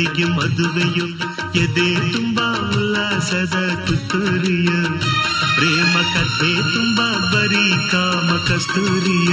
मध्ये 0.00 1.04
ಎದೆ 1.62 2.12
ತುಂಬಾ 2.12 2.44
ಉಲ್ಲಾಸದ 2.76 3.56
ಕುತ್ತೂರಿಯ 3.86 4.70
ಪ್ರೇಮ 5.54 5.94
ಕಥೆ 6.14 6.52
ತುಂಬಾ 6.74 7.08
ಬರೀ 7.32 7.66
ಕಾಮ 7.90 8.28
ಕಸ್ತೂರಿಯ 8.48 9.32